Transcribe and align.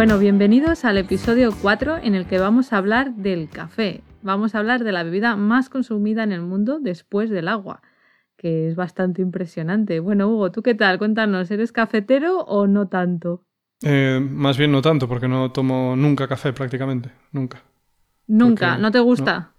Bueno, 0.00 0.18
bienvenidos 0.18 0.86
al 0.86 0.96
episodio 0.96 1.50
4 1.60 1.98
en 1.98 2.14
el 2.14 2.24
que 2.24 2.38
vamos 2.38 2.72
a 2.72 2.78
hablar 2.78 3.16
del 3.16 3.50
café. 3.50 4.00
Vamos 4.22 4.54
a 4.54 4.58
hablar 4.60 4.82
de 4.82 4.92
la 4.92 5.02
bebida 5.02 5.36
más 5.36 5.68
consumida 5.68 6.22
en 6.22 6.32
el 6.32 6.40
mundo 6.40 6.78
después 6.80 7.28
del 7.28 7.48
agua, 7.48 7.82
que 8.38 8.66
es 8.66 8.76
bastante 8.76 9.20
impresionante. 9.20 10.00
Bueno, 10.00 10.28
Hugo, 10.28 10.52
¿tú 10.52 10.62
qué 10.62 10.74
tal? 10.74 10.96
Cuéntanos, 10.96 11.50
¿eres 11.50 11.70
cafetero 11.70 12.38
o 12.44 12.66
no 12.66 12.88
tanto? 12.88 13.44
Eh, 13.82 14.26
más 14.26 14.56
bien 14.56 14.72
no 14.72 14.80
tanto, 14.80 15.06
porque 15.06 15.28
no 15.28 15.52
tomo 15.52 15.94
nunca 15.96 16.26
café 16.26 16.54
prácticamente, 16.54 17.10
nunca. 17.30 17.62
¿Nunca? 18.26 18.78
¿No 18.78 18.90
te 18.90 19.00
gusta? 19.00 19.52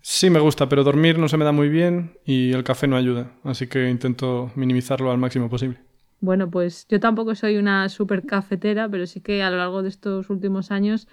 Sí 0.00 0.30
me 0.30 0.40
gusta, 0.40 0.66
pero 0.66 0.82
dormir 0.82 1.18
no 1.18 1.28
se 1.28 1.36
me 1.36 1.44
da 1.44 1.52
muy 1.52 1.68
bien 1.68 2.16
y 2.24 2.52
el 2.52 2.64
café 2.64 2.86
no 2.86 2.96
ayuda, 2.96 3.32
así 3.44 3.66
que 3.66 3.90
intento 3.90 4.50
minimizarlo 4.54 5.10
al 5.10 5.18
máximo 5.18 5.50
posible. 5.50 5.80
Bueno, 6.24 6.50
pues 6.50 6.86
yo 6.88 7.00
tampoco 7.00 7.34
soy 7.34 7.58
una 7.58 7.90
súper 7.90 8.24
cafetera, 8.24 8.88
pero 8.88 9.06
sí 9.06 9.20
que 9.20 9.42
a 9.42 9.50
lo 9.50 9.58
largo 9.58 9.82
de 9.82 9.90
estos 9.90 10.30
últimos 10.30 10.70
años 10.70 11.06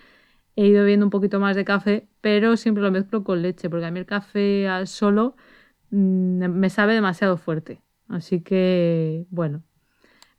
he 0.56 0.68
ido 0.68 0.86
viendo 0.86 1.06
un 1.06 1.10
poquito 1.10 1.38
más 1.38 1.58
de 1.58 1.66
café, 1.66 2.08
pero 2.22 2.56
siempre 2.56 2.82
lo 2.82 2.92
mezclo 2.92 3.22
con 3.26 3.42
leche, 3.42 3.70
porque 3.70 3.86
a 3.86 3.92
mí 3.92 4.00
el 4.00 4.06
café 4.06 4.70
al 4.70 4.88
solo 4.88 5.36
mm, 5.90 6.48
me 6.48 6.70
sabe 6.70 6.94
demasiado 6.94 7.36
fuerte. 7.36 7.82
Así 8.08 8.40
que, 8.40 9.26
bueno. 9.30 9.64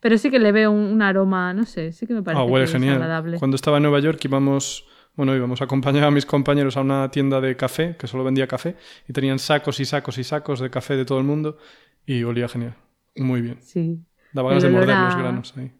Pero 0.01 0.17
sí 0.17 0.31
que 0.31 0.39
le 0.39 0.53
veo 0.53 0.71
un, 0.71 1.03
aroma, 1.03 1.53
no 1.53 1.65
sé, 1.65 1.93
sí 1.93 2.07
que 2.07 2.15
me 2.15 2.23
parece 2.23 2.43
ah, 2.43 2.47
huele 2.47 2.65
que 2.65 2.73
genial. 2.73 2.95
es 2.95 3.03
agradable. 3.03 3.39
Cuando 3.39 3.57
estaba 3.57 3.77
en 3.77 3.83
Nueva 3.83 4.01
York 4.01 4.25
íbamos, 4.25 4.87
bueno, 5.15 5.37
íbamos 5.37 5.61
a 5.61 5.65
acompañar 5.65 6.05
a 6.05 6.11
mis 6.11 6.25
compañeros 6.25 6.79
a 6.79 6.81
una 6.81 7.11
tienda 7.11 7.43
de 7.43 7.57
café, 7.57 7.95
que 7.99 8.07
solo 8.07 8.25
vendía 8.25 8.47
café, 8.47 8.77
y 9.07 9.13
tenían 9.13 9.39
sacos 9.39 9.81
y 9.81 9.85
sacos 9.85 10.17
y 10.17 10.25
sacos 10.25 10.61
de 10.61 10.71
café 10.71 10.97
de 10.97 11.05
todo 11.05 11.19
el 11.19 11.25
mundo, 11.25 11.59
y 12.07 12.23
olía 12.25 12.49
genial. 12.49 12.75
Muy 13.15 13.43
bien. 13.43 13.59
Sí, 13.61 14.01
Daba 14.33 14.51
ganas 14.51 14.63
de 14.65 14.71
morder 14.71 14.97
a- 14.97 15.05
los 15.05 15.17
granos 15.17 15.55
ahí. 15.57 15.73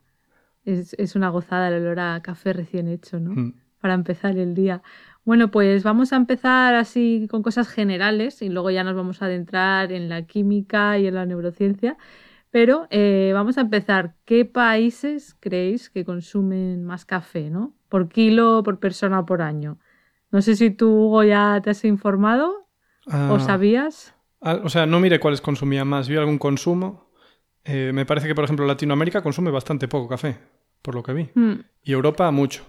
Es, 0.65 0.95
es 0.95 1.17
una 1.17 1.29
gozada 1.31 1.69
el 1.69 1.75
olor 1.83 1.99
a 2.01 2.21
café 2.23 2.53
recién 2.53 2.89
hecho, 2.89 3.19
¿no? 3.19 3.33
Mm. 3.33 3.55
Para 3.81 3.95
empezar 3.95 4.37
el 4.39 4.55
día. 4.55 4.83
Bueno, 5.25 5.51
pues 5.51 5.83
vamos 5.83 6.13
a 6.13 6.17
empezar 6.17 6.75
así 6.75 7.27
con 7.31 7.43
cosas 7.43 7.69
generales 7.69 8.43
y 8.43 8.49
luego 8.49 8.71
ya 8.71 8.85
nos 8.85 8.95
vamos 8.95 9.23
a 9.23 9.27
adentrar 9.27 9.91
en 9.93 10.09
la 10.09 10.23
química 10.23 10.99
y 10.99 11.07
en 11.09 11.15
la 11.15 11.27
neurociencia. 11.27 11.97
Pero 12.51 12.87
eh, 12.91 13.31
vamos 13.35 13.59
a 13.59 13.63
empezar. 13.63 14.15
¿Qué 14.25 14.45
países 14.45 15.35
creéis 15.41 15.91
que 15.91 16.05
consumen 16.05 16.85
más 16.85 17.05
café, 17.05 17.51
¿no? 17.51 17.75
Por 17.89 18.09
kilo, 18.09 18.63
por 18.63 18.79
persona 18.79 19.21
o 19.21 19.27
por 19.27 19.43
año. 19.43 19.79
No 20.31 20.43
sé 20.43 20.55
si 20.57 20.71
tú, 20.71 20.89
Hugo, 20.91 21.25
ya 21.25 21.61
te 21.63 21.71
has 21.71 21.85
informado 21.85 22.69
o 23.07 23.11
Ah, 23.37 23.41
sabías. 23.41 24.15
ah, 24.43 24.61
o 24.63 24.69
sea, 24.69 24.87
no 24.87 25.01
mire 25.01 25.19
cuáles 25.19 25.41
consumía 25.41 25.85
más, 25.85 26.09
vi 26.09 26.17
algún 26.17 26.39
consumo. 26.39 27.11
Eh, 27.65 27.93
me 27.95 28.07
parece 28.07 28.27
que, 28.27 28.35
por 28.35 28.45
ejemplo, 28.45 28.67
Latinoamérica 28.67 29.23
consume 29.23 29.51
bastante 29.51 29.89
poco 29.89 30.09
café, 30.09 30.39
por 30.83 30.95
lo 30.95 31.03
que 31.03 31.13
vi. 31.13 31.29
Hmm. 31.35 31.61
Y 31.83 31.93
Europa 31.93 32.31
mucho. 32.31 32.65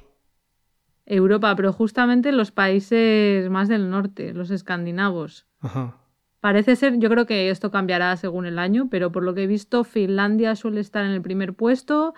Europa, 1.05 1.55
pero 1.55 1.73
justamente 1.73 2.31
los 2.31 2.51
países 2.51 3.49
más 3.49 3.67
del 3.67 3.89
norte, 3.89 4.33
los 4.33 4.51
escandinavos. 4.51 5.47
Ajá. 5.59 5.97
Parece 6.39 6.75
ser, 6.75 6.99
yo 6.99 7.09
creo 7.09 7.25
que 7.25 7.49
esto 7.49 7.71
cambiará 7.71 8.15
según 8.17 8.45
el 8.45 8.59
año, 8.59 8.89
pero 8.89 9.11
por 9.11 9.23
lo 9.23 9.33
que 9.33 9.43
he 9.43 9.47
visto, 9.47 9.83
Finlandia 9.83 10.55
suele 10.55 10.81
estar 10.81 11.05
en 11.05 11.11
el 11.11 11.21
primer 11.21 11.53
puesto, 11.53 12.13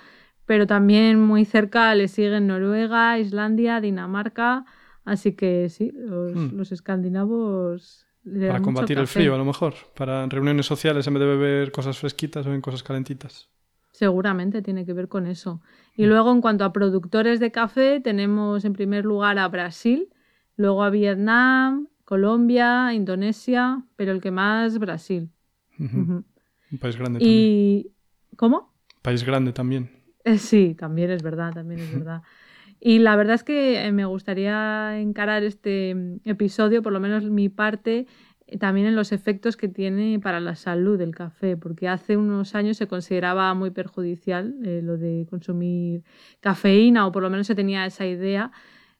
pero 0.45 0.67
también 0.67 1.19
muy 1.21 1.45
cerca 1.45 1.93
le 1.95 2.07
siguen 2.07 2.47
Noruega, 2.47 3.19
Islandia, 3.19 3.81
Dinamarca. 3.81 4.65
Así 5.03 5.33
que 5.35 5.69
sí, 5.69 5.91
los, 5.93 6.33
los 6.51 6.71
escandinavos. 6.71 8.04
Para 8.25 8.61
combatir 8.61 8.97
el 8.97 9.07
frío, 9.07 9.35
a 9.35 9.37
lo 9.37 9.45
mejor. 9.45 9.75
Para 9.95 10.25
reuniones 10.25 10.65
sociales, 10.65 11.05
en 11.07 11.13
vez 11.13 11.21
de 11.21 11.27
beber 11.27 11.71
cosas 11.71 11.97
fresquitas, 11.97 12.45
beben 12.45 12.61
cosas 12.61 12.81
calentitas. 12.83 13.49
Seguramente 13.91 14.61
tiene 14.61 14.85
que 14.85 14.93
ver 14.93 15.07
con 15.07 15.25
eso. 15.27 15.61
Y 15.95 16.05
luego, 16.05 16.31
en 16.31 16.41
cuanto 16.41 16.65
a 16.65 16.73
productores 16.73 17.39
de 17.39 17.51
café, 17.51 18.01
tenemos 18.01 18.65
en 18.65 18.73
primer 18.73 19.05
lugar 19.05 19.37
a 19.39 19.47
Brasil, 19.47 20.09
luego 20.57 20.83
a 20.83 20.89
Vietnam, 20.89 21.87
Colombia, 22.03 22.93
Indonesia, 22.93 23.83
pero 23.95 24.11
el 24.11 24.21
que 24.21 24.31
más, 24.31 24.77
Brasil. 24.79 25.31
Un 25.79 26.25
país 26.79 26.97
grande 26.97 27.19
también. 27.19 27.39
¿Y 27.39 27.91
cómo? 28.35 28.73
País 29.01 29.23
grande 29.23 29.53
también. 29.53 29.89
Eh, 30.23 30.37
Sí, 30.39 30.75
también 30.75 31.11
es 31.11 31.23
verdad, 31.23 31.53
también 31.53 31.79
es 31.79 31.91
verdad. 31.99 32.21
Y 32.87 32.99
la 32.99 33.15
verdad 33.15 33.33
es 33.33 33.43
que 33.43 33.83
eh, 33.83 33.91
me 33.91 34.05
gustaría 34.05 34.99
encarar 34.99 35.41
este 35.41 35.95
mm, 35.95 36.17
episodio, 36.25 36.83
por 36.83 36.93
lo 36.93 36.99
menos 36.99 37.23
mi 37.31 37.49
parte, 37.49 38.05
eh, 38.45 38.59
también 38.59 38.85
en 38.85 38.95
los 38.95 39.11
efectos 39.11 39.57
que 39.57 39.67
tiene 39.67 40.19
para 40.19 40.39
la 40.39 40.55
salud 40.55 41.01
el 41.01 41.15
café, 41.15 41.57
porque 41.57 41.87
hace 41.87 42.15
unos 42.15 42.53
años 42.53 42.77
se 42.77 42.85
consideraba 42.87 43.51
muy 43.55 43.71
perjudicial 43.71 44.55
eh, 44.63 44.81
lo 44.83 44.97
de 44.97 45.25
consumir 45.27 46.03
cafeína, 46.41 47.07
o 47.07 47.11
por 47.11 47.23
lo 47.23 47.31
menos 47.31 47.47
se 47.47 47.55
tenía 47.55 47.87
esa 47.87 48.05
idea 48.05 48.51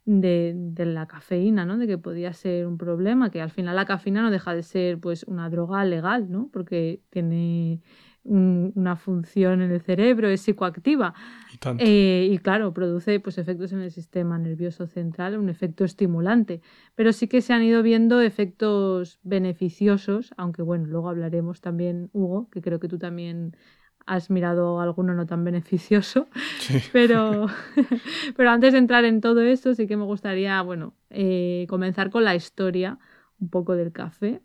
de, 0.03 0.53
de 0.56 0.85
la 0.88 1.06
cafeína, 1.06 1.66
¿no? 1.66 1.78
De 1.78 1.85
que 1.85 2.00
podía 2.00 2.34
ser 2.34 2.66
un 2.66 2.79
problema, 2.79 3.29
que 3.29 3.40
al 3.40 3.51
final 3.51 3.75
la 3.75 3.85
cafeína 3.85 4.24
no 4.24 4.31
deja 4.31 4.56
de 4.56 4.63
ser 4.63 5.00
pues 5.00 5.24
una 5.25 5.47
droga 5.51 5.85
legal, 5.85 6.31
¿no? 6.31 6.50
Porque 6.51 7.01
tiene 7.12 7.81
una 8.25 8.96
función 8.96 9.62
en 9.62 9.72
el 9.72 9.81
cerebro, 9.81 10.28
es 10.28 10.41
psicoactiva. 10.41 11.13
Y. 11.53 11.58
Eh, 11.80 12.30
y 12.31 12.38
claro, 12.40 12.74
produce 12.74 13.19
pues, 13.19 13.38
efectos 13.38 13.72
en 13.72 13.81
el 13.81 13.91
sistema 13.91 14.38
nervioso 14.38 14.88
central, 14.88 15.38
un 15.38 15.50
efecto 15.50 15.86
estimulante. 15.86 16.62
Pero 16.96 17.13
sí 17.13 17.28
que 17.28 17.41
se 17.41 17.53
han 17.53 17.63
ido 17.63 17.84
viendo 17.84 18.22
efectos 18.22 19.19
beneficiosos, 19.24 20.34
aunque 20.38 20.63
bueno, 20.63 20.88
luego 20.88 21.09
hablaremos 21.09 21.62
también, 21.62 22.09
Hugo, 22.13 22.50
que 22.50 22.62
creo 22.62 22.80
que 22.80 22.88
tú 22.88 22.97
también 22.97 23.56
has 24.08 24.30
mirado 24.30 24.81
alguno 24.81 25.13
no 25.13 25.25
tan 25.25 25.44
beneficioso. 25.44 26.28
Sí. 26.59 26.80
Pero, 26.92 27.47
pero 28.38 28.50
antes 28.50 28.74
de 28.74 28.80
entrar 28.80 29.06
en 29.06 29.22
todo 29.22 29.42
esto, 29.42 29.74
sí 29.75 29.88
que 29.88 29.97
me 29.97 30.03
gustaría, 30.03 30.62
bueno, 30.62 30.94
eh, 31.09 31.66
comenzar 31.69 32.09
con 32.09 32.24
la 32.24 32.36
historia 32.36 33.00
un 33.40 33.50
poco 33.50 33.75
del 33.75 33.92
café. 33.92 34.42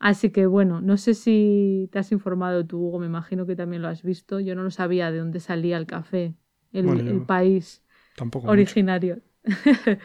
Así 0.00 0.30
que 0.30 0.46
bueno, 0.46 0.80
no 0.80 0.96
sé 0.96 1.14
si 1.14 1.88
te 1.92 1.98
has 2.00 2.10
informado 2.10 2.66
tú, 2.66 2.78
Hugo, 2.80 2.98
me 2.98 3.06
imagino 3.06 3.46
que 3.46 3.54
también 3.54 3.82
lo 3.82 3.88
has 3.88 4.02
visto. 4.02 4.40
Yo 4.40 4.54
no 4.56 4.62
lo 4.64 4.70
sabía 4.72 5.12
de 5.12 5.18
dónde 5.18 5.38
salía 5.40 5.76
el 5.76 5.86
café, 5.86 6.34
el, 6.72 6.86
Bueno, 6.86 7.02
yo- 7.02 7.10
el 7.12 7.22
país 7.22 7.84
Tampoco. 8.16 8.46
mucho. 8.46 8.52
originario. 8.52 9.20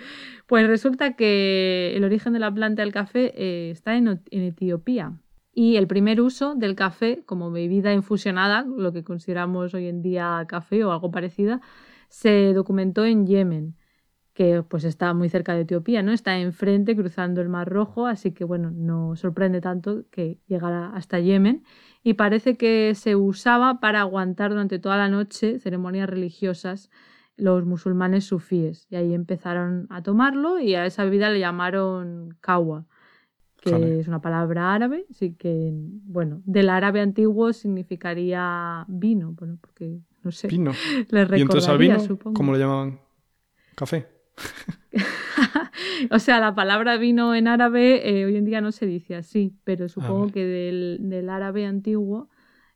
pues 0.48 0.68
resulta 0.68 1.16
que 1.16 1.94
el 1.96 2.04
origen 2.04 2.34
de 2.34 2.40
la 2.40 2.54
planta 2.54 2.82
del 2.84 2.92
café 2.92 3.34
eh, 3.36 3.72
está 3.72 3.96
en 3.96 4.20
Etiopía. 4.32 5.14
Y 5.54 5.78
el 5.78 5.88
primer 5.88 6.20
uso 6.20 6.56
del 6.56 6.76
café 6.76 7.24
como 7.26 7.50
bebida 7.50 7.94
infusionada, 7.94 8.64
lo 8.64 8.92
que 8.92 9.06
consideramos 9.06 9.74
hoy 9.74 9.88
en 9.88 10.02
día 10.02 10.44
café 10.50 10.84
o 10.84 10.92
algo 10.92 11.12
parecido, 11.12 11.62
se 12.09 12.53
documentó 12.53 13.06
en 13.06 13.26
Yemen, 13.26 13.76
que 14.35 14.64
pues 14.64 14.84
está 14.84 15.14
muy 15.14 15.29
cerca 15.29 15.55
de 15.55 15.61
Etiopía, 15.61 16.03
¿no? 16.03 16.11
Está 16.11 16.37
enfrente 16.37 16.93
cruzando 16.93 17.40
el 17.40 17.47
Mar 17.47 17.70
Rojo, 17.70 18.05
así 18.05 18.32
que 18.34 18.43
bueno, 18.43 18.70
no 18.70 19.16
sorprende 19.16 19.61
tanto 19.61 20.03
que 20.11 20.40
llegara 20.47 20.91
hasta 20.93 21.22
Yemen. 21.22 21.64
Y 22.03 22.16
parece 22.16 22.58
que 22.58 22.93
se 22.96 23.16
usaba 23.16 23.79
para 23.79 24.02
aguantar 24.02 24.52
durante 24.52 24.78
toda 24.78 24.97
la 24.97 25.08
noche 25.08 25.58
ceremonias 25.59 26.09
religiosas 26.09 26.91
los 27.37 27.66
musulmanes 27.66 28.26
sufíes. 28.26 28.87
Y 28.90 28.97
ahí 28.97 29.14
empezaron 29.14 29.87
a 29.90 30.03
tomarlo 30.03 30.59
y 30.59 30.76
a 30.76 30.85
esa 30.85 31.05
bebida 31.05 31.29
le 31.29 31.40
llamaron 31.40 32.35
kawa, 32.41 32.85
que 33.61 34.02
es 34.02 34.08
una 34.09 34.20
palabra 34.20 34.73
árabe, 34.73 35.05
así 35.09 35.34
que, 35.34 35.72
bueno, 35.73 36.41
del 36.46 36.70
árabe 36.70 36.99
antiguo 36.99 37.53
significaría 37.53 38.84
vino, 38.90 39.31
bueno, 39.31 39.58
porque, 39.61 40.02
no 40.23 40.31
sé, 40.31 40.49
Vino. 40.49 40.73
les 41.09 41.31
Y 41.38 41.41
entonces 41.41 41.70
al 41.70 41.78
vino, 41.78 41.99
supongo. 42.02 42.34
¿cómo 42.35 42.52
le 42.52 42.59
llamaban? 42.59 42.99
Café. 43.76 44.15
o 46.11 46.20
sea, 46.20 46.40
la 46.40 46.55
palabra 46.55 46.97
vino 46.97 47.35
en 47.35 47.47
árabe 47.47 48.09
eh, 48.09 48.26
hoy 48.26 48.37
en 48.37 48.46
día 48.46 48.61
no 48.61 48.72
se 48.72 48.85
dice 48.85 49.16
así, 49.16 49.53
pero 49.64 49.90
supongo 49.90 50.22
vale. 50.22 50.32
que 50.34 50.46
del, 50.46 50.97
del 51.02 51.29
árabe 51.29 51.66
antiguo 51.66 52.29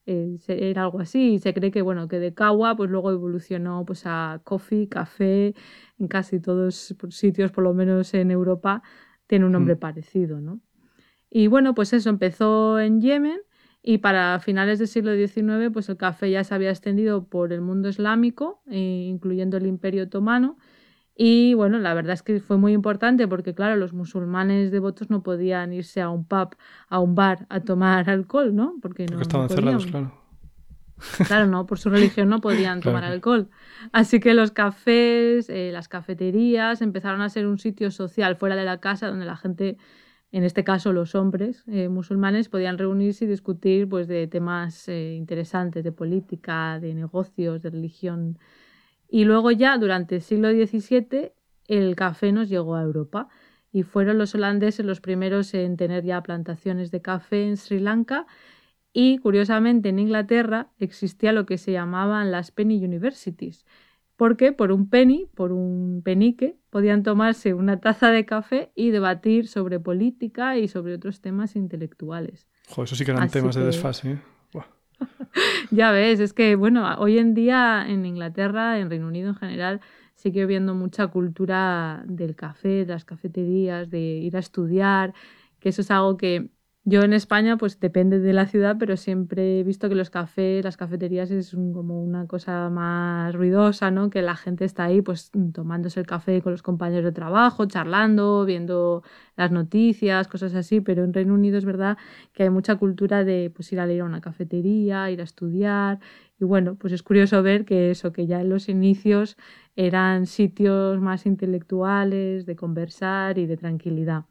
eh, 0.05 0.39
era 0.47 0.83
algo 0.83 0.99
así. 0.99 1.33
Y 1.33 1.39
se 1.39 1.53
cree 1.53 1.71
que, 1.71 1.81
bueno, 1.81 2.07
que 2.07 2.19
de 2.19 2.33
Kawa 2.33 2.75
pues 2.75 2.89
luego 2.89 3.11
evolucionó 3.11 3.85
pues 3.85 4.03
a 4.05 4.41
coffee, 4.43 4.87
café, 4.89 5.53
en 5.99 6.07
casi 6.07 6.39
todos 6.39 6.95
sitios, 7.09 7.51
por 7.51 7.63
lo 7.63 7.73
menos 7.73 8.13
en 8.13 8.31
Europa, 8.31 8.81
tiene 9.27 9.45
un 9.45 9.51
nombre 9.51 9.75
mm. 9.75 9.79
parecido, 9.79 10.41
¿no? 10.41 10.61
Y 11.29 11.47
bueno, 11.47 11.75
pues 11.75 11.93
eso 11.93 12.09
empezó 12.09 12.79
en 12.79 13.01
Yemen 13.01 13.39
y 13.83 13.99
para 13.99 14.39
finales 14.39 14.79
del 14.79 14.87
siglo 14.87 15.13
XIX 15.15 15.71
pues 15.71 15.87
el 15.89 15.97
café 15.97 16.31
ya 16.31 16.43
se 16.43 16.55
había 16.55 16.71
extendido 16.71 17.25
por 17.27 17.53
el 17.53 17.61
mundo 17.61 17.87
islámico, 17.89 18.63
eh, 18.67 19.05
incluyendo 19.07 19.57
el 19.57 19.67
Imperio 19.67 20.05
Otomano. 20.05 20.57
Y 21.21 21.53
bueno, 21.53 21.79
la 21.79 21.93
verdad 21.93 22.13
es 22.13 22.23
que 22.23 22.39
fue 22.39 22.55
muy 22.55 22.71
importante 22.71 23.27
porque, 23.27 23.53
claro, 23.53 23.75
los 23.75 23.91
musulmanes 23.91 24.71
devotos 24.71 25.09
no 25.09 25.21
podían 25.21 25.73
irse 25.73 25.99
a 25.99 26.09
un 26.09 26.23
pub, 26.23 26.55
a 26.87 26.99
un 26.99 27.13
bar, 27.13 27.45
a 27.49 27.59
tomar 27.59 28.09
alcohol, 28.09 28.55
¿no? 28.55 28.75
Porque, 28.81 29.05
no, 29.05 29.19
estaban 29.19 29.49
cerrados, 29.49 29.85
claro. 29.85 30.13
Claro, 31.27 31.47
no, 31.47 31.65
por 31.65 31.77
su 31.77 31.89
religión 31.89 32.29
no 32.29 32.39
podían 32.39 32.79
tomar 32.79 33.03
alcohol. 33.03 33.49
Así 33.91 34.21
que 34.21 34.33
los 34.33 34.51
cafés, 34.51 35.49
eh, 35.49 35.71
las 35.73 35.89
cafeterías 35.89 36.81
empezaron 36.81 37.19
a 37.19 37.27
ser 37.27 37.47
un 37.47 37.59
sitio 37.59 37.91
social 37.91 38.37
fuera 38.37 38.55
de 38.55 38.63
la 38.63 38.79
casa 38.79 39.07
donde 39.07 39.25
la 39.25 39.35
gente 39.35 39.75
en 40.31 40.45
este 40.45 40.63
caso 40.63 40.93
los 40.93 41.15
hombres 41.15 41.65
eh, 41.67 41.89
musulmanes 41.89 42.47
podían 42.47 42.77
reunirse 42.77 43.25
y 43.25 43.27
discutir 43.27 43.89
pues, 43.89 44.07
de 44.07 44.27
temas 44.27 44.87
eh, 44.87 45.15
interesantes, 45.15 45.83
de 45.83 45.91
política, 45.91 46.79
de 46.79 46.93
negocios, 46.93 47.61
de 47.61 47.71
religión. 47.71 48.37
Y 49.09 49.25
luego 49.25 49.51
ya 49.51 49.77
durante 49.77 50.15
el 50.15 50.21
siglo 50.21 50.51
XVII 50.51 51.31
el 51.67 51.95
café 51.95 52.31
nos 52.31 52.47
llegó 52.49 52.75
a 52.75 52.83
Europa 52.83 53.27
y 53.71 53.83
fueron 53.83 54.17
los 54.17 54.35
holandeses 54.35 54.85
los 54.85 55.01
primeros 55.01 55.53
en 55.53 55.77
tener 55.77 56.03
ya 56.03 56.21
plantaciones 56.21 56.91
de 56.91 57.01
café 57.01 57.47
en 57.47 57.57
Sri 57.57 57.79
Lanka 57.79 58.25
y 58.93 59.19
curiosamente 59.19 59.89
en 59.89 59.99
Inglaterra 59.99 60.71
existía 60.79 61.31
lo 61.31 61.45
que 61.45 61.57
se 61.57 61.71
llamaban 61.71 62.31
las 62.31 62.51
Penny 62.51 62.83
Universities, 62.83 63.65
porque 64.15 64.51
por 64.51 64.71
un 64.71 64.89
penny, 64.89 65.27
por 65.35 65.51
un 65.51 66.01
penique, 66.03 66.57
podían 66.69 67.03
tomarse 67.03 67.53
una 67.53 67.79
taza 67.79 68.09
de 68.09 68.25
café 68.25 68.71
y 68.75 68.89
debatir 68.89 69.47
sobre 69.47 69.79
política 69.79 70.57
y 70.57 70.67
sobre 70.67 70.95
otros 70.95 71.21
temas 71.21 71.55
intelectuales. 71.55 72.47
Joder, 72.67 72.85
eso 72.85 72.95
sí 72.95 73.05
que 73.05 73.11
eran 73.11 73.29
temas 73.29 73.55
de 73.55 73.63
desfase. 73.63 74.11
¿eh? 74.11 74.19
ya 75.71 75.91
ves, 75.91 76.19
es 76.19 76.33
que 76.33 76.55
bueno, 76.55 76.87
hoy 76.97 77.17
en 77.17 77.33
día 77.33 77.85
en 77.87 78.05
Inglaterra, 78.05 78.79
en 78.79 78.89
Reino 78.89 79.07
Unido 79.07 79.29
en 79.29 79.35
general, 79.35 79.81
sigue 80.15 80.43
habiendo 80.43 80.75
mucha 80.75 81.07
cultura 81.07 82.03
del 82.07 82.35
café, 82.35 82.85
de 82.85 82.93
las 82.93 83.05
cafeterías, 83.05 83.89
de 83.89 83.99
ir 83.99 84.35
a 84.35 84.39
estudiar, 84.39 85.13
que 85.59 85.69
eso 85.69 85.81
es 85.81 85.91
algo 85.91 86.17
que 86.17 86.49
yo 86.85 87.03
en 87.03 87.13
España, 87.13 87.57
pues 87.57 87.79
depende 87.79 88.19
de 88.19 88.33
la 88.33 88.47
ciudad, 88.47 88.77
pero 88.79 88.97
siempre 88.97 89.59
he 89.59 89.63
visto 89.63 89.89
que 89.89 89.95
los 89.95 90.09
cafés, 90.09 90.63
las 90.63 90.77
cafeterías 90.77 91.29
es 91.29 91.51
como 91.51 92.01
una 92.01 92.25
cosa 92.25 92.69
más 92.69 93.35
ruidosa, 93.35 93.91
¿no? 93.91 94.09
Que 94.09 94.21
la 94.21 94.35
gente 94.35 94.65
está 94.65 94.85
ahí, 94.85 95.01
pues 95.01 95.29
tomándose 95.53 95.99
el 95.99 96.07
café 96.07 96.41
con 96.41 96.51
los 96.53 96.63
compañeros 96.63 97.03
de 97.05 97.11
trabajo, 97.11 97.65
charlando, 97.65 98.43
viendo 98.45 99.03
las 99.35 99.51
noticias, 99.51 100.27
cosas 100.27 100.55
así. 100.55 100.81
Pero 100.81 101.03
en 101.03 101.13
Reino 101.13 101.33
Unido 101.35 101.57
es 101.57 101.65
verdad 101.65 101.97
que 102.33 102.43
hay 102.43 102.49
mucha 102.49 102.77
cultura 102.77 103.23
de 103.23 103.51
pues 103.53 103.71
ir 103.71 103.79
a 103.79 103.85
leer 103.85 104.01
a 104.01 104.05
una 104.05 104.21
cafetería, 104.21 105.11
ir 105.11 105.21
a 105.21 105.23
estudiar. 105.25 105.99
Y 106.39 106.45
bueno, 106.45 106.75
pues 106.75 106.93
es 106.93 107.03
curioso 107.03 107.43
ver 107.43 107.65
que 107.65 107.91
eso, 107.91 108.13
que 108.13 108.25
ya 108.25 108.41
en 108.41 108.49
los 108.49 108.69
inicios 108.69 109.37
eran 109.75 110.25
sitios 110.25 110.99
más 111.01 111.25
intelectuales, 111.25 112.45
de 112.45 112.55
conversar 112.55 113.37
y 113.37 113.45
de 113.45 113.57
tranquilidad. 113.57 114.25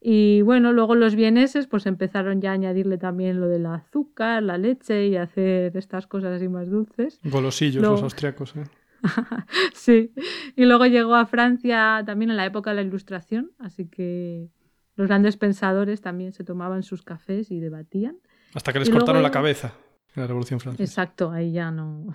Y 0.00 0.42
bueno, 0.42 0.72
luego 0.72 0.94
los 0.94 1.16
vieneses 1.16 1.66
pues 1.66 1.86
empezaron 1.86 2.40
ya 2.40 2.50
a 2.50 2.54
añadirle 2.54 2.98
también 2.98 3.40
lo 3.40 3.48
del 3.48 3.66
azúcar, 3.66 4.42
la 4.42 4.56
leche 4.56 5.08
y 5.08 5.16
hacer 5.16 5.76
estas 5.76 6.06
cosas 6.06 6.36
así 6.36 6.48
más 6.48 6.70
dulces. 6.70 7.18
Golosillos 7.24 7.82
los 7.82 8.02
austriacos, 8.02 8.54
¿eh? 8.56 8.64
sí. 9.74 10.12
Y 10.56 10.64
luego 10.66 10.86
llegó 10.86 11.14
a 11.14 11.26
Francia 11.26 12.02
también 12.06 12.30
en 12.30 12.36
la 12.36 12.46
época 12.46 12.70
de 12.70 12.76
la 12.76 12.82
Ilustración, 12.82 13.50
así 13.58 13.86
que 13.86 14.50
los 14.94 15.08
grandes 15.08 15.36
pensadores 15.36 16.00
también 16.00 16.32
se 16.32 16.44
tomaban 16.44 16.82
sus 16.82 17.02
cafés 17.02 17.50
y 17.50 17.60
debatían. 17.60 18.18
Hasta 18.54 18.72
que 18.72 18.78
les 18.80 18.90
cortaron 18.90 19.22
la 19.22 19.30
cabeza 19.30 19.74
en 20.14 20.22
la 20.22 20.26
Revolución 20.26 20.60
Francesa. 20.60 20.84
Exacto, 20.84 21.30
ahí 21.30 21.52
ya 21.52 21.70
no, 21.70 22.14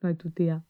no 0.00 0.08
hay 0.08 0.14
tu 0.14 0.30
tía. 0.30 0.62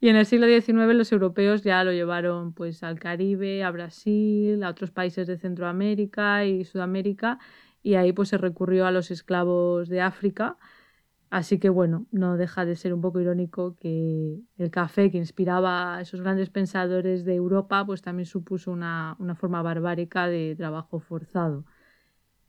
Y 0.00 0.08
en 0.08 0.16
el 0.16 0.26
siglo 0.26 0.46
XIX 0.46 0.94
los 0.94 1.12
europeos 1.12 1.62
ya 1.62 1.84
lo 1.84 1.92
llevaron 1.92 2.52
pues 2.52 2.82
al 2.82 2.98
Caribe, 2.98 3.64
a 3.64 3.70
Brasil, 3.70 4.62
a 4.62 4.70
otros 4.70 4.90
países 4.90 5.26
de 5.26 5.38
Centroamérica 5.38 6.44
y 6.44 6.64
Sudamérica 6.64 7.38
y 7.82 7.94
ahí 7.94 8.12
pues 8.12 8.28
se 8.30 8.38
recurrió 8.38 8.86
a 8.86 8.92
los 8.92 9.10
esclavos 9.10 9.88
de 9.88 10.00
África. 10.00 10.56
Así 11.30 11.58
que 11.58 11.70
bueno, 11.70 12.06
no 12.12 12.36
deja 12.36 12.64
de 12.66 12.76
ser 12.76 12.92
un 12.94 13.00
poco 13.00 13.20
irónico 13.20 13.74
que 13.76 14.38
el 14.58 14.70
café 14.70 15.10
que 15.10 15.18
inspiraba 15.18 15.96
a 15.96 16.00
esos 16.02 16.20
grandes 16.20 16.50
pensadores 16.50 17.24
de 17.24 17.34
Europa 17.34 17.84
pues 17.86 18.02
también 18.02 18.26
supuso 18.26 18.70
una, 18.70 19.16
una 19.18 19.34
forma 19.34 19.62
barbárica 19.62 20.26
de 20.28 20.54
trabajo 20.56 21.00
forzado. 21.00 21.64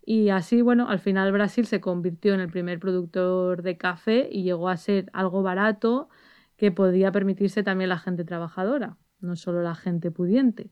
Y 0.05 0.29
así, 0.29 0.61
bueno, 0.61 0.89
al 0.89 0.99
final 0.99 1.31
Brasil 1.31 1.65
se 1.65 1.79
convirtió 1.79 2.33
en 2.33 2.41
el 2.41 2.49
primer 2.49 2.79
productor 2.79 3.61
de 3.63 3.77
café 3.77 4.27
y 4.31 4.43
llegó 4.43 4.67
a 4.69 4.77
ser 4.77 5.09
algo 5.13 5.43
barato, 5.43 6.09
que 6.55 6.71
podía 6.71 7.11
permitirse 7.11 7.63
también 7.63 7.89
la 7.89 7.99
gente 7.99 8.23
trabajadora, 8.23 8.97
no 9.19 9.35
solo 9.35 9.61
la 9.61 9.75
gente 9.75 10.11
pudiente. 10.11 10.71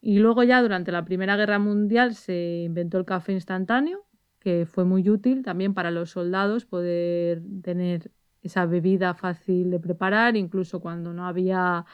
Y 0.00 0.18
luego 0.18 0.42
ya 0.42 0.60
durante 0.60 0.92
la 0.92 1.04
Primera 1.04 1.36
Guerra 1.36 1.58
Mundial 1.58 2.14
se 2.14 2.64
inventó 2.66 2.98
el 2.98 3.04
café 3.04 3.32
instantáneo, 3.32 4.04
que 4.38 4.66
fue 4.66 4.84
muy 4.84 5.08
útil 5.08 5.42
también 5.42 5.72
para 5.72 5.90
los 5.90 6.10
soldados 6.10 6.66
poder 6.66 7.42
tener 7.62 8.10
esa 8.42 8.66
bebida 8.66 9.14
fácil 9.14 9.70
de 9.70 9.80
preparar, 9.80 10.36
incluso 10.36 10.80
cuando 10.80 11.14
no 11.14 11.26
había 11.26 11.86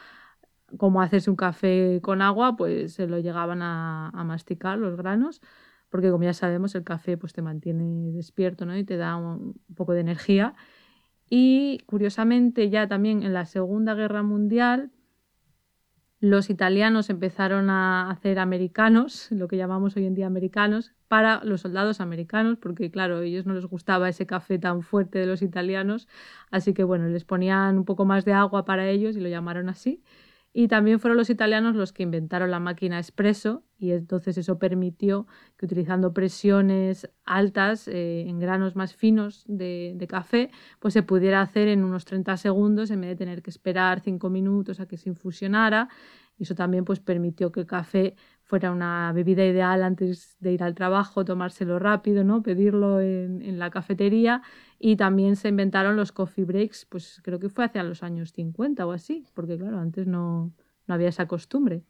cómo 0.77 1.03
hacerse 1.03 1.31
un 1.31 1.37
café 1.37 2.01
con 2.03 2.23
agua, 2.23 2.57
pues 2.57 2.95
se 2.95 3.07
lo 3.07 3.19
llegaban 3.19 3.61
a, 3.63 4.11
masticar 4.25 4.79
los 4.79 4.97
granos, 4.97 5.41
porque 5.89 6.11
como 6.11 6.25
ya 6.25 6.35
sabemos 6.35 6.75
el 6.75 6.85
café 6.85 7.17
pues 7.17 7.33
te 7.33 7.43
mantiene 7.43 8.13
despierto 8.13 8.67
¿no? 8.67 8.77
y 8.77 8.85
te 8.85 8.97
da 8.97 9.17
un 9.17 9.55
poco 9.75 9.93
de 9.93 10.01
energía 10.01 10.55
y 11.31 11.79
curiosamente 11.87 12.69
ya 12.69 12.89
también 12.89 13.23
en 13.23 13.33
la 13.33 13.47
Segunda 13.47 13.95
Guerra 13.95 14.23
Mundial 14.23 14.91
los 16.21 16.51
italianos 16.51 17.09
empezaron 17.09 17.71
a 17.71 18.11
hacer 18.11 18.39
americanos, 18.39 19.29
lo 19.31 19.49
que 19.49 19.57
llamamos 19.57 19.97
hoy 19.97 20.05
en 20.05 20.15
día 20.15 20.27
americanos, 20.27 20.93
para 21.09 21.43
los 21.45 21.63
soldados 21.63 22.01
americanos, 22.01 22.59
porque 22.61 22.91
claro, 22.91 23.19
a 23.19 23.25
ellos 23.25 23.47
no 23.47 23.55
les 23.55 23.65
gustaba 23.67 24.09
ese 24.09 24.27
café 24.27 24.59
tan 24.59 24.83
fuerte 24.83 25.19
de 25.19 25.27
los 25.27 25.41
italianos, 25.41 26.09
así 26.51 26.75
que 26.75 26.85
bueno, 26.85 27.09
les 27.09 27.25
ponían 27.25 27.79
un 27.79 27.85
poco 27.85 28.05
más 28.05 28.25
de 28.25 28.35
agua 28.35 28.65
para 28.67 28.89
ellos 28.89 29.17
y 29.17 29.21
lo 29.21 29.29
llamaron 29.29 29.69
así. 29.71 30.03
Y 30.53 30.67
también 30.67 30.99
fueron 30.99 31.17
los 31.17 31.31
italianos 31.31 31.77
los 31.77 31.93
que 31.93 32.03
inventaron 32.03 32.51
la 32.51 32.59
máquina 32.59 32.99
expreso 32.99 33.63
y 33.79 33.93
entonces 33.93 34.37
eso 34.37 34.59
permitió 34.59 35.29
que 35.57 35.67
utilizando 35.67 36.13
presiones 36.13 37.09
altas 37.25 37.87
eh, 37.87 38.25
en 38.27 38.41
granos 38.41 38.75
más 38.75 38.95
finos 38.95 39.45
de, 39.47 39.93
de, 39.95 40.07
café, 40.09 40.51
pues 40.81 40.93
se 40.95 41.05
pudiera 41.05 41.41
hacer 41.41 41.69
en 41.69 41.85
unos 41.85 42.05
30 42.05 42.37
segundos 42.37 42.91
en 42.91 43.01
vez 43.01 43.11
de 43.11 43.17
tener 43.17 43.43
que 43.43 43.51
esperar 43.51 44.01
5 44.01 44.29
minutos 44.29 44.81
a 44.81 44.87
que 44.87 44.97
se 44.97 45.09
infusionara. 45.09 45.89
Eso 46.37 46.55
también 46.55 46.85
pues 46.85 47.01
permitió 47.01 47.53
que 47.53 47.61
el 47.61 47.67
café 47.67 48.17
fuera 48.43 48.73
una 48.73 49.13
bebida 49.13 49.45
ideal 49.45 49.83
antes 49.85 50.37
de 50.41 50.53
ir 50.53 50.63
al 50.65 50.75
trabajo, 50.75 51.25
tomárselo 51.25 51.79
rápido, 51.79 52.25
¿no? 52.25 52.43
pedirlo 52.43 53.01
en, 53.01 53.41
en, 53.43 53.59
la 53.61 53.71
cafetería 53.71 54.43
y 54.83 54.97
también 54.97 55.37
se 55.37 55.49
inventaron 55.49 55.95
los 55.95 56.11
coffee 56.11 56.47
breaks, 56.47 56.87
pues 56.87 57.21
creo 57.23 57.39
que 57.39 57.51
fue 57.51 57.67
hacia 57.67 57.83
los 57.83 58.03
años 58.03 58.33
50 58.33 58.87
o 58.87 58.93
así, 58.93 59.27
porque 59.35 59.59
claro, 59.59 59.79
antes 59.79 60.07
no, 60.07 60.53
no 60.87 60.95
había 60.95 61.11
esa 61.11 61.27
costumbre. 61.27 61.83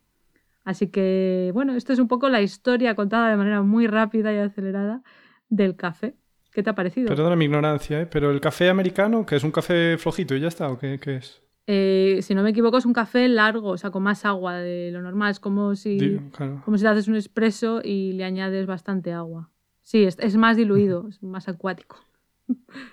Así 0.65 0.89
que 0.89 1.53
bueno, 1.55 1.77
esto 1.77 1.93
es 1.93 2.01
un 2.01 2.09
poco 2.09 2.29
la 2.29 2.43
historia 2.43 2.97
contada 2.97 3.31
de 3.31 3.37
manera 3.37 3.63
muy 3.63 3.87
rápida 3.87 4.35
y 4.35 4.39
acelerada 4.39 5.03
del 5.49 5.77
café. 5.77 6.17
¿Qué 6.53 6.65
te 6.65 6.71
ha 6.71 6.75
parecido? 6.75 7.09
Perdona 7.09 7.37
mi 7.37 7.45
ignorancia, 7.45 8.01
¿eh? 8.01 8.07
pero 8.07 8.33
el 8.33 8.41
café 8.41 8.69
americano, 8.69 9.25
que 9.25 9.37
es 9.37 9.45
un 9.45 9.53
café 9.53 9.97
flojito 9.97 10.35
y 10.35 10.41
ya 10.41 10.49
está, 10.49 10.69
¿o 10.69 10.77
qué, 10.77 10.99
qué 10.99 11.17
es? 11.17 11.41
Eh, 11.69 12.19
si 12.23 12.35
no 12.35 12.43
me 12.43 12.51
equivoco, 12.51 12.79
es 12.79 12.87
un 12.87 12.93
café 12.93 13.29
largo, 13.29 13.69
o 13.69 13.77
sea, 13.77 13.93
con 13.93 14.03
más 14.03 14.25
agua 14.25 14.57
de 14.57 14.91
lo 14.91 15.01
normal. 15.01 15.31
Es 15.31 15.39
como 15.39 15.77
si, 15.77 16.19
como 16.65 16.77
si 16.77 16.85
haces 16.85 17.07
un 17.07 17.15
espresso 17.15 17.81
y 17.85 18.15
le 18.15 18.25
añades 18.25 18.67
bastante 18.67 19.13
agua. 19.13 19.49
Sí, 19.83 20.03
es, 20.03 20.19
es 20.19 20.37
más 20.37 20.57
diluido, 20.57 21.07
es 21.09 21.23
más 21.23 21.49
acuático. 21.49 22.10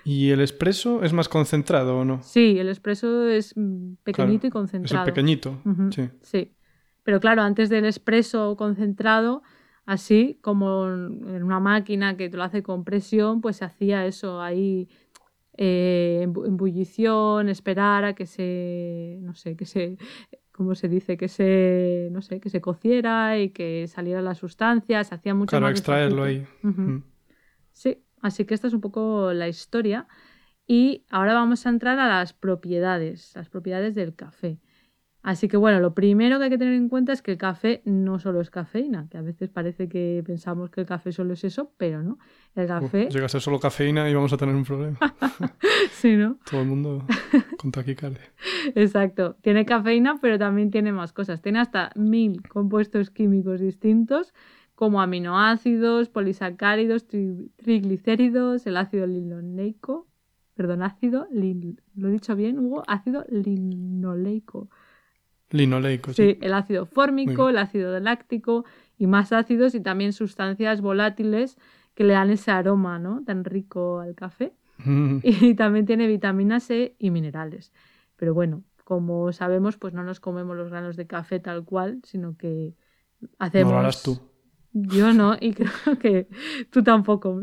¿Y 0.04 0.30
el 0.30 0.40
espresso 0.40 1.02
es 1.02 1.12
más 1.12 1.28
concentrado 1.28 1.98
o 1.98 2.04
no? 2.04 2.22
Sí, 2.22 2.58
el 2.58 2.68
espresso 2.68 3.28
es 3.28 3.54
pequeñito 4.02 4.46
y 4.46 4.50
concentrado. 4.50 5.04
Es 5.04 5.08
el 5.08 5.14
pequeñito, 5.14 5.58
sí. 5.90 6.08
Sí. 6.22 6.52
Pero 7.02 7.20
claro, 7.20 7.42
antes 7.42 7.68
del 7.68 7.86
espresso 7.86 8.56
concentrado, 8.56 9.42
así 9.86 10.38
como 10.42 10.86
en 10.88 11.42
una 11.42 11.60
máquina 11.60 12.16
que 12.16 12.28
te 12.28 12.36
lo 12.36 12.42
hace 12.42 12.62
con 12.62 12.84
presión, 12.84 13.40
pues 13.40 13.56
se 13.56 13.64
hacía 13.64 14.04
eso 14.06 14.42
ahí 14.42 14.88
eh, 15.56 16.22
en 16.22 17.48
esperar 17.48 18.04
a 18.04 18.14
que 18.14 18.26
se, 18.26 19.18
no 19.22 19.34
sé, 19.34 19.56
que 19.56 19.64
se, 19.64 19.96
¿cómo 20.52 20.74
se 20.74 20.88
dice? 20.88 21.16
Que 21.16 21.28
se, 21.28 22.08
no 22.12 22.22
sé, 22.22 22.40
que 22.40 22.50
se 22.50 22.60
cociera 22.60 23.38
y 23.38 23.50
que 23.50 23.86
saliera 23.88 24.22
la 24.22 24.34
sustancia, 24.34 25.02
se 25.02 25.14
hacía 25.14 25.34
mucho 25.34 25.50
Claro, 25.50 25.68
extraerlo 25.68 26.24
ahí. 26.24 26.46
Sí, 27.72 28.04
Así 28.22 28.44
que 28.44 28.54
esta 28.54 28.66
es 28.66 28.74
un 28.74 28.80
poco 28.80 29.32
la 29.32 29.48
historia. 29.48 30.06
Y 30.66 31.04
ahora 31.10 31.34
vamos 31.34 31.64
a 31.66 31.70
entrar 31.70 31.98
a 31.98 32.08
las 32.08 32.34
propiedades, 32.34 33.32
las 33.34 33.48
propiedades 33.48 33.94
del 33.94 34.14
café. 34.14 34.58
Así 35.22 35.48
que 35.48 35.56
bueno, 35.56 35.80
lo 35.80 35.94
primero 35.94 36.38
que 36.38 36.44
hay 36.44 36.50
que 36.50 36.58
tener 36.58 36.74
en 36.74 36.88
cuenta 36.88 37.12
es 37.12 37.22
que 37.22 37.32
el 37.32 37.38
café 37.38 37.82
no 37.84 38.18
solo 38.18 38.40
es 38.40 38.50
cafeína, 38.50 39.08
que 39.10 39.18
a 39.18 39.22
veces 39.22 39.50
parece 39.50 39.88
que 39.88 40.22
pensamos 40.24 40.70
que 40.70 40.82
el 40.82 40.86
café 40.86 41.10
solo 41.12 41.34
es 41.34 41.42
eso, 41.44 41.72
pero 41.76 42.02
no. 42.02 42.18
El 42.54 42.66
café... 42.66 43.08
llega 43.10 43.26
a 43.26 43.28
ser 43.28 43.40
solo 43.40 43.58
cafeína 43.58 44.08
y 44.08 44.14
vamos 44.14 44.32
a 44.32 44.36
tener 44.36 44.54
un 44.54 44.64
problema. 44.64 44.98
sí, 45.90 46.16
¿no? 46.16 46.38
Todo 46.48 46.62
el 46.62 46.68
mundo 46.68 47.04
con 47.58 47.72
taquicardia. 47.72 48.22
Exacto. 48.74 49.36
Tiene 49.42 49.66
cafeína, 49.66 50.18
pero 50.20 50.38
también 50.38 50.70
tiene 50.70 50.92
más 50.92 51.12
cosas. 51.12 51.42
Tiene 51.42 51.58
hasta 51.58 51.90
mil 51.96 52.40
compuestos 52.48 53.10
químicos 53.10 53.60
distintos, 53.60 54.32
como 54.78 55.00
aminoácidos, 55.00 56.08
polisacáridos, 56.08 57.04
triglicéridos, 57.56 58.64
el 58.64 58.76
ácido 58.76 59.08
linoleico, 59.08 60.06
perdón, 60.54 60.84
ácido, 60.84 61.26
lo 61.32 62.08
he 62.08 62.12
dicho 62.12 62.36
bien, 62.36 62.60
Hugo, 62.60 62.84
ácido 62.86 63.24
linoleico 63.28 64.68
Linoleico, 65.50 66.12
sí. 66.12 66.34
sí. 66.34 66.38
el 66.42 66.54
ácido 66.54 66.86
fórmico, 66.86 67.48
el 67.48 67.58
ácido 67.58 67.98
láctico 67.98 68.64
y 68.96 69.08
más 69.08 69.32
ácidos 69.32 69.74
y 69.74 69.80
también 69.80 70.12
sustancias 70.12 70.80
volátiles 70.80 71.58
que 71.96 72.04
le 72.04 72.12
dan 72.12 72.30
ese 72.30 72.52
aroma 72.52 73.00
¿no? 73.00 73.24
tan 73.24 73.44
rico 73.44 73.98
al 73.98 74.14
café. 74.14 74.52
Mm. 74.84 75.18
Y 75.24 75.54
también 75.54 75.86
tiene 75.86 76.06
vitamina 76.06 76.60
C 76.60 76.94
y 77.00 77.10
minerales. 77.10 77.72
Pero 78.14 78.32
bueno, 78.32 78.62
como 78.84 79.32
sabemos, 79.32 79.76
pues 79.76 79.92
no 79.92 80.04
nos 80.04 80.20
comemos 80.20 80.56
los 80.56 80.70
granos 80.70 80.94
de 80.94 81.08
café 81.08 81.40
tal 81.40 81.64
cual, 81.64 82.00
sino 82.04 82.36
que 82.36 82.76
hacemos... 83.40 83.72
No 83.72 83.78
lo 83.78 83.80
harás 83.80 84.04
tú. 84.04 84.20
Yo 84.86 85.12
no, 85.12 85.36
y 85.40 85.52
creo 85.54 85.98
que 85.98 86.28
tú 86.70 86.82
tampoco. 86.82 87.42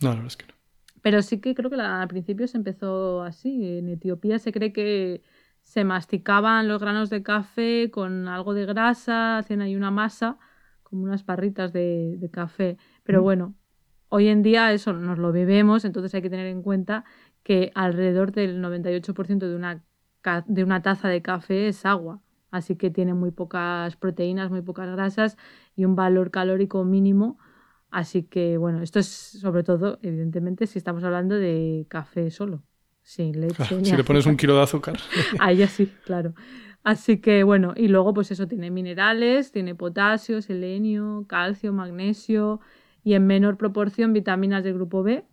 No, 0.00 0.08
la 0.08 0.10
verdad 0.10 0.26
es 0.26 0.36
que 0.36 0.46
no. 0.46 0.54
Pero 1.02 1.22
sí 1.22 1.40
que 1.40 1.54
creo 1.54 1.70
que 1.70 1.80
al 1.80 2.08
principio 2.08 2.46
se 2.46 2.58
empezó 2.58 3.22
así. 3.22 3.78
En 3.78 3.88
Etiopía 3.88 4.38
se 4.38 4.52
cree 4.52 4.72
que 4.72 5.22
se 5.62 5.84
masticaban 5.84 6.68
los 6.68 6.80
granos 6.80 7.10
de 7.10 7.22
café 7.22 7.90
con 7.90 8.28
algo 8.28 8.54
de 8.54 8.66
grasa, 8.66 9.38
hacían 9.38 9.62
ahí 9.62 9.76
una 9.76 9.90
masa, 9.90 10.38
como 10.82 11.04
unas 11.04 11.24
barritas 11.24 11.72
de, 11.72 12.28
café. 12.32 12.76
Pero 13.04 13.20
mm. 13.20 13.24
bueno, 13.24 13.54
hoy 14.08 14.28
en 14.28 14.42
día 14.42 14.72
eso 14.72 14.92
nos 14.92 15.18
lo 15.18 15.32
bebemos, 15.32 15.84
entonces 15.84 16.14
hay 16.14 16.22
que 16.22 16.30
tener 16.30 16.46
en 16.46 16.62
cuenta 16.62 17.04
que 17.42 17.70
alrededor 17.74 18.32
del 18.32 18.62
98% 18.62 19.38
de 19.38 19.54
una, 19.54 19.82
de 20.46 20.64
una 20.64 20.82
taza 20.82 21.08
de 21.08 21.22
café 21.22 21.68
es 21.68 21.86
agua. 21.86 22.20
Así 22.50 22.74
que 22.74 22.90
tiene 22.90 23.14
muy 23.14 23.30
pocas 23.30 23.94
proteínas, 23.96 24.50
muy 24.50 24.62
pocas 24.62 24.90
grasas 24.90 25.36
y 25.80 25.84
un 25.86 25.96
valor 25.96 26.30
calórico 26.30 26.84
mínimo. 26.84 27.38
Así 27.90 28.22
que 28.22 28.58
bueno, 28.58 28.82
esto 28.82 28.98
es 28.98 29.06
sobre 29.06 29.62
todo, 29.62 29.98
evidentemente, 30.02 30.66
si 30.66 30.78
estamos 30.78 31.02
hablando 31.04 31.34
de 31.34 31.86
café 31.88 32.30
solo 32.30 32.62
sin 33.02 33.40
leche. 33.40 33.64
si 33.82 33.96
le 33.96 34.04
pones 34.04 34.26
un 34.26 34.36
kilo 34.36 34.54
de 34.56 34.62
azúcar. 34.62 34.98
Ahí 35.40 35.56
ya 35.56 35.68
sí, 35.68 35.90
claro. 36.04 36.34
Así 36.84 37.18
que 37.18 37.42
bueno, 37.42 37.72
y 37.76 37.88
luego 37.88 38.14
pues 38.14 38.30
eso 38.30 38.46
tiene 38.46 38.70
minerales, 38.70 39.52
tiene 39.52 39.74
potasio, 39.74 40.40
selenio, 40.42 41.24
calcio, 41.26 41.72
magnesio 41.72 42.60
y 43.02 43.14
en 43.14 43.26
menor 43.26 43.56
proporción 43.56 44.12
vitaminas 44.12 44.62
del 44.62 44.74
grupo 44.74 45.02
B, 45.02 45.24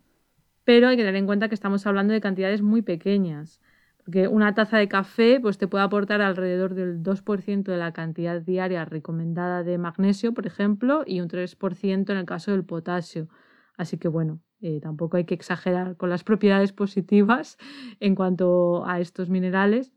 pero 0.64 0.88
hay 0.88 0.96
que 0.96 1.02
tener 1.02 1.16
en 1.16 1.26
cuenta 1.26 1.48
que 1.48 1.54
estamos 1.54 1.86
hablando 1.86 2.12
de 2.12 2.20
cantidades 2.20 2.62
muy 2.62 2.82
pequeñas, 2.82 3.60
porque 4.08 4.26
una 4.26 4.54
taza 4.54 4.78
de 4.78 4.88
café 4.88 5.38
pues 5.38 5.58
te 5.58 5.68
puede 5.68 5.84
aportar 5.84 6.22
alrededor 6.22 6.72
del 6.72 7.02
2% 7.02 7.70
de 7.70 7.76
la 7.76 7.92
cantidad 7.92 8.40
diaria 8.40 8.86
recomendada 8.86 9.62
de 9.62 9.76
magnesio, 9.76 10.32
por 10.32 10.46
ejemplo, 10.46 11.02
y 11.04 11.20
un 11.20 11.28
3% 11.28 12.12
en 12.12 12.16
el 12.16 12.24
caso 12.24 12.52
del 12.52 12.64
potasio. 12.64 13.28
Así 13.76 13.98
que 13.98 14.08
bueno, 14.08 14.40
eh, 14.62 14.80
tampoco 14.80 15.18
hay 15.18 15.26
que 15.26 15.34
exagerar 15.34 15.98
con 15.98 16.08
las 16.08 16.24
propiedades 16.24 16.72
positivas 16.72 17.58
en 18.00 18.14
cuanto 18.14 18.86
a 18.86 18.98
estos 18.98 19.28
minerales. 19.28 19.92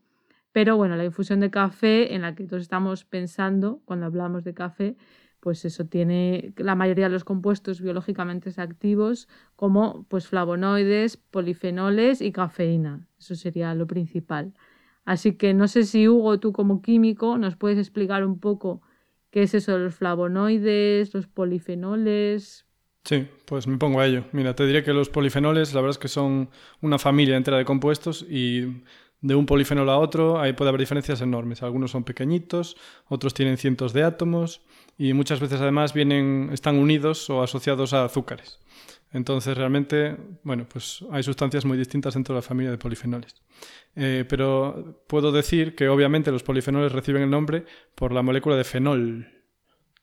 Pero 0.52 0.76
bueno, 0.76 0.94
la 0.96 1.06
infusión 1.06 1.40
de 1.40 1.50
café 1.50 2.14
en 2.14 2.20
la 2.20 2.34
que 2.34 2.44
todos 2.44 2.60
estamos 2.60 3.06
pensando 3.06 3.80
cuando 3.86 4.04
hablamos 4.04 4.44
de 4.44 4.52
café, 4.52 4.94
pues 5.42 5.64
eso 5.64 5.86
tiene 5.86 6.52
la 6.56 6.76
mayoría 6.76 7.06
de 7.06 7.10
los 7.10 7.24
compuestos 7.24 7.80
biológicamente 7.80 8.52
activos 8.58 9.26
como 9.56 10.06
pues 10.08 10.28
flavonoides, 10.28 11.16
polifenoles 11.16 12.20
y 12.20 12.30
cafeína. 12.30 13.08
Eso 13.18 13.34
sería 13.34 13.74
lo 13.74 13.88
principal. 13.88 14.54
Así 15.04 15.32
que 15.32 15.52
no 15.52 15.66
sé 15.66 15.82
si 15.82 16.06
Hugo, 16.06 16.38
tú 16.38 16.52
como 16.52 16.80
químico, 16.80 17.38
nos 17.38 17.56
puedes 17.56 17.76
explicar 17.78 18.24
un 18.24 18.38
poco 18.38 18.82
qué 19.32 19.42
es 19.42 19.54
eso 19.54 19.72
de 19.72 19.80
los 19.80 19.96
flavonoides, 19.96 21.12
los 21.12 21.26
polifenoles, 21.26 22.64
Sí, 23.04 23.26
pues 23.46 23.66
me 23.66 23.78
pongo 23.78 23.98
a 23.98 24.06
ello. 24.06 24.26
Mira, 24.30 24.54
te 24.54 24.64
diré 24.64 24.84
que 24.84 24.92
los 24.92 25.08
polifenoles, 25.08 25.74
la 25.74 25.80
verdad 25.80 25.96
es 25.96 25.98
que 25.98 26.06
son 26.06 26.50
una 26.80 27.00
familia 27.00 27.36
entera 27.36 27.56
de 27.56 27.64
compuestos 27.64 28.24
y 28.30 28.84
de 29.22 29.36
un 29.36 29.46
polifenol 29.46 29.88
a 29.88 29.98
otro 29.98 30.40
ahí 30.40 30.52
puede 30.52 30.68
haber 30.68 30.80
diferencias 30.80 31.20
enormes. 31.20 31.62
Algunos 31.62 31.92
son 31.92 32.04
pequeñitos, 32.04 32.76
otros 33.08 33.34
tienen 33.34 33.56
cientos 33.56 33.92
de 33.92 34.02
átomos 34.02 34.62
y 35.02 35.14
muchas 35.14 35.40
veces 35.40 35.60
además 35.60 35.94
vienen, 35.94 36.50
están 36.52 36.78
unidos 36.78 37.28
o 37.28 37.42
asociados 37.42 37.92
a 37.92 38.04
azúcares. 38.04 38.60
Entonces 39.10 39.56
realmente, 39.58 40.16
bueno, 40.44 40.64
pues 40.68 41.04
hay 41.10 41.24
sustancias 41.24 41.64
muy 41.64 41.76
distintas 41.76 42.14
dentro 42.14 42.36
de 42.36 42.38
la 42.38 42.42
familia 42.42 42.70
de 42.70 42.78
polifenoles. 42.78 43.34
Eh, 43.96 44.24
pero 44.28 45.04
puedo 45.08 45.32
decir 45.32 45.74
que 45.74 45.88
obviamente 45.88 46.30
los 46.30 46.44
polifenoles 46.44 46.92
reciben 46.92 47.22
el 47.22 47.30
nombre 47.30 47.64
por 47.96 48.12
la 48.12 48.22
molécula 48.22 48.54
de 48.54 48.62
fenol, 48.62 49.26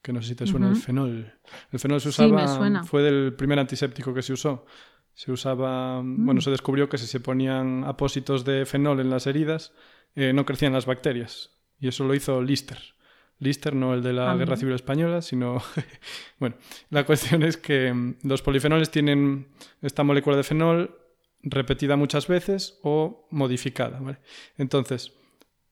que 0.02 0.12
no 0.12 0.22
sé 0.22 0.28
si 0.28 0.36
te 0.36 0.46
suena 0.46 0.68
el 0.68 0.76
fenol. 0.76 1.34
El 1.72 1.80
fenol 1.80 2.02
se 2.02 2.10
usaba, 2.10 2.84
fue 2.84 3.02
del 3.02 3.34
primer 3.36 3.58
antiséptico 3.58 4.14
que 4.14 4.22
se 4.22 4.34
usó. 4.34 4.66
Se 5.14 5.32
usaba, 5.32 6.02
mm. 6.04 6.26
bueno, 6.26 6.42
se 6.42 6.52
descubrió 6.52 6.90
que 6.90 6.98
si 6.98 7.08
se 7.08 7.22
ponían 7.22 7.86
apósitos 7.86 8.44
de 8.44 8.66
fenol 8.66 9.00
en 9.00 9.10
las 9.10 9.28
heridas, 9.28 9.72
eh, 10.16 10.34
no 10.34 10.46
crecían 10.46 10.74
las 10.74 10.86
bacterias. 10.86 11.52
Y 11.80 11.88
eso 11.88 12.04
lo 12.04 12.14
hizo 12.16 12.42
Lister. 12.42 12.99
Lister, 13.40 13.74
no 13.76 13.94
el 13.94 14.04
de 14.04 14.14
la 14.14 14.32
ah, 14.32 14.36
Guerra 14.36 14.58
Civil 14.58 14.76
Española, 14.76 15.22
sino... 15.22 15.62
bueno, 16.40 16.56
la 16.90 17.06
cuestión 17.06 17.44
es 17.44 17.58
que 17.58 17.94
mm, 17.94 18.18
los 18.24 18.42
polifenoles 18.42 18.92
tienen 18.92 19.48
esta 19.82 20.04
molécula 20.04 20.38
de 20.38 20.44
fenol 20.44 20.96
repetida 21.42 21.96
muchas 21.96 22.28
veces 22.28 22.80
o 22.84 23.28
modificada, 23.32 24.00
¿vale? 24.00 24.20
Entonces, 24.58 25.14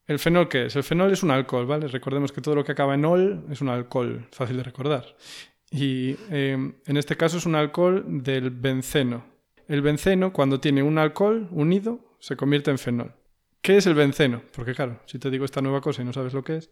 ¿El 0.07 0.19
fenol 0.19 0.47
qué 0.47 0.67
es? 0.67 0.75
El 0.77 0.83
fenol 0.83 1.11
es 1.11 1.21
un 1.21 1.31
alcohol, 1.31 1.65
¿vale? 1.65 1.89
Recordemos 1.89 2.31
que 2.31 2.39
todo 2.39 2.55
lo 2.55 2.63
que 2.63 2.71
acaba 2.71 2.95
en 2.95 3.03
ol 3.03 3.45
es 3.51 3.59
un 3.59 3.67
alcohol, 3.67 4.25
fácil 4.31 4.55
de 4.55 4.63
recordar. 4.63 5.17
Y 5.69 6.15
em, 6.29 6.75
en 6.85 6.97
este 6.97 7.17
caso 7.17 7.37
es 7.37 7.45
un 7.45 7.55
alcohol 7.55 8.05
del 8.07 8.49
benceno. 8.49 9.25
El 9.67 9.81
benceno, 9.81 10.31
cuando 10.31 10.61
tiene 10.61 10.81
un 10.81 10.97
alcohol 10.97 11.49
unido, 11.51 12.15
se 12.19 12.37
convierte 12.37 12.71
en 12.71 12.77
fenol. 12.77 13.13
¿Qué 13.61 13.75
es 13.75 13.85
el 13.85 13.95
benceno? 13.95 14.43
Porque 14.55 14.73
claro, 14.73 15.01
si 15.07 15.19
te 15.19 15.29
digo 15.29 15.43
esta 15.43 15.61
nueva 15.61 15.81
cosa 15.81 16.01
y 16.01 16.05
no 16.05 16.13
sabes 16.13 16.33
lo 16.33 16.41
que 16.41 16.55
es. 16.55 16.69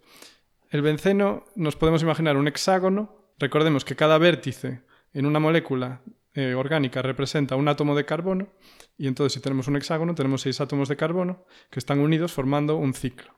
El 0.76 0.82
benceno 0.82 1.46
nos 1.56 1.78
podemos 1.78 2.02
imaginar 2.02 2.36
un 2.36 2.50
hexágono. 2.50 3.32
Recordemos 3.40 3.86
que 3.86 3.96
cada 3.96 4.18
vértice 4.18 4.82
en 5.14 5.26
una 5.26 5.40
molécula 5.40 6.02
eh, 6.34 6.54
orgánica 6.54 7.02
representa 7.02 7.56
un 7.56 7.70
átomo 7.70 7.96
de 7.96 8.04
carbono 8.04 8.50
y 8.98 9.08
entonces 9.08 9.32
si 9.32 9.40
tenemos 9.40 9.70
un 9.70 9.78
hexágono 9.78 10.16
tenemos 10.16 10.42
seis 10.42 10.60
átomos 10.60 10.90
de 10.90 10.98
carbono 10.98 11.46
que 11.70 11.80
están 11.80 12.00
unidos 12.00 12.34
formando 12.34 12.76
un 12.76 12.94
ciclo. 12.94 13.38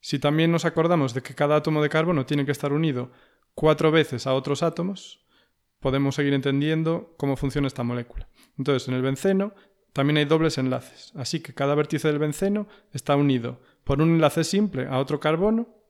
Si 0.00 0.18
también 0.18 0.50
nos 0.50 0.64
acordamos 0.64 1.14
de 1.14 1.22
que 1.22 1.36
cada 1.36 1.54
átomo 1.54 1.80
de 1.80 1.90
carbono 1.90 2.26
tiene 2.26 2.44
que 2.44 2.50
estar 2.50 2.72
unido 2.72 3.12
cuatro 3.54 3.92
veces 3.92 4.26
a 4.26 4.34
otros 4.34 4.64
átomos, 4.64 5.24
podemos 5.78 6.16
seguir 6.16 6.34
entendiendo 6.34 7.14
cómo 7.18 7.36
funciona 7.36 7.68
esta 7.68 7.84
molécula. 7.84 8.28
Entonces, 8.58 8.88
en 8.88 8.94
el 8.94 9.02
benceno 9.02 9.54
también 9.92 10.16
hay 10.16 10.24
dobles 10.24 10.58
enlaces, 10.58 11.12
así 11.14 11.38
que 11.38 11.54
cada 11.54 11.76
vértice 11.76 12.08
del 12.08 12.18
benceno 12.18 12.66
está 12.92 13.14
unido 13.14 13.60
por 13.84 14.02
un 14.02 14.16
enlace 14.16 14.42
simple 14.42 14.88
a 14.88 14.98
otro 14.98 15.20
carbono 15.20 15.83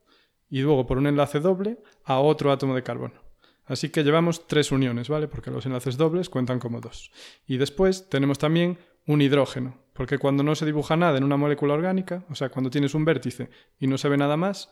y 0.54 0.60
luego 0.60 0.86
por 0.86 0.98
un 0.98 1.08
enlace 1.08 1.40
doble 1.40 1.78
a 2.04 2.20
otro 2.20 2.52
átomo 2.52 2.76
de 2.76 2.84
carbono. 2.84 3.20
Así 3.66 3.88
que 3.88 4.04
llevamos 4.04 4.46
tres 4.46 4.70
uniones, 4.70 5.08
¿vale? 5.08 5.26
Porque 5.26 5.50
los 5.50 5.66
enlaces 5.66 5.96
dobles 5.96 6.30
cuentan 6.30 6.60
como 6.60 6.80
dos. 6.80 7.10
Y 7.44 7.56
después 7.56 8.08
tenemos 8.08 8.38
también 8.38 8.78
un 9.04 9.20
hidrógeno, 9.20 9.82
porque 9.94 10.16
cuando 10.16 10.44
no 10.44 10.54
se 10.54 10.64
dibuja 10.64 10.96
nada 10.96 11.18
en 11.18 11.24
una 11.24 11.36
molécula 11.36 11.74
orgánica, 11.74 12.24
o 12.30 12.36
sea, 12.36 12.50
cuando 12.50 12.70
tienes 12.70 12.94
un 12.94 13.04
vértice 13.04 13.50
y 13.80 13.88
no 13.88 13.98
se 13.98 14.08
ve 14.08 14.16
nada 14.16 14.36
más, 14.36 14.70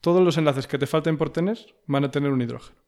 todos 0.00 0.22
los 0.22 0.38
enlaces 0.38 0.68
que 0.68 0.78
te 0.78 0.86
falten 0.86 1.18
por 1.18 1.30
tener 1.30 1.58
van 1.88 2.04
a 2.04 2.12
tener 2.12 2.30
un 2.30 2.42
hidrógeno. 2.42 2.78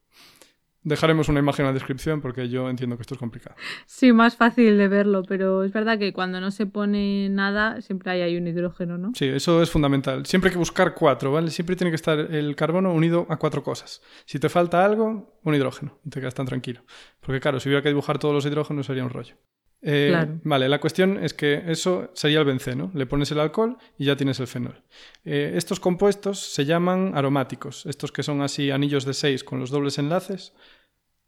Dejaremos 0.88 1.28
una 1.28 1.40
imagen 1.40 1.66
en 1.66 1.68
la 1.68 1.74
descripción 1.74 2.22
porque 2.22 2.48
yo 2.48 2.70
entiendo 2.70 2.96
que 2.96 3.02
esto 3.02 3.14
es 3.14 3.20
complicado. 3.20 3.54
Sí, 3.84 4.10
más 4.12 4.36
fácil 4.36 4.78
de 4.78 4.88
verlo, 4.88 5.22
pero 5.22 5.62
es 5.62 5.70
verdad 5.70 5.98
que 5.98 6.14
cuando 6.14 6.40
no 6.40 6.50
se 6.50 6.64
pone 6.64 7.28
nada 7.28 7.82
siempre 7.82 8.10
hay, 8.10 8.36
un 8.38 8.46
hidrógeno, 8.46 8.96
¿no? 8.96 9.12
Sí, 9.14 9.26
eso 9.26 9.62
es 9.62 9.70
fundamental. 9.70 10.24
Siempre 10.24 10.48
hay 10.48 10.52
que 10.52 10.58
buscar 10.58 10.94
cuatro, 10.94 11.30
¿vale? 11.30 11.50
Siempre 11.50 11.76
tiene 11.76 11.90
que 11.90 11.96
estar 11.96 12.18
el 12.18 12.56
carbono 12.56 12.94
unido 12.94 13.26
a 13.28 13.36
cuatro 13.36 13.62
cosas. 13.62 14.00
Si 14.24 14.38
te 14.38 14.48
falta 14.48 14.82
algo, 14.82 15.38
un 15.44 15.54
hidrógeno 15.54 15.98
y 16.06 16.10
te 16.10 16.20
quedas 16.20 16.34
tan 16.34 16.46
tranquilo. 16.46 16.80
Porque 17.20 17.38
claro, 17.38 17.60
si 17.60 17.68
hubiera 17.68 17.82
que 17.82 17.90
dibujar 17.90 18.18
todos 18.18 18.34
los 18.34 18.46
hidrógenos 18.46 18.86
sería 18.86 19.04
un 19.04 19.10
rollo. 19.10 19.34
Eh, 19.80 20.40
vale, 20.42 20.68
la 20.68 20.80
cuestión 20.80 21.22
es 21.22 21.34
que 21.34 21.64
eso 21.66 22.10
sería 22.14 22.40
el 22.40 22.44
benceno. 22.44 22.90
Le 22.94 23.06
pones 23.06 23.30
el 23.30 23.40
alcohol 23.40 23.78
y 23.96 24.06
ya 24.06 24.16
tienes 24.16 24.40
el 24.40 24.46
fenol. 24.46 24.82
Eh, 25.24 25.52
estos 25.54 25.80
compuestos 25.80 26.40
se 26.40 26.64
llaman 26.64 27.12
aromáticos. 27.14 27.86
Estos 27.86 28.10
que 28.10 28.22
son 28.22 28.42
así 28.42 28.70
anillos 28.70 29.04
de 29.04 29.14
seis 29.14 29.44
con 29.44 29.60
los 29.60 29.70
dobles 29.70 29.98
enlaces 29.98 30.54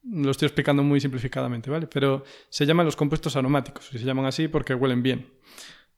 Lo 0.02 0.30
estoy 0.30 0.47
explicando 0.47 0.83
muy 0.83 1.00
simplificadamente, 1.00 1.71
¿vale? 1.71 1.87
Pero 1.87 2.25
se 2.49 2.64
llaman 2.64 2.87
los 2.87 2.97
compuestos 2.97 3.37
aromáticos 3.37 3.92
y 3.92 3.99
se 3.99 4.04
llaman 4.04 4.25
así 4.25 4.49
porque 4.49 4.75
huelen 4.75 5.02
bien. 5.02 5.26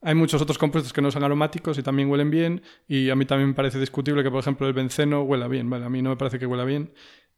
Hay 0.01 0.17
muchos 0.17 0.43
otros 0.43 0.59
compuestos 0.59 0.93
que 0.93 1.01
no 1.01 1.13
son 1.13 1.23
aromáticos 1.23 1.79
y 1.79 1.83
también 1.83 2.11
huelen 2.11 2.29
bien 2.31 2.63
y 2.89 3.11
a 3.11 3.15
mí 3.15 3.25
también 3.25 3.51
me 3.51 3.55
parece 3.55 3.79
discutible 3.79 4.25
que, 4.25 4.31
por 4.31 4.41
ejemplo, 4.41 4.67
el 4.67 4.73
benceno 4.73 5.23
huela 5.23 5.47
bien, 5.47 5.71
¿vale? 5.71 5.85
A 5.85 5.89
mí 5.89 6.03
no 6.03 6.11
me 6.11 6.17
parece 6.17 6.41
que 6.41 6.47
huela 6.47 6.65
bien 6.65 6.93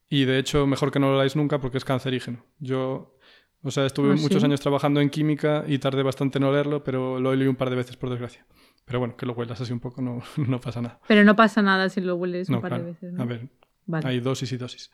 y, 0.09 0.25
de 0.25 0.39
hecho, 0.39 0.67
mejor 0.67 0.91
que 0.91 0.99
no 0.99 1.09
lo 1.09 1.17
hagáis 1.17 1.37
nunca 1.37 1.61
porque 1.61 1.77
es 1.77 1.85
cancerígeno. 1.85 2.45
Yo, 2.59 3.19
o 3.63 3.71
sea, 3.71 3.85
estuve 3.85 4.13
¿Ah, 4.13 4.17
muchos 4.17 4.41
sí? 4.41 4.47
años 4.47 4.61
trabajando 4.61 5.01
en 5.03 5.11
química 5.11 5.65
y 5.67 5.79
tardé 5.79 6.03
bastante 6.03 6.39
en 6.39 6.45
olerlo, 6.45 6.83
pero 6.83 7.21
lo 7.21 7.31
he 7.31 7.33
olido 7.35 7.51
un 7.51 7.57
par 7.57 7.69
de 7.69 7.77
veces, 7.77 7.97
por 7.97 8.09
desgracia. 8.09 8.47
Pero 8.87 8.99
bueno, 8.99 9.17
que 9.17 9.27
lo 9.27 9.33
huelas 9.35 9.61
así 9.61 9.73
un 9.73 9.81
poco 9.81 10.01
no, 10.01 10.23
no 10.37 10.61
pasa 10.61 10.81
nada. 10.81 11.01
Pero 11.07 11.25
no 11.25 11.37
pasa 11.37 11.61
nada 11.61 11.89
si 11.91 12.01
lo 12.01 12.17
hueles 12.17 12.49
un 12.49 12.61
par 12.61 12.71
claro. 12.71 12.85
de 12.85 12.91
veces. 12.93 13.13
¿no? 13.13 13.23
A 13.23 13.27
ver, 13.27 13.49
Hay 14.05 14.21
dosis 14.21 14.53
y 14.53 14.57
dosis. 14.57 14.91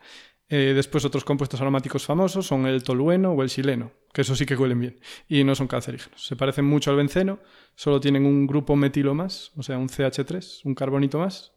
Eh, 0.53 0.73
después 0.75 1.05
otros 1.05 1.23
compuestos 1.23 1.61
aromáticos 1.61 2.05
famosos 2.05 2.45
son 2.45 2.65
el 2.65 2.83
tolueno 2.83 3.31
o 3.31 3.41
el 3.41 3.49
xileno, 3.49 3.93
que 4.11 4.21
eso 4.21 4.35
sí 4.35 4.45
que 4.45 4.57
huelen 4.57 4.81
bien 4.81 4.99
y 5.29 5.45
no 5.45 5.55
son 5.55 5.67
cancerígenos. 5.67 6.25
Se 6.25 6.35
parecen 6.35 6.65
mucho 6.65 6.91
al 6.91 6.97
benceno, 6.97 7.39
solo 7.75 8.01
tienen 8.01 8.25
un 8.25 8.47
grupo 8.47 8.75
metilo 8.75 9.15
más, 9.15 9.53
o 9.55 9.63
sea, 9.63 9.77
un 9.77 9.87
CH3, 9.87 10.65
un 10.65 10.75
carbonito 10.75 11.19
más, 11.19 11.53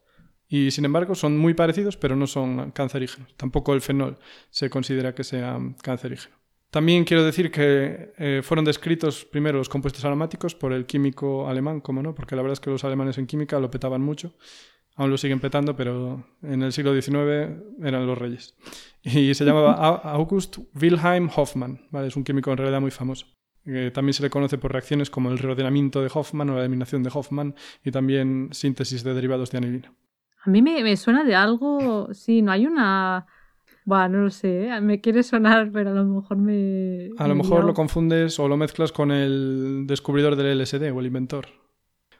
y 0.48 0.70
sin 0.70 0.84
embargo 0.84 1.16
son 1.16 1.36
muy 1.36 1.54
parecidos, 1.54 1.96
pero 1.96 2.14
no 2.14 2.28
son 2.28 2.70
cancerígenos. 2.70 3.34
Tampoco 3.36 3.74
el 3.74 3.80
fenol 3.80 4.16
se 4.50 4.70
considera 4.70 5.12
que 5.12 5.24
sea 5.24 5.58
cancerígeno. 5.82 6.36
También 6.70 7.04
quiero 7.04 7.24
decir 7.24 7.50
que 7.50 8.12
eh, 8.18 8.42
fueron 8.44 8.64
descritos 8.64 9.24
primero 9.24 9.58
los 9.58 9.68
compuestos 9.68 10.04
aromáticos 10.04 10.54
por 10.54 10.72
el 10.72 10.86
químico 10.86 11.48
alemán, 11.48 11.80
como 11.80 12.02
no, 12.02 12.14
porque 12.14 12.36
la 12.36 12.42
verdad 12.42 12.54
es 12.54 12.60
que 12.60 12.70
los 12.70 12.84
alemanes 12.84 13.18
en 13.18 13.26
química 13.26 13.58
lo 13.58 13.70
petaban 13.70 14.02
mucho. 14.02 14.34
Aún 14.96 15.10
lo 15.10 15.16
siguen 15.18 15.40
petando, 15.40 15.74
pero 15.74 16.24
en 16.42 16.62
el 16.62 16.72
siglo 16.72 16.92
XIX 16.94 17.56
eran 17.82 18.06
los 18.06 18.16
reyes. 18.16 18.54
Y 19.02 19.34
se 19.34 19.44
llamaba 19.44 19.74
Au- 19.78 20.00
August 20.04 20.58
Wilhelm 20.80 21.28
Hoffmann, 21.34 21.80
¿vale? 21.90 22.08
es 22.08 22.16
un 22.16 22.22
químico 22.24 22.50
en 22.52 22.58
realidad 22.58 22.80
muy 22.80 22.90
famoso. 22.92 23.26
Eh, 23.66 23.90
también 23.92 24.12
se 24.14 24.22
le 24.22 24.30
conoce 24.30 24.58
por 24.58 24.72
reacciones 24.72 25.10
como 25.10 25.30
el 25.30 25.38
reordenamiento 25.38 26.02
de 26.02 26.10
Hoffmann 26.12 26.50
o 26.50 26.54
la 26.54 26.60
eliminación 26.60 27.02
de 27.02 27.10
Hoffmann 27.12 27.54
y 27.82 27.90
también 27.90 28.50
síntesis 28.52 29.02
de 29.02 29.14
derivados 29.14 29.50
de 29.50 29.58
anilina. 29.58 29.92
A 30.44 30.50
mí 30.50 30.60
me, 30.62 30.82
me 30.82 30.96
suena 30.96 31.24
de 31.24 31.34
algo. 31.34 32.12
Sí, 32.12 32.42
no 32.42 32.52
hay 32.52 32.66
una. 32.66 33.26
Bueno, 33.86 34.08
no 34.10 34.24
lo 34.24 34.30
sé. 34.30 34.66
¿eh? 34.68 34.80
Me 34.82 35.00
quiere 35.00 35.22
sonar, 35.22 35.70
pero 35.72 35.90
a 35.90 35.94
lo 35.94 36.04
mejor 36.04 36.36
me. 36.36 37.08
A 37.16 37.26
lo 37.26 37.34
me 37.34 37.42
mejor 37.42 37.64
lo 37.64 37.72
confundes 37.72 38.38
o 38.38 38.46
lo 38.48 38.56
mezclas 38.58 38.92
con 38.92 39.10
el 39.10 39.84
descubridor 39.86 40.36
del 40.36 40.60
LSD 40.60 40.92
o 40.94 41.00
el 41.00 41.06
inventor. 41.06 41.46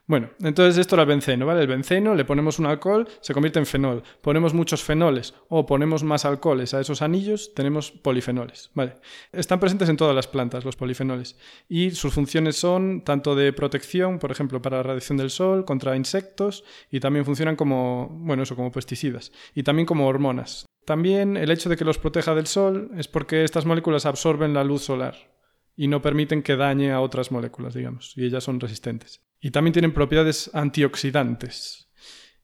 Bueno, 0.07 0.29
entonces 0.39 0.77
esto 0.77 0.95
era 0.95 1.01
el 1.01 1.09
benceno, 1.09 1.47
¿vale? 1.47 1.61
El 1.61 1.67
benceno, 1.67 2.13
le 2.13 2.25
ponemos 2.25 2.59
un 2.59 2.67
alcohol, 2.67 3.07
se 3.21 3.33
convierte 3.33 3.57
en 3.57 3.65
fenol. 3.65 4.03
Ponemos 4.21 4.53
muchos 4.53 4.83
fenoles 4.83 5.33
o 5.49 5.65
ponemos 5.65 6.03
más 6.03 6.25
alcoholes 6.25 6.75
a 6.75 6.79
esos 6.79 7.01
anillos, 7.01 7.55
tenemos 7.55 7.91
polifenoles, 7.91 8.69
¿vale? 8.75 8.97
Están 9.31 9.59
presentes 9.59 9.89
en 9.89 9.97
todas 9.97 10.15
las 10.15 10.27
plantas 10.27 10.63
los 10.63 10.75
polifenoles 10.75 11.37
y 11.67 11.89
sus 11.91 12.13
funciones 12.13 12.55
son 12.55 13.01
tanto 13.01 13.35
de 13.35 13.51
protección, 13.51 14.19
por 14.19 14.31
ejemplo, 14.31 14.61
para 14.61 14.77
la 14.77 14.83
radiación 14.83 15.17
del 15.17 15.31
sol, 15.31 15.65
contra 15.65 15.95
insectos 15.95 16.63
y 16.91 16.99
también 16.99 17.25
funcionan 17.25 17.55
como, 17.55 18.09
bueno, 18.11 18.43
eso, 18.43 18.55
como 18.55 18.71
pesticidas 18.71 19.31
y 19.55 19.63
también 19.63 19.87
como 19.87 20.07
hormonas. 20.07 20.67
También 20.85 21.35
el 21.35 21.49
hecho 21.49 21.67
de 21.67 21.77
que 21.77 21.85
los 21.85 21.97
proteja 21.97 22.35
del 22.35 22.45
sol 22.45 22.91
es 22.95 23.07
porque 23.07 23.43
estas 23.43 23.65
moléculas 23.65 24.05
absorben 24.05 24.53
la 24.53 24.63
luz 24.63 24.83
solar 24.83 25.34
y 25.75 25.87
no 25.87 26.01
permiten 26.01 26.41
que 26.41 26.55
dañe 26.55 26.91
a 26.91 27.01
otras 27.01 27.31
moléculas, 27.31 27.73
digamos, 27.73 28.13
y 28.17 28.25
ellas 28.25 28.43
son 28.43 28.59
resistentes. 28.59 29.21
Y 29.41 29.51
también 29.51 29.73
tienen 29.73 29.93
propiedades 29.93 30.49
antioxidantes. 30.53 31.87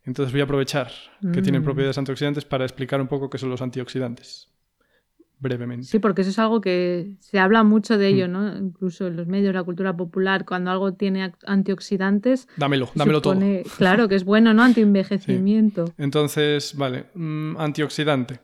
Entonces 0.04 0.32
voy 0.32 0.42
a 0.42 0.46
aprovechar 0.46 0.92
que 1.34 1.42
tienen 1.42 1.62
Mm. 1.62 1.66
propiedades 1.66 1.98
antioxidantes 1.98 2.44
para 2.46 2.66
explicar 2.66 3.00
un 3.00 3.08
poco 3.08 3.30
qué 3.30 3.38
son 3.38 3.50
los 3.50 3.62
antioxidantes. 3.62 4.48
Brevemente. 5.40 5.88
Sí, 5.88 5.98
porque 5.98 6.22
eso 6.22 6.30
es 6.30 6.38
algo 6.38 6.62
que 6.62 7.16
se 7.20 7.40
habla 7.40 7.64
mucho 7.64 7.98
de 7.98 8.12
Mm. 8.12 8.14
ello, 8.16 8.28
¿no? 8.28 8.58
Incluso 8.58 9.08
en 9.08 9.16
los 9.16 9.26
medios 9.28 9.54
la 9.56 9.64
cultura 9.64 9.96
popular, 9.98 10.46
cuando 10.46 10.70
algo 10.70 10.94
tiene 10.94 11.32
antioxidantes. 11.48 12.48
Dámelo, 12.58 12.90
dámelo 12.94 13.22
todo. 13.24 13.40
Claro, 13.78 14.08
que 14.08 14.16
es 14.16 14.24
bueno, 14.24 14.54
¿no? 14.54 14.62
Antienvejecimiento. 14.86 15.86
Entonces, 15.98 16.76
vale, 16.78 17.06
mm, 17.16 17.58
antioxidante. 17.58 18.40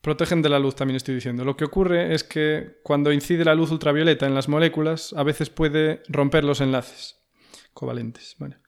Protegen 0.00 0.42
de 0.42 0.48
la 0.48 0.58
luz, 0.58 0.76
también 0.76 0.96
estoy 0.96 1.16
diciendo. 1.16 1.44
Lo 1.44 1.56
que 1.56 1.64
ocurre 1.64 2.14
es 2.14 2.22
que 2.22 2.78
cuando 2.82 3.12
incide 3.12 3.44
la 3.44 3.54
luz 3.54 3.70
ultravioleta 3.70 4.26
en 4.26 4.34
las 4.34 4.48
moléculas, 4.48 5.12
a 5.12 5.22
veces 5.22 5.50
puede 5.50 6.02
romper 6.08 6.44
los 6.44 6.60
enlaces 6.60 7.20
covalentes. 7.74 8.36
Vale. 8.38 8.58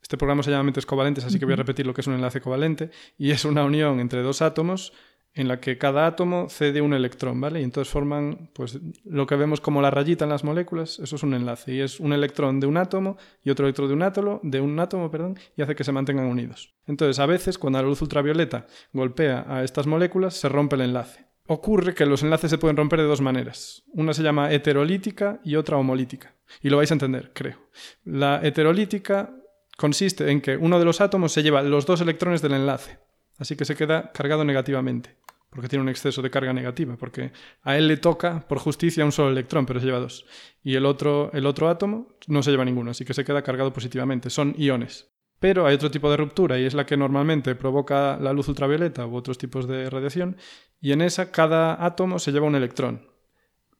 Este 0.00 0.16
programa 0.16 0.42
se 0.42 0.50
llama 0.50 0.62
mentes 0.62 0.86
covalentes, 0.86 1.24
así 1.24 1.38
que 1.38 1.44
voy 1.44 1.54
a 1.54 1.56
repetir 1.58 1.86
lo 1.86 1.92
que 1.92 2.00
es 2.00 2.06
un 2.06 2.14
enlace 2.14 2.40
covalente. 2.40 2.90
Y 3.18 3.32
es 3.32 3.44
una 3.44 3.64
unión 3.64 4.00
entre 4.00 4.22
dos 4.22 4.40
átomos 4.40 4.92
en 5.34 5.46
la 5.46 5.60
que 5.60 5.78
cada 5.78 6.06
átomo 6.06 6.48
cede 6.48 6.80
un 6.80 6.94
electrón, 6.94 7.40
¿vale? 7.40 7.60
Y 7.60 7.64
entonces 7.64 7.92
forman, 7.92 8.50
pues, 8.54 8.80
lo 9.04 9.26
que 9.26 9.36
vemos 9.36 9.60
como 9.60 9.80
la 9.80 9.90
rayita 9.90 10.24
en 10.24 10.30
las 10.30 10.42
moléculas, 10.42 10.98
eso 10.98 11.16
es 11.16 11.22
un 11.22 11.34
enlace. 11.34 11.74
Y 11.74 11.80
es 11.80 12.00
un 12.00 12.12
electrón 12.12 12.58
de 12.60 12.66
un 12.66 12.76
átomo 12.76 13.16
y 13.44 13.50
otro 13.50 13.66
electrón 13.66 13.88
de 13.88 13.94
un 13.94 14.02
átomo, 14.02 14.40
de 14.42 14.60
un 14.60 14.78
átomo, 14.80 15.10
perdón, 15.10 15.38
y 15.56 15.62
hace 15.62 15.76
que 15.76 15.84
se 15.84 15.92
mantengan 15.92 16.26
unidos. 16.26 16.74
Entonces, 16.86 17.18
a 17.20 17.26
veces, 17.26 17.56
cuando 17.56 17.80
la 17.80 17.86
luz 17.86 18.02
ultravioleta 18.02 18.66
golpea 18.92 19.44
a 19.48 19.62
estas 19.62 19.86
moléculas, 19.86 20.34
se 20.34 20.48
rompe 20.48 20.76
el 20.76 20.82
enlace. 20.82 21.26
Ocurre 21.46 21.94
que 21.94 22.04
los 22.04 22.22
enlaces 22.22 22.50
se 22.50 22.58
pueden 22.58 22.76
romper 22.76 23.00
de 23.00 23.06
dos 23.06 23.20
maneras. 23.20 23.84
Una 23.94 24.12
se 24.12 24.22
llama 24.22 24.52
heterolítica 24.52 25.40
y 25.44 25.56
otra 25.56 25.78
homolítica. 25.78 26.34
Y 26.60 26.68
lo 26.68 26.76
vais 26.76 26.90
a 26.90 26.94
entender, 26.94 27.30
creo. 27.32 27.56
La 28.04 28.40
heterolítica 28.42 29.30
consiste 29.76 30.30
en 30.30 30.40
que 30.40 30.56
uno 30.56 30.78
de 30.78 30.84
los 30.84 31.00
átomos 31.00 31.32
se 31.32 31.42
lleva 31.42 31.62
los 31.62 31.86
dos 31.86 32.00
electrones 32.00 32.42
del 32.42 32.52
enlace. 32.52 32.98
Así 33.38 33.56
que 33.56 33.64
se 33.64 33.76
queda 33.76 34.10
cargado 34.12 34.44
negativamente, 34.44 35.16
porque 35.58 35.70
tiene 35.70 35.82
un 35.82 35.88
exceso 35.88 36.22
de 36.22 36.30
carga 36.30 36.52
negativa, 36.52 36.96
porque 36.96 37.32
a 37.62 37.76
él 37.76 37.88
le 37.88 37.96
toca 37.96 38.46
por 38.46 38.60
justicia 38.60 39.04
un 39.04 39.10
solo 39.10 39.30
electrón, 39.30 39.66
pero 39.66 39.80
se 39.80 39.86
lleva 39.86 39.98
dos. 39.98 40.24
Y 40.62 40.76
el 40.76 40.86
otro, 40.86 41.32
el 41.32 41.46
otro 41.46 41.68
átomo 41.68 42.14
no 42.28 42.44
se 42.44 42.52
lleva 42.52 42.64
ninguno, 42.64 42.92
así 42.92 43.04
que 43.04 43.12
se 43.12 43.24
queda 43.24 43.42
cargado 43.42 43.72
positivamente. 43.72 44.30
Son 44.30 44.54
iones. 44.56 45.10
Pero 45.40 45.66
hay 45.66 45.74
otro 45.74 45.90
tipo 45.90 46.08
de 46.12 46.16
ruptura 46.16 46.60
y 46.60 46.64
es 46.64 46.74
la 46.74 46.86
que 46.86 46.96
normalmente 46.96 47.56
provoca 47.56 48.18
la 48.20 48.32
luz 48.32 48.46
ultravioleta 48.46 49.04
u 49.04 49.16
otros 49.16 49.36
tipos 49.36 49.66
de 49.66 49.90
radiación, 49.90 50.36
y 50.80 50.92
en 50.92 51.02
esa 51.02 51.32
cada 51.32 51.84
átomo 51.84 52.20
se 52.20 52.30
lleva 52.30 52.46
un 52.46 52.54
electrón. 52.54 53.08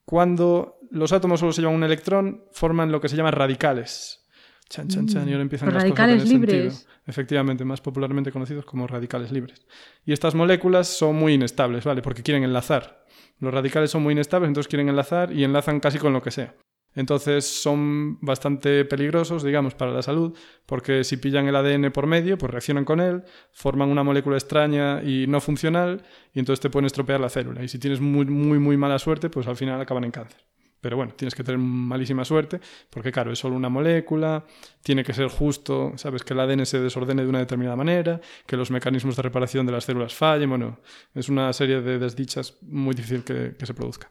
Cuando 0.05 0.81
los 0.91 1.13
átomos 1.13 1.39
solo 1.39 1.53
se 1.53 1.61
llevan 1.61 1.77
un 1.77 1.85
electrón, 1.85 2.43
forman 2.51 2.91
lo 2.91 3.01
que 3.01 3.09
se 3.09 3.15
llaman 3.15 3.35
radicales. 3.35 4.27
Chan, 4.69 4.89
chan, 4.89 5.07
chan, 5.07 5.29
y 5.29 5.33
ahora 5.33 5.43
empiezan 5.43 5.69
las 5.69 5.77
cosas 5.77 5.85
a 5.85 5.89
radicales 5.89 6.23
tener 6.25 6.33
libres. 6.33 6.75
sentido. 6.75 6.95
Efectivamente, 7.07 7.65
más 7.65 7.81
popularmente 7.81 8.31
conocidos 8.31 8.67
como 8.67 8.87
radicales 8.87 9.33
libres. 9.33 9.67
Y 10.05 10.13
estas 10.13 10.35
moléculas 10.35 10.89
son 10.89 11.17
muy 11.17 11.35
inestables, 11.35 11.85
¿vale? 11.85 12.03
Porque 12.03 12.23
quieren 12.23 12.45
enlazar. 12.45 13.07
Los 13.41 13.55
radicales 13.55 13.91
son 13.91 14.03
muy 14.03 14.13
inestables, 14.13 14.49
entonces 14.49 14.69
quieren 14.69 14.89
enlazar 14.89 15.33
y 15.33 15.45
enlazan 15.45 15.81
casi 15.81 15.99
con 15.99 16.13
lo 16.13 16.21
que 16.21 16.31
sea. 16.31 16.55
Entonces 16.95 17.47
son 17.47 18.19
bastante 18.21 18.85
peligrosos, 18.85 19.43
digamos, 19.43 19.75
para 19.75 19.93
la 19.93 20.03
salud, 20.03 20.37
porque 20.67 21.05
si 21.05 21.17
pillan 21.17 21.47
el 21.47 21.55
ADN 21.55 21.93
por 21.93 22.07
medio, 22.07 22.37
pues 22.37 22.51
reaccionan 22.51 22.85
con 22.85 23.01
él, 23.01 23.23
forman 23.53 23.89
una 23.89 24.03
molécula 24.03 24.37
extraña 24.37 25.03
y 25.03 25.27
no 25.29 25.41
funcional, 25.41 26.03
y 26.35 26.41
entonces 26.41 26.61
te 26.61 26.71
pueden 26.71 26.87
estropear 26.87 27.21
la 27.21 27.29
célula. 27.29 27.63
Y 27.63 27.69
si 27.69 27.79
tienes 27.79 28.01
muy, 28.01 28.27
muy, 28.27 28.59
muy 28.59 28.77
mala 28.77 28.99
suerte, 28.99 29.31
pues 29.31 29.47
al 29.47 29.57
final 29.57 29.81
acaban 29.81 30.05
en 30.05 30.11
cáncer. 30.11 30.41
Pero 30.81 30.97
bueno, 30.97 31.13
tienes 31.17 31.35
que 31.35 31.43
tener 31.43 31.59
malísima 31.59 32.25
suerte, 32.25 32.61
porque 32.91 33.11
claro, 33.11 33.33
es 33.33 33.39
solo 33.39 33.57
una 33.57 33.69
molécula, 33.69 34.45
tiene 34.83 35.03
que 35.03 35.13
ser 35.13 35.29
justo, 35.29 35.93
sabes, 35.97 36.23
que 36.23 36.35
el 36.35 36.41
ADN 36.41 36.67
se 36.67 36.81
desordene 36.81 37.23
de 37.23 37.29
una 37.29 37.41
determinada 37.41 37.77
manera, 37.77 38.21
que 38.47 38.57
los 38.57 38.71
mecanismos 38.71 39.17
de 39.17 39.23
reparación 39.23 39.67
de 39.67 39.73
las 39.73 39.85
células 39.85 40.15
fallen, 40.15 40.51
bueno, 40.51 40.79
es 41.15 41.29
una 41.29 41.53
serie 41.53 41.81
de 41.81 41.99
desdichas 41.99 42.57
muy 42.63 42.95
difícil 42.95 43.25
que, 43.25 43.57
que 43.59 43.67
se 43.67 43.75
produzca. 43.75 44.11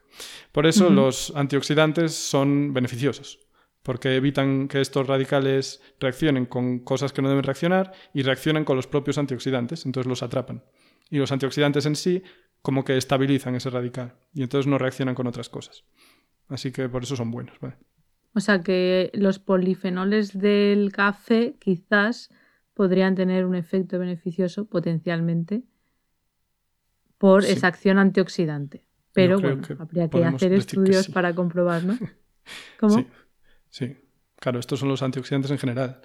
Por 0.51 0.65
eso 0.65 0.89
los 0.89 1.31
antioxidantes 1.35 2.13
son 2.13 2.73
beneficiosos, 2.73 3.39
porque 3.83 4.15
evitan 4.15 4.67
que 4.67 4.81
estos 4.81 5.07
radicales 5.07 5.81
reaccionen 5.99 6.45
con 6.45 6.79
cosas 6.79 7.13
que 7.13 7.21
no 7.21 7.29
deben 7.29 7.43
reaccionar 7.43 7.93
y 8.13 8.23
reaccionan 8.23 8.65
con 8.65 8.75
los 8.75 8.87
propios 8.87 9.17
antioxidantes, 9.17 9.85
entonces 9.85 10.09
los 10.09 10.23
atrapan. 10.23 10.63
Y 11.09 11.17
los 11.19 11.31
antioxidantes 11.31 11.85
en 11.85 11.95
sí 11.95 12.23
como 12.61 12.83
que 12.83 12.97
estabilizan 12.97 13.55
ese 13.55 13.69
radical 13.69 14.15
y 14.33 14.43
entonces 14.43 14.67
no 14.67 14.77
reaccionan 14.77 15.15
con 15.15 15.27
otras 15.27 15.47
cosas. 15.47 15.85
Así 16.49 16.71
que 16.71 16.87
por 16.89 17.03
eso 17.03 17.15
son 17.15 17.31
buenos. 17.31 17.59
¿vale? 17.59 17.75
O 18.33 18.39
sea 18.39 18.61
que 18.61 19.11
los 19.13 19.39
polifenoles 19.39 20.37
del 20.37 20.91
café 20.91 21.55
quizás 21.59 22.29
podrían 22.73 23.15
tener 23.15 23.45
un 23.45 23.55
efecto 23.55 23.97
beneficioso 23.99 24.65
potencialmente 24.65 25.63
por 27.17 27.43
Sí. 27.43 27.53
esa 27.53 27.67
acción 27.67 27.97
antioxidante. 27.97 28.85
Pero 29.13 29.39
bueno, 29.39 29.61
que 29.63 29.73
habría 29.73 30.09
que 30.09 30.23
hacer 30.23 30.51
que 30.51 30.57
estudios 30.57 31.05
sí. 31.07 31.11
para 31.11 31.33
comprobar, 31.33 31.83
¿no? 31.83 31.97
¿Cómo? 32.79 32.93
Sí, 32.93 33.07
sí. 33.69 33.97
Claro, 34.39 34.59
estos 34.59 34.79
son 34.79 34.89
los 34.89 35.01
antioxidantes 35.01 35.49
en 35.49 35.57
general. 35.57 36.01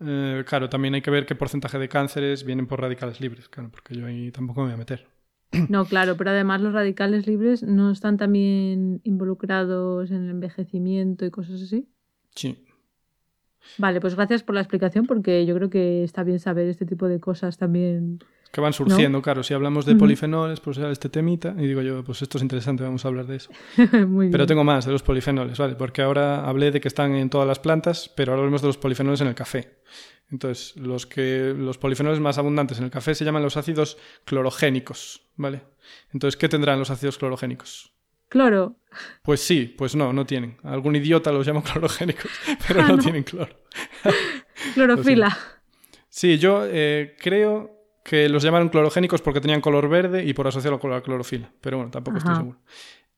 Eh, 0.00 0.42
claro, 0.46 0.70
también 0.70 0.94
hay 0.94 1.02
que 1.02 1.10
ver 1.10 1.26
qué 1.26 1.34
porcentaje 1.34 1.78
de 1.78 1.88
cánceres 1.90 2.44
vienen 2.44 2.66
por 2.66 2.80
radicales 2.80 3.20
libres, 3.20 3.48
claro, 3.50 3.70
porque 3.70 3.94
yo 3.94 4.06
ahí 4.06 4.30
tampoco 4.32 4.60
me 4.62 4.68
voy 4.68 4.74
a 4.74 4.78
meter. 4.78 5.06
No, 5.68 5.84
claro, 5.86 6.16
pero 6.16 6.30
además 6.30 6.60
los 6.60 6.72
radicales 6.72 7.26
libres 7.26 7.62
no 7.62 7.90
están 7.90 8.16
también 8.16 9.00
involucrados 9.04 10.10
en 10.10 10.24
el 10.24 10.30
envejecimiento 10.30 11.24
y 11.24 11.30
cosas 11.30 11.62
así. 11.62 11.88
Sí. 12.34 12.64
Vale, 13.76 14.00
pues 14.00 14.14
gracias 14.14 14.42
por 14.42 14.54
la 14.54 14.60
explicación 14.60 15.06
porque 15.06 15.44
yo 15.46 15.54
creo 15.54 15.70
que 15.70 16.04
está 16.04 16.22
bien 16.22 16.38
saber 16.38 16.68
este 16.68 16.86
tipo 16.86 17.06
de 17.08 17.20
cosas 17.20 17.58
también. 17.58 18.20
Que 18.52 18.62
van 18.62 18.72
surgiendo, 18.72 19.20
claro. 19.20 19.42
Si 19.42 19.52
hablamos 19.52 19.84
de 19.84 19.94
polifenoles, 19.94 20.60
pues 20.60 20.78
era 20.78 20.90
este 20.90 21.10
temita. 21.10 21.54
Y 21.58 21.66
digo 21.66 21.82
yo, 21.82 22.02
pues 22.02 22.22
esto 22.22 22.38
es 22.38 22.42
interesante, 22.42 22.82
vamos 22.82 23.04
a 23.04 23.08
hablar 23.08 23.26
de 23.26 23.36
eso. 23.36 23.50
Muy 24.06 24.30
Pero 24.30 24.44
bien. 24.44 24.46
tengo 24.46 24.64
más 24.64 24.86
de 24.86 24.92
los 24.92 25.02
polifenoles, 25.02 25.58
¿vale? 25.58 25.74
Porque 25.74 26.00
ahora 26.00 26.48
hablé 26.48 26.70
de 26.70 26.80
que 26.80 26.88
están 26.88 27.14
en 27.14 27.28
todas 27.28 27.46
las 27.46 27.58
plantas, 27.58 28.10
pero 28.16 28.32
ahora 28.32 28.40
hablemos 28.42 28.62
de 28.62 28.68
los 28.68 28.78
polifenoles 28.78 29.20
en 29.20 29.28
el 29.28 29.34
café. 29.34 29.80
Entonces, 30.30 30.76
los, 30.76 31.06
que, 31.06 31.54
los 31.56 31.78
polifenoles 31.78 32.20
más 32.20 32.36
abundantes 32.38 32.78
en 32.78 32.84
el 32.84 32.90
café 32.90 33.14
se 33.14 33.24
llaman 33.24 33.42
los 33.42 33.56
ácidos 33.56 33.96
clorogénicos, 34.24 35.22
¿vale? 35.36 35.62
Entonces, 36.12 36.36
¿qué 36.36 36.48
tendrán 36.48 36.78
los 36.78 36.90
ácidos 36.90 37.16
clorogénicos? 37.18 37.94
Cloro. 38.28 38.76
Pues 39.22 39.40
sí, 39.40 39.74
pues 39.78 39.96
no, 39.96 40.12
no 40.12 40.26
tienen. 40.26 40.58
Algún 40.62 40.96
idiota 40.96 41.32
los 41.32 41.46
llama 41.46 41.62
clorogénicos, 41.72 42.30
pero 42.66 42.82
Ah, 42.82 42.88
no, 42.88 42.96
no. 42.96 43.02
tienen 43.02 43.22
cloro. 43.22 43.56
Clorofila. 44.74 45.36
Sí, 46.08 46.38
yo 46.38 46.62
eh, 46.66 47.16
creo 47.18 47.74
que 48.04 48.28
los 48.28 48.42
llamaron 48.42 48.68
clorogénicos 48.70 49.22
porque 49.22 49.40
tenían 49.40 49.60
color 49.60 49.88
verde 49.88 50.24
y 50.24 50.32
por 50.34 50.46
asociarlo 50.46 50.78
con 50.80 50.90
la 50.90 51.02
clorofila. 51.02 51.50
Pero 51.60 51.78
bueno, 51.78 51.90
tampoco 51.90 52.18
estoy 52.18 52.36
seguro. 52.36 52.58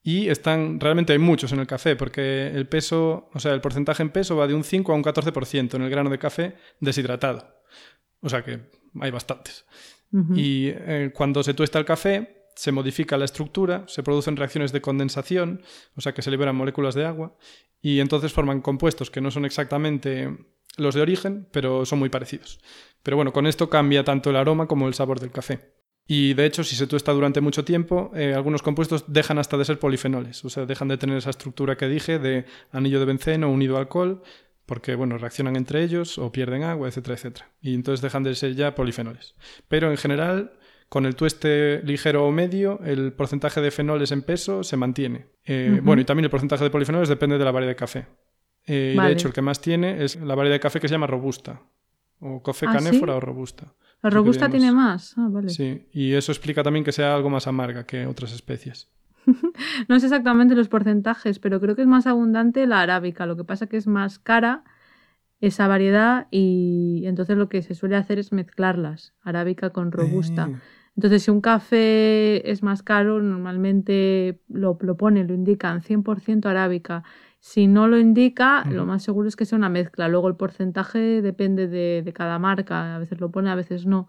Y 0.03 0.29
están, 0.29 0.81
realmente 0.81 1.13
hay 1.13 1.19
muchos 1.19 1.53
en 1.53 1.61
el 1.61 1.67
café, 1.67 1.95
porque 1.95 2.49
el 2.49 2.67
peso, 2.67 3.29
o 3.35 3.39
sea, 3.39 3.53
el 3.53 3.61
porcentaje 3.61 4.03
en 4.03 4.11
peso 4.11 4.37
va 4.37 4.47
de 4.47 4.55
un 4.55 4.65
5 4.65 4.93
a 4.93 4.95
un 4.95 5.05
14% 5.05 5.75
en 5.75 5.83
el 5.83 5.91
grano 5.91 6.09
de 6.09 6.19
café 6.19 6.55
deshidratado. 6.81 7.61
O 8.21 8.29
sea 8.29 8.43
que 8.43 8.61
hay 9.01 9.11
bastantes. 9.11 9.67
Y 10.35 10.67
eh, 10.69 11.13
cuando 11.15 11.43
se 11.45 11.55
tuesta 11.55 11.79
el 11.79 11.85
café, 11.85 12.49
se 12.57 12.73
modifica 12.73 13.17
la 13.17 13.25
estructura, 13.25 13.85
se 13.87 14.03
producen 14.03 14.37
reacciones 14.37 14.73
de 14.73 14.81
condensación, 14.81 15.63
o 15.95 16.01
sea 16.01 16.13
que 16.13 16.23
se 16.23 16.33
liberan 16.33 16.57
moléculas 16.57 16.95
de 16.95 17.07
agua, 17.07 17.37
y 17.81 18.01
entonces 18.01 18.33
forman 18.33 18.61
compuestos 18.61 19.11
que 19.11 19.21
no 19.21 19.31
son 19.31 19.45
exactamente 19.45 20.37
los 20.77 20.95
de 20.95 21.01
origen, 21.01 21.49
pero 21.53 21.87
son 21.87 22.01
muy 22.01 22.09
parecidos. 22.09 22.61
Pero 23.03 23.17
bueno, 23.17 23.33
con 23.33 23.47
esto 23.47 23.71
cambia 23.71 24.05
tanto 24.05 24.31
el 24.31 24.37
aroma 24.37 24.67
como 24.67 24.89
el 24.89 24.95
sabor 24.95 25.21
del 25.21 25.31
café. 25.31 25.80
Y 26.13 26.35
de 26.35 26.45
hecho, 26.45 26.65
si 26.65 26.75
se 26.75 26.89
tuesta 26.89 27.13
durante 27.13 27.41
mucho 27.41 27.65
tiempo, 27.65 28.11
eh, 28.17 28.35
algunos 28.35 28.63
compuestos 28.63 29.05
dejan 29.07 29.39
hasta 29.39 29.57
de 29.57 29.65
ser 29.65 29.79
polifenoles, 29.79 30.45
o 30.45 30.51
sea, 30.51 30.67
dejan 30.67 30.89
de 30.89 30.99
tener 30.99 31.17
esa 31.17 31.31
estructura 31.31 31.77
que 31.77 31.87
dije 31.87 32.19
de 32.19 32.47
anillo 32.73 32.99
de 32.99 33.05
benceno 33.07 33.49
unido 33.49 33.77
a 33.77 33.79
alcohol, 33.79 34.21
porque 34.67 34.97
bueno, 34.97 35.19
reaccionan 35.19 35.55
entre 35.55 35.85
ellos 35.85 36.19
o 36.19 36.33
pierden 36.33 36.65
agua, 36.65 36.89
etcétera, 36.89 37.15
etcétera. 37.15 37.51
Y 37.61 37.75
entonces 37.75 38.03
dejan 38.03 38.25
de 38.25 38.35
ser 38.35 38.57
ya 38.57 38.75
polifenoles. 38.75 39.37
Pero 39.69 39.93
en 39.93 39.97
general, 39.97 40.55
con 40.89 41.07
el 41.07 41.15
tueste 41.15 41.81
ligero 41.85 42.27
o 42.27 42.33
medio, 42.33 42.81
el 42.85 43.13
porcentaje 43.13 43.61
de 43.61 43.71
fenoles 43.71 44.11
en 44.11 44.23
peso 44.23 44.65
se 44.65 44.77
mantiene. 44.77 45.27
Eh. 45.45 45.79
Bueno, 45.81 46.03
y 46.03 46.05
también 46.05 46.25
el 46.25 46.31
porcentaje 46.31 46.65
de 46.65 46.71
polifenoles 46.71 47.09
depende 47.09 47.39
de 47.39 47.45
la 47.45 47.53
variedad 47.53 47.71
de 47.71 47.77
café. 47.77 48.07
Eh, 48.67 48.97
y 48.97 49.01
de 49.01 49.13
hecho, 49.13 49.29
el 49.29 49.35
que 49.35 49.43
más 49.43 49.61
tiene 49.61 50.03
es 50.03 50.17
la 50.17 50.35
variedad 50.35 50.57
de 50.57 50.61
café 50.61 50.81
que 50.81 50.89
se 50.89 50.95
llama 50.95 51.07
robusta. 51.07 51.63
O 52.19 52.43
café 52.43 52.67
¿Ah, 52.69 52.73
canéfora 52.73 53.13
sí? 53.13 53.17
o 53.17 53.21
robusta. 53.21 53.75
La 54.03 54.11
robusta 54.11 54.49
tiene 54.49 54.73
más. 54.73 55.15
Ah, 55.17 55.29
vale. 55.31 55.49
Sí, 55.51 55.87
y 55.93 56.15
eso 56.15 56.33
explica 56.33 56.63
también 56.63 56.85
que 56.85 56.93
sea 56.93 57.15
algo 57.15 57.31
más 57.31 57.47
amarga 57.47 57.85
que 57.85 58.07
otras 58.07 58.33
especies. 58.33 58.89
No 59.89 60.01
sé 60.01 60.07
exactamente 60.07 60.55
los 60.55 60.69
porcentajes, 60.69 61.39
pero 61.39 61.61
creo 61.61 61.77
que 61.77 61.83
es 61.83 61.89
más 61.89 62.07
abundante 62.07 62.67
la 62.67 62.81
arábica. 62.81 63.27
Lo 63.27 63.37
que 63.37 63.45
pasa 63.45 63.67
que 63.67 63.77
es 63.77 63.87
más 63.87 64.19
cara 64.19 64.65
esa 65.41 65.69
variedad 65.69 66.27
y 66.31 67.03
entonces 67.07 67.37
lo 67.37 67.49
que 67.49 67.63
se 67.63 67.75
suele 67.75 67.97
hacer 67.97 68.19
es 68.19 68.33
mezclarlas, 68.33 69.15
arábica 69.23 69.71
con 69.71 69.91
robusta. 69.93 70.51
Eh, 70.53 70.59
Entonces, 70.97 71.23
si 71.23 71.31
un 71.31 71.41
café 71.41 72.51
es 72.51 72.63
más 72.63 72.83
caro, 72.83 73.23
normalmente 73.23 74.41
lo, 74.49 74.77
lo 74.81 74.97
pone, 74.97 75.25
lo 75.25 75.33
indican 75.35 75.83
100% 75.83 76.47
arábica. 76.47 77.05
Si 77.41 77.67
no 77.67 77.89
lo 77.89 77.99
indica, 77.99 78.65
lo 78.71 78.85
más 78.85 79.03
seguro 79.03 79.27
es 79.27 79.35
que 79.35 79.47
sea 79.47 79.57
una 79.57 79.71
mezcla. 79.71 80.09
Luego 80.09 80.29
el 80.29 80.37
porcentaje 80.37 81.23
depende 81.23 81.69
de, 81.69 82.03
de 82.05 82.13
cada 82.13 82.39
marca. 82.39 82.95
A 82.95 82.99
veces 82.99 83.19
lo 83.19 83.31
pone, 83.31 83.51
a 83.51 83.55
veces 83.55 83.87
no. 83.87 84.09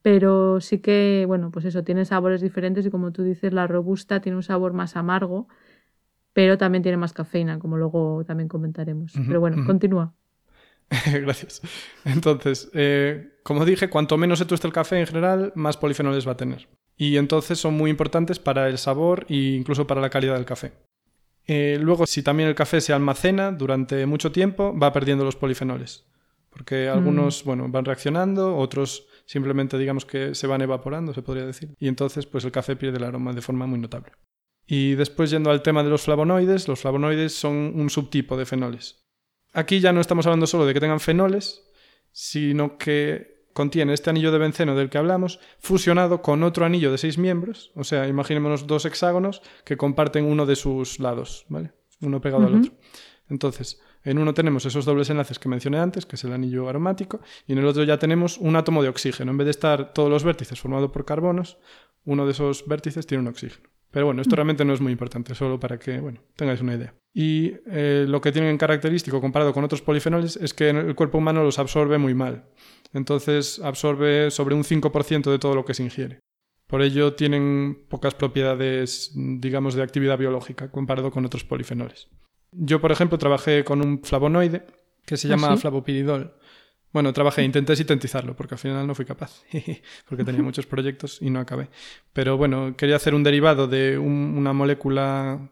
Pero 0.00 0.60
sí 0.60 0.78
que, 0.78 1.24
bueno, 1.26 1.50
pues 1.50 1.64
eso, 1.64 1.82
tiene 1.82 2.04
sabores 2.04 2.40
diferentes 2.40 2.86
y 2.86 2.90
como 2.90 3.10
tú 3.10 3.24
dices, 3.24 3.52
la 3.52 3.66
robusta 3.66 4.20
tiene 4.20 4.36
un 4.36 4.44
sabor 4.44 4.72
más 4.72 4.96
amargo, 4.96 5.48
pero 6.32 6.56
también 6.56 6.82
tiene 6.82 6.96
más 6.96 7.12
cafeína, 7.12 7.58
como 7.58 7.76
luego 7.76 8.24
también 8.24 8.48
comentaremos. 8.48 9.12
Pero 9.26 9.40
bueno, 9.40 9.66
continúa. 9.66 10.14
Gracias. 11.12 11.62
Entonces, 12.04 12.70
eh, 12.74 13.40
como 13.42 13.64
dije, 13.64 13.90
cuanto 13.90 14.16
menos 14.16 14.38
se 14.38 14.44
tueste 14.44 14.68
el 14.68 14.72
café 14.72 15.00
en 15.00 15.06
general, 15.06 15.52
más 15.56 15.76
polifenoles 15.76 16.26
va 16.26 16.32
a 16.32 16.36
tener. 16.36 16.68
Y 16.96 17.16
entonces 17.16 17.58
son 17.58 17.74
muy 17.74 17.90
importantes 17.90 18.38
para 18.38 18.68
el 18.68 18.78
sabor 18.78 19.26
e 19.28 19.56
incluso 19.56 19.86
para 19.86 20.00
la 20.00 20.10
calidad 20.10 20.34
del 20.34 20.44
café. 20.44 20.72
Eh, 21.50 21.78
luego, 21.80 22.06
si 22.06 22.22
también 22.22 22.50
el 22.50 22.54
café 22.54 22.80
se 22.80 22.92
almacena 22.92 23.50
durante 23.50 24.04
mucho 24.04 24.30
tiempo, 24.30 24.78
va 24.78 24.92
perdiendo 24.92 25.24
los 25.24 25.34
polifenoles. 25.34 26.04
Porque 26.50 26.88
algunos, 26.88 27.42
bueno, 27.44 27.68
van 27.68 27.84
reaccionando, 27.84 28.56
otros 28.56 29.06
simplemente 29.24 29.78
digamos 29.78 30.04
que 30.04 30.34
se 30.34 30.46
van 30.46 30.60
evaporando, 30.60 31.14
se 31.14 31.22
podría 31.22 31.46
decir. 31.46 31.74
Y 31.78 31.88
entonces, 31.88 32.26
pues 32.26 32.44
el 32.44 32.52
café 32.52 32.76
pierde 32.76 32.98
el 32.98 33.04
aroma 33.04 33.32
de 33.32 33.40
forma 33.40 33.66
muy 33.66 33.78
notable. 33.78 34.12
Y 34.66 34.94
después, 34.94 35.30
yendo 35.30 35.50
al 35.50 35.62
tema 35.62 35.82
de 35.82 35.88
los 35.88 36.02
flavonoides, 36.02 36.68
los 36.68 36.80
flavonoides 36.80 37.32
son 37.32 37.72
un 37.74 37.88
subtipo 37.88 38.36
de 38.36 38.44
fenoles. 38.44 39.06
Aquí 39.54 39.80
ya 39.80 39.92
no 39.92 40.00
estamos 40.02 40.26
hablando 40.26 40.46
solo 40.46 40.66
de 40.66 40.74
que 40.74 40.80
tengan 40.80 41.00
fenoles, 41.00 41.66
sino 42.12 42.76
que 42.76 43.37
contiene 43.58 43.92
este 43.92 44.08
anillo 44.08 44.30
de 44.30 44.38
benceno 44.38 44.76
del 44.76 44.88
que 44.88 44.98
hablamos, 44.98 45.40
fusionado 45.58 46.22
con 46.22 46.44
otro 46.44 46.64
anillo 46.64 46.92
de 46.92 46.98
seis 46.98 47.18
miembros. 47.18 47.72
O 47.74 47.82
sea, 47.82 48.06
imaginémonos 48.06 48.68
dos 48.68 48.84
hexágonos 48.84 49.42
que 49.64 49.76
comparten 49.76 50.26
uno 50.26 50.46
de 50.46 50.54
sus 50.54 51.00
lados, 51.00 51.44
¿vale? 51.48 51.72
Uno 52.00 52.20
pegado 52.20 52.46
al 52.46 52.54
otro. 52.54 52.72
Entonces, 53.28 53.80
en 54.10 54.18
uno 54.18 54.32
tenemos 54.32 54.64
esos 54.64 54.86
dobles 54.86 55.10
enlaces 55.10 55.38
que 55.38 55.48
mencioné 55.48 55.78
antes, 55.78 56.06
que 56.06 56.16
es 56.16 56.24
el 56.24 56.32
anillo 56.32 56.68
aromático, 56.68 57.20
y 57.46 57.52
en 57.52 57.58
el 57.58 57.66
otro 57.66 57.84
ya 57.84 57.98
tenemos 57.98 58.38
un 58.38 58.56
átomo 58.56 58.82
de 58.82 58.88
oxígeno. 58.88 59.30
En 59.32 59.36
vez 59.36 59.44
de 59.44 59.50
estar 59.50 59.92
todos 59.92 60.08
los 60.08 60.24
vértices 60.24 60.58
formados 60.58 60.90
por 60.90 61.04
carbonos, 61.04 61.58
uno 62.06 62.24
de 62.24 62.32
esos 62.32 62.66
vértices 62.66 63.06
tiene 63.06 63.20
un 63.22 63.28
oxígeno. 63.28 63.68
Pero 63.90 64.06
bueno, 64.06 64.22
esto 64.22 64.34
realmente 64.34 64.64
no 64.64 64.72
es 64.72 64.80
muy 64.80 64.92
importante, 64.92 65.34
solo 65.34 65.60
para 65.60 65.78
que 65.78 66.00
bueno, 66.00 66.20
tengáis 66.36 66.62
una 66.62 66.74
idea. 66.74 66.94
Y 67.14 67.54
eh, 67.66 68.06
lo 68.08 68.20
que 68.20 68.32
tienen 68.32 68.50
en 68.50 68.58
característico 68.58 69.20
comparado 69.20 69.52
con 69.52 69.64
otros 69.64 69.82
polifenoles 69.82 70.36
es 70.36 70.54
que 70.54 70.70
el 70.70 70.94
cuerpo 70.94 71.18
humano 71.18 71.42
los 71.42 71.58
absorbe 71.58 71.98
muy 71.98 72.14
mal. 72.14 72.48
Entonces 72.94 73.58
absorbe 73.58 74.30
sobre 74.30 74.54
un 74.54 74.64
5% 74.64 75.30
de 75.30 75.38
todo 75.38 75.54
lo 75.54 75.64
que 75.64 75.74
se 75.74 75.82
ingiere. 75.82 76.20
Por 76.66 76.82
ello 76.82 77.14
tienen 77.14 77.86
pocas 77.88 78.14
propiedades, 78.14 79.12
digamos, 79.14 79.74
de 79.74 79.82
actividad 79.82 80.18
biológica 80.18 80.70
comparado 80.70 81.10
con 81.10 81.24
otros 81.24 81.44
polifenoles. 81.44 82.08
Yo, 82.52 82.80
por 82.80 82.92
ejemplo, 82.92 83.18
trabajé 83.18 83.64
con 83.64 83.80
un 83.82 84.02
flavonoide 84.02 84.64
que 85.04 85.16
se 85.16 85.28
¿Ah, 85.28 85.30
llama 85.30 85.54
sí? 85.56 85.62
flavopiridol. 85.62 86.34
Bueno, 86.92 87.12
trabajé, 87.12 87.42
intenté 87.44 87.76
sintetizarlo 87.76 88.34
porque 88.34 88.54
al 88.54 88.58
final 88.58 88.86
no 88.86 88.94
fui 88.94 89.04
capaz, 89.04 89.42
porque 90.08 90.24
tenía 90.24 90.42
muchos 90.42 90.64
proyectos 90.66 91.18
y 91.20 91.28
no 91.28 91.38
acabé. 91.40 91.68
Pero 92.14 92.38
bueno, 92.38 92.74
quería 92.76 92.96
hacer 92.96 93.14
un 93.14 93.22
derivado 93.22 93.66
de 93.66 93.98
un- 93.98 94.34
una 94.36 94.54
molécula 94.54 95.50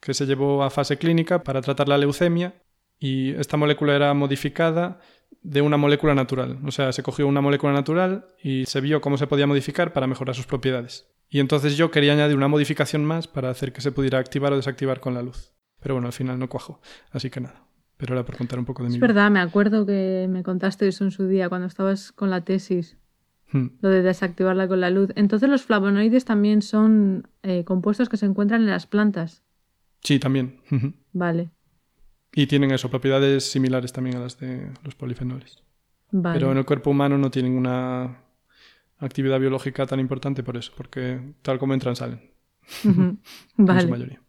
que 0.00 0.14
se 0.14 0.24
llevó 0.24 0.62
a 0.64 0.70
fase 0.70 0.96
clínica 0.96 1.42
para 1.42 1.60
tratar 1.60 1.88
la 1.88 1.98
leucemia 1.98 2.54
y 2.98 3.32
esta 3.34 3.58
molécula 3.58 3.94
era 3.94 4.14
modificada 4.14 5.00
de 5.42 5.60
una 5.60 5.76
molécula 5.76 6.14
natural. 6.14 6.58
O 6.66 6.70
sea, 6.70 6.92
se 6.92 7.02
cogió 7.02 7.26
una 7.26 7.42
molécula 7.42 7.72
natural 7.74 8.26
y 8.42 8.64
se 8.64 8.80
vio 8.80 9.02
cómo 9.02 9.18
se 9.18 9.26
podía 9.26 9.46
modificar 9.46 9.92
para 9.92 10.06
mejorar 10.06 10.34
sus 10.34 10.46
propiedades. 10.46 11.06
Y 11.28 11.40
entonces 11.40 11.76
yo 11.76 11.90
quería 11.90 12.14
añadir 12.14 12.36
una 12.36 12.48
modificación 12.48 13.04
más 13.04 13.28
para 13.28 13.50
hacer 13.50 13.72
que 13.74 13.82
se 13.82 13.92
pudiera 13.92 14.18
activar 14.18 14.52
o 14.54 14.56
desactivar 14.56 15.00
con 15.00 15.12
la 15.14 15.22
luz. 15.22 15.52
Pero 15.80 15.94
bueno, 15.94 16.06
al 16.08 16.12
final 16.12 16.38
no 16.38 16.48
cuajó. 16.48 16.80
Así 17.10 17.30
que 17.30 17.40
nada. 17.40 17.64
Pero 17.96 18.14
era 18.14 18.24
por 18.24 18.36
contar 18.36 18.58
un 18.58 18.64
poco 18.64 18.82
de 18.82 18.88
mi 18.88 18.94
Es 18.94 19.00
vida. 19.00 19.08
verdad, 19.08 19.30
me 19.30 19.40
acuerdo 19.40 19.84
que 19.86 20.26
me 20.30 20.42
contaste 20.42 20.88
eso 20.88 21.04
en 21.04 21.10
su 21.10 21.26
día 21.26 21.48
cuando 21.48 21.66
estabas 21.66 22.12
con 22.12 22.30
la 22.30 22.42
tesis, 22.44 22.96
Hmm. 23.52 23.66
lo 23.80 23.88
de 23.88 24.02
desactivarla 24.02 24.68
con 24.68 24.80
la 24.80 24.90
luz. 24.90 25.10
Entonces 25.16 25.48
los 25.50 25.62
flavonoides 25.64 26.24
también 26.24 26.62
son 26.62 27.28
eh, 27.42 27.64
compuestos 27.64 28.08
que 28.08 28.16
se 28.16 28.26
encuentran 28.26 28.62
en 28.62 28.70
las 28.70 28.86
plantas. 28.86 29.42
Sí, 30.02 30.18
también. 30.18 30.60
Vale, 31.12 31.50
Y 32.32 32.46
tienen 32.46 32.70
eso, 32.70 32.88
propiedades 32.90 33.50
similares 33.50 33.92
también 33.92 34.16
a 34.16 34.20
las 34.20 34.38
de 34.38 34.70
los 34.84 34.94
polifenoles. 34.94 35.62
vale. 36.12 36.38
Pero 36.38 36.52
en 36.52 36.58
el 36.58 36.64
cuerpo 36.64 36.90
humano 36.90 37.18
no 37.18 37.30
tienen 37.30 37.56
una 37.56 38.22
actividad 38.98 39.40
biológica 39.40 39.84
tan 39.86 39.98
importante 40.00 40.42
por 40.42 40.56
eso, 40.56 40.72
porque 40.76 41.20
tal 41.42 41.58
como 41.58 41.74
entran, 41.74 41.96
salen, 41.96 42.30
Ujú, 42.84 43.00
en 43.02 43.18
su 43.56 43.64
Vale. 43.66 43.86
mayoría. 43.88 44.22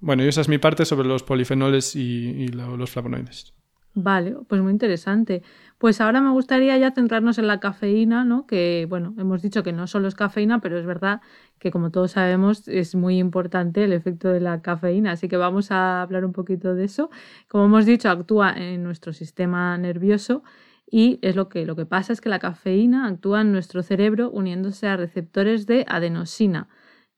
Bueno, 0.00 0.24
y 0.24 0.28
esa 0.28 0.40
es 0.40 0.48
mi 0.48 0.58
parte 0.58 0.84
sobre 0.84 1.08
los 1.08 1.22
polifenoles 1.22 1.96
y, 1.96 2.00
y 2.30 2.48
lo- 2.48 2.76
los 2.76 2.90
flavonoides. 2.90 3.54
Vale, 3.98 4.36
pues 4.46 4.60
muy 4.60 4.72
interesante. 4.72 5.42
Pues 5.78 6.02
ahora 6.02 6.20
me 6.20 6.30
gustaría 6.30 6.76
ya 6.76 6.90
centrarnos 6.92 7.38
en 7.38 7.46
la 7.46 7.60
cafeína, 7.60 8.24
¿no? 8.26 8.46
Que, 8.46 8.86
bueno, 8.90 9.14
hemos 9.18 9.40
dicho 9.40 9.62
que 9.62 9.72
no 9.72 9.86
solo 9.86 10.06
es 10.06 10.14
cafeína, 10.14 10.60
pero 10.60 10.78
es 10.78 10.84
verdad 10.84 11.22
que, 11.58 11.70
como 11.70 11.90
todos 11.90 12.10
sabemos, 12.12 12.68
es 12.68 12.94
muy 12.94 13.18
importante 13.18 13.84
el 13.84 13.94
efecto 13.94 14.28
de 14.28 14.40
la 14.40 14.60
cafeína. 14.60 15.12
Así 15.12 15.28
que 15.28 15.38
vamos 15.38 15.70
a 15.70 16.02
hablar 16.02 16.26
un 16.26 16.32
poquito 16.34 16.74
de 16.74 16.84
eso. 16.84 17.08
Como 17.48 17.64
hemos 17.64 17.86
dicho, 17.86 18.10
actúa 18.10 18.52
en 18.52 18.82
nuestro 18.84 19.14
sistema 19.14 19.78
nervioso 19.78 20.42
y 20.90 21.18
es 21.22 21.34
lo 21.34 21.48
que, 21.48 21.64
lo 21.64 21.74
que 21.74 21.86
pasa 21.86 22.12
es 22.12 22.20
que 22.20 22.28
la 22.28 22.38
cafeína 22.38 23.06
actúa 23.06 23.40
en 23.40 23.50
nuestro 23.52 23.82
cerebro 23.82 24.30
uniéndose 24.30 24.88
a 24.88 24.98
receptores 24.98 25.64
de 25.66 25.86
adenosina, 25.88 26.68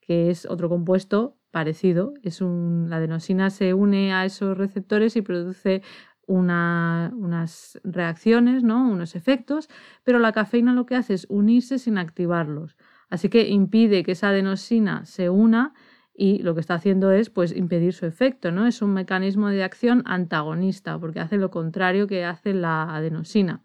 que 0.01 0.31
es 0.31 0.47
otro 0.47 0.69
compuesto 0.69 1.35
parecido. 1.51 2.15
Es 2.23 2.41
un, 2.41 2.87
la 2.89 2.97
adenosina 2.97 3.51
se 3.51 3.75
une 3.75 4.13
a 4.13 4.25
esos 4.25 4.57
receptores 4.57 5.17
y 5.17 5.23
produce 5.23 5.83
unas 6.27 7.81
reacciones, 7.85 8.63
¿no? 8.63 8.87
unos 8.87 9.17
efectos, 9.17 9.69
pero 10.05 10.19
la 10.19 10.33
cafeína 10.33 10.75
lo 10.75 10.85
que 10.85 10.95
hace 10.95 11.15
es 11.15 11.27
unirse 11.31 11.79
sin 11.79 11.97
activarlos. 11.97 12.77
Así 13.09 13.31
que 13.31 13.49
impide 13.49 14.03
que 14.03 14.13
esa 14.13 14.29
adenosina 14.29 15.07
se 15.07 15.31
una 15.31 15.73
y 16.15 16.43
lo 16.43 16.55
que 16.55 16.61
está 16.61 16.75
haciendo 16.75 17.13
es 17.13 17.31
pues 17.31 17.57
impedir 17.57 17.95
su 17.95 18.05
efecto, 18.05 18.53
¿no? 18.53 18.67
Es 18.67 18.83
un 18.83 18.93
mecanismo 18.93 19.49
de 19.49 19.63
acción 19.63 20.03
antagonista 20.05 20.99
porque 20.99 21.21
hace 21.21 21.39
lo 21.39 21.51
contrario 21.51 22.07
que 22.07 22.25
hace 22.25 22.53
la 22.53 22.95
adenosina. 22.95 23.63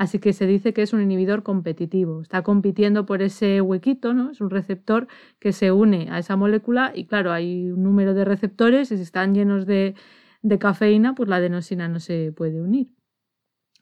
Así 0.00 0.18
que 0.18 0.32
se 0.32 0.46
dice 0.46 0.72
que 0.72 0.80
es 0.80 0.94
un 0.94 1.02
inhibidor 1.02 1.42
competitivo, 1.42 2.22
está 2.22 2.40
compitiendo 2.40 3.04
por 3.04 3.20
ese 3.20 3.60
huequito, 3.60 4.14
¿no? 4.14 4.30
Es 4.30 4.40
un 4.40 4.48
receptor 4.48 5.08
que 5.38 5.52
se 5.52 5.72
une 5.72 6.08
a 6.10 6.18
esa 6.18 6.36
molécula 6.36 6.90
y 6.94 7.04
claro, 7.04 7.32
hay 7.32 7.70
un 7.70 7.82
número 7.82 8.14
de 8.14 8.24
receptores 8.24 8.90
y 8.92 8.96
si 8.96 9.02
están 9.02 9.34
llenos 9.34 9.66
de, 9.66 9.94
cafeína, 10.58 11.14
pues 11.14 11.28
la 11.28 11.36
adenosina 11.36 11.86
no 11.88 12.00
se 12.00 12.32
puede 12.34 12.62
unir. 12.62 12.88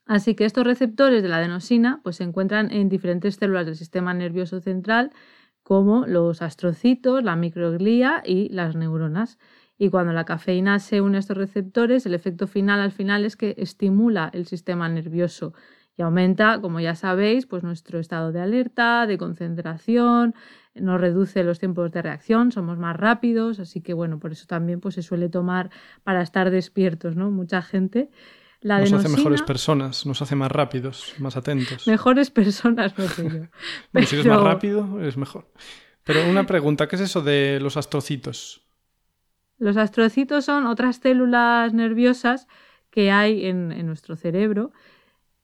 Así 0.07 0.35
que 0.35 0.45
estos 0.45 0.65
receptores 0.65 1.23
de 1.23 1.29
la 1.29 1.37
adenosina 1.37 2.01
pues, 2.03 2.17
se 2.17 2.25
encuentran 2.25 2.73
en 2.73 2.89
diferentes 2.89 3.37
células 3.37 3.67
del 3.67 3.77
sistema 3.77 4.13
nervioso 4.13 4.59
central, 4.59 5.13
como 5.63 6.05
los 6.05 6.43
astrocitos, 6.43 7.23
la 7.23 7.37
microglía 7.37 8.25
y 8.27 8.49
las 8.49 8.75
neuronas. 8.75 9.39
Y 9.79 9.91
cuando 9.91 10.13
la 10.13 10.25
cafeína 10.25 10.81
se 10.81 11.01
une 11.01 11.19
a 11.19 11.21
estos 11.21 11.37
receptores, 11.37 12.07
el 12.07 12.15
efecto 12.15 12.49
final 12.49 12.81
al 12.81 12.91
final 12.91 13.25
es 13.25 13.37
que 13.37 13.55
estimula 13.57 14.31
el 14.35 14.47
sistema 14.47 14.89
nervioso 14.89 15.55
y 15.99 16.03
aumenta, 16.03 16.61
como 16.63 16.81
ya 16.81 16.95
sabéis, 16.95 17.45
pues 17.45 17.63
nuestro 17.63 17.99
estado 17.99 18.33
de 18.33 18.41
alerta, 18.41 19.07
de 19.07 19.19
concentración, 19.19 20.35
nos 20.75 21.01
reduce 21.01 21.45
los 21.45 21.59
tiempos 21.59 21.93
de 21.93 22.01
reacción, 22.01 22.53
somos 22.53 22.79
más 22.79 22.97
rápidos, 22.97 23.59
así 23.59 23.83
que 23.83 23.93
bueno, 23.93 24.19
por 24.19 24.33
eso 24.33 24.47
también 24.47 24.81
pues, 24.81 24.95
se 24.95 25.03
suele 25.03 25.29
tomar 25.29 25.71
para 26.05 26.23
estar 26.23 26.51
despiertos, 26.51 27.17
¿no? 27.17 27.31
Mucha 27.31 27.61
gente 27.61 28.09
nos 28.63 28.93
hace 28.93 29.09
mejores 29.09 29.43
personas, 29.43 30.05
nos 30.05 30.21
hace 30.21 30.35
más 30.35 30.51
rápidos, 30.51 31.15
más 31.19 31.37
atentos. 31.37 31.87
Mejores 31.87 32.31
personas, 32.31 32.97
no 32.99 33.07
sé 33.09 33.23
yo. 33.25 33.41
bueno, 33.93 34.09
si 34.09 34.17
eres 34.17 34.27
más 34.27 34.41
rápido, 34.41 35.01
es 35.03 35.17
mejor. 35.17 35.51
Pero 36.05 36.29
una 36.29 36.47
pregunta, 36.47 36.89
¿qué 36.89 36.97
es 36.97 37.03
eso 37.03 37.21
de 37.21 37.59
los 37.61 37.77
astrocitos? 37.77 38.63
Los 39.59 39.77
astrocitos 39.77 40.45
son 40.45 40.67
otras 40.67 40.97
células 40.97 41.73
nerviosas 41.73 42.49
que 42.91 43.11
hay 43.11 43.47
en, 43.47 43.87
nuestro 43.87 44.17
cerebro 44.17 44.73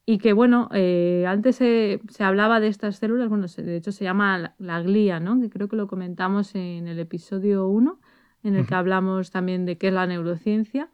y 0.06 0.18
que, 0.18 0.32
bueno, 0.32 0.68
eh, 0.72 1.24
antes 1.26 1.56
se, 1.56 2.00
hablaba 2.18 2.60
de 2.60 2.68
estas 2.68 2.96
células, 2.96 3.28
bueno, 3.28 3.46
de 3.46 3.76
hecho 3.76 3.92
se 3.92 4.04
llama 4.04 4.38
la, 4.38 4.54
la, 4.58 4.82
glía, 4.82 5.18
¿no? 5.20 5.40
Que 5.40 5.48
creo 5.48 5.68
que 5.68 5.76
lo 5.76 5.86
comentamos 5.86 6.54
en 6.54 6.88
el 6.88 6.98
episodio 6.98 7.66
1, 7.68 8.00
en 8.42 8.56
el 8.56 8.66
que 8.66 8.74
hablamos 8.74 9.30
también 9.30 9.64
de 9.64 9.78
qué 9.78 9.88
es 9.88 9.94
la 9.94 10.06
neurociencia. 10.06 10.90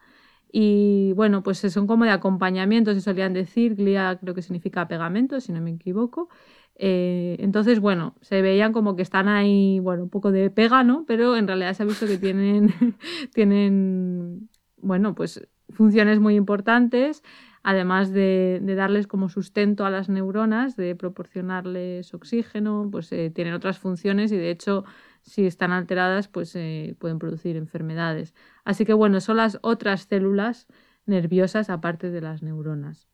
Y 0.53 1.12
bueno, 1.14 1.42
pues 1.42 1.59
son 1.59 1.87
como 1.87 2.05
de 2.05 2.11
acompañamiento, 2.11 2.94
se 2.94 3.01
solían 3.01 3.33
decir, 3.33 3.77
glía 3.77 4.18
creo 4.20 4.35
que 4.35 4.42
significa 4.42 4.88
pegamento, 4.88 5.40
si 5.40 5.53
no 5.53 5.61
me 5.61 5.70
equivoco. 5.70 6.29
Eh, 6.77 7.37
entonces, 7.40 7.81
bueno, 7.81 8.14
se 8.20 8.42
veían 8.42 8.73
como 8.73 8.96
que 8.96 9.03
están 9.03 9.29
ahí, 9.29 9.81
bueno, 9.81 10.05
un 10.05 10.11
poco 10.11 10.33
de 10.33 10.51
pega, 10.51 10.83
¿no? 10.83 11.05
Pero 11.07 11.37
en 11.37 11.46
realidad 11.46 11.75
se 11.75 11.83
ha 11.83 11.87
visto 11.87 12.07
que 12.07 12.18
tienen, 12.18 12.73
tienen 13.35 14.49
bueno, 14.79 15.14
pues 15.14 15.46
funciones 15.68 16.20
muy 16.20 16.37
importantes, 16.37 17.23
además 17.62 18.12
de, 18.12 18.61
darles 18.77 19.07
como 19.07 19.29
sustento 19.29 19.85
a 19.85 19.90
las 19.90 20.09
neuronas, 20.09 20.77
de 20.77 20.94
proporcionarles 20.94 22.14
oxígeno, 22.14 22.88
pues 22.90 23.12
eh, 23.12 23.31
tienen 23.31 23.55
otras 23.55 23.79
funciones 23.79 24.33
y 24.33 24.37
de 24.37 24.51
hecho 24.51 24.85
si 25.23 25.46
están 25.46 25.73
alteradas, 25.73 26.29
pues 26.29 26.55
eh, 26.57 26.96
pueden 26.99 27.18
producir 27.18 27.57
enfermedades. 27.57 28.35
Así 28.64 28.85
que 28.85 28.94
bueno, 28.94 29.20
son 29.20 29.37
las 29.37 29.59
otras 29.62 30.03
células 30.03 30.66
nerviosas 31.05 31.68
aparte 31.70 32.11
de 32.11 32.20
las 32.20 32.42
neuronas. 32.42 33.09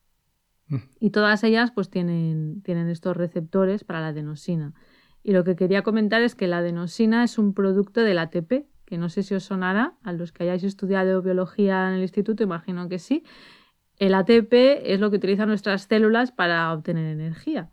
Mm. 0.68 0.76
Y 1.00 1.10
todas 1.10 1.42
ellas 1.42 1.72
pues 1.72 1.90
tienen, 1.90 2.62
tienen 2.62 2.88
estos 2.88 3.16
receptores 3.16 3.84
para 3.84 4.00
la 4.00 4.08
adenosina. 4.08 4.74
Y 5.22 5.32
lo 5.32 5.42
que 5.42 5.56
quería 5.56 5.82
comentar 5.82 6.22
es 6.22 6.36
que 6.36 6.46
la 6.46 6.58
adenosina 6.58 7.24
es 7.24 7.38
un 7.38 7.52
producto 7.52 8.02
del 8.02 8.18
ATP, 8.18 8.66
que 8.84 8.98
no 8.98 9.08
sé 9.08 9.24
si 9.24 9.34
os 9.34 9.42
sonará, 9.42 9.94
a 10.04 10.12
los 10.12 10.30
que 10.30 10.44
hayáis 10.44 10.62
estudiado 10.62 11.20
biología 11.20 11.88
en 11.88 11.94
el 11.94 12.02
instituto, 12.02 12.44
imagino 12.44 12.88
que 12.88 13.00
sí. 13.00 13.24
El 13.98 14.14
ATP 14.14 14.52
es 14.84 15.00
lo 15.00 15.10
que 15.10 15.16
utilizan 15.16 15.48
nuestras 15.48 15.82
células 15.82 16.32
para 16.32 16.72
obtener 16.72 17.06
energía. 17.06 17.70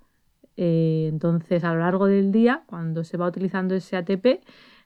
Eh, 0.56 1.08
entonces, 1.10 1.64
a 1.64 1.74
lo 1.74 1.80
largo 1.80 2.08
del 2.08 2.32
día, 2.32 2.64
cuando 2.68 3.04
se 3.04 3.18
va 3.18 3.28
utilizando 3.28 3.76
ese 3.76 3.98
ATP, 3.98 4.42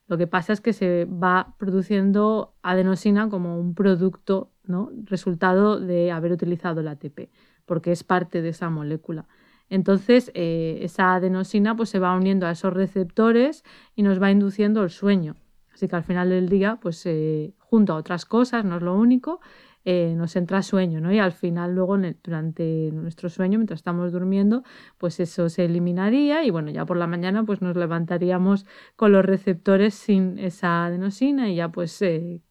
lo 0.07 0.17
que 0.17 0.27
pasa 0.27 0.53
es 0.53 0.61
que 0.61 0.73
se 0.73 1.05
va 1.05 1.55
produciendo 1.57 2.53
adenosina 2.63 3.29
como 3.29 3.59
un 3.59 3.75
producto, 3.75 4.51
¿no? 4.63 4.89
resultado 5.03 5.79
de 5.79 6.11
haber 6.11 6.31
utilizado 6.31 6.79
el 6.81 6.87
ATP, 6.87 7.29
porque 7.65 7.91
es 7.91 8.03
parte 8.03 8.41
de 8.41 8.49
esa 8.49 8.69
molécula. 8.69 9.27
Entonces, 9.69 10.31
eh, 10.33 10.79
esa 10.81 11.15
adenosina 11.15 11.75
pues, 11.75 11.89
se 11.89 11.99
va 11.99 12.15
uniendo 12.15 12.47
a 12.47 12.51
esos 12.51 12.73
receptores 12.73 13.65
y 13.95 14.03
nos 14.03 14.21
va 14.21 14.31
induciendo 14.31 14.81
el 14.83 14.89
sueño. 14.89 15.35
Así 15.73 15.89
que 15.89 15.95
al 15.97 16.03
final 16.03 16.29
del 16.29 16.47
día, 16.47 16.79
pues 16.81 17.05
eh, 17.05 17.53
junto 17.59 17.93
a 17.93 17.97
otras 17.97 18.25
cosas, 18.25 18.63
no 18.63 18.77
es 18.77 18.81
lo 18.81 18.95
único, 18.95 19.41
eh, 19.89 20.15
nos 20.17 20.35
entra 20.35 20.63
sueño, 20.63 20.99
¿no? 20.99 21.13
Y 21.13 21.19
al 21.19 21.31
final 21.31 21.73
luego 21.73 21.97
durante 22.21 22.89
nuestro 22.91 23.29
sueño, 23.29 23.57
mientras 23.57 23.79
estamos 23.79 24.11
durmiendo, 24.11 24.63
pues 24.97 25.21
eso 25.21 25.47
se 25.47 25.63
eliminaría 25.63 26.43
y 26.43 26.49
bueno, 26.49 26.71
ya 26.71 26.85
por 26.85 26.97
la 26.97 27.07
mañana 27.07 27.45
pues 27.45 27.61
nos 27.61 27.77
levantaríamos 27.77 28.65
con 28.97 29.13
los 29.13 29.23
receptores 29.23 29.93
sin 29.93 30.39
esa 30.39 30.87
adenosina 30.87 31.49
y 31.49 31.55
ya 31.55 31.69
pues 31.69 32.01
eh, 32.01 32.41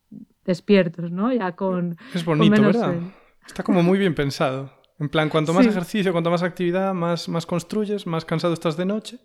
despiertos, 0.47 1.11
¿no? 1.13 1.31
Ya 1.31 1.53
con... 1.53 1.99
Es 2.15 2.25
bonito, 2.25 2.59
¿verdad? 2.63 2.95
Está 3.47 3.63
como 3.63 3.83
muy 3.83 3.99
bien 3.99 4.15
pensado. 4.15 4.73
En 4.99 5.11
plan, 5.11 5.29
cuanto 5.29 5.53
más 5.53 5.67
ejercicio, 5.67 6.13
cuanto 6.13 6.31
más 6.31 6.43
actividad, 6.43 6.95
más, 6.95 7.29
más 7.29 7.45
construyes, 7.45 8.07
más 8.07 8.25
cansado 8.25 8.55
estás 8.55 8.79
de 8.79 8.87
noche, 8.87 9.19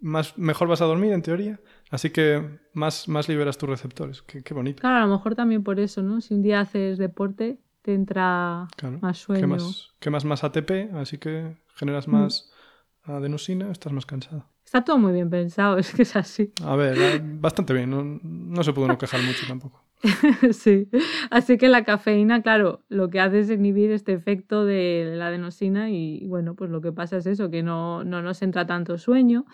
más, 0.00 0.38
mejor 0.38 0.66
vas 0.66 0.80
a 0.80 0.86
dormir 0.86 1.12
en 1.12 1.20
teoría. 1.20 1.60
Así 1.94 2.10
que 2.10 2.42
más, 2.72 3.06
más 3.06 3.28
liberas 3.28 3.56
tus 3.56 3.68
receptores. 3.68 4.20
Qué, 4.22 4.42
qué, 4.42 4.52
bonito. 4.52 4.80
Claro, 4.80 4.96
a 4.96 5.06
lo 5.06 5.12
mejor 5.12 5.36
también 5.36 5.62
por 5.62 5.78
eso, 5.78 6.02
¿no? 6.02 6.20
Si 6.20 6.34
un 6.34 6.42
día 6.42 6.58
haces 6.58 6.98
deporte, 6.98 7.60
te 7.82 7.94
entra 7.94 8.66
más 9.00 9.18
sueño. 9.18 9.58
Quemas, 10.00 10.24
más 10.24 10.42
ATP, 10.42 10.92
así 10.94 11.18
que 11.18 11.56
generas 11.76 12.08
más 12.08 12.50
adenosina, 13.04 13.70
estás 13.70 13.92
más 13.92 14.06
cansado. 14.06 14.44
Está 14.64 14.82
todo 14.82 14.98
muy 14.98 15.12
bien 15.12 15.30
pensado, 15.30 15.78
es 15.78 15.94
que 15.94 16.02
es 16.02 16.16
así. 16.16 16.52
A 16.64 16.74
ver, 16.74 17.22
bastante 17.22 17.72
bien, 17.72 17.90
no, 17.90 18.02
no 18.02 18.64
se 18.64 18.72
pudo 18.72 18.88
no 18.88 18.98
quejar 18.98 19.22
mucho 19.22 19.46
tampoco. 19.46 19.84
sí, 20.50 20.88
así 21.30 21.58
que 21.58 21.68
la 21.68 21.84
cafeína, 21.84 22.42
claro, 22.42 22.82
lo 22.88 23.08
que 23.08 23.20
hace 23.20 23.38
es 23.38 23.50
inhibir 23.50 23.92
este 23.92 24.14
efecto 24.14 24.64
de 24.64 25.12
la 25.14 25.28
adenosina 25.28 25.90
y 25.90 26.26
bueno, 26.26 26.56
pues 26.56 26.70
lo 26.70 26.80
que 26.80 26.90
pasa 26.90 27.18
es 27.18 27.26
eso, 27.26 27.50
que 27.50 27.62
no, 27.62 28.02
no 28.02 28.20
nos 28.20 28.42
entra 28.42 28.66
tanto 28.66 28.98
sueño 28.98 29.46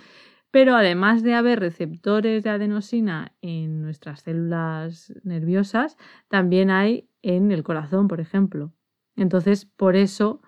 pero 0.50 0.74
además 0.74 1.22
de 1.22 1.34
haber 1.34 1.60
receptores 1.60 2.42
de 2.42 2.50
adenosina 2.50 3.32
en 3.40 3.82
nuestras 3.82 4.22
células 4.22 5.12
nerviosas, 5.22 5.96
también 6.28 6.70
hay 6.70 7.08
en 7.22 7.52
el 7.52 7.62
corazón, 7.62 8.08
por 8.08 8.20
ejemplo. 8.20 8.72
Entonces, 9.16 9.66
por 9.66 9.96
eso, 9.96 10.42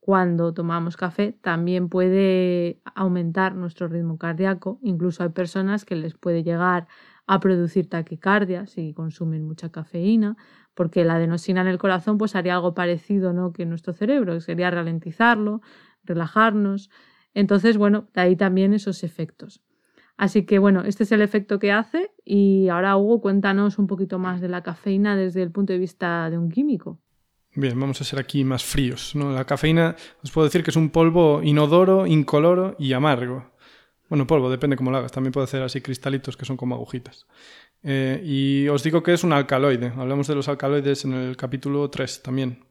cuando 0.00 0.52
tomamos 0.54 0.96
café, 0.96 1.32
también 1.32 1.88
puede 1.88 2.80
aumentar 2.94 3.54
nuestro 3.54 3.88
ritmo 3.88 4.18
cardíaco. 4.18 4.78
Incluso 4.82 5.22
hay 5.22 5.30
personas 5.30 5.84
que 5.84 5.96
les 5.96 6.14
puede 6.14 6.42
llegar 6.42 6.88
a 7.26 7.40
producir 7.40 7.88
taquicardia 7.88 8.66
si 8.66 8.92
consumen 8.92 9.46
mucha 9.46 9.70
cafeína, 9.70 10.36
porque 10.74 11.04
la 11.04 11.14
adenosina 11.14 11.60
en 11.60 11.68
el 11.68 11.78
corazón 11.78 12.18
pues 12.18 12.34
haría 12.34 12.54
algo 12.54 12.74
parecido 12.74 13.32
¿no? 13.32 13.52
que 13.52 13.62
en 13.62 13.68
nuestro 13.70 13.92
cerebro, 13.92 14.34
que 14.34 14.40
sería 14.40 14.70
ralentizarlo, 14.70 15.60
relajarnos. 16.02 16.90
Entonces, 17.34 17.76
bueno, 17.76 18.08
de 18.14 18.20
ahí 18.20 18.36
también 18.36 18.74
esos 18.74 19.04
efectos. 19.04 19.62
Así 20.16 20.44
que 20.44 20.58
bueno, 20.58 20.82
este 20.84 21.04
es 21.04 21.12
el 21.12 21.22
efecto 21.22 21.58
que 21.58 21.72
hace 21.72 22.10
y 22.26 22.68
ahora 22.68 22.96
Hugo, 22.96 23.22
cuéntanos 23.22 23.78
un 23.78 23.86
poquito 23.86 24.18
más 24.18 24.42
de 24.42 24.48
la 24.48 24.62
cafeína 24.62 25.16
desde 25.16 25.42
el 25.42 25.50
punto 25.50 25.72
de 25.72 25.78
vista 25.78 26.28
de 26.28 26.36
un 26.36 26.50
químico. 26.50 27.00
Bien, 27.54 27.80
vamos 27.80 28.00
a 28.00 28.04
ser 28.04 28.18
aquí 28.18 28.44
más 28.44 28.62
fríos. 28.62 29.16
¿no? 29.16 29.32
La 29.32 29.46
cafeína 29.46 29.96
os 30.22 30.30
puedo 30.30 30.46
decir 30.46 30.62
que 30.62 30.70
es 30.70 30.76
un 30.76 30.90
polvo 30.90 31.40
inodoro, 31.42 32.06
incoloro 32.06 32.76
y 32.78 32.92
amargo. 32.92 33.50
Bueno, 34.10 34.26
polvo, 34.26 34.50
depende 34.50 34.76
cómo 34.76 34.90
lo 34.90 34.98
hagas. 34.98 35.12
También 35.12 35.32
puede 35.32 35.44
hacer 35.44 35.62
así 35.62 35.80
cristalitos 35.80 36.36
que 36.36 36.44
son 36.44 36.58
como 36.58 36.74
agujitas. 36.74 37.26
Eh, 37.82 38.20
y 38.22 38.68
os 38.68 38.82
digo 38.82 39.02
que 39.02 39.14
es 39.14 39.24
un 39.24 39.32
alcaloide. 39.32 39.92
Hablamos 39.96 40.26
de 40.26 40.34
los 40.34 40.48
alcaloides 40.48 41.06
en 41.06 41.14
el 41.14 41.36
capítulo 41.38 41.88
3 41.88 42.22
también. 42.22 42.66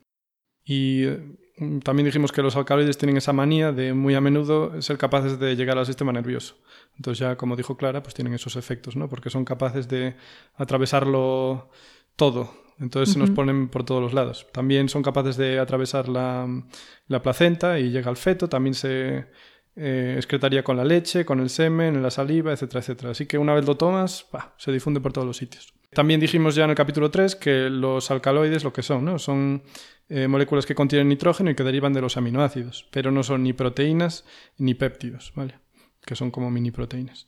Y 0.63 1.06
Mm, 1.08 1.49
también 1.84 2.06
dijimos 2.06 2.32
que 2.32 2.41
los 2.41 2.56
alcaloides 2.56 2.98
tienen 2.98 3.17
esa 3.17 3.34
manía 3.34 3.72
de 3.72 3.93
muy 3.93 4.15
a 4.15 4.22
menudo 4.22 4.82
ser 4.82 4.98
capaces 4.98 5.39
de 5.39 5.56
llegar 5.56 5.78
al 5.78 5.86
sistema 5.86 6.13
nervioso. 6.13 6.56
Entonces 6.95 7.19
ya, 7.19 7.36
como 7.36 7.56
dijo 7.56 7.76
Clara, 7.76 8.02
pues 8.02 8.15
tienen 8.15 8.34
esos 8.34 8.56
efectos, 8.56 8.95
¿no? 8.95 9.10
Porque 9.10 9.30
son 9.30 9.43
capaces 9.43 9.89
de 9.89 10.15
atravesarlo 10.56 11.69
todo. 12.15 12.54
Entonces 12.80 13.13
se 13.13 13.19
nos 13.19 13.30
ponen 13.32 13.67
por 13.67 13.84
todos 13.84 14.02
los 14.02 14.13
lados. 14.13 14.48
También 14.54 14.88
son 14.88 15.04
capaces 15.04 15.36
de 15.36 15.60
atravesar 15.60 16.08
la, 16.08 16.48
placenta 17.22 17.78
y 17.78 17.89
llega 17.89 18.10
al 18.10 18.15
feto. 18.15 18.48
También 18.48 18.74
se 18.74 19.26
eh, 19.76 20.13
excretaría 20.15 20.63
con 20.63 20.78
la 20.78 20.86
leche, 20.86 21.26
con 21.26 21.41
el 21.41 21.50
semen, 21.50 21.95
en 21.95 22.04
la 22.04 22.12
saliva, 22.12 22.54
etcétera, 22.54 22.80
etcétera. 22.80 23.12
Así 23.12 23.26
que 23.26 23.38
una 23.38 23.54
vez 23.54 23.65
lo 23.65 23.76
tomas, 23.76 24.28
se 24.58 24.72
difunde 24.72 25.02
por 25.02 25.12
todos 25.12 25.28
los 25.28 25.36
sitios. 25.36 25.74
También 25.91 26.22
dijimos 26.22 26.56
ya 26.56 26.63
en 26.63 26.69
el 26.69 26.76
capítulo 26.76 27.12
3 27.12 27.36
que 27.36 27.69
los 27.69 28.12
alcaloides 28.12 28.63
lo 28.63 28.72
que 28.72 28.84
son, 28.84 29.04
¿no? 29.04 29.19
Son 29.19 29.63
eh, 30.10 30.28
moléculas 30.28 30.65
que 30.65 30.76
contienen 30.76 31.08
nitrógeno 31.10 31.50
y 31.52 31.56
que 31.56 31.63
derivan 31.63 31.93
de 31.93 32.02
los 32.02 32.17
aminoácidos, 32.17 32.88
pero 32.91 33.12
no 33.12 33.24
son 33.24 33.43
ni 33.43 33.54
proteínas 33.54 34.26
ni 34.58 34.74
péptidos, 34.74 35.32
¿vale? 35.36 35.60
Que 36.06 36.15
son 36.15 36.32
como 36.32 36.50
mini 36.52 36.72
proteínas. 36.72 37.28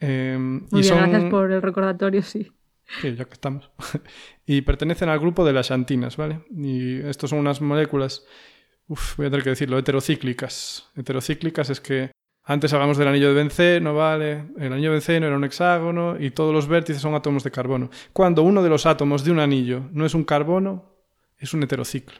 Eh, 0.00 0.36
Muy 0.38 0.66
y 0.70 0.82
bien, 0.82 0.84
son- 0.84 0.98
gracias 1.10 1.24
por 1.30 1.50
el 1.50 1.62
recordatorio, 1.62 2.22
sí. 2.22 2.52
Sí, 3.00 3.14
ya 3.16 3.24
que 3.24 3.32
estamos. 3.34 3.70
y 4.46 4.60
pertenecen 4.62 5.08
al 5.08 5.18
grupo 5.18 5.44
de 5.44 5.52
las 5.52 5.68
xantinas, 5.68 6.16
¿vale? 6.16 6.40
Y 6.56 6.98
estos 7.00 7.30
son 7.30 7.38
unas 7.40 7.60
moléculas, 7.60 8.24
uf, 8.86 9.16
voy 9.16 9.26
a 9.26 9.30
tener 9.30 9.42
que 9.42 9.50
decirlo, 9.50 9.78
heterocíclicas. 9.78 10.90
Heterocíclicas 10.94 11.70
es 11.70 11.80
que 11.80 12.10
antes 12.44 12.72
hablamos 12.72 12.96
del 12.96 13.08
anillo 13.08 13.28
de 13.28 13.34
benceno, 13.34 13.94
¿vale? 13.94 14.44
El 14.58 14.72
anillo 14.72 14.90
de 14.90 14.94
benceno 14.96 15.26
era 15.26 15.36
un 15.36 15.42
hexágono 15.44 16.16
y 16.20 16.30
todos 16.30 16.52
los 16.54 16.68
vértices 16.68 17.02
son 17.02 17.14
átomos 17.14 17.42
de 17.42 17.50
carbono. 17.50 17.90
Cuando 18.12 18.42
uno 18.42 18.62
de 18.62 18.68
los 18.68 18.86
átomos 18.86 19.24
de 19.24 19.32
un 19.32 19.40
anillo 19.40 19.88
no 19.92 20.06
es 20.06 20.14
un 20.14 20.22
carbono, 20.24 20.95
es 21.38 21.54
un 21.54 21.62
heterociclo. 21.62 22.18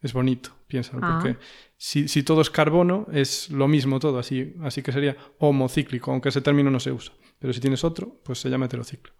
Es 0.00 0.12
bonito, 0.12 0.50
piénsalo, 0.66 1.00
Ah. 1.02 1.20
porque 1.22 1.38
si, 1.76 2.08
si 2.08 2.24
todo 2.24 2.40
es 2.40 2.50
carbono, 2.50 3.06
es 3.12 3.50
lo 3.50 3.68
mismo 3.68 4.00
todo, 4.00 4.18
así, 4.18 4.54
así 4.62 4.82
que 4.82 4.90
sería 4.90 5.16
homocíclico, 5.38 6.10
aunque 6.10 6.30
ese 6.30 6.40
término 6.40 6.70
no 6.70 6.80
se 6.80 6.90
usa. 6.90 7.14
Pero 7.38 7.52
si 7.52 7.60
tienes 7.60 7.84
otro, 7.84 8.20
pues 8.24 8.40
se 8.40 8.50
llama 8.50 8.66
heterociclo. 8.66 9.12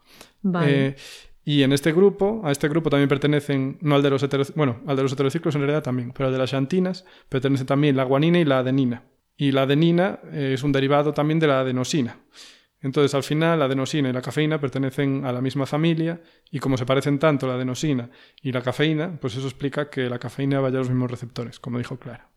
Vale. 0.42 0.86
Eh, 0.88 0.96
y 1.44 1.62
en 1.62 1.72
este 1.72 1.92
grupo, 1.92 2.40
a 2.44 2.50
este 2.52 2.68
grupo 2.68 2.90
también 2.90 3.08
pertenecen, 3.08 3.78
no 3.80 3.94
al 3.94 4.02
de 4.02 4.10
los 4.10 4.22
heterociclos, 4.24 4.56
bueno, 4.56 4.80
al 4.86 4.96
de 4.96 5.02
los 5.04 5.12
heterociclos 5.12 5.54
en 5.54 5.60
realidad 5.62 5.82
también, 5.84 6.12
pero 6.12 6.26
al 6.26 6.32
de 6.32 6.38
las 6.38 6.50
xantinas 6.50 7.04
pertenece 7.28 7.64
también 7.64 7.96
la 7.96 8.04
guanina 8.04 8.38
y 8.40 8.44
la 8.44 8.58
adenina. 8.58 9.04
Y 9.36 9.52
la 9.52 9.62
adenina 9.62 10.18
eh, 10.32 10.52
es 10.54 10.62
un 10.64 10.72
derivado 10.72 11.12
también 11.14 11.38
de 11.40 11.46
la 11.46 11.60
adenosina. 11.60 12.18
Entonces, 12.82 13.14
al 13.14 13.22
final, 13.22 13.60
la 13.60 13.66
adenosina 13.66 14.08
y 14.08 14.12
la 14.12 14.20
cafeína 14.20 14.60
pertenecen 14.60 15.24
a 15.24 15.32
la 15.32 15.40
misma 15.40 15.66
familia 15.66 16.20
y 16.50 16.58
como 16.58 16.76
se 16.76 16.84
parecen 16.84 17.18
tanto 17.18 17.46
la 17.46 17.54
adenosina 17.54 18.10
y 18.42 18.50
la 18.50 18.60
cafeína, 18.60 19.18
pues 19.20 19.36
eso 19.36 19.46
explica 19.46 19.88
que 19.88 20.10
la 20.10 20.18
cafeína 20.18 20.60
vaya 20.60 20.76
a 20.76 20.78
los 20.80 20.90
mismos 20.90 21.10
receptores, 21.10 21.60
como 21.60 21.78
dijo 21.78 21.98
Clara. 21.98 22.28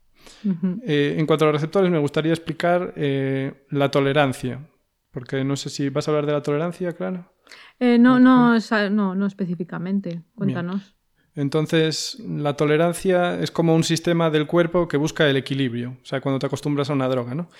Eh, 0.84 1.16
en 1.18 1.26
cuanto 1.26 1.44
a 1.44 1.48
los 1.48 1.54
receptores, 1.54 1.90
me 1.90 1.98
gustaría 1.98 2.32
explicar 2.32 2.94
eh, 2.96 3.66
la 3.70 3.90
tolerancia, 3.90 4.68
porque 5.10 5.44
no 5.44 5.56
sé 5.56 5.68
si 5.68 5.88
vas 5.88 6.06
a 6.06 6.12
hablar 6.12 6.26
de 6.26 6.32
la 6.32 6.42
tolerancia, 6.42 6.92
Clara. 6.92 7.32
Eh, 7.78 7.98
no, 7.98 8.18
no, 8.18 8.56
no, 8.90 9.14
no 9.14 9.26
específicamente. 9.26 10.22
Cuéntanos. 10.34 10.96
Entonces, 11.34 12.18
la 12.26 12.54
tolerancia 12.54 13.38
es 13.38 13.50
como 13.50 13.74
un 13.74 13.84
sistema 13.84 14.30
del 14.30 14.46
cuerpo 14.46 14.88
que 14.88 14.96
busca 14.96 15.28
el 15.28 15.36
equilibrio, 15.36 15.98
o 16.02 16.04
sea, 16.04 16.22
cuando 16.22 16.38
te 16.38 16.46
acostumbras 16.46 16.88
a 16.88 16.94
una 16.94 17.08
droga, 17.08 17.34
¿no? 17.34 17.50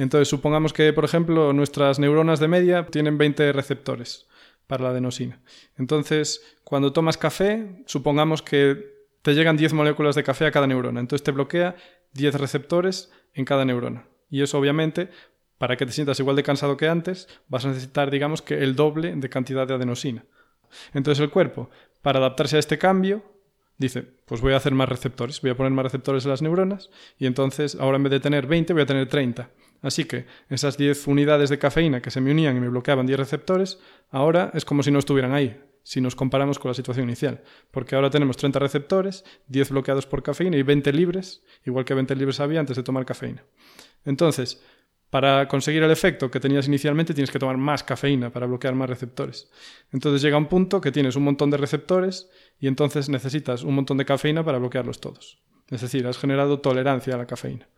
Entonces, 0.00 0.28
supongamos 0.28 0.72
que, 0.72 0.94
por 0.94 1.04
ejemplo, 1.04 1.52
nuestras 1.52 1.98
neuronas 1.98 2.40
de 2.40 2.48
media 2.48 2.86
tienen 2.86 3.18
20 3.18 3.52
receptores 3.52 4.26
para 4.66 4.84
la 4.84 4.90
adenosina. 4.90 5.42
Entonces, 5.76 6.42
cuando 6.64 6.94
tomas 6.94 7.18
café, 7.18 7.84
supongamos 7.84 8.40
que 8.40 8.94
te 9.20 9.34
llegan 9.34 9.58
10 9.58 9.74
moléculas 9.74 10.14
de 10.14 10.24
café 10.24 10.46
a 10.46 10.52
cada 10.52 10.66
neurona. 10.66 11.00
Entonces, 11.00 11.22
te 11.22 11.32
bloquea 11.32 11.76
10 12.14 12.36
receptores 12.36 13.12
en 13.34 13.44
cada 13.44 13.66
neurona. 13.66 14.06
Y 14.30 14.40
eso, 14.40 14.58
obviamente, 14.58 15.10
para 15.58 15.76
que 15.76 15.84
te 15.84 15.92
sientas 15.92 16.18
igual 16.18 16.34
de 16.34 16.44
cansado 16.44 16.78
que 16.78 16.88
antes, 16.88 17.28
vas 17.48 17.66
a 17.66 17.68
necesitar, 17.68 18.10
digamos, 18.10 18.40
que 18.40 18.54
el 18.62 18.76
doble 18.76 19.14
de 19.14 19.28
cantidad 19.28 19.66
de 19.66 19.74
adenosina. 19.74 20.24
Entonces, 20.94 21.22
el 21.22 21.28
cuerpo, 21.28 21.68
para 22.00 22.20
adaptarse 22.20 22.56
a 22.56 22.60
este 22.60 22.78
cambio, 22.78 23.22
dice, 23.76 24.02
pues 24.24 24.40
voy 24.40 24.54
a 24.54 24.56
hacer 24.56 24.72
más 24.72 24.88
receptores, 24.88 25.42
voy 25.42 25.50
a 25.50 25.56
poner 25.58 25.72
más 25.72 25.84
receptores 25.84 26.24
en 26.24 26.30
las 26.30 26.42
neuronas 26.42 26.90
y 27.18 27.24
entonces 27.24 27.78
ahora 27.80 27.96
en 27.96 28.02
vez 28.02 28.10
de 28.10 28.20
tener 28.20 28.46
20 28.46 28.74
voy 28.74 28.82
a 28.82 28.86
tener 28.86 29.08
30. 29.08 29.50
Así 29.82 30.04
que 30.04 30.26
esas 30.48 30.76
10 30.76 31.06
unidades 31.06 31.50
de 31.50 31.58
cafeína 31.58 32.02
que 32.02 32.10
se 32.10 32.20
me 32.20 32.30
unían 32.30 32.56
y 32.56 32.60
me 32.60 32.68
bloqueaban 32.68 33.06
10 33.06 33.18
receptores, 33.18 33.78
ahora 34.10 34.50
es 34.54 34.64
como 34.64 34.82
si 34.82 34.90
no 34.90 34.98
estuvieran 34.98 35.32
ahí, 35.32 35.60
si 35.82 36.00
nos 36.00 36.14
comparamos 36.14 36.58
con 36.58 36.70
la 36.70 36.74
situación 36.74 37.08
inicial. 37.08 37.42
Porque 37.70 37.94
ahora 37.94 38.10
tenemos 38.10 38.36
30 38.36 38.58
receptores, 38.58 39.24
10 39.48 39.70
bloqueados 39.70 40.06
por 40.06 40.22
cafeína 40.22 40.56
y 40.56 40.62
20 40.62 40.92
libres, 40.92 41.42
igual 41.64 41.84
que 41.84 41.94
20 41.94 42.14
libres 42.16 42.40
había 42.40 42.60
antes 42.60 42.76
de 42.76 42.82
tomar 42.82 43.06
cafeína. 43.06 43.44
Entonces, 44.04 44.62
para 45.10 45.48
conseguir 45.48 45.82
el 45.82 45.90
efecto 45.90 46.30
que 46.30 46.38
tenías 46.38 46.68
inicialmente 46.68 47.14
tienes 47.14 47.32
que 47.32 47.40
tomar 47.40 47.56
más 47.56 47.82
cafeína 47.82 48.30
para 48.30 48.46
bloquear 48.46 48.76
más 48.76 48.88
receptores. 48.88 49.50
Entonces 49.92 50.22
llega 50.22 50.36
un 50.36 50.46
punto 50.46 50.80
que 50.80 50.92
tienes 50.92 51.16
un 51.16 51.24
montón 51.24 51.50
de 51.50 51.56
receptores 51.56 52.30
y 52.60 52.68
entonces 52.68 53.08
necesitas 53.08 53.64
un 53.64 53.74
montón 53.74 53.96
de 53.96 54.04
cafeína 54.04 54.44
para 54.44 54.58
bloquearlos 54.58 55.00
todos. 55.00 55.42
Es 55.68 55.80
decir, 55.80 56.06
has 56.06 56.16
generado 56.16 56.60
tolerancia 56.60 57.14
a 57.14 57.18
la 57.18 57.26
cafeína. 57.26 57.68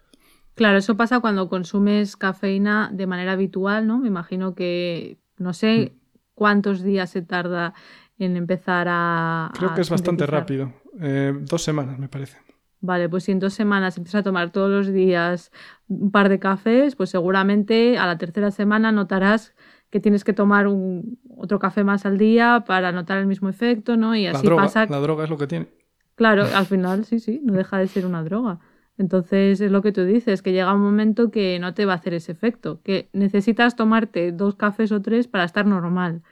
Claro, 0.54 0.78
eso 0.78 0.96
pasa 0.96 1.20
cuando 1.20 1.48
consumes 1.48 2.16
cafeína 2.16 2.90
de 2.92 3.06
manera 3.06 3.32
habitual, 3.32 3.86
¿no? 3.86 3.98
Me 3.98 4.08
imagino 4.08 4.54
que 4.54 5.18
no 5.38 5.52
sé 5.54 5.92
cuántos 6.34 6.82
días 6.82 7.10
se 7.10 7.22
tarda 7.22 7.74
en 8.18 8.36
empezar 8.36 8.86
a. 8.90 9.50
Creo 9.54 9.70
a 9.70 9.74
que 9.74 9.80
es 9.80 9.90
bastante 9.90 10.26
rápido. 10.26 10.72
Eh, 11.00 11.32
dos 11.40 11.62
semanas, 11.62 11.98
me 11.98 12.08
parece. 12.08 12.38
Vale, 12.80 13.08
pues 13.08 13.24
si 13.24 13.32
en 13.32 13.38
dos 13.38 13.54
semanas 13.54 13.96
empiezas 13.96 14.20
a 14.20 14.22
tomar 14.24 14.50
todos 14.50 14.68
los 14.68 14.92
días 14.92 15.52
un 15.86 16.10
par 16.10 16.28
de 16.28 16.40
cafés, 16.40 16.96
pues 16.96 17.10
seguramente 17.10 17.96
a 17.96 18.06
la 18.06 18.18
tercera 18.18 18.50
semana 18.50 18.90
notarás 18.90 19.54
que 19.88 20.00
tienes 20.00 20.24
que 20.24 20.32
tomar 20.32 20.66
un, 20.66 21.18
otro 21.36 21.58
café 21.60 21.84
más 21.84 22.06
al 22.06 22.18
día 22.18 22.64
para 22.66 22.90
notar 22.90 23.18
el 23.18 23.26
mismo 23.26 23.48
efecto, 23.48 23.96
¿no? 23.96 24.16
Y 24.16 24.24
La 24.24 24.32
así 24.32 24.46
droga, 24.46 24.62
pasa. 24.64 24.86
la 24.86 24.98
droga 24.98 25.24
es 25.24 25.30
lo 25.30 25.38
que 25.38 25.46
tiene. 25.46 25.68
Claro, 26.16 26.44
al 26.54 26.66
final 26.66 27.04
sí, 27.04 27.20
sí, 27.20 27.40
no 27.44 27.52
deja 27.52 27.78
de 27.78 27.86
ser 27.86 28.04
una 28.04 28.24
droga. 28.24 28.58
Entonces 28.98 29.60
es 29.60 29.70
lo 29.70 29.82
que 29.82 29.92
tú 29.92 30.04
dices, 30.04 30.42
que 30.42 30.52
llega 30.52 30.74
un 30.74 30.80
momento 30.80 31.30
que 31.30 31.58
no 31.58 31.74
te 31.74 31.86
va 31.86 31.94
a 31.94 31.96
hacer 31.96 32.14
ese 32.14 32.32
efecto, 32.32 32.80
que 32.82 33.08
necesitas 33.12 33.74
tomarte 33.74 34.32
dos 34.32 34.54
cafés 34.54 34.92
o 34.92 35.00
tres 35.00 35.28
para 35.28 35.44
estar 35.44 35.66
normal. 35.66 36.22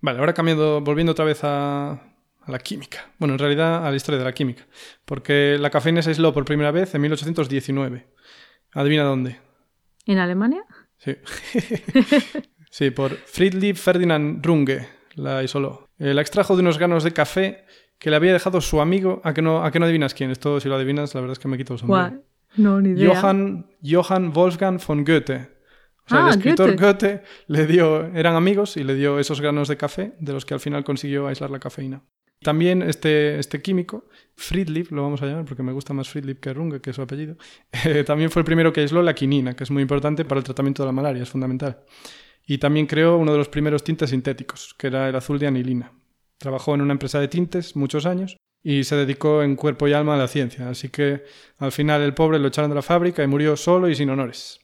Vale, 0.00 0.18
ahora 0.18 0.34
cambiando, 0.34 0.80
volviendo 0.82 1.12
otra 1.12 1.24
vez 1.24 1.42
a, 1.42 1.92
a 2.46 2.50
la 2.50 2.58
química. 2.58 3.10
Bueno, 3.18 3.34
en 3.34 3.38
realidad 3.38 3.86
a 3.86 3.90
la 3.90 3.96
historia 3.96 4.18
de 4.18 4.24
la 4.24 4.32
química. 4.32 4.66
Porque 5.04 5.56
la 5.58 5.70
cafeína 5.70 6.02
se 6.02 6.10
aisló 6.10 6.32
por 6.32 6.44
primera 6.44 6.70
vez 6.70 6.94
en 6.94 7.00
1819. 7.00 8.06
Adivina 8.72 9.04
dónde. 9.04 9.40
¿En 10.04 10.18
Alemania? 10.18 10.62
Sí. 10.98 11.16
sí, 12.70 12.90
por 12.90 13.16
Friedrich 13.16 13.76
Ferdinand 13.76 14.44
Runge 14.44 14.88
la 15.14 15.42
isoló. 15.42 15.88
Eh, 15.98 16.14
la 16.14 16.20
extrajo 16.20 16.54
de 16.54 16.62
unos 16.62 16.78
granos 16.78 17.02
de 17.02 17.12
café 17.12 17.64
que 17.98 18.10
le 18.10 18.16
había 18.16 18.32
dejado 18.32 18.60
su 18.60 18.80
amigo. 18.80 19.20
¿A 19.24 19.34
que 19.34 19.42
no, 19.42 19.64
a 19.64 19.70
que 19.70 19.78
no 19.78 19.86
adivinas 19.86 20.14
quién? 20.14 20.30
Esto, 20.30 20.60
si 20.60 20.68
lo 20.68 20.76
adivinas, 20.76 21.14
la 21.14 21.20
verdad 21.20 21.32
es 21.32 21.38
que 21.38 21.48
me 21.48 21.56
quito 21.56 21.74
el 21.74 21.78
sombrero. 21.78 22.22
No, 22.56 22.80
ni 22.80 22.90
idea. 22.90 23.14
Johann, 23.14 23.66
Johann 23.82 24.32
Wolfgang 24.32 24.78
von 24.86 25.04
Goethe. 25.04 25.50
O 26.06 26.08
sea, 26.08 26.26
Ah, 26.26 26.28
el 26.28 26.38
escritor 26.38 26.76
Goethe. 26.76 26.86
Goethe. 26.86 27.22
le 27.48 27.66
dio, 27.66 28.06
eran 28.14 28.36
amigos 28.36 28.76
y 28.76 28.84
le 28.84 28.94
dio 28.94 29.18
esos 29.18 29.40
granos 29.40 29.68
de 29.68 29.76
café 29.76 30.14
de 30.20 30.32
los 30.32 30.46
que 30.46 30.54
al 30.54 30.60
final 30.60 30.84
consiguió 30.84 31.26
aislar 31.26 31.50
la 31.50 31.58
cafeína. 31.58 32.02
También 32.42 32.82
este, 32.82 33.38
este 33.38 33.60
químico, 33.62 34.08
Friedlieb, 34.36 34.88
lo 34.90 35.02
vamos 35.02 35.22
a 35.22 35.26
llamar 35.26 35.44
porque 35.46 35.62
me 35.62 35.72
gusta 35.72 35.94
más 35.94 36.08
Friedlieb 36.08 36.38
que 36.38 36.52
Runge, 36.52 36.80
que 36.80 36.90
es 36.90 36.96
su 36.96 37.02
apellido, 37.02 37.36
eh, 37.84 38.04
también 38.04 38.30
fue 38.30 38.40
el 38.40 38.46
primero 38.46 38.72
que 38.72 38.82
aisló 38.82 39.02
la 39.02 39.14
quinina, 39.14 39.54
que 39.56 39.64
es 39.64 39.70
muy 39.70 39.82
importante 39.82 40.24
para 40.24 40.38
el 40.38 40.44
tratamiento 40.44 40.82
de 40.82 40.86
la 40.86 40.92
malaria, 40.92 41.22
es 41.22 41.30
fundamental. 41.30 41.80
Y 42.46 42.58
también 42.58 42.86
creó 42.86 43.16
uno 43.16 43.32
de 43.32 43.38
los 43.38 43.48
primeros 43.48 43.82
tintes 43.82 44.10
sintéticos, 44.10 44.74
que 44.78 44.86
era 44.86 45.08
el 45.08 45.16
azul 45.16 45.38
de 45.38 45.46
anilina. 45.48 45.92
Trabajó 46.38 46.74
en 46.74 46.82
una 46.82 46.92
empresa 46.92 47.18
de 47.20 47.28
tintes 47.28 47.76
muchos 47.76 48.06
años 48.06 48.36
y 48.62 48.84
se 48.84 48.96
dedicó 48.96 49.42
en 49.42 49.56
cuerpo 49.56 49.88
y 49.88 49.92
alma 49.92 50.14
a 50.14 50.18
la 50.18 50.28
ciencia. 50.28 50.68
Así 50.68 50.88
que 50.88 51.22
al 51.58 51.72
final 51.72 52.02
el 52.02 52.14
pobre 52.14 52.38
lo 52.38 52.48
echaron 52.48 52.70
de 52.70 52.74
la 52.74 52.82
fábrica 52.82 53.22
y 53.22 53.26
murió 53.26 53.56
solo 53.56 53.88
y 53.88 53.94
sin 53.94 54.10
honores. 54.10 54.60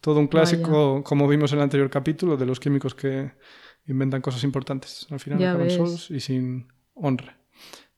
Todo 0.00 0.20
un 0.20 0.26
clásico, 0.28 1.02
como 1.02 1.26
vimos 1.28 1.52
en 1.52 1.58
el 1.58 1.62
anterior 1.64 1.88
capítulo, 1.88 2.36
de 2.36 2.44
los 2.46 2.60
químicos 2.60 2.94
que 2.94 3.32
inventan 3.86 4.20
cosas 4.20 4.44
importantes. 4.44 5.06
Al 5.10 5.18
final 5.20 5.38
Ya 5.38 5.50
acaban 5.50 5.66
ves. 5.66 5.76
solos 5.76 6.10
y 6.10 6.20
sin 6.20 6.66
honra. 6.94 7.38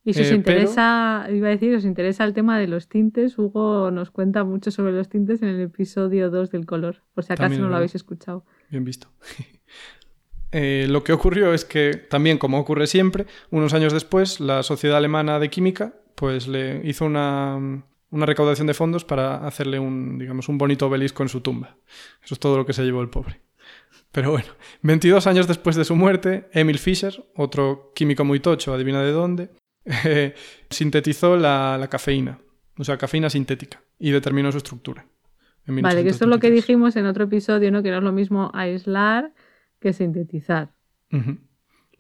Y 0.05 0.13
si 0.15 0.21
os 0.21 0.31
Eh, 0.31 0.35
interesa, 0.37 1.27
iba 1.33 1.49
a 1.49 1.51
decir, 1.51 1.75
os 1.75 1.85
interesa 1.85 2.23
el 2.25 2.33
tema 2.33 2.61
de 2.61 2.69
los 2.69 2.89
tintes, 2.89 3.37
Hugo 3.39 3.91
nos 3.91 4.13
cuenta 4.13 4.45
mucho 4.45 4.71
sobre 4.71 4.93
los 4.93 5.09
tintes 5.09 5.43
en 5.43 5.49
el 5.49 5.61
episodio 5.63 6.31
2 6.31 6.51
del 6.53 6.65
color, 6.65 7.03
por 7.13 7.25
si 7.25 7.33
acaso 7.33 7.43
También 7.43 7.63
no 7.63 7.69
lo 7.71 7.77
habéis 7.77 7.97
escuchado. 7.97 8.45
Bien 8.71 8.85
visto. 8.85 9.09
Eh, 10.59 10.87
lo 10.89 11.05
que 11.05 11.13
ocurrió 11.13 11.53
es 11.53 11.67
que, 11.67 12.07
también 12.09 12.39
como 12.39 12.59
ocurre 12.59 12.87
siempre, 12.87 13.27
unos 13.51 13.75
años 13.75 13.93
después, 13.93 14.41
la 14.41 14.63
Sociedad 14.63 14.97
Alemana 14.97 15.39
de 15.39 15.51
Química 15.51 15.93
pues, 16.15 16.49
le 16.49 16.81
hizo 16.89 17.05
una, 17.05 17.85
una 18.11 18.25
recaudación 18.25 18.67
de 18.67 18.73
fondos 18.73 19.05
para 19.05 19.47
hacerle 19.47 19.79
un, 19.79 20.19
digamos, 20.19 20.49
un 20.49 20.57
bonito 20.57 20.87
obelisco 20.87 21.23
en 21.23 21.29
su 21.29 21.43
tumba. 21.43 21.77
Eso 22.25 22.33
es 22.33 22.41
todo 22.41 22.57
lo 22.57 22.65
que 22.65 22.73
se 22.73 22.85
llevó 22.85 23.03
el 23.03 23.11
pobre. 23.11 23.43
Pero 24.13 24.31
bueno, 24.31 24.49
22 24.81 25.27
años 25.27 25.47
después 25.47 25.77
de 25.77 25.85
su 25.85 25.95
muerte, 25.95 26.49
Emil 26.53 26.79
Fischer, 26.79 27.23
otro 27.35 27.93
químico 27.95 28.25
muy 28.25 28.41
tocho, 28.41 28.73
adivina 28.73 29.03
de 29.03 29.13
dónde, 29.13 29.51
eh, 30.07 30.35
sintetizó 30.71 31.37
la, 31.37 31.77
la 31.79 31.89
cafeína, 31.89 32.39
o 32.79 32.85
sea, 32.85 32.97
cafeína 32.97 33.29
sintética, 33.29 33.83
y 33.99 34.11
determinó 34.11 34.51
su 34.51 34.57
estructura. 34.57 35.05
Vale, 35.67 36.03
que 36.03 36.09
esto 36.09 36.25
es 36.25 36.31
lo 36.31 36.39
que 36.39 36.49
1833. 36.49 36.55
dijimos 36.55 36.97
en 36.97 37.05
otro 37.05 37.25
episodio, 37.25 37.71
¿no? 37.71 37.83
Que 37.83 37.91
no 37.91 37.99
es 37.99 38.05
lo 38.05 38.13
mismo 38.13 38.51
aislar 38.55 39.33
que 39.81 39.93
sintetizar. 39.93 40.75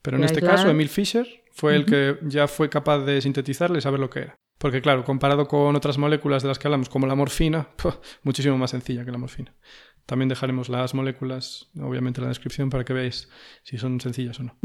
Pero 0.02 0.16
en 0.18 0.24
este 0.24 0.40
aislar- 0.40 0.50
caso, 0.56 0.70
Emil 0.70 0.88
Fischer 0.88 1.26
fue 1.52 1.74
el 1.76 1.84
que 1.86 2.18
ya 2.22 2.46
fue 2.48 2.68
capaz 2.68 3.00
de 3.00 3.20
sintetizarle 3.20 3.78
y 3.78 3.80
saber 3.82 4.00
lo 4.00 4.10
que 4.10 4.20
era. 4.20 4.36
Porque 4.58 4.80
claro, 4.80 5.04
comparado 5.04 5.46
con 5.48 5.76
otras 5.76 5.98
moléculas 5.98 6.42
de 6.42 6.48
las 6.48 6.58
que 6.58 6.66
hablamos, 6.68 6.88
como 6.88 7.06
la 7.06 7.14
morfina, 7.14 7.68
muchísimo 8.22 8.56
más 8.56 8.70
sencilla 8.70 9.04
que 9.04 9.10
la 9.12 9.18
morfina. 9.18 9.54
También 10.06 10.28
dejaremos 10.28 10.68
las 10.68 10.94
moléculas, 10.94 11.70
obviamente, 11.80 12.20
en 12.20 12.24
la 12.24 12.28
descripción 12.28 12.70
para 12.70 12.84
que 12.84 12.92
veáis 12.92 13.28
si 13.64 13.76
son 13.76 14.00
sencillas 14.00 14.38
o 14.40 14.44
no. 14.44 14.56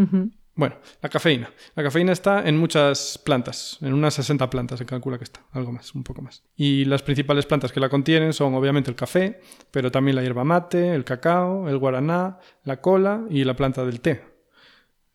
Bueno, 0.54 0.76
la 1.02 1.10
cafeína. 1.10 1.50
La 1.76 1.84
cafeína 1.84 2.12
está 2.12 2.48
en 2.48 2.58
muchas 2.58 3.18
plantas, 3.24 3.78
en 3.82 3.94
unas 3.94 4.14
60 4.16 4.50
plantas 4.50 4.80
se 4.80 4.86
calcula 4.86 5.18
que 5.18 5.24
está, 5.24 5.46
algo 5.52 5.72
más, 5.72 5.96
un 5.96 6.04
poco 6.04 6.22
más. 6.22 6.44
Y 6.56 6.86
las 6.86 7.02
principales 7.02 7.46
plantas 7.46 7.72
que 7.72 7.80
la 7.80 7.90
contienen 7.90 8.34
son 8.34 8.54
obviamente 8.54 8.90
el 8.90 8.96
café, 8.96 9.40
pero 9.72 9.92
también 9.92 10.16
la 10.16 10.22
hierba 10.22 10.44
mate, 10.44 10.94
el 10.94 11.06
cacao, 11.06 11.70
el 11.70 11.78
guaraná, 11.78 12.40
la 12.66 12.82
cola 12.82 13.26
y 13.30 13.44
la 13.46 13.56
planta 13.56 13.86
del 13.86 14.02
té. 14.02 14.24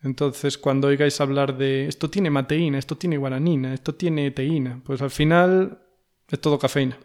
Entonces, 0.02 0.56
cuando 0.56 0.88
oigáis 0.88 1.20
hablar 1.20 1.56
de 1.56 1.86
esto 1.88 2.08
tiene 2.08 2.30
mateína, 2.30 2.78
esto 2.78 2.96
tiene 2.96 3.16
guaranina, 3.18 3.74
esto 3.74 3.94
tiene 3.94 4.30
teína, 4.30 4.80
pues 4.84 5.02
al 5.02 5.10
final 5.10 5.80
es 6.28 6.40
todo 6.40 6.58
cafeína. 6.58 6.98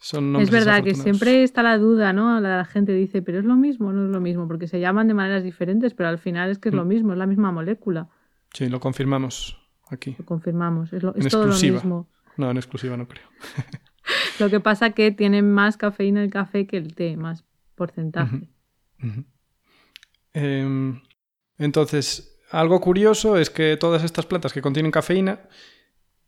Son 0.00 0.36
Es 0.36 0.50
verdad 0.50 0.84
que 0.84 0.94
siempre 0.94 1.42
está 1.42 1.62
la 1.62 1.76
duda, 1.76 2.12
¿no? 2.12 2.38
La, 2.40 2.56
la 2.58 2.64
gente 2.64 2.92
dice, 2.92 3.20
pero 3.20 3.38
es 3.40 3.44
lo 3.44 3.56
mismo, 3.56 3.92
no 3.92 4.04
es 4.06 4.10
lo 4.10 4.20
mismo, 4.20 4.46
porque 4.46 4.68
se 4.68 4.78
llaman 4.78 5.08
de 5.08 5.14
maneras 5.14 5.42
diferentes, 5.42 5.94
pero 5.94 6.08
al 6.08 6.18
final 6.18 6.50
es 6.50 6.58
que 6.58 6.68
es 6.68 6.74
lo 6.74 6.84
Mm. 6.84 6.88
mismo, 6.88 7.12
es 7.12 7.18
la 7.18 7.26
misma 7.26 7.50
molécula. 7.50 8.08
Sí, 8.54 8.68
lo 8.68 8.78
confirmamos 8.78 9.58
aquí. 9.90 10.14
Lo 10.18 10.24
confirmamos, 10.24 10.92
es, 10.92 11.02
lo- 11.02 11.14
es 11.16 11.28
todo 11.28 11.46
lo 11.46 11.56
mismo. 11.58 12.08
No, 12.36 12.50
en 12.50 12.56
exclusiva 12.56 12.96
no 12.96 13.08
creo. 13.08 13.26
Lo 14.38 14.48
que 14.48 14.60
pasa 14.60 14.90
que 14.90 15.10
tiene 15.10 15.42
más 15.42 15.76
cafeína 15.76 16.22
el 16.22 16.30
café 16.30 16.66
que 16.66 16.76
el 16.78 16.94
té, 16.94 17.16
más 17.16 17.44
porcentaje. 17.74 18.48
Em, 20.32 21.00
entonces, 21.58 22.38
algo 22.50 22.80
curioso 22.80 23.36
es 23.36 23.50
que 23.50 23.76
todas 23.76 24.04
estas 24.04 24.26
plantas 24.26 24.52
que 24.52 24.62
contienen 24.62 24.92
cafeína, 24.92 25.40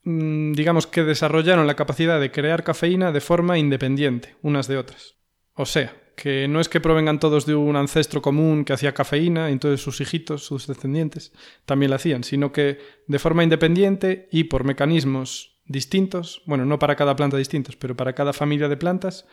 digamos 0.03 0.86
que 0.86 1.05
desarrollaron 1.05 1.66
la 1.66 1.76
capacidad 1.76 2.20
de 2.20 2.30
crear 2.30 2.64
cafeína 2.64 3.12
de 3.12 3.20
forma 3.20 3.59
independiente 3.59 4.36
unas 4.42 4.66
de 4.66 4.78
otras. 4.78 5.16
O 5.55 5.66
sea, 5.66 5.94
que 6.16 6.48
no 6.48 6.61
es 6.61 6.68
que 6.68 6.80
provengan 6.80 7.18
todos 7.18 7.46
de 7.46 7.55
un 7.55 7.76
ancestro 7.76 8.22
común 8.22 8.64
que 8.64 8.72
hacía 8.72 8.94
cafeína 8.94 9.51
entonces 9.51 9.80
sus 9.80 10.01
hijitos, 10.01 10.44
sus 10.44 10.66
descendientes, 10.66 11.32
también 11.64 11.90
la 11.90 11.96
hacían, 11.96 12.24
sino 12.24 12.53
que 12.53 12.78
de 13.07 13.18
forma 13.18 13.42
independiente 13.42 14.28
y 14.30 14.44
por 14.44 14.64
mecanismos 14.64 15.61
distintos, 15.64 16.42
bueno, 16.46 16.64
no 16.64 16.78
para 16.78 16.96
cada 16.96 17.16
planta 17.16 17.36
distintos, 17.36 17.76
pero 17.76 17.96
para 17.96 18.14
cada 18.14 18.32
familia 18.32 18.68
de 18.68 18.76
plantas, 18.76 19.26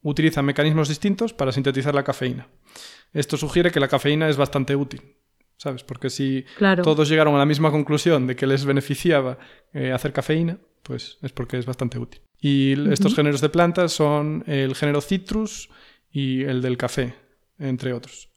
utilizan 0.00 0.44
mecanismos 0.44 0.88
distintos 0.88 1.32
para 1.32 1.52
sintetizar 1.52 1.94
la 1.94 2.04
cafeína. 2.04 2.48
Esto 3.12 3.36
sugiere 3.36 3.70
que 3.70 3.80
la 3.80 3.88
cafeína 3.88 4.28
es 4.28 4.36
bastante 4.36 4.76
útil, 4.76 5.16
¿sabes? 5.62 5.84
Porque 5.84 6.10
si 6.10 6.44
Claro. 6.58 6.82
todos 6.82 7.08
llegaron 7.08 7.34
a 7.36 7.38
la 7.38 7.46
misma 7.46 7.70
conclusión 7.70 8.26
de 8.26 8.34
que 8.34 8.46
les 8.46 8.64
beneficiaba 8.64 9.38
eh, 9.72 9.92
hacer 9.92 10.12
cafeína, 10.12 10.58
pues 10.82 11.18
es 11.22 11.32
porque 11.32 11.56
es 11.58 11.66
bastante 11.66 11.98
útil. 11.98 12.20
Y 12.40 12.72
estos 12.90 13.14
géneros 13.14 13.40
de 13.40 13.48
plantas 13.48 13.92
son 13.92 14.42
el 14.48 14.74
género 14.74 15.00
Citrus 15.00 15.68
y 16.10 16.42
el 16.42 16.60
del 16.60 16.76
café, 16.76 17.14
entre 17.60 17.92
otros. 17.92 18.28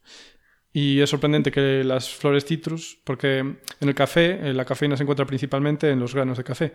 Y 0.72 1.00
es 1.00 1.10
sorprendente 1.10 1.50
que 1.50 1.82
las 1.84 2.10
flores 2.10 2.44
citrus, 2.44 2.98
porque 3.02 3.38
en 3.38 3.58
el 3.80 3.94
café 3.94 4.26
eh, 4.48 4.52
la 4.52 4.64
cafeína 4.66 4.96
se 4.96 5.02
encuentra 5.04 5.24
principalmente 5.26 5.90
en 5.90 5.98
los 5.98 6.14
granos 6.14 6.36
de 6.38 6.44
café, 6.44 6.74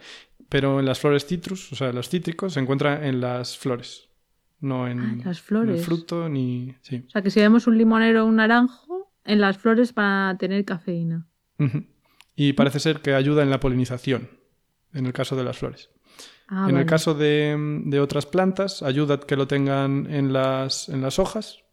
pero 0.50 0.80
en 0.80 0.86
las 0.88 1.00
flores 1.00 1.26
citrus, 1.26 1.72
o 1.72 1.76
sea, 1.76 1.94
los 1.94 2.10
cítricos, 2.10 2.54
se 2.54 2.60
encuentra 2.60 3.08
en 3.08 3.22
las 3.22 3.58
flores, 3.60 4.10
no 4.60 4.88
en, 4.88 5.00
Ah, 5.00 5.16
las 5.26 5.38
en 5.38 5.44
flores. 5.44 5.80
el 5.80 5.86
fruto 5.86 6.28
ni... 6.28 6.76
Sí. 6.82 7.04
O 7.08 7.10
sea, 7.12 7.22
que 7.22 7.30
si 7.30 7.40
vemos 7.40 7.68
un 7.68 7.78
limonero 7.78 8.24
o 8.24 8.28
un 8.28 8.38
naranjo, 8.38 8.91
en 9.26 9.42
las 9.42 9.58
flores 9.58 9.94
van 9.94 10.36
a 10.36 10.38
tener 10.38 10.66
cafeína. 10.66 11.28
Y 12.36 12.54
parece 12.54 12.80
ser 12.80 13.02
que 13.02 13.14
ayuda 13.14 13.44
en 13.44 13.50
la 13.50 13.60
polinización, 13.60 14.30
en 14.94 15.06
el 15.06 15.14
caso 15.14 15.36
de 15.36 15.44
las 15.44 15.58
flores. 15.58 15.90
Ah, 16.48 16.66
en 16.68 16.74
vale. 16.74 16.80
el 16.82 16.86
caso 16.86 17.14
de, 17.14 17.56
de 17.86 18.00
otras 18.00 18.26
plantas, 18.26 18.84
ayuda 18.84 19.20
que 19.20 19.38
lo 19.38 19.48
tengan 19.48 20.08
en 20.12 20.34
las, 20.34 20.90
en 20.90 21.02
las 21.02 21.20
hojas 21.20 21.64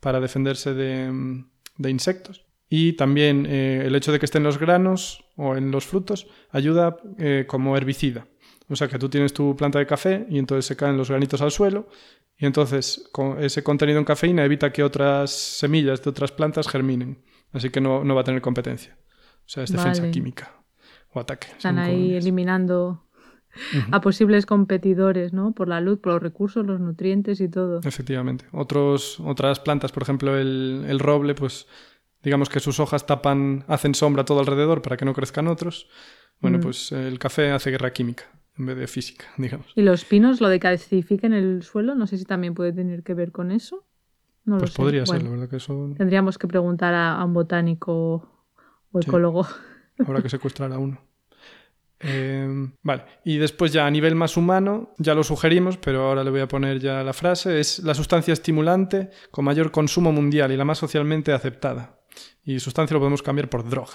para 0.00 0.20
defenderse 0.20 0.72
de, 0.72 1.44
de 1.76 1.90
insectos. 1.90 2.46
Y 2.68 2.94
también 2.94 3.46
eh, 3.46 3.82
el 3.84 3.94
hecho 3.94 4.12
de 4.12 4.18
que 4.18 4.24
estén 4.24 4.42
los 4.42 4.58
granos 4.58 5.24
o 5.36 5.56
en 5.56 5.70
los 5.70 5.84
frutos 5.84 6.26
ayuda 6.50 6.96
eh, 7.18 7.44
como 7.46 7.76
herbicida. 7.76 8.26
O 8.68 8.76
sea 8.76 8.88
que 8.88 8.98
tú 8.98 9.08
tienes 9.08 9.32
tu 9.34 9.54
planta 9.56 9.78
de 9.78 9.86
café 9.86 10.26
y 10.30 10.38
entonces 10.38 10.64
se 10.66 10.76
caen 10.76 10.96
los 10.96 11.10
granitos 11.10 11.40
al 11.42 11.50
suelo 11.50 11.86
y 12.38 12.46
entonces 12.46 13.08
con 13.12 13.42
ese 13.42 13.62
contenido 13.62 13.98
en 13.98 14.04
cafeína 14.04 14.44
evita 14.44 14.72
que 14.72 14.82
otras 14.82 15.30
semillas 15.30 16.02
de 16.02 16.10
otras 16.10 16.32
plantas 16.32 16.66
germinen. 16.68 17.22
Así 17.52 17.70
que 17.70 17.80
no, 17.80 18.02
no 18.04 18.14
va 18.14 18.22
a 18.22 18.24
tener 18.24 18.40
competencia. 18.40 18.96
O 19.40 19.48
sea, 19.48 19.62
es 19.64 19.70
defensa 19.70 20.00
Vale. 20.02 20.10
química 20.12 20.52
o 21.12 21.20
ataque. 21.20 21.48
Están 21.56 21.78
ahí 21.78 22.14
eliminando 22.14 23.04
a 23.92 24.00
posibles 24.00 24.46
competidores, 24.46 25.32
¿no? 25.32 25.52
Por 25.52 25.68
la 25.68 25.80
luz, 25.80 26.00
por 26.00 26.14
los 26.14 26.22
recursos, 26.22 26.66
los 26.66 26.80
nutrientes 26.80 27.40
y 27.40 27.48
todo. 27.48 27.80
Efectivamente. 27.84 28.46
Otros, 28.52 29.20
otras 29.20 29.60
plantas, 29.60 29.92
por 29.92 30.02
ejemplo, 30.02 30.36
el, 30.36 30.84
el 30.88 30.98
roble, 30.98 31.34
pues 31.36 31.68
digamos 32.22 32.48
que 32.48 32.58
sus 32.58 32.80
hojas 32.80 33.06
tapan, 33.06 33.64
hacen 33.68 33.94
sombra 33.94 34.24
todo 34.24 34.40
alrededor 34.40 34.80
para 34.82 34.96
que 34.96 35.04
no 35.04 35.12
crezcan 35.12 35.46
otros. 35.46 35.88
Bueno, 36.40 36.58
Mm. 36.58 36.60
pues 36.62 36.90
el 36.90 37.18
café 37.20 37.52
hace 37.52 37.70
guerra 37.70 37.92
química 37.92 38.24
en 38.58 38.66
vez 38.66 38.76
de 38.76 38.86
física, 38.86 39.26
digamos. 39.36 39.66
Y 39.74 39.82
los 39.82 40.04
pinos, 40.04 40.40
lo 40.40 40.48
de 40.48 40.60
que 40.60 40.68
acidifiquen 40.68 41.32
el 41.32 41.62
suelo, 41.62 41.94
no 41.94 42.06
sé 42.06 42.18
si 42.18 42.24
también 42.24 42.54
puede 42.54 42.72
tener 42.72 43.02
que 43.02 43.14
ver 43.14 43.32
con 43.32 43.50
eso. 43.50 43.84
No 44.44 44.58
Pues 44.58 44.70
lo 44.70 44.74
sé. 44.74 44.82
podría 44.82 45.06
ser, 45.06 45.16
Bueno, 45.16 45.24
la 45.30 45.36
verdad 45.36 45.48
que 45.50 45.56
eso 45.56 45.94
Tendríamos 45.96 46.36
que 46.38 46.46
preguntar 46.46 46.92
a, 46.94 47.24
un 47.24 47.32
botánico 47.32 48.48
o 48.92 49.02
Sí. 49.02 49.08
ecólogo. 49.08 49.46
habrá 50.06 50.22
que 50.22 50.28
secuestrar 50.28 50.72
a 50.72 50.78
uno. 50.78 51.00
Eh, 52.00 52.46
vale, 52.82 53.04
y 53.24 53.38
después 53.38 53.72
ya 53.72 53.86
a 53.86 53.90
nivel 53.90 54.14
más 54.14 54.36
humano, 54.36 54.92
ya 54.98 55.14
lo 55.14 55.24
sugerimos, 55.24 55.78
pero 55.78 56.02
ahora 56.02 56.22
le 56.22 56.30
voy 56.30 56.40
a 56.40 56.48
poner 56.48 56.78
ya 56.78 57.02
la 57.02 57.14
frase, 57.14 57.60
es 57.60 57.78
la 57.78 57.94
sustancia 57.94 58.32
estimulante 58.34 59.08
con 59.30 59.46
mayor 59.46 59.70
consumo 59.70 60.12
mundial 60.12 60.52
y 60.52 60.56
la 60.58 60.66
más 60.66 60.76
socialmente 60.78 61.32
aceptada. 61.32 62.00
Y 62.44 62.60
sustancia 62.60 62.92
lo 62.94 63.00
podemos 63.00 63.22
cambiar 63.22 63.48
por 63.48 63.66
droga. 63.68 63.94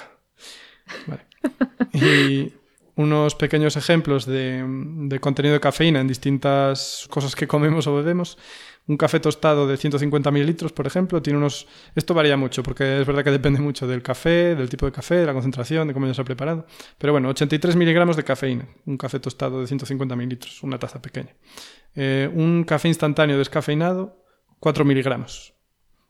Vale. 1.07 1.26
Y 1.93 2.51
unos 3.00 3.34
pequeños 3.34 3.78
ejemplos 3.78 4.26
de, 4.26 5.18
contenido 5.22 5.54
de 5.54 5.62
cafeína 5.62 6.02
en 6.02 6.08
distintas 6.10 7.08
cosas 7.10 7.34
que 7.34 7.47
comemos 7.47 7.88
o 7.88 7.95
bebemos. 7.95 8.38
Un 8.88 8.97
café 8.97 9.22
tostado 9.22 9.68
de 9.68 9.78
150 9.78 10.30
mililitros, 10.32 10.74
por 10.74 10.86
ejemplo, 10.86 11.22
tiene 11.22 11.39
unos... 11.39 11.66
Esto 11.95 12.14
varía 12.14 12.36
mucho, 12.36 12.62
porque 12.62 13.00
es 13.00 13.08
verdad 13.08 13.24
que 13.24 13.32
depende 13.32 13.62
mucho 13.62 13.88
del 13.88 14.02
café, 14.02 14.54
del 14.54 14.68
tipo 14.68 14.86
de 14.86 14.91
café, 14.91 15.16
de 15.16 15.26
la 15.26 15.32
concentración, 15.32 15.88
de 15.88 15.93
cómo 15.93 16.08
ya 16.08 16.14
se 16.14 16.20
ha 16.20 16.26
preparado. 16.26 16.66
Pero 16.97 17.14
bueno, 17.14 17.30
83 17.30 17.78
miligramos 17.78 18.18
de 18.18 18.26
cafeína. 18.26 18.68
Un 18.86 18.97
café 18.97 19.22
tostado 19.22 19.62
de 19.62 19.68
150 19.68 20.18
mililitros, 20.18 20.62
una 20.64 20.78
taza 20.78 21.02
pequeña. 21.02 21.34
Eh, 21.95 22.30
un 22.34 22.66
café 22.66 22.89
instantáneo 22.89 23.38
descafeinado, 23.38 24.26
4 24.60 24.84
miligramos. 24.84 25.54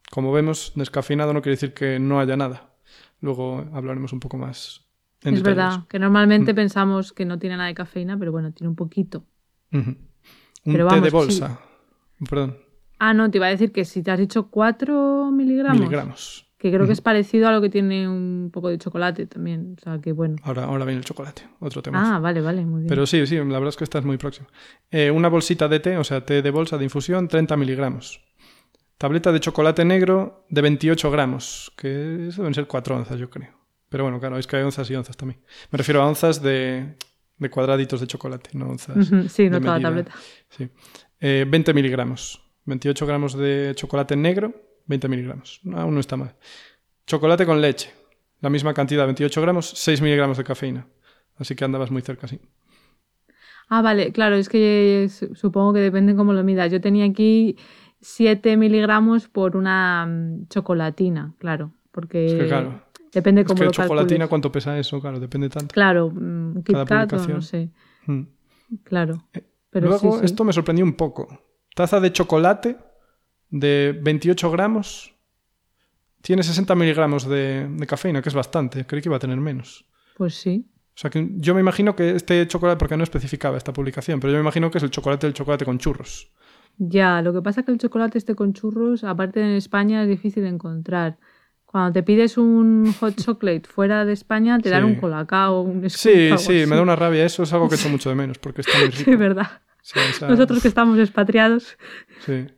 Como 0.09 0.31
vemos, 0.31 0.71
descafeinado 0.73 1.33
no 1.33 1.43
quiere 1.43 1.53
decir 1.55 1.75
que 1.75 1.99
no 1.99 2.19
haya 2.19 2.35
nada. 2.35 2.73
Luego 3.21 3.69
hablaremos 3.73 4.11
un 4.11 4.19
poco 4.19 4.37
más 4.37 4.88
en 5.23 5.33
es 5.35 5.43
verdad, 5.43 5.87
que 5.87 5.99
normalmente 5.99 6.53
Mm. 6.53 6.55
pensamos 6.55 7.13
que 7.13 7.25
no 7.25 7.37
tiene 7.39 7.57
nada 7.57 7.67
de 7.67 7.75
cafeína, 7.75 8.17
pero 8.17 8.31
bueno, 8.31 8.51
tiene 8.53 8.69
un 8.69 8.75
poquito. 8.75 9.25
Un 9.71 9.97
Pero 10.63 10.77
té 10.77 10.83
vamos, 10.83 11.01
de 11.03 11.09
sí. 11.09 11.15
bolsa. 11.15 11.59
Perdón, 12.29 12.57
Ah, 13.01 13.13
no, 13.13 13.31
te 13.31 13.37
iba 13.37 13.47
a 13.47 13.49
decir 13.49 13.71
que 13.71 13.85
si 13.85 14.03
te 14.03 14.11
has 14.11 14.19
dicho 14.19 14.49
4 14.49 15.31
miligramos, 15.31 15.79
miligramos. 15.79 16.45
que 16.57 16.69
creo 16.69 16.85
que 16.85 16.91
es 16.91 16.99
parecido 16.99 17.47
a 17.47 17.51
lo 17.53 17.61
que 17.61 17.69
tiene 17.69 18.09
un 18.09 18.49
poco 18.51 18.67
de 18.67 18.77
chocolate 18.77 19.25
también. 19.25 19.75
O 19.77 19.81
sea, 19.81 19.99
que 20.01 20.11
bueno. 20.11 20.35
Ahora, 20.43 20.65
ahora 20.65 20.83
viene 20.83 20.99
el 20.99 21.05
chocolate, 21.05 21.43
otro 21.59 21.81
tema. 21.81 22.15
Ah, 22.15 22.19
vale, 22.19 22.41
vale, 22.41 22.65
muy 22.65 22.81
bien. 22.81 22.89
Pero 22.89 23.05
sí, 23.05 23.25
sí, 23.25 23.35
la 23.37 23.43
verdad 23.45 23.69
es 23.69 23.77
que 23.77 23.85
estás 23.85 24.03
muy 24.03 24.17
próximo. 24.17 24.47
Eh, 24.91 25.09
una 25.11 25.29
bolsita 25.29 25.69
de 25.69 25.79
té, 25.79 25.97
o 25.97 26.03
sea, 26.03 26.25
té 26.25 26.41
de 26.41 26.51
bolsa 26.51 26.77
de 26.77 26.83
infusión, 26.83 27.29
30 27.29 27.55
miligramos. 27.55 28.21
Tableta 28.97 29.31
de 29.31 29.39
chocolate 29.39 29.85
negro 29.85 30.45
de 30.49 30.61
28 30.61 31.09
gramos, 31.09 31.71
que 31.77 32.27
eso 32.27 32.41
deben 32.41 32.53
ser 32.53 32.67
4 32.67 32.97
onzas, 32.97 33.17
yo 33.17 33.29
creo. 33.29 33.53
Pero 33.89 34.03
bueno, 34.03 34.19
claro, 34.19 34.37
es 34.37 34.45
que 34.47 34.55
hay 34.57 34.63
onzas 34.63 34.89
y 34.89 34.95
onzas 34.95 35.17
también. 35.17 35.41
Me 35.71 35.77
refiero 35.77 36.01
a 36.01 36.07
onzas 36.07 36.41
de, 36.41 36.95
de 37.37 37.49
cuadraditos 37.49 37.99
de 38.01 38.07
chocolate, 38.07 38.51
no 38.53 38.67
onzas. 38.69 39.07
Sí, 39.31 39.49
no 39.49 39.59
toda 39.59 39.77
la 39.79 39.83
tableta. 39.83 40.11
Sí. 40.49 40.69
Eh, 41.19 41.45
20 41.47 41.73
miligramos. 41.73 42.41
28 42.65 43.05
gramos 43.07 43.35
de 43.35 43.73
chocolate 43.75 44.15
negro, 44.15 44.53
20 44.85 45.07
miligramos. 45.07 45.59
Aún 45.73 45.95
no 45.95 45.99
está 45.99 46.15
mal. 46.17 46.35
Chocolate 47.07 47.45
con 47.45 47.59
leche. 47.61 47.91
La 48.41 48.49
misma 48.49 48.73
cantidad, 48.73 49.05
28 49.05 49.41
gramos, 49.41 49.69
6 49.75 50.01
miligramos 50.01 50.37
de 50.37 50.43
cafeína. 50.43 50.87
Así 51.37 51.55
que 51.55 51.65
andabas 51.65 51.89
muy 51.91 52.01
cerca, 52.01 52.27
sí. 52.27 52.39
Ah, 53.69 53.81
vale, 53.81 54.11
claro, 54.11 54.35
es 54.35 54.49
que 54.49 55.07
su- 55.09 55.35
supongo 55.35 55.73
que 55.73 55.79
depende 55.79 56.15
cómo 56.15 56.33
lo 56.33 56.43
midas. 56.43 56.71
Yo 56.71 56.81
tenía 56.81 57.05
aquí 57.05 57.55
7 58.01 58.57
miligramos 58.57 59.27
por 59.27 59.55
una 59.57 60.05
mm, 60.07 60.47
chocolatina, 60.47 61.33
claro, 61.37 61.73
porque 61.91 62.25
Es 62.27 62.33
que 62.33 62.47
claro, 62.47 62.81
depende 63.13 63.41
es 63.41 63.47
cómo 63.47 63.59
que 63.59 63.65
lo 63.65 63.71
chocolatina, 63.71 64.07
calcules. 64.19 64.29
¿cuánto 64.29 64.51
pesa 64.51 64.77
eso? 64.79 64.99
Claro, 65.01 65.19
depende 65.19 65.49
tanto. 65.49 65.73
Claro, 65.73 66.11
mm, 66.13 66.63
Kit 66.63 66.77
Kat 66.85 67.13
o 67.13 67.27
no 67.27 67.41
sé, 67.41 67.69
Mm. 68.05 68.21
claro. 68.83 69.23
Pero 69.69 69.87
Luego, 69.89 70.13
sí, 70.13 70.19
sí. 70.19 70.25
esto 70.25 70.43
me 70.43 70.53
sorprendió 70.53 70.83
un 70.85 70.93
poco. 70.93 71.27
Taza 71.75 71.99
de 71.99 72.11
chocolate 72.11 72.77
de 73.49 73.97
28 74.01 74.49
gramos 74.51 75.15
tiene 76.21 76.43
60 76.43 76.75
miligramos 76.75 77.27
de, 77.27 77.67
de 77.69 77.87
cafeína, 77.87 78.21
que 78.21 78.29
es 78.29 78.35
bastante. 78.35 78.85
Creí 78.85 79.01
que 79.01 79.09
iba 79.09 79.15
a 79.17 79.19
tener 79.19 79.37
menos. 79.37 79.85
Pues 80.17 80.35
sí. 80.35 80.65
O 80.95 80.97
sea 81.01 81.09
que 81.09 81.29
yo 81.35 81.53
me 81.55 81.61
imagino 81.61 81.95
que 81.95 82.11
este 82.15 82.45
chocolate, 82.47 82.77
porque 82.77 82.97
no 82.97 83.03
especificaba 83.03 83.57
esta 83.57 83.71
publicación, 83.71 84.19
pero 84.19 84.31
yo 84.31 84.37
me 84.37 84.41
imagino 84.41 84.69
que 84.69 84.79
es 84.79 84.83
el 84.83 84.89
chocolate 84.91 85.27
del 85.27 85.33
chocolate 85.33 85.63
con 85.65 85.77
churros. 85.77 86.31
Ya, 86.77 87.21
lo 87.21 87.31
que 87.33 87.41
pasa 87.41 87.61
es 87.61 87.65
que 87.65 87.71
el 87.71 87.77
chocolate 87.77 88.17
este 88.17 88.35
con 88.35 88.53
churros, 88.53 89.03
aparte 89.03 89.39
en 89.39 89.51
España, 89.51 90.01
es 90.03 90.09
difícil 90.09 90.43
de 90.43 90.49
encontrar. 90.49 91.17
Cuando 91.71 91.93
te 91.93 92.01
pides 92.03 92.37
un 92.37 92.91
hot 92.99 93.15
chocolate 93.23 93.63
fuera 93.69 94.03
de 94.05 94.13
España, 94.13 94.57
te 94.59 94.69
dan 94.69 94.85
un 94.85 94.95
colacao, 94.95 95.61
un 95.61 95.87
scoop, 95.89 95.91
Sí, 95.91 96.27
sí, 96.29 96.31
así. 96.31 96.65
me 96.65 96.75
da 96.75 96.81
una 96.81 96.95
rabia. 96.95 97.23
Eso 97.25 97.43
es 97.43 97.53
algo 97.53 97.69
que 97.69 97.75
echo 97.75 97.89
mucho 97.89 98.09
de 98.09 98.15
menos 98.15 98.39
porque 98.39 98.61
está 98.61 98.77
muy 98.79 98.87
rico. 98.89 99.03
Sí, 99.11 99.15
verdad. 99.15 99.61
Sí, 99.81 99.99
Nosotros 100.27 100.61
que 100.61 100.67
estamos 100.67 100.97
expatriados, 100.99 101.77
sí. 102.25 102.45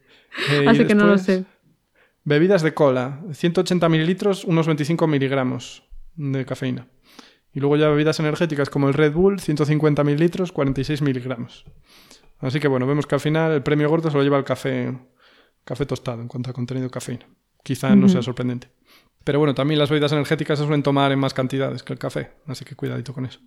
Eh, 0.49 0.65
así 0.65 0.85
que 0.85 0.95
no 0.95 1.07
lo 1.07 1.17
sé. 1.17 1.43
Bebidas 2.23 2.61
de 2.61 2.73
cola, 2.73 3.21
180 3.33 3.89
mililitros, 3.89 4.45
unos 4.45 4.65
25 4.65 5.05
miligramos 5.05 5.83
de 6.15 6.45
cafeína. 6.45 6.87
Y 7.53 7.59
luego 7.59 7.75
ya 7.75 7.89
bebidas 7.89 8.17
energéticas 8.21 8.69
como 8.69 8.87
el 8.87 8.93
Red 8.93 9.11
Bull, 9.11 9.41
150 9.41 10.05
mililitros, 10.05 10.53
46 10.53 11.01
miligramos. 11.01 11.65
Así 12.39 12.61
que 12.61 12.69
bueno, 12.69 12.87
vemos 12.87 13.07
que 13.07 13.15
al 13.15 13.19
final 13.19 13.51
el 13.51 13.61
premio 13.61 13.89
gordo 13.89 14.09
se 14.09 14.15
lo 14.15 14.23
lleva 14.23 14.37
el 14.37 14.45
café, 14.45 14.97
café 15.65 15.85
tostado 15.85 16.21
en 16.21 16.29
cuanto 16.29 16.49
a 16.49 16.53
contenido 16.53 16.87
de 16.87 16.91
cafeína. 16.91 17.27
Quizá 17.61 17.93
no 17.95 18.07
sea 18.07 18.21
sorprendente. 18.21 18.69
Pero 19.23 19.39
bueno, 19.39 19.53
también 19.53 19.79
las 19.79 19.89
bebidas 19.89 20.11
energéticas 20.11 20.57
se 20.57 20.65
suelen 20.65 20.83
tomar 20.83 21.11
en 21.11 21.19
más 21.19 21.33
cantidades 21.33 21.83
que 21.83 21.93
el 21.93 21.99
café, 21.99 22.31
así 22.47 22.65
que 22.65 22.75
cuidadito 22.75 23.13
con 23.13 23.25
eso. 23.25 23.39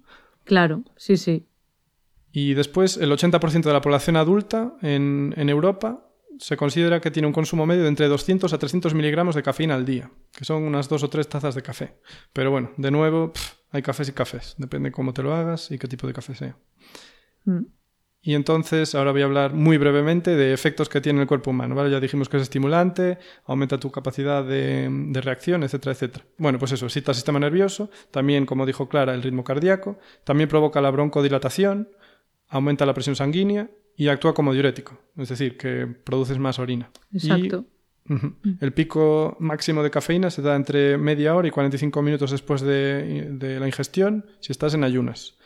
Claro, 0.44 0.82
sí, 0.96 1.16
sí. 1.16 1.48
Y 2.30 2.54
después, 2.54 2.96
el 2.96 3.10
80% 3.10 3.62
de 3.62 3.72
la 3.72 3.80
población 3.80 4.16
adulta 4.16 4.74
en, 4.82 5.34
en 5.36 5.48
Europa 5.48 6.10
se 6.38 6.56
considera 6.56 7.00
que 7.00 7.10
tiene 7.10 7.26
un 7.26 7.32
consumo 7.32 7.66
medio 7.66 7.82
de 7.82 7.88
entre 7.88 8.08
200 8.08 8.52
a 8.52 8.58
300 8.58 8.94
miligramos 8.94 9.34
de 9.34 9.42
cafeína 9.42 9.74
al 9.74 9.84
día, 9.84 10.10
que 10.32 10.44
son 10.44 10.64
unas 10.64 10.88
dos 10.88 11.02
o 11.02 11.10
tres 11.10 11.28
tazas 11.28 11.54
de 11.54 11.62
café. 11.62 11.98
Pero 12.32 12.50
bueno, 12.50 12.72
de 12.76 12.90
nuevo, 12.90 13.32
hay 13.70 13.82
cafés 13.82 14.08
y 14.08 14.12
cafés, 14.12 14.54
depende 14.58 14.92
cómo 14.92 15.12
te 15.12 15.22
lo 15.22 15.34
hagas 15.34 15.70
y 15.70 15.78
qué 15.78 15.88
tipo 15.88 16.06
de 16.06 16.12
café 16.12 16.34
sea. 16.34 16.56
Mm. 17.44 17.66
Y 18.26 18.34
entonces 18.34 18.94
ahora 18.94 19.12
voy 19.12 19.20
a 19.20 19.26
hablar 19.26 19.52
muy 19.52 19.76
brevemente 19.76 20.34
de 20.34 20.54
efectos 20.54 20.88
que 20.88 21.02
tiene 21.02 21.20
el 21.20 21.26
cuerpo 21.26 21.50
humano, 21.50 21.74
¿vale? 21.74 21.90
Ya 21.90 22.00
dijimos 22.00 22.30
que 22.30 22.38
es 22.38 22.44
estimulante, 22.44 23.18
aumenta 23.44 23.78
tu 23.78 23.90
capacidad 23.90 24.42
de, 24.42 24.88
de 24.90 25.20
reacción, 25.20 25.62
etcétera, 25.62 25.92
etcétera. 25.92 26.24
Bueno, 26.38 26.58
pues 26.58 26.72
eso, 26.72 26.86
excita 26.86 27.10
el 27.10 27.16
sistema 27.16 27.38
nervioso, 27.38 27.90
también, 28.10 28.46
como 28.46 28.64
dijo 28.64 28.88
Clara, 28.88 29.12
el 29.12 29.22
ritmo 29.22 29.44
cardíaco, 29.44 29.98
también 30.24 30.48
provoca 30.48 30.80
la 30.80 30.90
broncodilatación, 30.90 31.90
aumenta 32.48 32.86
la 32.86 32.94
presión 32.94 33.14
sanguínea 33.14 33.68
y 33.94 34.08
actúa 34.08 34.32
como 34.32 34.54
diurético, 34.54 34.98
es 35.18 35.28
decir, 35.28 35.58
que 35.58 35.86
produces 35.86 36.38
más 36.38 36.58
orina. 36.58 36.90
Y- 37.12 37.18
Exacto. 37.18 37.66
Ujú. 38.08 38.34
El 38.60 38.72
pico 38.74 39.36
máximo 39.40 39.82
de 39.82 39.90
cafeína 39.90 40.30
se 40.30 40.42
da 40.42 40.56
entre 40.56 40.98
media 40.98 41.34
hora 41.34 41.48
y 41.48 41.50
45 41.50 42.02
minutos 42.02 42.30
después 42.30 42.60
de, 42.60 43.28
de 43.32 43.58
la 43.60 43.66
ingestión 43.66 44.26
si 44.40 44.52
estás 44.52 44.74
en 44.74 44.84
ayunas. 44.84 45.36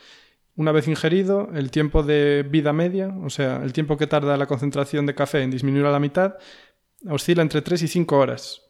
Una 0.59 0.73
vez 0.73 0.89
ingerido, 0.89 1.47
el 1.53 1.71
tiempo 1.71 2.03
de 2.03 2.45
vida 2.45 2.73
media, 2.73 3.15
o 3.23 3.29
sea, 3.29 3.63
el 3.63 3.71
tiempo 3.71 3.95
que 3.95 4.07
tarda 4.07 4.35
la 4.35 4.45
concentración 4.45 5.05
de 5.05 5.15
café 5.15 5.41
en 5.41 5.51
disminuir 5.51 5.85
a 5.85 5.91
la 5.91 6.01
mitad, 6.01 6.35
oscila 7.09 7.41
entre 7.41 7.61
3 7.61 7.81
y 7.83 7.87
5 7.87 8.17
horas. 8.17 8.63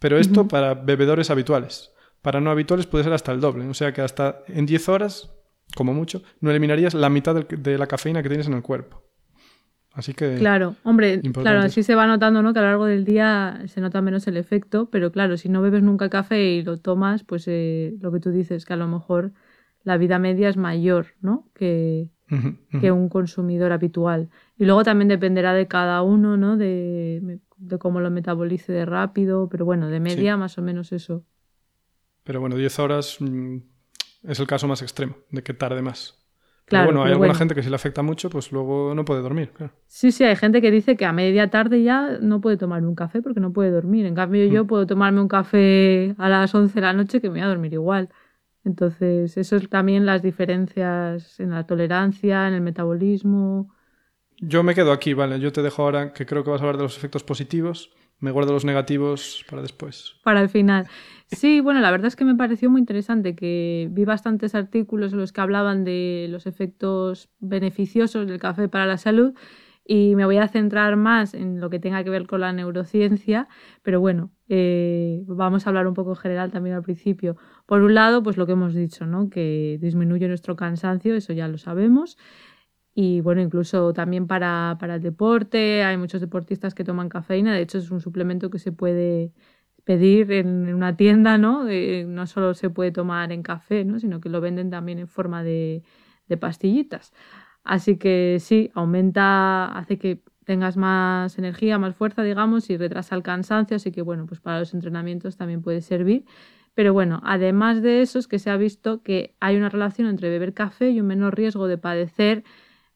Pero 0.00 0.18
esto 0.18 0.48
para 0.48 0.74
bebedores 0.74 1.30
habituales. 1.30 1.92
Para 2.22 2.40
no 2.40 2.50
habituales 2.50 2.86
puede 2.86 3.04
ser 3.04 3.12
hasta 3.12 3.30
el 3.30 3.40
doble. 3.40 3.68
O 3.68 3.74
sea 3.74 3.92
que 3.92 4.00
hasta 4.00 4.40
en 4.48 4.66
10 4.66 4.88
horas, 4.88 5.30
como 5.76 5.94
mucho, 5.94 6.24
no 6.40 6.50
eliminarías 6.50 6.94
la 6.94 7.08
mitad 7.08 7.36
de 7.36 7.78
la 7.78 7.86
cafeína 7.86 8.20
que 8.20 8.30
tienes 8.30 8.48
en 8.48 8.54
el 8.54 8.62
cuerpo. 8.62 9.04
Así 9.92 10.14
que... 10.14 10.38
Claro, 10.38 10.74
hombre, 10.82 11.20
Importante 11.22 11.42
claro, 11.42 11.60
así 11.60 11.84
se 11.84 11.94
va 11.94 12.08
notando, 12.08 12.42
¿no? 12.42 12.52
Que 12.52 12.58
a 12.58 12.62
lo 12.62 12.68
largo 12.68 12.86
del 12.86 13.04
día 13.04 13.62
se 13.68 13.80
nota 13.80 14.02
menos 14.02 14.26
el 14.26 14.38
efecto, 14.38 14.90
pero 14.90 15.12
claro, 15.12 15.36
si 15.36 15.48
no 15.48 15.62
bebes 15.62 15.84
nunca 15.84 16.10
café 16.10 16.42
y 16.50 16.62
lo 16.62 16.78
tomas, 16.78 17.22
pues 17.22 17.44
eh, 17.46 17.94
lo 18.00 18.10
que 18.10 18.18
tú 18.18 18.32
dices, 18.32 18.64
que 18.64 18.72
a 18.72 18.76
lo 18.76 18.88
mejor 18.88 19.30
la 19.84 19.96
vida 19.96 20.18
media 20.18 20.48
es 20.48 20.56
mayor, 20.56 21.06
¿no? 21.20 21.48
Que, 21.54 22.10
que 22.80 22.92
un 22.92 23.08
consumidor 23.08 23.72
habitual. 23.72 24.28
Y 24.56 24.64
luego 24.64 24.84
también 24.84 25.08
dependerá 25.08 25.54
de 25.54 25.66
cada 25.66 26.02
uno, 26.02 26.36
¿no? 26.36 26.56
De, 26.56 27.40
de 27.56 27.78
cómo 27.78 28.00
lo 28.00 28.10
metabolice 28.10 28.72
de 28.72 28.84
rápido, 28.84 29.48
pero 29.48 29.64
bueno, 29.64 29.88
de 29.88 30.00
media 30.00 30.36
más 30.36 30.58
o 30.58 30.62
menos 30.62 30.92
eso. 30.92 31.24
Pero 32.24 32.40
bueno, 32.40 32.56
10 32.56 32.78
horas 32.78 33.16
mm, 33.20 33.56
es 34.24 34.40
el 34.40 34.46
caso 34.46 34.68
más 34.68 34.82
extremo, 34.82 35.16
de 35.30 35.42
que 35.42 35.54
tarde 35.54 35.82
más. 35.82 36.14
Claro, 36.66 36.88
pero 36.88 36.98
bueno, 36.98 37.04
hay 37.04 37.12
alguna 37.12 37.28
bueno. 37.28 37.38
gente 37.38 37.54
que 37.54 37.62
si 37.62 37.70
le 37.70 37.76
afecta 37.76 38.02
mucho, 38.02 38.28
pues 38.28 38.52
luego 38.52 38.94
no 38.94 39.04
puede 39.06 39.22
dormir. 39.22 39.50
Claro. 39.54 39.72
Sí, 39.86 40.12
sí, 40.12 40.24
hay 40.24 40.36
gente 40.36 40.60
que 40.60 40.70
dice 40.70 40.96
que 40.96 41.06
a 41.06 41.12
media 41.12 41.48
tarde 41.48 41.82
ya 41.82 42.18
no 42.20 42.42
puede 42.42 42.58
tomar 42.58 42.84
un 42.84 42.94
café 42.94 43.22
porque 43.22 43.40
no 43.40 43.54
puede 43.54 43.70
dormir. 43.70 44.04
En 44.04 44.14
cambio, 44.14 44.44
yo 44.44 44.66
puedo 44.66 44.86
tomarme 44.86 45.20
un 45.22 45.28
café 45.28 46.14
a 46.18 46.28
las 46.28 46.54
11 46.54 46.74
de 46.74 46.80
la 46.82 46.92
noche 46.92 47.22
que 47.22 47.28
me 47.28 47.38
voy 47.38 47.40
a 47.40 47.48
dormir 47.48 47.72
igual. 47.72 48.10
Entonces, 48.68 49.36
eso 49.38 49.56
es 49.56 49.68
también 49.70 50.04
las 50.06 50.22
diferencias 50.22 51.40
en 51.40 51.50
la 51.50 51.66
tolerancia, 51.66 52.46
en 52.48 52.54
el 52.54 52.60
metabolismo. 52.60 53.70
Yo 54.40 54.62
me 54.62 54.74
quedo 54.74 54.92
aquí, 54.92 55.14
vale. 55.14 55.40
Yo 55.40 55.52
te 55.52 55.62
dejo 55.62 55.82
ahora 55.82 56.12
que 56.12 56.26
creo 56.26 56.44
que 56.44 56.50
vas 56.50 56.60
a 56.60 56.64
hablar 56.64 56.76
de 56.76 56.84
los 56.84 56.96
efectos 56.96 57.24
positivos. 57.24 57.90
Me 58.20 58.30
guardo 58.30 58.52
los 58.52 58.64
negativos 58.64 59.44
para 59.48 59.62
después. 59.62 60.14
para 60.22 60.40
el 60.42 60.48
final. 60.48 60.86
Sí, 61.26 61.60
bueno, 61.60 61.80
la 61.80 61.90
verdad 61.90 62.08
es 62.08 62.16
que 62.16 62.24
me 62.24 62.34
pareció 62.34 62.70
muy 62.70 62.80
interesante 62.80 63.34
que 63.34 63.88
vi 63.92 64.04
bastantes 64.04 64.54
artículos 64.54 65.12
en 65.12 65.18
los 65.20 65.32
que 65.32 65.40
hablaban 65.40 65.84
de 65.84 66.26
los 66.30 66.46
efectos 66.46 67.30
beneficiosos 67.38 68.26
del 68.26 68.38
café 68.38 68.68
para 68.68 68.86
la 68.86 68.98
salud 68.98 69.34
y 69.84 70.14
me 70.16 70.26
voy 70.26 70.38
a 70.38 70.48
centrar 70.48 70.96
más 70.96 71.34
en 71.34 71.60
lo 71.60 71.70
que 71.70 71.78
tenga 71.80 72.04
que 72.04 72.10
ver 72.10 72.26
con 72.26 72.40
la 72.42 72.52
neurociencia, 72.52 73.48
pero 73.82 74.00
bueno, 74.00 74.30
eh, 74.48 75.22
vamos 75.26 75.66
a 75.66 75.70
hablar 75.70 75.86
un 75.86 75.94
poco 75.94 76.10
en 76.10 76.16
general 76.16 76.50
también 76.50 76.76
al 76.76 76.82
principio. 76.82 77.36
Por 77.66 77.82
un 77.82 77.94
lado, 77.94 78.22
pues 78.22 78.36
lo 78.36 78.46
que 78.46 78.52
hemos 78.52 78.74
dicho, 78.74 79.06
¿no? 79.06 79.30
Que 79.30 79.78
disminuye 79.80 80.28
nuestro 80.28 80.56
cansancio, 80.56 81.14
eso 81.14 81.32
ya 81.32 81.48
lo 81.48 81.58
sabemos. 81.58 82.16
Y 82.94 83.20
bueno, 83.20 83.40
incluso 83.40 83.92
también 83.92 84.26
para, 84.26 84.76
para 84.80 84.96
el 84.96 85.02
deporte, 85.02 85.84
hay 85.84 85.96
muchos 85.96 86.20
deportistas 86.20 86.74
que 86.74 86.84
toman 86.84 87.08
cafeína, 87.08 87.54
de 87.54 87.62
hecho 87.62 87.78
es 87.78 87.90
un 87.90 88.00
suplemento 88.00 88.50
que 88.50 88.58
se 88.58 88.72
puede 88.72 89.32
pedir 89.84 90.32
en 90.32 90.74
una 90.74 90.96
tienda, 90.96 91.38
¿no? 91.38 91.68
Eh, 91.68 92.04
no 92.08 92.26
solo 92.26 92.54
se 92.54 92.70
puede 92.70 92.90
tomar 92.92 93.32
en 93.32 93.42
café, 93.42 93.84
¿no? 93.84 93.98
Sino 94.00 94.20
que 94.20 94.28
lo 94.28 94.40
venden 94.40 94.70
también 94.70 94.98
en 94.98 95.08
forma 95.08 95.42
de, 95.42 95.82
de 96.28 96.36
pastillitas. 96.36 97.12
Así 97.64 97.98
que 97.98 98.38
sí, 98.40 98.70
aumenta, 98.74 99.66
hace 99.78 99.98
que 99.98 100.22
tengas 100.48 100.78
más 100.78 101.36
energía, 101.36 101.78
más 101.78 101.94
fuerza, 101.94 102.22
digamos, 102.22 102.70
y 102.70 102.78
retrasa 102.78 103.14
el 103.14 103.22
cansancio, 103.22 103.76
así 103.76 103.92
que 103.92 104.00
bueno, 104.00 104.24
pues 104.24 104.40
para 104.40 104.60
los 104.60 104.72
entrenamientos 104.72 105.36
también 105.36 105.60
puede 105.60 105.82
servir. 105.82 106.24
Pero 106.72 106.94
bueno, 106.94 107.20
además 107.22 107.82
de 107.82 108.00
eso 108.00 108.18
es 108.18 108.28
que 108.28 108.38
se 108.38 108.48
ha 108.48 108.56
visto 108.56 109.02
que 109.02 109.34
hay 109.40 109.56
una 109.58 109.68
relación 109.68 110.08
entre 110.08 110.30
beber 110.30 110.54
café 110.54 110.88
y 110.88 111.02
un 111.02 111.06
menor 111.06 111.36
riesgo 111.36 111.66
de 111.66 111.76
padecer 111.76 112.44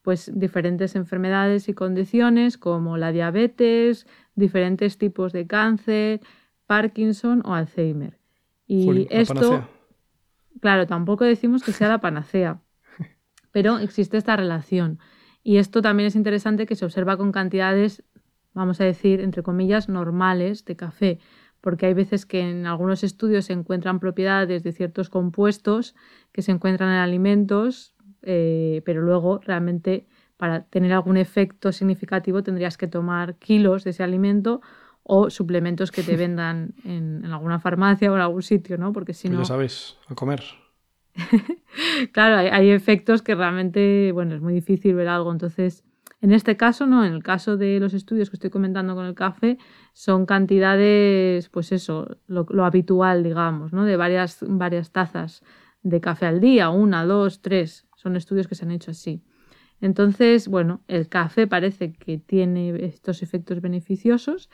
pues 0.00 0.32
diferentes 0.34 0.96
enfermedades 0.96 1.68
y 1.68 1.74
condiciones 1.74 2.56
como 2.56 2.96
la 2.96 3.12
diabetes, 3.12 4.06
diferentes 4.34 4.96
tipos 4.96 5.34
de 5.34 5.46
cáncer, 5.46 6.22
Parkinson 6.66 7.42
o 7.44 7.52
Alzheimer. 7.52 8.18
Y 8.66 9.06
esto, 9.10 9.34
panacea. 9.34 9.68
claro, 10.62 10.86
tampoco 10.86 11.24
decimos 11.24 11.62
que 11.62 11.72
sea 11.72 11.90
la 11.90 12.00
panacea, 12.00 12.62
pero 13.52 13.78
existe 13.78 14.16
esta 14.16 14.36
relación. 14.36 15.00
Y 15.42 15.56
esto 15.56 15.82
también 15.82 16.06
es 16.06 16.14
interesante 16.14 16.66
que 16.66 16.76
se 16.76 16.84
observa 16.84 17.16
con 17.16 17.32
cantidades, 17.32 18.02
vamos 18.54 18.80
a 18.80 18.84
decir, 18.84 19.20
entre 19.20 19.42
comillas, 19.42 19.88
normales 19.88 20.64
de 20.64 20.76
café, 20.76 21.18
porque 21.60 21.86
hay 21.86 21.94
veces 21.94 22.26
que 22.26 22.40
en 22.40 22.66
algunos 22.66 23.04
estudios 23.04 23.46
se 23.46 23.52
encuentran 23.52 24.00
propiedades 24.00 24.62
de 24.62 24.72
ciertos 24.72 25.08
compuestos 25.08 25.94
que 26.32 26.42
se 26.42 26.52
encuentran 26.52 26.90
en 26.90 26.96
alimentos, 26.96 27.94
eh, 28.22 28.82
pero 28.84 29.02
luego 29.02 29.40
realmente 29.44 30.06
para 30.36 30.64
tener 30.64 30.92
algún 30.92 31.16
efecto 31.16 31.70
significativo 31.70 32.42
tendrías 32.42 32.76
que 32.76 32.88
tomar 32.88 33.36
kilos 33.36 33.84
de 33.84 33.90
ese 33.90 34.02
alimento 34.02 34.60
o 35.04 35.30
suplementos 35.30 35.90
que 35.92 36.02
te 36.02 36.16
vendan 36.24 36.74
en, 36.84 37.24
en 37.24 37.32
alguna 37.32 37.58
farmacia 37.58 38.10
o 38.10 38.14
en 38.16 38.20
algún 38.22 38.42
sitio, 38.42 38.76
¿no? 38.78 38.92
Porque 38.92 39.14
si 39.14 39.28
Pues 39.28 39.38
no... 39.38 39.42
ya 39.44 39.48
sabéis, 39.48 39.96
a 40.08 40.14
comer. 40.14 40.42
Claro, 42.12 42.36
hay, 42.36 42.70
efectos 42.70 43.22
que 43.22 43.34
realmente, 43.34 44.12
bueno, 44.12 44.34
es 44.34 44.40
muy 44.40 44.52
difícil 44.54 44.94
ver 44.94 45.08
algo. 45.08 45.32
Entonces, 45.32 45.84
en 46.20 46.32
este 46.32 46.56
caso, 46.56 46.86
no, 46.86 47.04
en 47.04 47.12
el 47.12 47.22
caso 47.22 47.56
de 47.56 47.80
los 47.80 47.94
estudios 47.94 48.30
que 48.30 48.36
estoy 48.36 48.50
comentando 48.50 48.94
con 48.94 49.06
el 49.06 49.14
café, 49.14 49.58
son 49.92 50.26
cantidades, 50.26 51.48
pues 51.48 51.72
eso, 51.72 52.18
lo, 52.26 52.46
lo 52.50 52.64
habitual, 52.64 53.22
digamos, 53.22 53.72
¿no? 53.72 53.84
De 53.84 53.96
varias, 53.96 54.38
varias 54.46 54.92
tazas 54.92 55.42
de 55.82 56.00
café 56.00 56.26
al 56.26 56.40
día, 56.40 56.70
una, 56.70 57.04
dos, 57.04 57.40
tres. 57.42 57.86
Son 57.96 58.16
estudios 58.16 58.48
que 58.48 58.54
se 58.54 58.64
han 58.64 58.70
hecho 58.70 58.90
así. 58.90 59.22
Entonces, 59.80 60.46
bueno, 60.46 60.80
el 60.86 61.08
café 61.08 61.48
parece 61.48 61.92
que 61.92 62.16
tiene 62.18 62.84
estos 62.84 63.22
efectos 63.22 63.60
beneficiosos, 63.60 64.48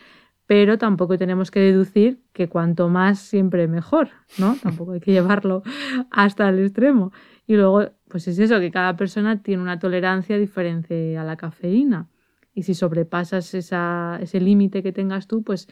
pero 0.49 0.79
tampoco 0.79 1.19
tenemos 1.19 1.51
que 1.51 1.61
deducir 1.61 2.23
que 2.33 2.49
cuanto 2.49 2.89
más 2.89 3.19
siempre 3.19 3.69
mejor, 3.69 4.09
¿no? 4.39 4.57
Tampoco 4.63 4.93
hay 4.93 5.01
que 5.01 5.13
llevarlo 5.13 5.63
hasta 6.11 6.49
el 6.49 6.61
extremo. 6.61 7.13
Y 7.47 7.55
luego, 7.55 7.91
pues 8.09 8.27
es 8.29 8.39
eso, 8.39 8.59
que 8.59 8.71
cada 8.71 8.97
persona 8.97 9.43
tiene 9.43 9.63
una 9.63 9.79
tolerancia 9.79 10.39
diferente 10.39 11.19
a 11.19 11.25
la 11.25 11.37
cafeína. 11.37 12.09
Y 12.55 12.63
si 12.63 12.73
sobrepasas 12.73 13.53
esa, 13.53 14.19
ese 14.23 14.41
límite 14.41 14.83
que 14.83 14.91
tengas 14.91 15.27
tú, 15.27 15.43
pues 15.45 15.69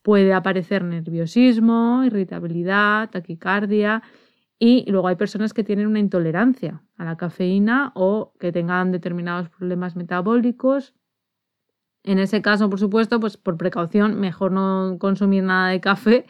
puede 0.00 0.32
aparecer 0.32 0.84
nerviosismo, 0.84 2.04
irritabilidad, 2.04 3.10
taquicardia. 3.10 4.00
Y 4.60 4.88
luego 4.88 5.08
hay 5.08 5.16
personas 5.16 5.52
que 5.52 5.64
tienen 5.64 5.88
una 5.88 5.98
intolerancia 5.98 6.84
a 6.96 7.04
la 7.04 7.16
cafeína 7.16 7.90
o 7.96 8.32
que 8.38 8.52
tengan 8.52 8.92
determinados 8.92 9.48
problemas 9.48 9.96
metabólicos 9.96 10.94
En 12.04 12.18
ese 12.18 12.40
caso, 12.42 12.70
por 12.70 12.78
supuesto, 12.78 13.20
pues 13.20 13.36
por 13.36 13.56
precaución, 13.56 14.18
mejor 14.18 14.52
no 14.52 14.96
consumir 14.98 15.42
nada 15.42 15.68
de 15.70 15.80
café 15.80 16.26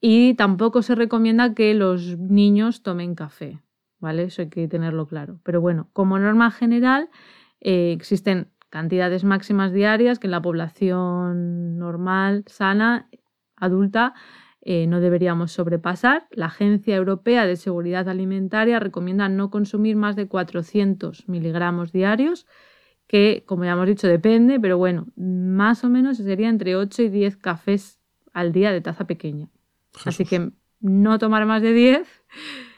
y 0.00 0.34
tampoco 0.34 0.82
se 0.82 0.94
recomienda 0.94 1.54
que 1.54 1.74
los 1.74 2.18
niños 2.18 2.82
tomen 2.82 3.14
café, 3.14 3.60
¿vale? 4.00 4.24
Eso 4.24 4.42
hay 4.42 4.48
que 4.48 4.68
tenerlo 4.68 5.06
claro. 5.06 5.40
Pero 5.44 5.60
bueno, 5.60 5.88
como 5.92 6.18
norma 6.18 6.50
general, 6.50 7.10
eh, 7.60 7.92
existen 7.92 8.50
cantidades 8.70 9.24
máximas 9.24 9.72
diarias 9.72 10.18
que 10.18 10.26
en 10.26 10.32
la 10.32 10.42
población 10.42 11.78
normal, 11.78 12.44
sana, 12.46 13.08
adulta, 13.56 14.14
eh, 14.60 14.86
no 14.86 15.00
deberíamos 15.00 15.52
sobrepasar. 15.52 16.26
La 16.30 16.46
Agencia 16.46 16.96
Europea 16.96 17.46
de 17.46 17.56
Seguridad 17.56 18.08
Alimentaria 18.08 18.80
recomienda 18.80 19.28
no 19.28 19.50
consumir 19.50 19.96
más 19.96 20.16
de 20.16 20.28
400 20.28 21.28
miligramos 21.28 21.92
diarios, 21.92 22.46
que 23.08 23.42
como 23.46 23.64
ya 23.64 23.72
hemos 23.72 23.86
dicho 23.86 24.06
depende, 24.06 24.60
pero 24.60 24.78
bueno, 24.78 25.08
más 25.16 25.82
o 25.82 25.88
menos 25.88 26.18
sería 26.18 26.48
entre 26.48 26.76
8 26.76 27.02
y 27.02 27.08
10 27.08 27.36
cafés 27.38 27.98
al 28.32 28.52
día 28.52 28.70
de 28.70 28.80
taza 28.80 29.06
pequeña. 29.06 29.48
Así 30.04 30.24
que 30.24 30.52
no 30.80 31.18
tomar 31.18 31.44
más 31.46 31.62
de 31.62 31.72
10. 31.72 32.06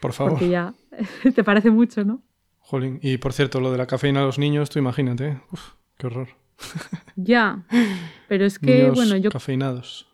Por 0.00 0.12
favor. 0.12 0.32
Porque 0.32 0.48
ya 0.48 0.72
te 1.34 1.44
parece 1.44 1.70
mucho, 1.70 2.04
¿no? 2.04 2.22
Jolín. 2.60 3.00
Y 3.02 3.18
por 3.18 3.32
cierto, 3.32 3.60
lo 3.60 3.72
de 3.72 3.78
la 3.78 3.86
cafeína 3.86 4.22
a 4.22 4.24
los 4.24 4.38
niños, 4.38 4.70
tú 4.70 4.78
imagínate. 4.78 5.40
Uf, 5.52 5.72
qué 5.98 6.06
horror. 6.06 6.28
Ya. 7.16 7.64
Pero 8.28 8.44
es 8.44 8.58
que, 8.60 8.82
Niños 8.82 8.94
bueno, 8.94 9.16
yo 9.16 9.30
Cafeinados. 9.30 10.06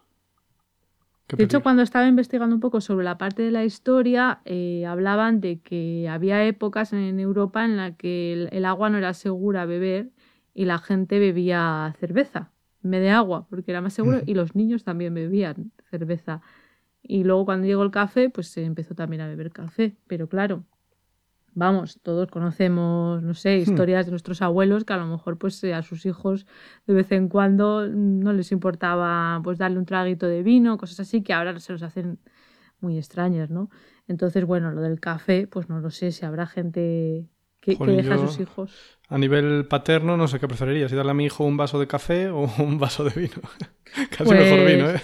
De 1.29 1.45
hecho, 1.45 1.63
cuando 1.63 1.83
estaba 1.83 2.07
investigando 2.07 2.55
un 2.55 2.61
poco 2.61 2.81
sobre 2.81 3.05
la 3.05 3.19
parte 3.19 3.43
de 3.43 3.51
la 3.51 3.65
historia, 3.65 4.41
eh, 4.45 4.87
hablaban 4.87 5.41
de 5.41 5.61
que 5.61 6.09
había 6.09 6.45
épocas 6.45 6.93
en 6.93 7.19
Europa 7.19 7.65
en 7.65 7.77
la 7.77 7.97
que 7.97 8.33
el, 8.33 8.49
el 8.53 8.65
agua 8.65 8.91
no 8.91 8.99
era 8.99 9.13
segura 9.13 9.67
beber 9.67 10.11
y 10.55 10.67
la 10.67 10.79
gente 10.79 11.19
bebía 11.19 11.95
cerveza 11.99 12.53
en 12.87 12.93
vez 12.93 13.01
de 13.01 13.11
agua, 13.11 13.47
porque 13.51 13.73
era 13.73 13.81
más 13.81 13.95
seguro, 13.95 14.21
y 14.25 14.35
los 14.35 14.55
niños 14.55 14.85
también 14.85 15.13
bebían 15.13 15.73
cerveza. 15.91 16.41
Y 17.03 17.25
luego 17.25 17.45
cuando 17.45 17.67
llegó 17.67 17.83
el 17.83 17.91
café, 17.91 18.31
pues 18.31 18.49
se 18.49 18.65
empezó 18.65 18.95
también 18.95 19.23
a 19.23 19.29
beber 19.29 19.51
café. 19.51 19.97
Pero 20.07 20.29
claro, 20.29 20.65
vamos, 21.57 21.99
todos 22.03 22.31
conocemos, 22.31 23.23
no 23.23 23.35
sé, 23.35 23.57
historias 23.57 24.05
de 24.05 24.13
nuestros 24.13 24.43
abuelos 24.43 24.85
que 24.85 24.93
a 24.93 24.99
lo 24.99 25.07
mejor 25.07 25.39
pues 25.39 25.65
eh, 25.65 25.73
a 25.73 25.83
sus 25.83 26.05
hijos 26.05 26.47
de 26.87 26.95
vez 26.95 27.11
en 27.13 27.29
cuando 27.29 27.89
no 27.89 28.35
les 28.35 28.53
importaba 28.53 29.41
pues 29.43 29.57
darle 29.59 29.79
un 29.79 29.87
traguito 29.87 30.27
de 30.27 30.43
vino, 30.43 30.77
cosas 30.77 31.01
así 31.01 31.23
que 31.23 31.33
ahora 31.33 31.59
se 31.59 31.73
nos 31.73 31.83
hacen 31.83 32.19
muy 32.81 32.99
extrañas, 32.99 33.49
¿no? 33.49 33.71
Entonces, 34.07 34.45
bueno, 34.45 34.71
lo 34.71 34.83
del 34.83 35.01
café, 35.01 35.47
pues 35.47 35.71
no 35.71 35.81
lo 35.81 35.91
sé, 35.91 36.13
si 36.13 36.27
habrá 36.27 36.47
gente 36.47 37.27
que, 37.61 37.75
deja 37.75 38.15
a 38.15 38.19
sus 38.19 38.39
hijos. 38.39 38.99
A 39.09 39.17
nivel 39.17 39.67
paterno, 39.67 40.19
no 40.19 40.29
sé 40.29 40.39
qué 40.39 40.47
preferiría. 40.47 40.91
Si 40.91 40.95
darle 40.95 41.13
a 41.13 41.15
mi 41.15 41.25
hijo 41.25 41.45
un 41.45 41.57
vaso 41.57 41.81
de 41.81 41.87
café 41.87 42.29
o 42.29 42.51
un 42.59 42.79
vaso 42.79 43.03
de 43.03 43.19
vino. 43.19 43.41
Casi 44.11 44.25
Pues, 44.25 44.41
mejor 44.41 44.67
vino, 44.67 44.91
¿eh? 44.91 45.01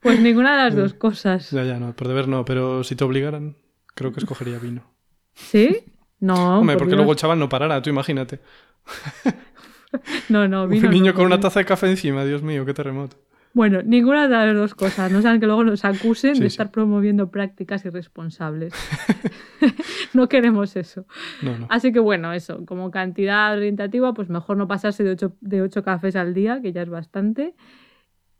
Pues 0.00 0.20
ninguna 0.20 0.56
de 0.56 0.64
las 0.64 0.76
dos 0.76 0.94
cosas. 0.94 1.52
Ya, 1.52 1.62
ya, 1.62 1.78
no. 1.78 1.94
Por 1.94 2.08
deber 2.08 2.26
no. 2.26 2.44
Pero 2.44 2.82
si 2.82 2.96
te 2.96 3.04
obligaran, 3.04 3.56
creo 3.94 4.12
que 4.12 4.18
escogería 4.18 4.58
vino. 4.58 4.97
¿Sí? 5.38 5.78
No, 6.20 6.58
Hombre, 6.60 6.74
por 6.74 6.80
porque 6.80 6.90
Dios. 6.90 6.96
luego 6.98 7.12
el 7.12 7.18
chaval 7.18 7.38
no 7.38 7.48
parará, 7.48 7.80
tú 7.80 7.90
imagínate. 7.90 8.40
no, 10.28 10.48
no, 10.48 10.66
vino 10.66 10.88
un 10.88 10.94
niño 10.94 11.12
no, 11.12 11.14
con 11.14 11.26
una 11.26 11.36
vino. 11.36 11.42
taza 11.48 11.60
de 11.60 11.66
café 11.66 11.88
encima, 11.88 12.24
Dios 12.24 12.42
mío, 12.42 12.64
qué 12.66 12.74
terremoto. 12.74 13.16
Bueno, 13.54 13.82
ninguna 13.82 14.28
de 14.28 14.34
las 14.34 14.54
dos 14.54 14.74
cosas. 14.74 15.10
No 15.10 15.22
sean 15.22 15.40
que 15.40 15.46
luego 15.46 15.64
nos 15.64 15.84
acusen 15.84 16.36
Sí, 16.36 16.42
de 16.42 16.50
sí. 16.50 16.54
estar 16.54 16.70
promoviendo 16.70 17.30
prácticas 17.30 17.84
irresponsables. 17.84 18.74
no 20.12 20.28
queremos 20.28 20.76
eso. 20.76 21.06
No, 21.42 21.56
no. 21.58 21.66
Así 21.70 21.92
que 21.92 21.98
bueno, 21.98 22.32
eso, 22.32 22.64
como 22.66 22.90
cantidad 22.90 23.56
orientativa, 23.56 24.12
pues 24.12 24.28
mejor 24.28 24.56
no 24.58 24.68
pasarse 24.68 25.02
de 25.02 25.12
8 25.12 25.32
de 25.40 25.62
ocho 25.62 25.82
cafés 25.82 26.14
al 26.16 26.34
día, 26.34 26.60
que 26.62 26.72
ya 26.72 26.82
es 26.82 26.90
bastante. 26.90 27.54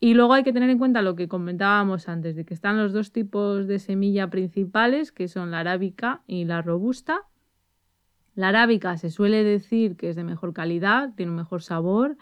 Y 0.00 0.14
luego 0.14 0.34
hay 0.34 0.44
que 0.44 0.52
tener 0.52 0.70
en 0.70 0.78
cuenta 0.78 1.02
lo 1.02 1.16
que 1.16 1.28
comentábamos 1.28 2.08
antes, 2.08 2.36
de 2.36 2.44
que 2.44 2.54
están 2.54 2.78
los 2.78 2.92
dos 2.92 3.10
tipos 3.10 3.66
de 3.66 3.78
semilla 3.78 4.30
principales, 4.30 5.10
que 5.10 5.26
son 5.26 5.50
la 5.50 5.60
arábica 5.60 6.22
y 6.26 6.44
la 6.44 6.62
robusta. 6.62 7.22
La 8.34 8.48
arábica 8.48 8.96
se 8.96 9.10
suele 9.10 9.42
decir 9.42 9.96
que 9.96 10.10
es 10.10 10.16
de 10.16 10.22
mejor 10.22 10.52
calidad, 10.52 11.12
tiene 11.16 11.32
un 11.32 11.38
mejor 11.38 11.62
sabor, 11.62 12.16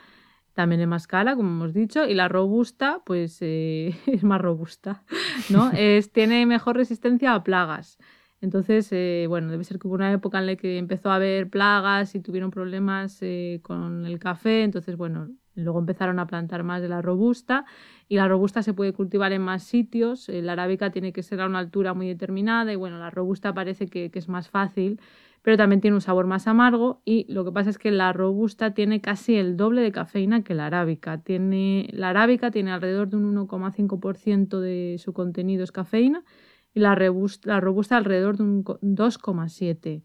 también 0.54 0.80
es 0.80 0.88
más 0.88 1.06
cara, 1.06 1.36
como 1.36 1.50
hemos 1.50 1.74
dicho, 1.74 2.06
y 2.06 2.14
la 2.14 2.28
robusta, 2.28 3.02
pues 3.04 3.36
eh, 3.42 3.94
es 4.06 4.24
más 4.24 4.40
robusta, 4.40 5.04
¿no? 5.50 5.70
Es, 5.76 6.10
tiene 6.10 6.46
mejor 6.46 6.76
resistencia 6.76 7.34
a 7.34 7.44
plagas. 7.44 7.98
Entonces, 8.40 8.88
eh, 8.92 9.26
bueno, 9.28 9.50
debe 9.50 9.64
ser 9.64 9.78
que 9.78 9.86
hubo 9.86 9.94
una 9.94 10.12
época 10.12 10.38
en 10.38 10.46
la 10.46 10.56
que 10.56 10.78
empezó 10.78 11.10
a 11.10 11.16
haber 11.16 11.50
plagas 11.50 12.14
y 12.14 12.20
tuvieron 12.20 12.50
problemas 12.50 13.18
eh, 13.20 13.60
con 13.62 14.06
el 14.06 14.18
café. 14.18 14.62
Entonces, 14.62 14.96
bueno, 14.96 15.28
luego 15.57 15.78
empezaron 15.80 16.18
a 16.18 16.26
plantar 16.26 16.62
más 16.62 16.82
de 16.82 16.88
la 16.88 17.02
robusta 17.02 17.64
y 18.09 18.16
la 18.16 18.28
robusta 18.28 18.62
se 18.62 18.74
puede 18.74 18.92
cultivar 18.92 19.32
en 19.32 19.42
más 19.42 19.62
sitios. 19.64 20.28
Eh, 20.28 20.42
la 20.42 20.52
arábica 20.52 20.90
tiene 20.90 21.12
que 21.12 21.22
ser 21.22 21.40
a 21.40 21.46
una 21.46 21.59
altura 21.59 21.94
muy 21.94 22.07
determinada 22.09 22.72
y 22.72 22.76
bueno, 22.76 22.98
la 22.98 23.11
robusta 23.11 23.54
parece 23.54 23.86
que, 23.88 24.11
es 24.14 24.28
más 24.28 24.48
fácil, 24.48 25.00
pero 25.42 25.57
también 25.57 25.80
tiene 25.80 25.94
un 25.94 26.00
sabor 26.00 26.26
más 26.26 26.46
amargo 26.46 27.00
y 27.04 27.24
lo 27.32 27.44
que 27.44 27.52
pasa 27.52 27.70
es 27.70 27.78
que 27.78 27.90
la 27.90 28.12
robusta 28.12 28.74
tiene 28.74 29.00
casi 29.00 29.36
el 29.36 29.57
doble 29.57 29.80
de 29.82 29.92
cafeína 29.92 30.42
que 30.42 30.54
la 30.54 30.66
arábica. 30.66 31.18
Tiene, 31.22 31.88
la 31.92 32.11
arábica 32.11 32.50
tiene 32.50 32.72
alrededor 32.72 33.09
de 33.09 33.16
un 33.16 33.24
1,5% 33.26 34.61
de 34.61 34.96
su 34.98 35.12
contenido 35.12 35.62
es 35.64 35.72
cafeína 35.72 36.24
y 36.74 36.80
la, 36.80 36.94
rebus- 36.96 37.40
la 37.44 37.61
robusta 37.61 37.96
alrededor 37.96 38.36
de 38.36 38.42
un 38.44 38.62
co- 38.62 38.78
2,7. 38.82 40.02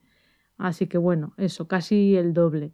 Así 0.57 0.87
que 0.87 0.97
bueno, 0.97 1.33
eso, 1.37 1.67
casi 1.67 2.15
el 2.15 2.33
doble. 2.33 2.73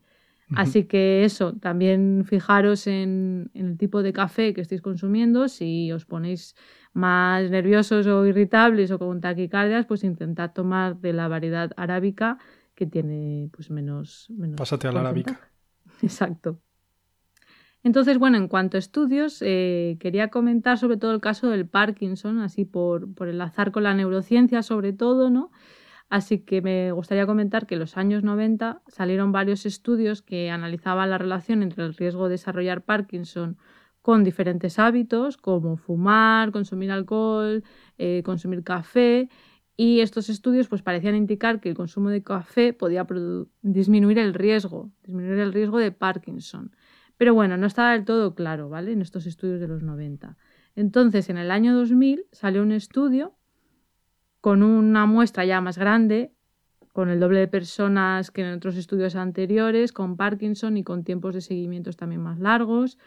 Así 0.55 0.85
que 0.85 1.25
eso, 1.25 1.53
también 1.53 2.23
fijaros 2.25 2.87
en, 2.87 3.51
en 3.53 3.65
el 3.67 3.77
tipo 3.77 4.01
de 4.01 4.13
café 4.13 4.53
que 4.53 4.61
estéis 4.61 4.81
consumiendo. 4.81 5.49
Si 5.49 5.91
os 5.91 6.05
ponéis 6.05 6.55
más 6.93 7.49
nerviosos 7.51 8.07
o 8.07 8.25
irritables 8.25 8.91
o 8.91 8.99
con 8.99 9.19
taquicardias, 9.19 9.85
pues 9.85 10.03
intentad 10.03 10.53
tomar 10.53 10.97
de 10.97 11.13
la 11.13 11.27
variedad 11.27 11.71
arábica 11.75 12.37
que 12.75 12.85
tiene 12.85 13.49
pues 13.51 13.69
menos... 13.69 14.27
menos 14.29 14.57
Pásate 14.57 14.87
a 14.87 14.91
la 14.91 15.01
arábica. 15.01 15.49
Exacto. 16.01 16.59
Entonces, 17.83 18.17
bueno, 18.17 18.37
en 18.37 18.47
cuanto 18.47 18.77
a 18.77 18.79
estudios, 18.79 19.41
eh, 19.41 19.97
quería 19.99 20.29
comentar 20.29 20.77
sobre 20.77 20.97
todo 20.97 21.13
el 21.13 21.21
caso 21.21 21.49
del 21.49 21.67
Parkinson, 21.67 22.39
así 22.39 22.65
por, 22.65 23.13
por 23.13 23.29
enlazar 23.29 23.71
con 23.71 23.83
la 23.83 23.93
neurociencia 23.93 24.61
sobre 24.63 24.93
todo, 24.93 25.29
¿no? 25.29 25.51
Así 26.09 26.39
que 26.39 26.61
me 26.61 26.91
gustaría 26.91 27.25
comentar 27.25 27.67
que 27.67 27.75
en 27.75 27.81
los 27.81 27.97
años 27.97 28.23
90 28.23 28.81
salieron 28.87 29.31
varios 29.31 29.65
estudios 29.65 30.21
que 30.21 30.49
analizaban 30.49 31.09
la 31.09 31.17
relación 31.17 31.63
entre 31.63 31.83
el 31.83 31.93
riesgo 31.95 32.25
de 32.25 32.31
desarrollar 32.31 32.83
Parkinson 32.83 33.57
con 34.01 34.23
diferentes 34.23 34.79
hábitos, 34.79 35.35
como 35.35 35.75
fumar, 35.75 36.51
consumir 36.51 36.91
alcohol, 36.91 37.63
eh, 37.97 38.23
consumir 38.23 38.63
café, 38.63 39.27
y 39.75 39.99
estos 39.99 40.29
estudios 40.29 40.67
pues, 40.67 40.81
parecían 40.81 41.15
indicar 41.15 41.59
que 41.59 41.69
el 41.69 41.75
consumo 41.75 42.09
de 42.09 42.23
café 42.23 42.73
podía 42.73 43.05
disminuir 43.61 44.17
el 44.17 44.33
riesgo, 44.33 44.91
disminuir 45.03 45.39
el 45.39 45.53
riesgo 45.53 45.77
de 45.77 45.91
Parkinson. 45.91 46.75
Pero 47.15 47.35
bueno, 47.35 47.57
no 47.57 47.67
estaba 47.67 47.91
del 47.91 48.03
todo 48.03 48.33
claro, 48.33 48.69
¿vale? 48.69 48.91
En 48.91 49.01
estos 49.01 49.27
estudios 49.27 49.59
de 49.59 49.67
los 49.67 49.83
90. 49.83 50.35
Entonces, 50.75 51.29
en 51.29 51.37
el 51.37 51.51
año 51.51 51.75
2000 51.75 52.25
salió 52.31 52.63
un 52.63 52.71
estudio 52.71 53.36
con 54.47 54.63
una 54.63 55.05
muestra 55.05 55.43
ya 55.43 55.59
más 55.59 55.77
grande, 55.77 56.31
con 56.93 57.09
el 57.09 57.19
doble 57.19 57.39
de 57.39 57.49
personas 57.49 58.31
que 58.31 58.43
en 58.43 58.53
otros 58.53 58.77
estudios 58.77 59.17
anteriores, 59.17 59.91
con 59.91 60.15
Parkinson 60.15 60.77
y 60.77 60.85
con 60.85 61.03
tiempos 61.03 61.35
de 61.35 61.41
seguimientos 61.41 61.97
también 61.97 62.21
más 62.21 62.39
largos. 62.39 62.97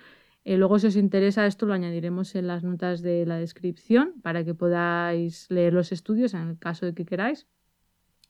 Eh, 0.45 0.59
luego, 0.59 0.78
si 0.78 0.88
os 0.88 0.97
interesa 0.97 1.47
esto, 1.47 1.64
lo 1.64 1.72
añadiremos 1.72 2.34
en 2.34 2.47
las 2.47 2.62
notas 2.62 3.01
de 3.01 3.24
la 3.24 3.36
descripción 3.36 4.20
para 4.22 4.45
que 4.45 4.53
podáis 4.53 5.51
leer 5.51 5.72
los 5.72 5.93
estudios 5.93 6.34
en 6.34 6.47
el 6.47 6.59
caso 6.59 6.84
de 6.84 6.93
que 6.93 7.07
queráis. 7.07 7.47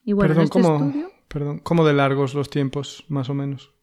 Y 0.05 0.13
bueno, 0.13 0.29
perdón, 0.29 0.43
este 0.45 0.61
¿cómo, 0.61 0.85
estudio... 0.85 1.11
perdón, 1.27 1.59
¿cómo 1.59 1.85
de 1.85 1.91
largos 1.91 2.33
los 2.33 2.49
tiempos, 2.49 3.03
más 3.09 3.29
o 3.29 3.33
menos? 3.33 3.73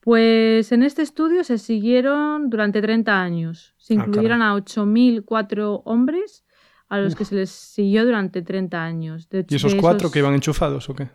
Pues 0.00 0.72
en 0.72 0.82
este 0.82 1.02
estudio 1.02 1.44
se 1.44 1.58
siguieron 1.58 2.48
durante 2.48 2.80
30 2.80 3.20
años. 3.20 3.74
Se 3.76 3.92
Ah, 3.92 3.96
incluyeron 3.98 4.40
a 4.40 4.54
8.004 4.56 5.82
hombres 5.84 6.42
a 6.90 6.98
los 6.98 7.14
que 7.14 7.24
se 7.24 7.36
les 7.36 7.50
siguió 7.50 8.04
durante 8.04 8.42
30 8.42 8.84
años. 8.84 9.28
De 9.28 9.46
¿Y 9.48 9.54
esos 9.54 9.74
cuatro 9.76 10.10
que 10.10 10.18
iban 10.18 10.34
enchufados 10.34 10.90
o 10.90 10.94
qué? 10.94 11.08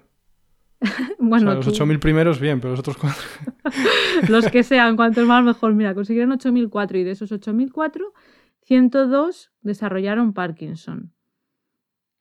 Bueno, 1.19 1.47
o 1.51 1.53
sea, 1.53 1.55
los 1.63 1.77
tú- 1.77 1.85
8.000 1.85 1.99
primeros, 1.99 2.39
bien, 2.39 2.59
pero 2.59 2.71
los 2.71 2.79
otros 2.79 2.97
cuatro. 2.97 3.21
los 4.29 4.47
que 4.47 4.63
sean, 4.63 4.95
cuantos 4.95 5.25
más 5.25 5.43
mejor. 5.43 5.73
Mira, 5.73 5.93
consiguieron 5.93 6.31
8.004 6.31 6.99
y 6.99 7.03
de 7.03 7.11
esos 7.11 7.31
8.004, 7.31 8.01
102 8.61 9.51
desarrollaron 9.61 10.33
Parkinson. 10.33 11.13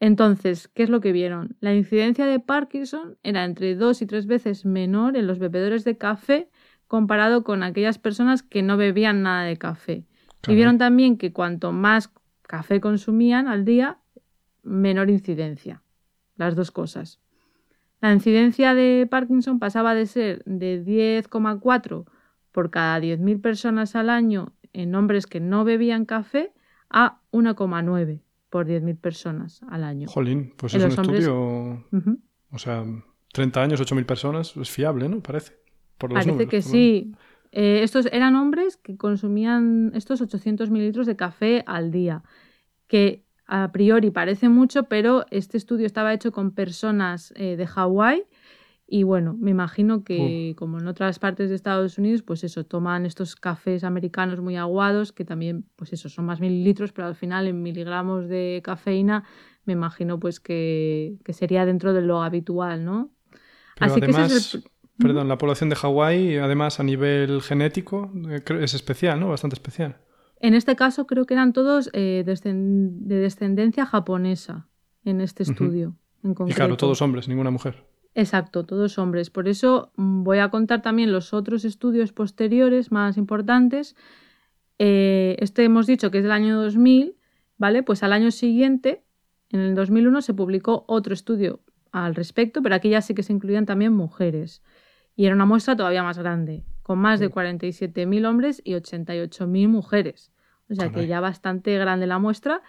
Entonces, 0.00 0.68
¿qué 0.68 0.82
es 0.82 0.90
lo 0.90 1.00
que 1.00 1.12
vieron? 1.12 1.57
La 1.61 1.74
incidencia 1.74 2.26
de 2.26 2.40
Parkinson 2.40 3.18
era 3.22 3.44
entre 3.44 3.74
dos 3.76 4.02
y 4.02 4.07
tres 4.07 4.26
veces 4.26 4.64
menor 4.64 5.16
en 5.16 5.26
los 5.26 5.38
bebedores 5.38 5.84
de 5.84 5.96
café 5.96 6.50
comparado 6.88 7.44
con 7.44 7.62
aquellas 7.62 7.98
personas 7.98 8.42
que 8.42 8.62
no 8.62 8.76
bebían 8.76 9.22
nada 9.22 9.44
de 9.44 9.57
café. 9.57 10.07
Y 10.46 10.55
vieron 10.55 10.76
también 10.76 11.16
que 11.16 11.32
cuanto 11.32 11.72
más 11.72 12.11
café 12.47 12.80
consumían 12.80 13.49
al 13.49 13.64
día, 13.64 13.99
menor 14.62 15.11
incidencia. 15.11 15.82
Las 16.36 16.57
dos 16.57 16.70
cosas. 16.70 17.20
La 18.01 18.12
incidencia 18.12 18.74
de 18.74 19.07
Parkinson 19.11 19.59
pasaba 19.59 19.95
de 19.95 20.07
ser 20.07 20.42
de 20.45 20.84
10,4 20.84 22.05
por 22.53 22.70
cada 22.70 23.01
10.000 23.01 23.40
personas 23.40 23.97
al 23.97 24.11
año 24.11 24.53
en 24.72 24.95
hombres 24.95 25.26
que 25.26 25.40
no 25.40 25.64
bebían 25.64 26.05
café 26.05 26.53
a 26.90 27.20
1,9 27.32 28.20
por 28.51 28.66
10.000 28.66 28.99
personas 28.99 29.62
al 29.68 29.84
año. 29.84 30.09
Jolín, 30.09 30.53
pues 30.57 30.74
es 30.74 30.84
un 30.84 30.90
estudio... 30.90 31.84
O 32.51 32.59
sea, 32.59 32.84
30 33.32 33.62
años, 33.62 33.80
8.000 33.80 34.07
personas, 34.07 34.57
es 34.57 34.70
fiable, 34.70 35.09
¿no? 35.09 35.20
Parece. 35.20 35.59
Por 35.99 36.12
los 36.12 36.24
Parece 36.24 36.47
que 36.47 36.62
sí. 36.62 37.12
Eh, 37.57 37.84
estos 37.84 38.07
eran 38.07 38.34
hombres 38.34 38.76
que 38.76 38.96
consumían 38.96 39.92
estos 39.94 40.20
800 40.20 40.70
mililitros 40.70 41.07
de 41.07 41.14
café 41.14 41.62
al 41.68 41.92
día, 41.92 42.24
que 42.88 43.24
a 43.46 43.70
priori 43.70 44.11
parece 44.11 44.48
mucho, 44.48 44.84
pero 44.84 45.24
este 45.30 45.57
estudio 45.57 45.86
estaba 45.86 46.12
hecho 46.12 46.32
con 46.32 46.50
personas 46.50 47.32
eh, 47.36 47.55
de 47.55 47.66
Hawái 47.68 48.24
y 48.88 49.05
bueno, 49.05 49.36
me 49.38 49.52
imagino 49.52 50.02
que 50.02 50.55
como 50.57 50.80
en 50.80 50.88
otras 50.88 51.20
partes 51.20 51.48
de 51.48 51.55
Estados 51.55 51.96
Unidos, 51.96 52.22
pues 52.22 52.42
eso, 52.42 52.64
toman 52.64 53.07
estos 53.07 53.36
cafés 53.36 53.84
americanos 53.84 54.40
muy 54.40 54.57
aguados, 54.57 55.12
que 55.12 55.24
también, 55.24 55.64
pues 55.76 55.92
eso, 55.92 56.09
son 56.09 56.24
más 56.26 56.40
mililitros, 56.40 56.90
pero 56.90 57.07
al 57.07 57.14
final 57.14 57.46
en 57.46 57.62
miligramos 57.62 58.28
de 58.28 58.62
cafeína, 58.64 59.22
me 59.64 59.74
imagino 59.74 60.18
pues 60.18 60.40
que, 60.40 61.18
sería 61.28 61.64
dentro 61.66 61.92
de 61.92 62.02
lo 62.02 62.20
habitual, 62.20 62.84
¿no? 62.84 63.11
Así 63.78 64.00
que 64.00 64.11
es 64.11 64.59
Perdón, 64.99 65.28
la 65.28 65.38
población 65.38 65.70
de 65.70 65.76
Hawái, 65.76 66.36
además 66.36 66.78
a 66.78 66.84
nivel 66.84 67.42
genético, 67.42 68.12
eh, 68.28 68.42
es 68.61 68.74
especial, 68.74 69.18
¿no? 69.18 69.28
Bastante 69.28 69.55
especial. 69.55 69.97
En 70.40 70.55
este 70.55 70.76
caso 70.76 71.07
creo 71.07 71.24
que 71.24 71.34
eran 71.34 71.53
todos 71.53 71.90
eh, 71.92 72.22
de 72.24 73.18
descendencia 73.18 73.86
japonesa 73.86 74.68
en 75.05 75.20
este 75.20 75.42
estudio. 75.42 75.97
en 76.22 76.34
concreto. 76.34 76.51
Y 76.51 76.55
claro, 76.55 76.76
todos 76.76 77.03
hombres, 77.03 77.28
ninguna 77.28 77.51
mujer. 77.51 77.84
Exacto, 78.14 78.64
todos 78.64 78.99
hombres. 78.99 79.30
Por 79.30 79.49
eso 79.49 79.92
mm, 79.97 80.22
voy 80.22 80.38
a 80.38 80.49
contar 80.49 80.82
también 80.82 81.12
los 81.12 81.34
otros 81.34 81.64
estudios 81.64 82.12
posteriores 82.12 82.92
más 82.92 83.16
importantes. 83.16 83.97
Eh, 84.78 85.36
este 85.40 85.64
hemos 85.64 85.86
dicho 85.86 86.11
que 86.11 86.18
es 86.18 86.24
del 86.24 86.32
año 86.32 86.61
2000, 86.61 87.16
¿vale? 87.59 87.82
Pues 87.82 88.03
al 88.03 88.12
año 88.12 88.30
siguiente, 88.30 89.05
en 89.51 89.61
el 89.61 89.74
2001, 89.74 90.22
se 90.22 90.34
publicó 90.34 90.84
otro 90.86 91.14
estudio 91.14 91.61
al 91.90 92.14
respecto, 92.14 92.62
pero 92.62 92.74
aquí 92.74 92.90
ya 92.90 93.01
sí 93.01 93.14
que 93.14 93.22
se 93.22 93.32
incluían 93.32 93.66
también 93.66 93.92
mujeres. 93.92 94.62
Y 95.17 95.27
era 95.27 95.35
una 95.35 95.47
muestra 95.47 95.77
todavía 95.77 96.03
más 96.03 96.19
grande, 96.19 96.65
con 96.83 96.99
más 96.99 97.21
de 97.21 97.31
47.000 97.31 98.27
hombres 98.27 98.61
y 98.65 98.73
88.000 98.73 99.69
mujeres. 99.69 100.33
O 100.71 100.75
sea 100.75 100.91
que 100.91 101.07
ya 101.07 101.21
bastante 101.21 101.77
grande 101.79 102.07
la 102.07 102.19
muestra. 102.19 102.62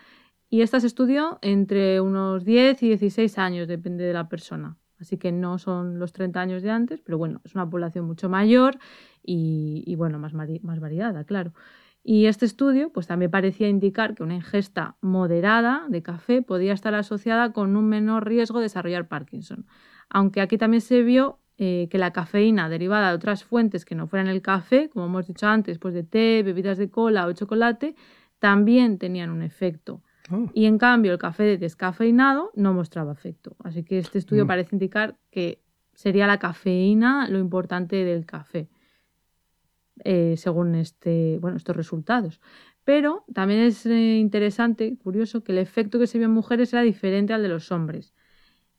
Y 0.49 0.61
esta 0.61 0.79
se 0.79 0.87
estudió 0.87 1.39
entre 1.41 2.01
unos 2.01 2.45
10 2.45 2.83
y 2.83 2.87
16 2.89 3.37
años, 3.37 3.67
depende 3.67 4.03
de 4.03 4.13
la 4.13 4.29
persona 4.29 4.77
así 4.99 5.17
que 5.17 5.31
no 5.31 5.57
son 5.57 5.99
los 5.99 6.13
30 6.13 6.39
años 6.39 6.61
de 6.63 6.71
antes, 6.71 7.01
pero 7.01 7.17
bueno, 7.17 7.41
es 7.43 7.55
una 7.55 7.69
población 7.69 8.05
mucho 8.05 8.29
mayor 8.29 8.77
y, 9.23 9.93
bueno, 9.95 10.19
más, 10.19 10.33
más 10.33 10.79
variada, 10.79 11.23
claro. 11.23 11.53
Y 12.03 12.27
este 12.27 12.45
estudio 12.45 12.91
pues 12.91 13.07
también 13.07 13.31
parecía 13.31 13.67
indicar 13.67 14.13
que 14.13 14.21
una 14.21 14.35
ingesta 14.35 14.95
moderada 15.01 15.85
de 15.89 16.03
café 16.03 16.43
podía 16.43 16.73
estar 16.73 16.93
asociada 16.93 17.51
con 17.51 17.75
un 17.75 17.87
menor 17.87 18.27
riesgo 18.27 18.59
de 18.59 18.65
desarrollar 18.65 19.07
Parkinson. 19.07 19.65
Aunque 20.09 20.41
aquí 20.41 20.59
también 20.59 20.81
se 20.81 21.01
vio 21.01 21.39
eh, 21.57 21.87
que 21.89 21.97
la 21.97 22.11
cafeína 22.11 22.67
derivada 22.67 23.09
de 23.09 23.15
otras 23.15 23.43
fuentes 23.43 23.85
que 23.85 23.95
no 23.95 24.07
fueran 24.07 24.27
el 24.27 24.41
café, 24.41 24.89
como 24.89 25.05
hemos 25.05 25.27
dicho 25.27 25.47
antes, 25.47 25.79
pues 25.79 25.93
de 25.93 26.03
té, 26.03 26.43
bebidas 26.43 26.77
de 26.77 26.89
cola 26.89 27.25
o 27.27 27.33
chocolate, 27.33 27.95
también 28.39 28.97
tenían 28.97 29.29
un 29.29 29.41
efecto. 29.41 30.01
Oh. 30.31 30.49
Y 30.53 30.65
en 30.65 30.77
cambio, 30.77 31.13
el 31.13 31.17
café 31.17 31.57
descafeinado 31.57 32.51
no 32.55 32.73
mostraba 32.73 33.13
efecto. 33.13 33.55
Así 33.63 33.83
que 33.83 33.99
este 33.99 34.17
estudio 34.17 34.45
mm. 34.45 34.47
parece 34.47 34.75
indicar 34.75 35.17
que 35.31 35.61
sería 35.93 36.27
la 36.27 36.39
cafeína 36.39 37.29
lo 37.29 37.39
importante 37.39 38.03
del 38.03 38.25
café, 38.25 38.67
eh, 40.03 40.35
según 40.37 40.75
este, 40.75 41.37
bueno, 41.39 41.57
estos 41.57 41.75
resultados. 41.75 42.41
Pero 42.83 43.23
también 43.33 43.61
es 43.61 43.85
eh, 43.85 44.17
interesante, 44.17 44.97
curioso, 44.97 45.43
que 45.43 45.53
el 45.53 45.57
efecto 45.57 45.99
que 45.99 46.07
se 46.07 46.17
vio 46.17 46.25
en 46.27 46.33
mujeres 46.33 46.73
era 46.73 46.81
diferente 46.81 47.33
al 47.33 47.41
de 47.41 47.47
los 47.47 47.71
hombres, 47.71 48.13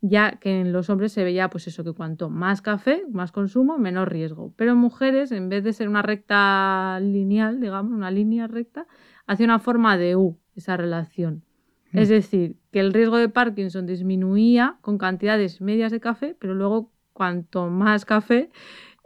ya 0.01 0.39
que 0.39 0.61
en 0.61 0.73
los 0.73 0.91
hombres 0.91 1.13
se 1.13 1.25
veía, 1.25 1.49
pues 1.49 1.67
eso, 1.67 1.85
que 1.85 1.93
cuanto 1.93 2.29
más 2.31 2.63
café, 2.63 3.05
más 3.11 3.33
consumo, 3.33 3.79
menor 3.79 4.11
riesgo. 4.11 4.53
Pero 4.57 4.73
en 4.73 4.79
mujeres, 4.79 5.33
en 5.33 5.49
vez 5.49 5.65
de 5.65 5.73
ser 5.73 5.89
una 5.89 6.03
recta 6.03 6.99
lineal, 7.01 7.61
digamos, 7.61 7.93
una 7.93 8.11
línea 8.11 8.47
recta, 8.47 8.87
hacía 9.27 9.47
una 9.47 9.59
forma 9.59 9.97
de 9.97 10.17
U, 10.17 10.39
esa 10.55 10.77
relación. 10.77 11.45
Hmm. 11.93 11.99
Es 11.99 12.09
decir, 12.09 12.57
que 12.71 12.81
el 12.81 12.93
riesgo 12.93 13.17
de 13.17 13.29
Parkinson 13.29 13.87
disminuía 13.87 14.79
con 14.81 14.99
cantidades 14.99 15.61
medias 15.61 15.93
de 15.93 16.01
café, 16.01 16.37
pero 16.39 16.55
luego 16.55 16.93
cuanto 17.13 17.69
más 17.69 18.05
café 18.05 18.51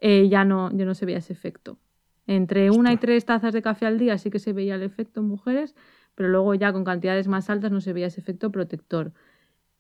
eh, 0.01 0.28
ya, 0.28 0.45
no, 0.45 0.70
ya 0.76 0.84
no 0.84 0.95
se 0.95 1.07
veía 1.07 1.18
ese 1.18 1.32
efecto. 1.32 1.78
Entre 2.26 2.70
una 2.70 2.93
y 2.93 2.97
tres 2.97 3.24
tazas 3.24 3.53
de 3.53 3.62
café 3.62 3.86
al 3.86 3.99
día 3.99 4.16
sí 4.18 4.30
que 4.30 4.38
se 4.38 4.53
veía 4.53 4.76
el 4.76 4.82
efecto 4.82 5.20
en 5.20 5.26
mujeres, 5.26 5.74
pero 6.14 6.28
luego 6.28 6.55
ya 6.55 6.72
con 6.72 6.84
cantidades 6.84 7.28
más 7.28 7.51
altas 7.51 7.72
no 7.72 7.80
se 7.80 7.93
veía 7.93 8.07
ese 8.07 8.20
efecto 8.20 8.51
protector. 8.51 9.12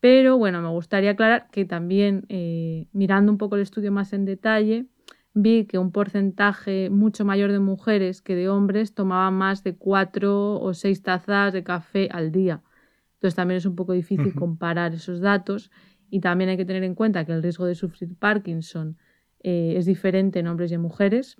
Pero 0.00 0.38
bueno, 0.38 0.62
me 0.62 0.68
gustaría 0.68 1.10
aclarar 1.10 1.48
que 1.50 1.66
también 1.66 2.24
eh, 2.28 2.88
mirando 2.92 3.30
un 3.30 3.38
poco 3.38 3.56
el 3.56 3.62
estudio 3.62 3.92
más 3.92 4.12
en 4.14 4.24
detalle, 4.24 4.86
vi 5.34 5.66
que 5.66 5.78
un 5.78 5.92
porcentaje 5.92 6.90
mucho 6.90 7.24
mayor 7.24 7.52
de 7.52 7.60
mujeres 7.60 8.22
que 8.22 8.34
de 8.34 8.48
hombres 8.48 8.94
tomaban 8.94 9.34
más 9.34 9.62
de 9.62 9.76
cuatro 9.76 10.58
o 10.58 10.74
seis 10.74 11.02
tazas 11.02 11.52
de 11.52 11.62
café 11.62 12.08
al 12.10 12.32
día. 12.32 12.62
Entonces 13.14 13.34
también 13.34 13.58
es 13.58 13.66
un 13.66 13.76
poco 13.76 13.92
difícil 13.92 14.34
comparar 14.34 14.94
esos 14.94 15.20
datos 15.20 15.70
y 16.08 16.20
también 16.20 16.50
hay 16.50 16.56
que 16.56 16.64
tener 16.64 16.82
en 16.82 16.94
cuenta 16.94 17.24
que 17.26 17.32
el 17.32 17.42
riesgo 17.42 17.66
de 17.66 17.74
sufrir 17.74 18.16
Parkinson 18.16 18.96
eh, 19.42 19.74
es 19.76 19.84
diferente 19.84 20.38
en 20.38 20.48
hombres 20.48 20.70
y 20.70 20.74
en 20.74 20.80
mujeres. 20.80 21.36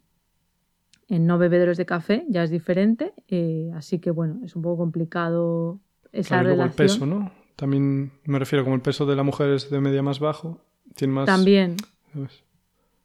En 1.08 1.26
no 1.26 1.38
bebedores 1.38 1.78
de 1.78 1.86
café 1.86 2.24
ya 2.28 2.44
es 2.44 2.50
diferente, 2.50 3.14
eh, 3.26 3.72
así 3.74 3.98
que 3.98 4.10
bueno, 4.12 4.40
es 4.44 4.54
un 4.54 4.62
poco 4.62 4.76
complicado 4.76 5.80
esa 6.12 6.42
relación. 6.42 6.68
el 6.68 6.74
peso, 6.74 7.06
¿no? 7.06 7.39
También 7.60 8.12
me 8.24 8.38
refiero 8.38 8.64
como 8.64 8.74
el 8.74 8.80
peso 8.80 9.04
de 9.04 9.14
la 9.14 9.22
mujer 9.22 9.50
es 9.50 9.68
de 9.68 9.82
media 9.82 10.02
más 10.02 10.18
bajo, 10.18 10.64
tiene 10.94 11.12
más... 11.12 11.26
También. 11.26 11.76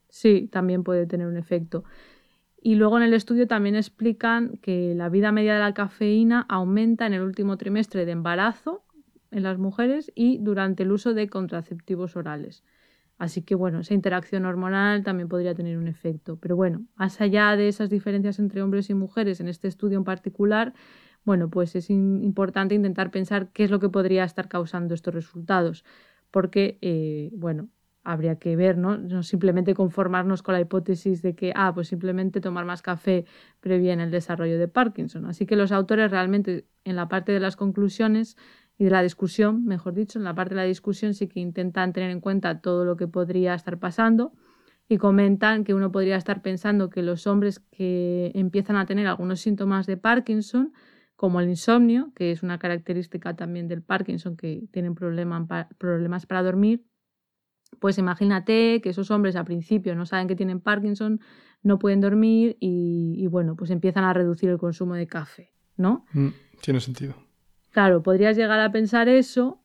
Sí, 0.08 0.47
también 0.49 0.86
puede 0.86 1.06
tener 1.06 1.28
un 1.28 1.36
efecto. 1.36 1.84
Y 2.62 2.76
luego 2.76 2.95
en 2.95 3.03
el 3.03 3.14
estudio 3.14 3.47
también 3.47 3.76
explican 3.76 4.56
que 4.62 4.95
la 4.95 5.10
vida 5.10 5.34
media 5.34 5.56
de 5.56 5.60
la 5.60 5.74
cafeína 5.74 6.45
aumenta 6.47 7.06
en 7.06 7.12
el 7.12 7.22
último 7.24 7.58
trimestre 7.58 8.06
de 8.06 8.14
embarazo 8.14 8.86
en 9.30 9.43
las 9.43 9.58
mujeres 9.58 10.10
y 10.16 10.38
durante 10.38 10.84
el 10.84 10.93
uso 10.93 11.14
de 11.14 11.28
contraceptivos 11.28 12.16
orales. 12.16 12.64
Así 13.18 13.41
que 13.41 13.56
bueno, 13.56 13.82
esa 13.82 13.93
interacción 13.93 14.45
hormonal 14.45 15.03
también 15.03 15.28
podría 15.28 15.53
tener 15.53 15.78
un 15.78 15.89
efecto. 15.89 16.38
Pero 16.39 16.56
bueno, 16.56 16.86
más 16.95 17.20
allá 17.20 17.58
de 17.58 17.68
esas 17.68 17.89
diferencias 17.89 18.39
entre 18.39 18.62
hombres 18.62 18.89
y 18.89 18.93
mujeres 18.93 19.41
en 19.41 19.49
este 19.49 19.68
estudio 19.68 19.97
en 19.97 20.06
particular, 20.06 20.74
bueno, 21.26 21.49
pues 21.49 21.76
es 21.76 21.89
importante 21.89 22.76
intentar 22.76 23.11
pensar 23.11 23.49
qué 23.51 23.65
es 23.65 23.71
lo 23.71 23.80
que 23.80 23.89
podría 23.89 24.23
estar 24.23 24.47
causando 24.47 24.93
estos 24.93 25.13
resultados. 25.13 25.84
Porque, 26.32 26.78
eh, 26.82 27.32
bueno, 27.34 27.69
habría 28.03 28.38
que 28.38 28.55
ver, 28.55 28.78
¿no? 28.78 28.97
No 28.97 29.23
simplemente 29.23 29.73
conformarnos 29.73 30.43
con 30.43 30.53
la 30.53 30.61
hipótesis 30.61 31.21
de 31.23 31.36
que, 31.36 31.51
ah, 31.55 31.73
pues 31.73 31.88
simplemente 31.88 32.39
tomar 32.39 32.63
más 32.65 32.82
café 32.84 33.26
previene 33.59 34.03
el 34.03 34.11
desarrollo 34.11 34.59
de 34.59 34.67
Parkinson. 34.67 35.26
Así 35.26 35.45
que 35.47 35.55
los 35.55 35.71
autores 35.71 36.11
realmente 36.11 36.67
en 36.84 36.95
la 36.95 37.07
parte 37.07 37.32
de 37.32 37.39
las 37.39 37.55
conclusiones 37.55 38.38
y 38.78 38.84
de 38.86 38.91
la 38.91 39.01
discusión, 39.01 39.65
mejor 39.65 39.93
dicho, 39.93 40.19
en 40.19 40.26
la 40.26 40.36
parte 40.36 40.53
de 40.53 40.61
la 40.61 40.67
discusión 40.67 41.15
sí 41.15 41.28
que 41.28 41.39
intentan 41.39 41.93
tener 41.93 42.11
en 42.11 42.21
cuenta 42.21 42.61
todo 42.61 42.86
lo 42.86 42.95
que 42.95 43.07
podría 43.07 43.55
estar 43.55 43.80
pasando 43.80 44.34
y 44.88 44.97
comentan 44.97 45.63
que 45.63 45.73
uno 45.73 45.91
podría 45.91 46.17
estar 46.17 46.43
pensando 46.43 46.91
que 46.91 47.01
los 47.01 47.26
hombres 47.26 47.59
que 47.59 48.32
empiezan 48.36 48.76
a 48.76 48.86
tener 48.86 49.07
algunos 49.07 49.39
síntomas 49.39 49.88
de 49.88 49.97
Parkinson, 49.97 50.73
como 51.16 51.39
el 51.39 51.49
insomnio, 51.49 52.11
que 52.16 52.32
es 52.32 52.43
una 52.43 52.59
característica 52.59 53.36
también 53.36 53.68
del 53.68 53.82
Parkinson, 53.82 54.36
que 54.36 54.68
tienen 54.72 54.95
problemas 54.95 56.26
para 56.26 56.43
dormir, 56.43 56.86
pues 57.80 57.97
imagínate 57.97 58.82
que 58.82 58.89
esos 58.89 59.11
hombres 59.11 59.36
al 59.36 59.45
principio 59.45 59.95
no 59.95 60.05
saben 60.05 60.28
que 60.28 60.36
tienen 60.36 60.59
Parkinson, 60.59 61.20
no 61.63 61.80
pueden 61.80 62.01
dormir 62.01 62.57
y, 62.59 63.26
bueno, 63.28 63.55
pues 63.55 63.72
empiezan 63.72 64.03
a 64.03 64.13
reducir 64.13 64.49
el 64.49 64.57
consumo 64.57 64.95
de 64.95 65.07
café, 65.07 65.53
¿no? 65.78 66.05
Mm, 66.13 66.30
tiene 66.61 66.80
sentido. 66.80 67.16
Claro, 67.72 68.03
podrías 68.03 68.38
llegar 68.38 68.59
a 68.59 68.72
pensar 68.72 69.09
eso, 69.09 69.64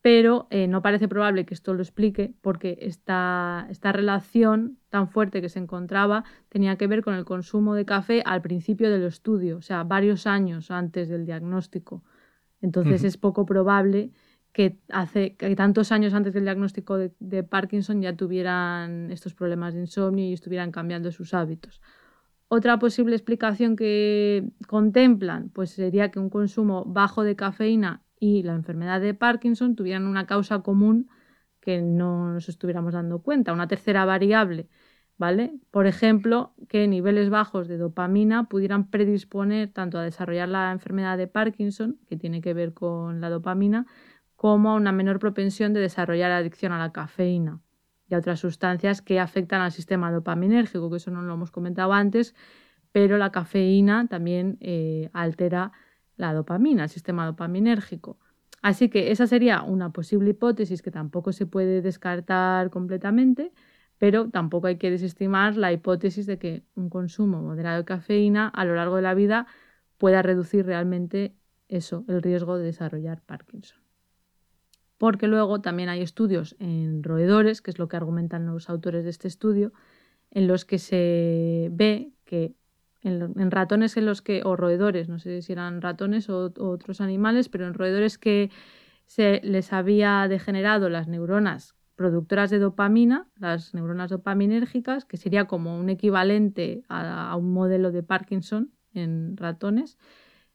pero 0.00 0.46
eh, 0.50 0.68
no 0.68 0.80
parece 0.80 1.08
probable 1.08 1.44
que 1.44 1.54
esto 1.54 1.74
lo 1.74 1.82
explique 1.82 2.32
porque 2.40 2.78
esta, 2.82 3.66
esta 3.70 3.92
relación 3.92 4.78
tan 4.90 5.08
fuerte 5.08 5.40
que 5.40 5.48
se 5.48 5.58
encontraba 5.58 6.24
tenía 6.48 6.76
que 6.76 6.86
ver 6.86 7.02
con 7.02 7.14
el 7.14 7.24
consumo 7.24 7.74
de 7.74 7.84
café 7.84 8.22
al 8.24 8.40
principio 8.40 8.90
del 8.90 9.04
estudio, 9.04 9.58
o 9.58 9.62
sea, 9.62 9.82
varios 9.84 10.26
años 10.26 10.70
antes 10.70 11.08
del 11.08 11.26
diagnóstico. 11.26 12.04
Entonces 12.60 13.04
es 13.04 13.16
poco 13.16 13.46
probable 13.46 14.10
que 14.52 14.78
hace 14.88 15.36
que 15.36 15.54
tantos 15.54 15.92
años 15.92 16.14
antes 16.14 16.32
del 16.32 16.44
diagnóstico 16.44 16.98
de, 16.98 17.42
Parkinson 17.44 18.02
ya 18.02 18.16
tuvieran 18.16 19.10
estos 19.10 19.34
problemas 19.34 19.74
de 19.74 19.80
insomnio 19.80 20.24
y 20.24 20.32
estuvieran 20.32 20.72
cambiando 20.72 21.12
sus 21.12 21.34
hábitos. 21.34 21.80
Otra 22.48 22.78
posible 22.78 23.14
explicación 23.14 23.76
que 23.76 24.48
contemplan 24.66 25.50
pues 25.50 25.70
sería 25.70 26.10
que 26.10 26.18
un 26.18 26.30
consumo 26.30 26.84
bajo 26.86 27.22
de 27.22 27.36
cafeína 27.36 28.02
y 28.18 28.42
la 28.42 28.54
enfermedad 28.54 29.00
de 29.00 29.14
Parkinson 29.14 29.76
tuvieran 29.76 30.06
una 30.06 30.26
causa 30.26 30.60
común 30.62 31.08
que 31.60 31.82
no 31.82 32.32
nos 32.32 32.48
estuviéramos 32.48 32.94
dando 32.94 33.20
cuenta. 33.20 33.52
Una 33.52 33.68
tercera 33.68 34.04
variable 34.04 34.68
¿vale? 35.18 35.52
Por 35.70 35.86
ejemplo, 35.86 36.54
que 36.68 36.86
niveles 36.88 37.28
bajos 37.28 37.68
de 37.68 37.76
dopamina 37.76 38.44
pudieran 38.48 38.88
predisponer 38.88 39.70
tanto 39.72 39.98
a 39.98 40.02
desarrollar 40.02 40.48
la 40.48 40.72
enfermedad 40.72 41.18
de 41.18 41.26
Parkinson, 41.26 41.98
que 42.06 42.16
tiene 42.16 42.40
que 42.40 42.54
ver 42.54 42.72
con 42.72 43.20
la 43.20 43.28
dopamina, 43.28 43.86
como 44.36 44.70
a 44.70 44.74
una 44.74 44.92
menor 44.92 45.18
propensión 45.18 45.72
de 45.74 45.80
desarrollar 45.80 46.30
adicción 46.30 46.72
a 46.72 46.78
la 46.78 46.92
cafeína 46.92 47.60
y 48.08 48.14
a 48.14 48.18
otras 48.18 48.40
sustancias 48.40 49.02
que 49.02 49.18
afectan 49.20 49.60
al 49.60 49.72
sistema 49.72 50.12
dopaminérgico, 50.12 50.88
que 50.88 50.96
eso 50.98 51.10
no 51.10 51.22
lo 51.22 51.34
hemos 51.34 51.50
comentado 51.50 51.92
antes, 51.92 52.34
pero 52.92 53.18
la 53.18 53.32
cafeína 53.32 54.06
también 54.06 54.56
eh, 54.60 55.10
altera 55.12 55.72
la 56.18 56.34
dopamina, 56.34 56.84
el 56.84 56.88
sistema 56.90 57.24
dopaminérgico. 57.24 58.18
Así 58.60 58.90
que 58.90 59.10
esa 59.10 59.26
sería 59.26 59.62
una 59.62 59.92
posible 59.92 60.30
hipótesis 60.30 60.82
que 60.82 60.90
tampoco 60.90 61.32
se 61.32 61.46
puede 61.46 61.80
descartar 61.80 62.70
completamente, 62.70 63.52
pero 63.98 64.28
tampoco 64.28 64.66
hay 64.66 64.76
que 64.76 64.90
desestimar 64.90 65.56
la 65.56 65.72
hipótesis 65.72 66.26
de 66.26 66.38
que 66.38 66.64
un 66.74 66.90
consumo 66.90 67.40
moderado 67.40 67.78
de 67.78 67.84
cafeína 67.84 68.48
a 68.48 68.64
lo 68.64 68.74
largo 68.74 68.96
de 68.96 69.02
la 69.02 69.14
vida 69.14 69.46
pueda 69.96 70.22
reducir 70.22 70.66
realmente 70.66 71.34
eso, 71.68 72.04
el 72.08 72.22
riesgo 72.22 72.58
de 72.58 72.64
desarrollar 72.64 73.22
Parkinson. 73.22 73.78
Porque 74.96 75.28
luego 75.28 75.60
también 75.60 75.88
hay 75.88 76.02
estudios 76.02 76.56
en 76.58 77.02
roedores, 77.04 77.62
que 77.62 77.70
es 77.70 77.78
lo 77.78 77.88
que 77.88 77.96
argumentan 77.96 78.46
los 78.46 78.68
autores 78.68 79.04
de 79.04 79.10
este 79.10 79.28
estudio, 79.28 79.72
en 80.30 80.48
los 80.48 80.64
que 80.64 80.78
se 80.78 81.68
ve 81.72 82.12
que 82.24 82.54
en, 83.02 83.50
ratones 83.50 83.96
en 83.96 84.06
los 84.06 84.22
que, 84.22 84.42
o 84.44 84.56
roedores, 84.56 85.08
no 85.08 85.18
sé 85.18 85.42
si 85.42 85.52
eran 85.52 85.80
ratones 85.80 86.28
o, 86.28 86.52
otros 86.58 87.00
animales, 87.00 87.48
pero 87.48 87.66
en 87.66 87.74
roedores 87.74 88.18
que 88.18 88.50
se 89.06 89.40
les 89.44 89.72
había 89.72 90.26
degenerado 90.28 90.88
las 90.88 91.08
neuronas 91.08 91.74
productoras 91.94 92.50
de 92.50 92.58
dopamina, 92.58 93.28
las 93.36 93.74
neuronas 93.74 94.10
dopaminérgicas, 94.10 95.04
que 95.04 95.16
sería 95.16 95.46
como 95.46 95.78
un 95.78 95.88
equivalente 95.88 96.82
a, 96.88 97.34
un 97.36 97.52
modelo 97.52 97.90
de 97.90 98.02
Parkinson 98.02 98.72
en 98.92 99.36
ratones, 99.36 99.98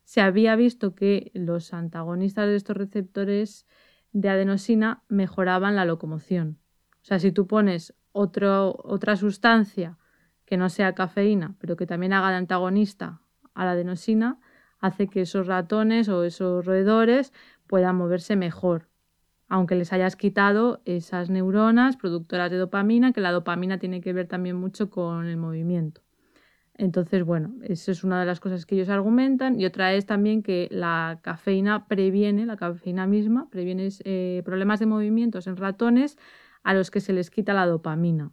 se 0.03 0.21
había 0.21 0.55
visto 0.55 0.95
que 0.95 1.31
los 1.33 1.73
antagonistas 1.73 2.47
de 2.47 2.55
estos 2.55 2.77
receptores 2.77 3.65
de 4.11 4.29
adenosina 4.29 5.03
mejoraban 5.07 5.75
la 5.75 5.85
locomoción. 5.85 6.59
O 7.01 7.05
sea, 7.05 7.19
si 7.19 7.31
tú 7.31 7.47
pones 7.47 7.93
otra 8.11 9.15
sustancia 9.17 9.97
que 10.45 10.57
no 10.57 10.69
sea 10.69 10.93
cafeína, 10.93 11.55
pero 11.59 11.75
que 11.75 11.85
también 11.85 12.13
haga 12.13 12.29
de 12.29 12.37
antagonista 12.37 13.21
a 13.53 13.65
la 13.65 13.71
adenosina, 13.71 14.39
hace 14.79 15.07
que 15.07 15.21
esos 15.21 15.47
ratones 15.47 16.09
o 16.09 16.23
esos 16.23 16.65
roedores 16.65 17.33
puedan 17.67 17.95
moverse 17.95 18.35
mejor, 18.35 18.89
aunque 19.47 19.75
les 19.75 19.93
hayas 19.93 20.15
quitado 20.15 20.81
esas 20.85 21.29
neuronas 21.29 21.95
productoras 21.95 22.51
de 22.51 22.57
dopamina, 22.57 23.13
que 23.13 23.21
la 23.21 23.31
dopamina 23.31 23.77
tiene 23.77 24.01
que 24.01 24.13
ver 24.13 24.27
también 24.27 24.55
mucho 24.57 24.89
con 24.89 25.27
el 25.27 25.37
movimiento. 25.37 26.01
Entonces, 26.75 27.23
bueno, 27.23 27.53
eso 27.61 27.91
es 27.91 28.03
una 28.03 28.19
de 28.19 28.25
las 28.25 28.39
cosas 28.39 28.65
que 28.65 28.75
ellos 28.75 28.89
argumentan. 28.89 29.59
Y 29.59 29.65
otra 29.65 29.93
es 29.93 30.05
también 30.05 30.41
que 30.41 30.67
la 30.71 31.19
cafeína 31.21 31.87
previene, 31.87 32.45
la 32.45 32.57
cafeína 32.57 33.05
misma, 33.05 33.47
previene 33.49 33.89
eh, 34.05 34.41
problemas 34.43 34.79
de 34.79 34.87
movimientos 34.87 35.45
en 35.47 35.55
ratones 35.55 36.17
a 36.63 36.73
los 36.73 36.89
que 36.89 36.99
se 36.99 37.13
les 37.13 37.29
quita 37.29 37.53
la 37.53 37.67
dopamina. 37.67 38.31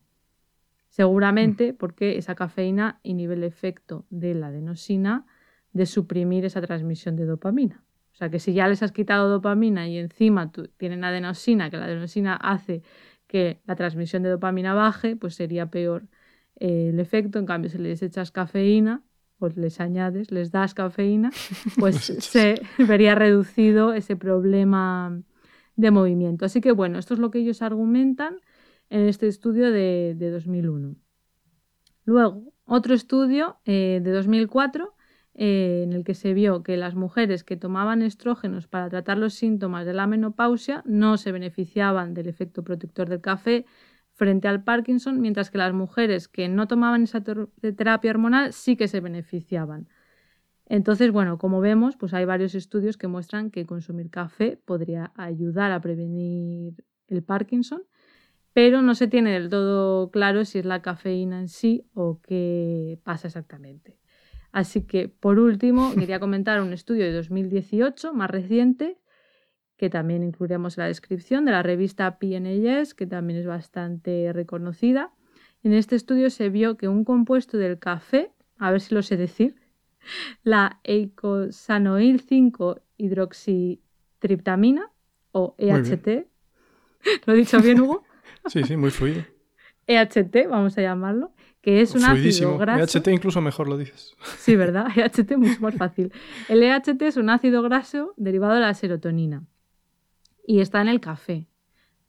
Seguramente 0.91 1.73
porque 1.73 2.19
esa 2.19 2.35
cafeína 2.35 2.99
inhibe 3.05 3.35
el 3.35 3.45
efecto 3.45 4.07
de 4.11 4.35
la 4.35 4.49
adenosina 4.49 5.25
de 5.73 5.87
suprimir 5.87 6.45
esa 6.45 6.61
transmisión 6.61 7.15
de 7.15 7.27
dopamina. 7.27 7.85
O 8.13 8.17
sea 8.17 8.29
que 8.29 8.41
si 8.41 8.53
ya 8.53 8.69
les 8.69 8.83
has 8.83 8.91
quitado 8.91 9.29
dopamina 9.29 9.89
y 9.89 9.99
encima 9.99 10.51
tienen 10.77 11.05
adenosina, 11.05 11.71
que 11.71 11.77
la 11.77 11.85
adenosina 11.85 12.35
hace 12.35 12.83
que 13.29 13.61
la 13.67 13.77
transmisión 13.77 14.25
de 14.25 14.31
dopamina 14.31 14.75
baje, 14.75 15.15
pues 15.15 15.37
sería 15.37 15.71
peor 15.71 16.09
eh, 16.57 16.89
el 16.93 16.99
efecto. 16.99 17.39
En 17.39 17.47
cambio, 17.47 17.71
si 17.71 17.79
les 17.79 18.03
echas 18.03 18.33
cafeína, 18.33 19.05
o 19.39 19.49
les 19.49 19.81
añades, 19.81 20.33
les 20.33 20.51
das 20.51 20.75
cafeína, 20.75 21.31
pues 21.79 21.97
se 21.97 22.61
vería 22.79 23.15
reducido 23.15 23.95
ese 23.95 24.17
problema 24.17 25.23
de 25.77 25.91
movimiento. 25.93 26.45
Así 26.45 26.61
que 26.61 26.73
bueno, 26.73 26.99
esto 26.99 27.15
es 27.15 27.21
lo 27.21 27.31
que 27.31 27.39
ellos 27.39 27.63
argumentan 27.63 28.41
en 28.91 29.07
este 29.07 29.29
estudio 29.29 29.71
de, 29.71 30.15
2001. 30.19 30.97
Luego, 32.05 32.53
otro 32.65 32.95
estudio 32.95 33.59
eh, 33.65 34.01
de 34.03 34.11
2004 34.11 34.95
eh, 35.35 35.83
en 35.85 35.93
el 35.93 36.05
que 36.05 36.15
se 36.15 36.35
vio 36.35 36.63
que 36.63 36.77
las 36.77 36.95
mujeres 36.97 37.45
que 37.45 37.57
tomaban 37.57 38.03
estrógenos 38.03 38.67
para 38.67 38.91
tratar 38.91 39.17
los 39.17 39.35
síntomas 39.35 39.87
de 39.87 39.95
la 39.95 40.07
menopausia 40.07 40.83
no 40.85 41.17
se 41.17 41.31
beneficiaban 41.33 42.15
del 42.15 42.27
efecto 42.27 42.65
protector 42.65 43.09
del 43.09 43.21
café 43.21 43.65
frente 44.13 44.49
al 44.49 44.65
Parkinson, 44.65 45.21
mientras 45.21 45.51
que 45.51 45.59
las 45.59 45.73
mujeres 45.73 46.29
que 46.29 46.49
no 46.49 46.67
tomaban 46.67 47.05
esa 47.05 47.23
terapia 47.23 48.11
hormonal 48.11 48.53
sí 48.53 48.77
que 48.77 48.89
se 48.89 49.01
beneficiaban. 49.01 49.89
Entonces, 50.67 51.11
bueno, 51.11 51.39
como 51.39 51.61
vemos, 51.61 51.97
pues 51.97 52.13
hay 52.13 52.25
varios 52.25 52.55
estudios 52.55 52.97
que 52.97 53.09
muestran 53.09 53.51
que 53.51 53.67
consumir 53.67 54.11
café 54.11 54.61
podría 54.65 55.13
ayudar 55.17 55.73
a 55.73 55.81
prevenir 55.81 56.85
el 57.09 57.23
Parkinson 57.23 57.83
pero 58.53 58.83
no 58.83 58.95
se 58.95 59.07
tiene 59.07 59.33
del 59.33 59.49
todo 59.49 60.11
claro 60.11 60.45
si 60.45 60.59
es 60.59 60.65
la 60.65 60.83
cafeína 60.83 61.41
en 61.41 61.49
sí 61.49 61.85
o 61.95 62.21
qué 62.23 62.99
pasa 63.05 63.29
exactamente. 63.29 63.97
Así 64.53 64.83
que, 64.83 65.09
por 65.09 65.39
último, 65.39 65.95
quería 65.99 66.21
comentar 66.21 66.61
un 66.61 66.73
estudio 66.73 67.05
de 67.05 67.13
2018, 67.13 68.13
más 68.13 68.31
reciente, 68.31 68.99
que 69.77 69.89
también 69.89 70.23
incluiremos 70.23 70.77
en 70.77 70.83
la 70.83 70.89
descripción, 70.89 71.45
de 71.45 71.53
la 71.53 71.63
revista 71.63 72.19
PNAS, 72.19 72.95
que 72.95 73.07
también 73.07 73.39
es 73.39 73.47
bastante 73.47 74.33
reconocida. 74.33 75.13
En 75.63 75.73
este 75.73 75.97
estudio 75.97 76.31
se 76.31 76.49
vio 76.51 76.77
que 76.77 76.89
un 76.89 77.05
compuesto 77.05 77.57
del 77.57 77.79
café, 77.79 78.33
a 78.59 78.71
ver 78.71 78.81
si 78.81 78.95
lo 78.95 79.03
sé 79.03 79.17
decir, 79.17 79.55
la 80.43 80.81
eicosanoil 80.85 82.21
5 82.21 82.81
hidroxitriptamina 82.97 84.91
o 85.33 85.55
EHT, 85.57 86.27
¿lo 87.27 87.33
he 87.33 87.37
dicho 87.37 87.61
bien, 87.61 87.81
Hugo? 87.81 88.05
Sí, 88.47 88.65
sí, 88.65 88.77
muy 88.77 88.91
fluido. 88.91 89.25
EHT, 89.87 90.49
vamos 90.49 90.79
a 90.79 90.83
llamarlo, 90.83 91.33
que 91.61 91.81
es 91.81 91.95
un 91.95 92.05
ácido 92.05 92.57
graso. 92.59 92.99
EHT 92.99 93.09
incluso 93.09 93.41
mejor 93.41 93.69
lo 93.69 93.77
dices. 93.77 94.15
Sí, 94.39 94.57
¿verdad? 94.57 94.87
EHT 94.97 95.37
mucho 95.37 95.61
más 95.61 95.75
fácil. 95.75 96.13
El 96.49 96.63
EHT 96.63 97.03
es 97.03 97.17
un 97.17 97.29
ácido 97.31 97.63
graso 97.63 98.15
derivado 98.17 98.55
de 98.55 98.61
la 98.61 98.75
serotonina 98.75 99.45
y 100.47 100.61
está 100.61 100.81
en 100.81 100.89
el 100.89 101.01
café, 101.01 101.49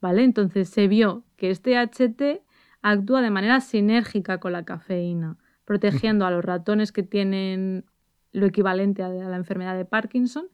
¿vale? 0.00 0.22
Entonces 0.22 0.68
se 0.68 0.86
vio 0.88 1.24
que 1.36 1.50
este 1.50 1.72
EHT 1.72 2.42
actúa 2.82 3.22
de 3.22 3.30
manera 3.30 3.60
sinérgica 3.60 4.38
con 4.38 4.52
la 4.52 4.64
cafeína, 4.64 5.38
protegiendo 5.64 6.26
a 6.26 6.30
los 6.30 6.44
ratones 6.44 6.92
que 6.92 7.02
tienen 7.02 7.84
lo 8.32 8.46
equivalente 8.46 9.02
a 9.02 9.08
la 9.08 9.36
enfermedad 9.36 9.76
de 9.76 9.84
Parkinson 9.84 10.46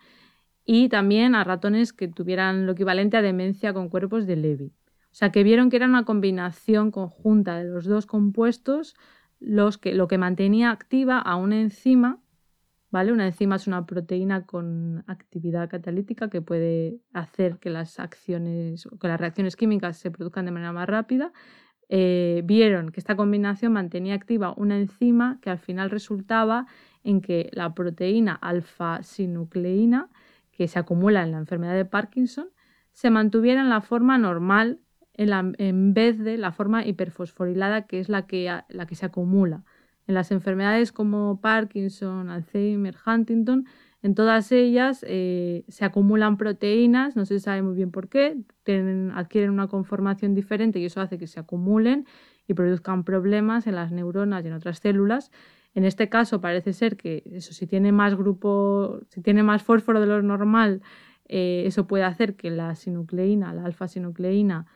y 0.64 0.88
también 0.88 1.34
a 1.34 1.44
ratones 1.44 1.92
que 1.92 2.08
tuvieran 2.08 2.66
lo 2.66 2.72
equivalente 2.72 3.16
a 3.16 3.22
demencia 3.22 3.72
con 3.72 3.88
cuerpos 3.88 4.26
de 4.26 4.36
Levy. 4.36 4.72
O 5.10 5.14
sea, 5.14 5.32
que 5.32 5.42
vieron 5.42 5.70
que 5.70 5.76
era 5.76 5.86
una 5.86 6.04
combinación 6.04 6.90
conjunta 6.90 7.56
de 7.56 7.64
los 7.64 7.86
dos 7.86 8.06
compuestos 8.06 8.94
los 9.40 9.78
que, 9.78 9.94
lo 9.94 10.08
que 10.08 10.18
mantenía 10.18 10.70
activa 10.70 11.18
a 11.18 11.36
una 11.36 11.60
enzima, 11.60 12.20
¿vale? 12.90 13.12
Una 13.12 13.26
enzima 13.26 13.56
es 13.56 13.66
una 13.66 13.86
proteína 13.86 14.46
con 14.46 15.04
actividad 15.06 15.68
catalítica 15.68 16.28
que 16.30 16.42
puede 16.42 17.00
hacer 17.12 17.58
que 17.58 17.70
las 17.70 18.00
acciones, 18.00 18.88
que 19.00 19.08
las 19.08 19.20
reacciones 19.20 19.56
químicas 19.56 19.96
se 19.98 20.10
produzcan 20.10 20.44
de 20.46 20.50
manera 20.50 20.72
más 20.72 20.88
rápida. 20.88 21.32
Eh, 21.88 22.42
vieron 22.44 22.90
que 22.90 23.00
esta 23.00 23.16
combinación 23.16 23.72
mantenía 23.72 24.14
activa 24.14 24.52
una 24.56 24.78
enzima 24.78 25.38
que 25.40 25.50
al 25.50 25.58
final 25.58 25.90
resultaba 25.90 26.66
en 27.02 27.20
que 27.20 27.48
la 27.52 27.74
proteína 27.74 28.34
alfa-sinucleína, 28.34 30.10
que 30.50 30.68
se 30.68 30.78
acumula 30.78 31.22
en 31.22 31.32
la 31.32 31.38
enfermedad 31.38 31.74
de 31.74 31.84
Parkinson, 31.84 32.48
se 32.92 33.10
mantuviera 33.10 33.60
en 33.60 33.68
la 33.68 33.80
forma 33.80 34.18
normal 34.18 34.80
en, 35.18 35.94
vez 35.94 36.18
de 36.18 36.38
la 36.38 36.52
forma 36.52 36.86
hiperfosforilada 36.86 37.86
que 37.86 38.00
es 38.00 38.08
la 38.08 38.26
que, 38.26 38.50
la 38.68 38.86
que 38.86 38.94
se 38.94 39.06
acumula. 39.06 39.64
En 40.06 40.14
las 40.14 40.30
enfermedades 40.30 40.92
como 40.92 41.40
Parkinson, 41.40 42.30
Alzheimer, 42.30 42.96
Huntington, 43.04 43.66
en 44.00 44.14
todas 44.14 44.52
ellas 44.52 45.04
eh, 45.06 45.64
se 45.68 45.84
acumulan 45.84 46.36
proteínas, 46.36 47.16
no 47.16 47.26
se 47.26 47.40
sabe 47.40 47.62
muy 47.62 47.74
bien 47.74 47.90
por 47.90 48.08
qué, 48.08 48.38
tienen, 48.62 49.10
adquieren 49.10 49.50
una 49.50 49.66
conformación 49.66 50.34
diferente 50.34 50.78
y 50.78 50.84
eso 50.84 51.00
hace 51.00 51.18
que 51.18 51.26
se 51.26 51.40
acumulen 51.40 52.06
y 52.46 52.54
produzcan 52.54 53.02
problemas 53.02 53.66
en 53.66 53.74
las 53.74 53.90
neuronas 53.90 54.44
y 54.44 54.48
en 54.48 54.54
otras 54.54 54.78
células. 54.78 55.32
En 55.74 55.84
este 55.84 56.08
caso 56.08 56.40
parece 56.40 56.72
ser 56.72 56.96
que 56.96 57.24
eso, 57.32 57.52
si 57.52 57.66
tiene 57.66 57.90
más 57.90 58.14
grupo, 58.14 59.00
si 59.08 59.20
tiene 59.20 59.42
más 59.42 59.64
fósforo 59.64 60.00
de 60.00 60.06
lo 60.06 60.22
normal, 60.22 60.80
eh, 61.26 61.64
eso 61.66 61.86
puede 61.86 62.04
hacer 62.04 62.36
que 62.36 62.50
la 62.50 62.74
sinucleína, 62.76 63.52
la 63.52 63.64
alfa-sinucleína, 63.64 64.66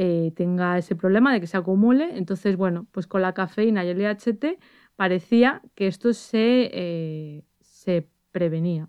eh, 0.00 0.32
tenga 0.36 0.78
ese 0.78 0.94
problema 0.94 1.32
de 1.32 1.40
que 1.40 1.48
se 1.48 1.56
acumule. 1.56 2.16
Entonces, 2.16 2.56
bueno, 2.56 2.86
pues 2.92 3.06
con 3.08 3.20
la 3.20 3.32
cafeína 3.34 3.84
y 3.84 3.88
el 3.88 4.00
EHT 4.00 4.44
parecía 4.94 5.60
que 5.74 5.88
esto 5.88 6.12
se, 6.12 6.70
eh, 6.72 7.42
se 7.60 8.08
prevenía, 8.30 8.88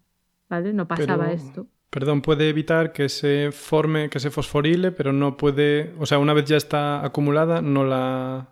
¿vale? 0.50 0.72
No 0.74 0.88
pasaba 0.88 1.32
esto. 1.32 1.66
Perdón, 1.90 2.22
puede 2.22 2.48
evitar 2.50 2.92
que 2.94 3.10
se 3.10 3.52
forme, 3.52 4.10
que 4.12 4.20
se 4.20 4.30
fosforile, 4.30 4.92
pero 4.92 5.12
no 5.12 5.36
puede, 5.36 5.94
o 5.98 6.06
sea, 6.06 6.20
una 6.20 6.34
vez 6.36 6.46
ya 6.46 6.58
está 6.58 7.04
acumulada, 7.04 7.62
no 7.62 7.84
la 7.84 8.50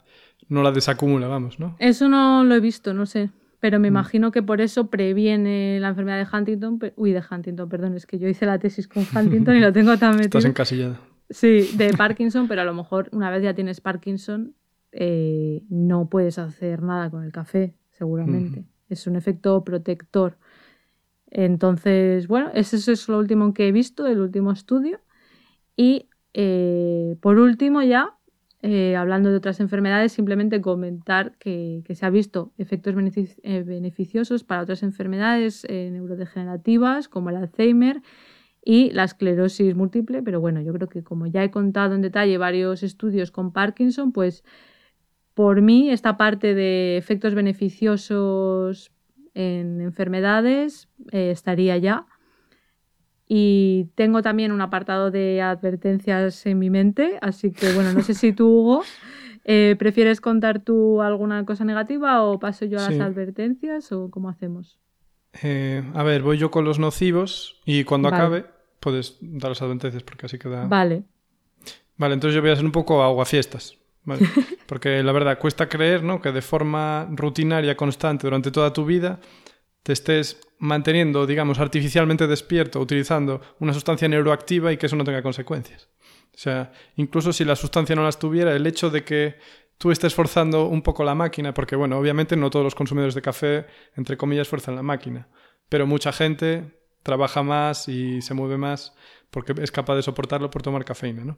no 0.50 0.64
la 0.64 0.72
desacumula, 0.72 1.28
vamos, 1.28 1.60
¿no? 1.60 1.76
Eso 1.78 2.08
no 2.10 2.44
lo 2.44 2.56
he 2.56 2.60
visto, 2.60 2.94
no 2.94 3.06
sé. 3.06 3.30
Pero 3.60 3.80
me 3.80 3.90
Mm. 3.90 3.94
imagino 3.94 4.32
que 4.32 4.42
por 4.42 4.62
eso 4.62 4.88
previene 4.90 5.80
la 5.80 5.90
enfermedad 5.90 6.18
de 6.24 6.28
Huntington. 6.38 6.80
Uy, 6.96 7.12
de 7.12 7.22
Huntington, 7.30 7.68
perdón, 7.70 7.96
es 7.96 8.06
que 8.06 8.18
yo 8.18 8.28
hice 8.28 8.46
la 8.46 8.58
tesis 8.58 8.88
con 8.88 9.04
Huntington 9.14 9.56
y 9.56 9.60
lo 9.60 9.72
tengo 9.74 9.98
tan 9.98 10.12
metido. 10.18 10.26
Estás 10.40 10.46
encasillada. 10.46 11.00
Sí, 11.30 11.70
de 11.76 11.94
Parkinson, 11.94 12.48
pero 12.48 12.62
a 12.62 12.66
lo 12.66 12.74
mejor 12.74 13.10
una 13.12 13.30
vez 13.30 13.44
ya 13.44 13.54
tienes 13.54 13.82
Parkinson, 13.82 14.56
eh, 14.94 15.62
no 15.70 16.08
puedes 16.10 16.40
hacer 16.40 16.82
nada 16.82 17.10
con 17.10 17.24
el 17.24 17.32
café, 17.32 17.76
seguramente. 17.92 18.64
Es 18.88 19.08
un 19.08 19.18
efecto 19.18 19.64
protector. 19.64 20.38
Entonces, 21.30 22.28
bueno, 22.28 22.50
ese 22.54 22.78
es 22.78 23.10
lo 23.10 23.20
último 23.20 23.54
que 23.54 23.68
he 23.68 23.72
visto, 23.74 24.08
el 24.08 24.22
último 24.22 24.54
estudio. 24.54 25.02
Y 25.76 26.08
eh, 26.34 27.18
por 27.20 27.38
último, 27.38 27.84
ya, 27.84 28.16
eh, 28.62 28.96
hablando 28.96 29.30
de 29.30 29.36
otras 29.36 29.60
enfermedades, 29.60 30.14
simplemente 30.14 30.62
comentar 30.62 31.36
que, 31.38 31.84
que 31.86 31.96
se 31.96 32.06
ha 32.06 32.10
visto 32.10 32.54
efectos 32.58 32.96
benefic- 32.96 33.66
beneficiosos 33.66 34.46
para 34.46 34.62
otras 34.62 34.82
enfermedades 34.82 35.68
neurodegenerativas, 35.70 37.10
como 37.10 37.30
el 37.30 37.36
Alzheimer 37.36 38.02
y 38.70 38.90
la 38.92 39.06
esclerosis 39.06 39.76
múltiple, 39.76 40.22
pero 40.22 40.42
bueno, 40.42 40.62
yo 40.62 40.74
creo 40.74 40.90
que 40.90 41.02
como 41.02 41.26
ya 41.26 41.42
he 41.42 41.50
contado 41.50 41.96
en 41.96 42.02
detalle 42.02 42.38
varios 42.38 42.84
estudios 42.84 43.32
con 43.32 43.54
Parkinson, 43.54 44.12
pues 44.12 44.44
por 45.34 45.62
mí 45.62 45.90
esta 45.90 46.18
parte 46.18 46.54
de 46.54 46.98
efectos 46.98 47.34
beneficiosos 47.34 48.92
en 49.34 49.80
enfermedades 49.80 50.90
eh, 51.14 51.32
estaría 51.32 51.78
ya. 51.78 52.08
Y 53.26 53.88
tengo 53.96 54.22
también 54.22 54.52
un 54.52 54.60
apartado 54.60 55.12
de 55.12 55.42
advertencias 55.42 56.46
en 56.46 56.60
mi 56.60 56.70
mente, 56.70 57.20
así 57.22 57.52
que 57.52 57.72
bueno, 57.74 57.94
no 57.94 58.02
sé 58.04 58.16
si 58.16 58.34
tú, 58.34 58.50
Hugo, 58.50 58.84
eh, 59.46 59.78
¿prefieres 59.80 60.20
contar 60.20 60.60
tú 60.60 61.02
alguna 61.02 61.46
cosa 61.46 61.64
negativa 61.64 62.22
o 62.22 62.38
paso 62.38 62.66
yo 62.66 62.80
a 62.80 62.92
Sí. 62.92 62.98
las 62.98 63.12
advertencias 63.12 63.94
o 63.94 64.12
cómo 64.12 64.28
hacemos? 64.28 64.78
Eh, 65.42 65.90
a 65.94 66.04
ver, 66.04 66.22
voy 66.22 66.38
yo 66.38 66.52
con 66.52 66.66
los 66.66 66.80
nocivos 66.80 67.62
y 67.66 67.86
cuando 67.86 68.10
Vale. 68.10 68.24
acabe 68.24 68.57
puedes 68.80 69.18
dar 69.22 69.52
las 69.52 69.62
advertencias 69.62 70.04
porque 70.04 70.26
así 70.26 70.38
queda... 70.38 70.68
Vale, 70.68 71.04
Vale, 71.98 72.14
entonces 72.14 72.36
yo 72.36 72.42
voy 72.42 72.52
a 72.52 72.56
ser 72.56 72.66
un 72.66 72.72
poco 72.72 73.04
aguafiestas. 73.04 73.78
¿vale? 74.04 74.28
Porque 74.68 75.04
la 75.04 75.12
verdad 75.12 75.40
cuesta 75.40 75.68
creer 75.68 76.04
¿no? 76.04 76.22
que 76.22 76.32
de 76.32 76.42
forma 76.42 77.08
rutinaria, 77.12 77.76
constante, 77.76 78.28
durante 78.28 78.52
toda 78.52 78.72
tu 78.72 78.86
vida, 78.86 79.20
te 79.84 79.94
estés 79.94 80.40
manteniendo, 80.60 81.26
digamos, 81.26 81.60
artificialmente 81.60 82.28
despierto, 82.28 82.80
utilizando 82.80 83.42
una 83.60 83.74
sustancia 83.74 84.08
neuroactiva 84.08 84.72
y 84.72 84.78
que 84.78 84.86
eso 84.86 84.96
no 84.96 85.04
tenga 85.04 85.22
consecuencias. 85.22 85.90
O 86.34 86.40
sea, 86.40 86.72
incluso 86.96 87.34
si 87.34 87.46
la 87.46 87.56
sustancia 87.56 87.96
no 87.96 88.04
las 88.04 88.20
tuviera, 88.20 88.56
el 88.56 88.68
hecho 88.68 88.90
de 88.90 89.04
que 89.04 89.38
tú 89.78 89.92
estés 89.92 90.14
forzando 90.14 90.68
un 90.68 90.82
poco 90.82 91.04
la 91.04 91.16
máquina, 91.16 91.54
porque 91.54 91.76
bueno, 91.76 91.98
obviamente 91.98 92.36
no 92.36 92.50
todos 92.50 92.64
los 92.64 92.76
consumidores 92.76 93.16
de 93.16 93.22
café, 93.22 93.66
entre 93.96 94.18
comillas, 94.18 94.48
fuerzan 94.48 94.76
la 94.76 94.84
máquina, 94.84 95.30
pero 95.70 95.88
mucha 95.88 96.12
gente 96.12 96.77
trabaja 97.08 97.42
más 97.42 97.88
y 97.88 98.22
se 98.22 98.34
mueve 98.34 98.58
más 98.58 98.94
porque 99.32 99.54
es 99.62 99.72
capaz 99.72 99.96
de 99.96 100.02
soportarlo 100.02 100.50
por 100.50 100.62
tomar 100.62 100.86
cafeína, 100.86 101.24
¿no? 101.24 101.38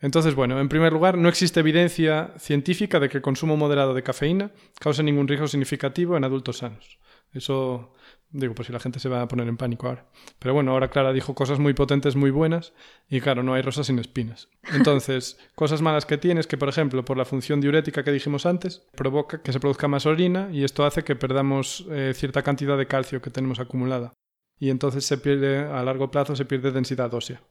Entonces, 0.00 0.34
bueno, 0.34 0.60
en 0.60 0.68
primer 0.68 0.92
lugar, 0.92 1.16
no 1.16 1.28
existe 1.28 1.60
evidencia 1.60 2.34
científica 2.38 3.00
de 3.00 3.08
que 3.08 3.16
el 3.16 3.22
consumo 3.22 3.56
moderado 3.56 3.94
de 3.94 4.02
cafeína 4.02 4.50
cause 4.78 5.02
ningún 5.02 5.26
riesgo 5.26 5.48
significativo 5.48 6.16
en 6.16 6.24
adultos 6.24 6.58
sanos. 6.58 6.98
Eso, 7.32 7.94
digo, 8.30 8.54
pues 8.54 8.66
si 8.66 8.72
la 8.72 8.80
gente 8.80 9.00
se 9.00 9.08
va 9.08 9.22
a 9.22 9.28
poner 9.28 9.48
en 9.48 9.56
pánico 9.56 9.88
ahora. 9.88 10.06
Pero 10.38 10.52
bueno, 10.52 10.72
ahora 10.72 10.88
Clara 10.88 11.12
dijo 11.12 11.34
cosas 11.34 11.58
muy 11.58 11.72
potentes, 11.72 12.14
muy 12.14 12.30
buenas, 12.30 12.74
y 13.08 13.20
claro, 13.20 13.42
no 13.42 13.54
hay 13.54 13.62
rosas 13.62 13.86
sin 13.86 13.98
espinas. 13.98 14.48
Entonces, 14.72 15.38
cosas 15.54 15.80
malas 15.80 16.04
que 16.04 16.18
tienes, 16.18 16.46
que 16.46 16.58
por 16.58 16.68
ejemplo, 16.68 17.04
por 17.04 17.16
la 17.16 17.24
función 17.24 17.60
diurética 17.60 18.04
que 18.04 18.12
dijimos 18.12 18.44
antes, 18.44 18.86
provoca 18.96 19.42
que 19.42 19.52
se 19.52 19.60
produzca 19.60 19.88
más 19.88 20.04
orina 20.04 20.50
y 20.52 20.64
esto 20.64 20.84
hace 20.84 21.04
que 21.04 21.16
perdamos 21.16 21.86
eh, 21.90 22.12
cierta 22.14 22.42
cantidad 22.42 22.76
de 22.76 22.86
calcio 22.86 23.22
que 23.22 23.30
tenemos 23.30 23.60
acumulada. 23.60 24.12
Y 24.58 24.70
entonces 24.70 25.04
se 25.04 25.18
pierde, 25.18 25.58
a 25.58 25.82
largo 25.82 26.10
plazo, 26.10 26.34
se 26.34 26.44
pierde 26.44 26.70
densidad 26.72 27.12
ósea. 27.12 27.42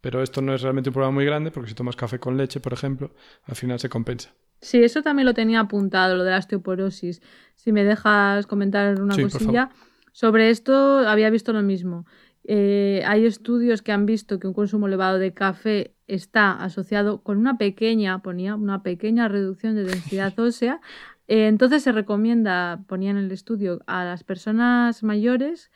Pero 0.00 0.22
esto 0.22 0.42
no 0.42 0.54
es 0.54 0.60
realmente 0.60 0.90
un 0.90 0.94
problema 0.94 1.14
muy 1.14 1.24
grande 1.24 1.50
porque 1.50 1.70
si 1.70 1.74
tomas 1.74 1.96
café 1.96 2.18
con 2.18 2.36
leche, 2.36 2.60
por 2.60 2.74
ejemplo, 2.74 3.14
al 3.44 3.56
final 3.56 3.80
se 3.80 3.88
compensa. 3.88 4.34
Sí, 4.60 4.82
eso 4.82 5.02
también 5.02 5.24
lo 5.24 5.32
tenía 5.34 5.60
apuntado, 5.60 6.16
lo 6.16 6.24
de 6.24 6.30
la 6.30 6.38
osteoporosis. 6.38 7.22
Si 7.54 7.72
me 7.72 7.84
dejas 7.84 8.46
comentar 8.46 9.00
una 9.00 9.14
Sí, 9.14 9.22
cosilla. 9.22 9.70
Sobre 10.12 10.50
esto 10.50 10.98
había 11.08 11.30
visto 11.30 11.52
lo 11.54 11.62
mismo. 11.62 12.06
Eh, 12.44 13.02
hay 13.06 13.24
estudios 13.24 13.80
que 13.80 13.92
han 13.92 14.04
visto 14.04 14.38
que 14.38 14.46
un 14.46 14.52
consumo 14.52 14.86
elevado 14.86 15.18
de 15.18 15.32
café 15.32 15.94
está 16.06 16.52
asociado 16.52 17.22
con 17.22 17.38
una 17.38 17.56
pequeña, 17.56 18.20
ponía, 18.20 18.54
una 18.54 18.82
pequeña 18.82 19.28
reducción 19.28 19.74
de 19.74 19.84
densidad 19.84 20.38
ósea. 20.38 20.80
Eh, 21.28 21.46
entonces 21.46 21.82
se 21.82 21.92
recomienda, 21.92 22.84
ponía 22.86 23.10
en 23.10 23.16
el 23.16 23.32
estudio, 23.32 23.80
a 23.86 24.04
las 24.04 24.24
personas 24.24 25.02
mayores 25.02 25.70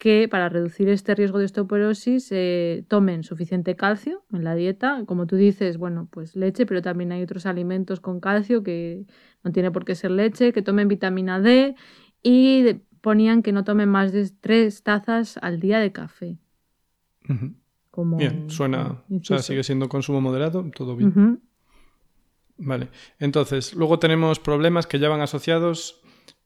que 0.00 0.28
para 0.28 0.48
reducir 0.48 0.88
este 0.88 1.14
riesgo 1.14 1.38
de 1.38 1.44
osteoporosis 1.44 2.32
eh, 2.32 2.86
tomen 2.88 3.22
suficiente 3.22 3.76
calcio 3.76 4.24
en 4.32 4.44
la 4.44 4.54
dieta. 4.54 5.04
Como 5.04 5.26
tú 5.26 5.36
dices, 5.36 5.76
bueno, 5.76 6.08
pues 6.10 6.36
leche, 6.36 6.64
pero 6.64 6.80
también 6.80 7.12
hay 7.12 7.22
otros 7.22 7.44
alimentos 7.44 8.00
con 8.00 8.18
calcio 8.18 8.62
que 8.62 9.04
no 9.44 9.52
tiene 9.52 9.70
por 9.70 9.84
qué 9.84 9.94
ser 9.94 10.12
leche, 10.12 10.54
que 10.54 10.62
tomen 10.62 10.88
vitamina 10.88 11.38
D 11.38 11.74
y 12.22 12.76
ponían 13.02 13.42
que 13.42 13.52
no 13.52 13.62
tomen 13.62 13.90
más 13.90 14.10
de 14.12 14.30
tres 14.40 14.82
tazas 14.82 15.36
al 15.42 15.60
día 15.60 15.78
de 15.80 15.92
café. 15.92 16.38
Como 17.90 18.16
Bien, 18.16 18.48
suena, 18.48 19.02
o 19.10 19.22
sea, 19.22 19.40
sigue 19.40 19.62
siendo 19.62 19.90
consumo 19.90 20.22
moderado, 20.22 20.64
todo 20.74 20.96
bien. 20.96 21.42
Vale. 22.56 22.88
Entonces, 23.18 23.74
luego 23.74 23.98
tenemos 23.98 24.38
problemas 24.38 24.86
que 24.86 24.98
ya 24.98 25.10
van 25.10 25.20
asociados. 25.20 26.00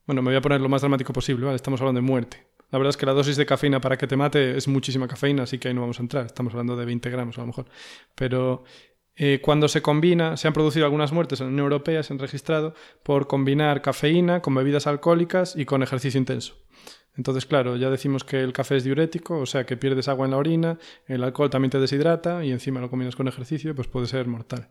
Bueno, 0.09 0.22
me 0.22 0.30
voy 0.30 0.36
a 0.38 0.40
poner 0.40 0.61
lo 0.61 0.68
más 0.68 0.82
dramático 0.82 1.12
posible, 1.12 1.44
¿vale? 1.44 1.55
Estamos 1.55 1.80
hablando 1.80 2.00
de 2.00 2.07
muerte. 2.07 2.53
La 2.75 2.79
verdad 2.79 2.91
es 2.91 2.97
que 2.97 3.07
la 3.07 3.12
dosis 3.12 3.37
de 3.37 3.47
cafeína 3.47 3.81
para 3.81 3.97
que 3.97 4.09
te 4.09 4.16
mate 4.16 4.57
es 4.57 4.66
muchísima 4.66 5.07
cafeína, 5.07 5.45
así 5.45 5.59
que 5.59 5.68
ahí 5.68 5.75
no 5.75 5.83
vamos 5.83 6.01
a 6.01 6.03
entrar. 6.03 6.27
Estamos 6.27 6.55
hablando 6.55 6.75
de 6.75 6.85
20 6.85 7.09
gramos 7.09 7.39
a 7.39 7.43
lo 7.43 7.47
mejor. 7.47 7.66
Pero 8.16 8.64
eh, 9.14 9.39
cuando 9.41 9.68
se 9.68 9.81
combina, 9.81 10.37
se 10.37 10.49
han 10.49 10.55
producido 10.55 10.85
algunas 10.85 11.12
muertes 11.12 11.41
en 11.41 11.47
la 11.47 11.53
Unión 11.53 11.66
Europea, 11.66 12.03
se 12.03 12.12
han 12.12 12.18
registrado 12.18 12.75
por 13.05 13.29
combinar 13.29 13.81
cafeína 13.81 14.43
con 14.43 14.57
bebidas 14.57 14.89
alcohólicas 14.89 15.55
y 15.55 15.66
con 15.66 15.85
ejercicio 15.85 16.18
intenso. 16.18 16.57
Entonces, 17.16 17.47
claro, 17.47 17.77
ya 17.77 17.91
decimos 17.91 18.25
que 18.25 18.41
el 18.41 18.53
café 18.53 18.75
es 18.75 18.83
diurético, 18.83 19.39
o 19.39 19.47
sea 19.47 19.64
que 19.64 19.77
pierdes 19.77 20.09
agua 20.09 20.25
en 20.25 20.33
la 20.33 20.39
orina, 20.39 20.79
el 21.07 21.22
alcohol 21.22 21.51
también 21.51 21.70
te 21.70 21.79
deshidrata 21.79 22.45
y 22.45 22.51
encima 22.51 22.81
lo 22.81 22.91
combinas 22.91 23.14
con 23.14 23.29
ejercicio, 23.29 23.72
pues 23.77 23.87
puede 23.87 24.09
ser 24.09 24.27
mortal. 24.27 24.70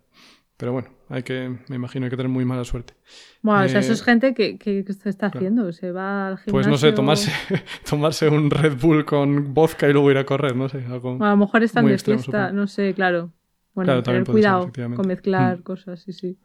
Pero 0.58 0.72
bueno, 0.72 0.90
hay 1.10 1.24
que, 1.24 1.58
me 1.68 1.76
imagino, 1.76 2.06
hay 2.06 2.10
que 2.12 2.16
tener 2.18 2.30
muy 2.30 2.46
mala 2.46 2.64
suerte. 2.64 2.94
Bueno, 3.42 3.66
o 3.66 3.68
sea, 3.70 3.80
eso 3.80 3.92
Eh, 3.92 3.96
es 3.96 4.04
gente 4.04 4.34
que, 4.34 4.58
que 4.58 4.84
se 4.84 5.10
está 5.10 5.30
claro. 5.32 5.40
haciendo, 5.40 5.74
se 5.74 5.92
va 5.92 6.28
al 6.28 6.38
gimnasio. 6.38 6.52
Pues 6.54 6.68
no 6.68 6.78
sé, 6.78 6.92
tomarse, 6.94 7.32
tomarse 7.90 8.30
un 8.30 8.50
Red 8.52 8.78
Bull 8.80 9.04
con 9.04 9.54
vodka 9.54 9.90
y 9.90 9.94
luego 9.94 10.12
ir 10.12 10.18
a 10.18 10.26
correr, 10.26 10.56
no 10.56 10.70
sé, 10.70 10.86
algo... 10.86 11.18
Bueno, 11.18 11.26
a 11.26 11.32
lo 11.32 11.38
mejor 11.38 11.64
están 11.64 11.86
de 11.88 11.94
extremo, 11.94 12.20
fiesta, 12.20 12.44
supongo. 12.48 12.62
no 12.62 12.68
sé, 12.68 12.94
claro. 12.94 13.32
Bueno, 13.74 13.88
Claro, 13.88 14.04
tener 14.04 14.26
ser, 14.26 14.32
cuidado 14.32 14.72
con 14.96 15.08
mezclar 15.08 15.58
Mm. 15.60 15.64
cosas, 15.64 16.00
sí, 16.02 16.14
sí. 16.14 16.38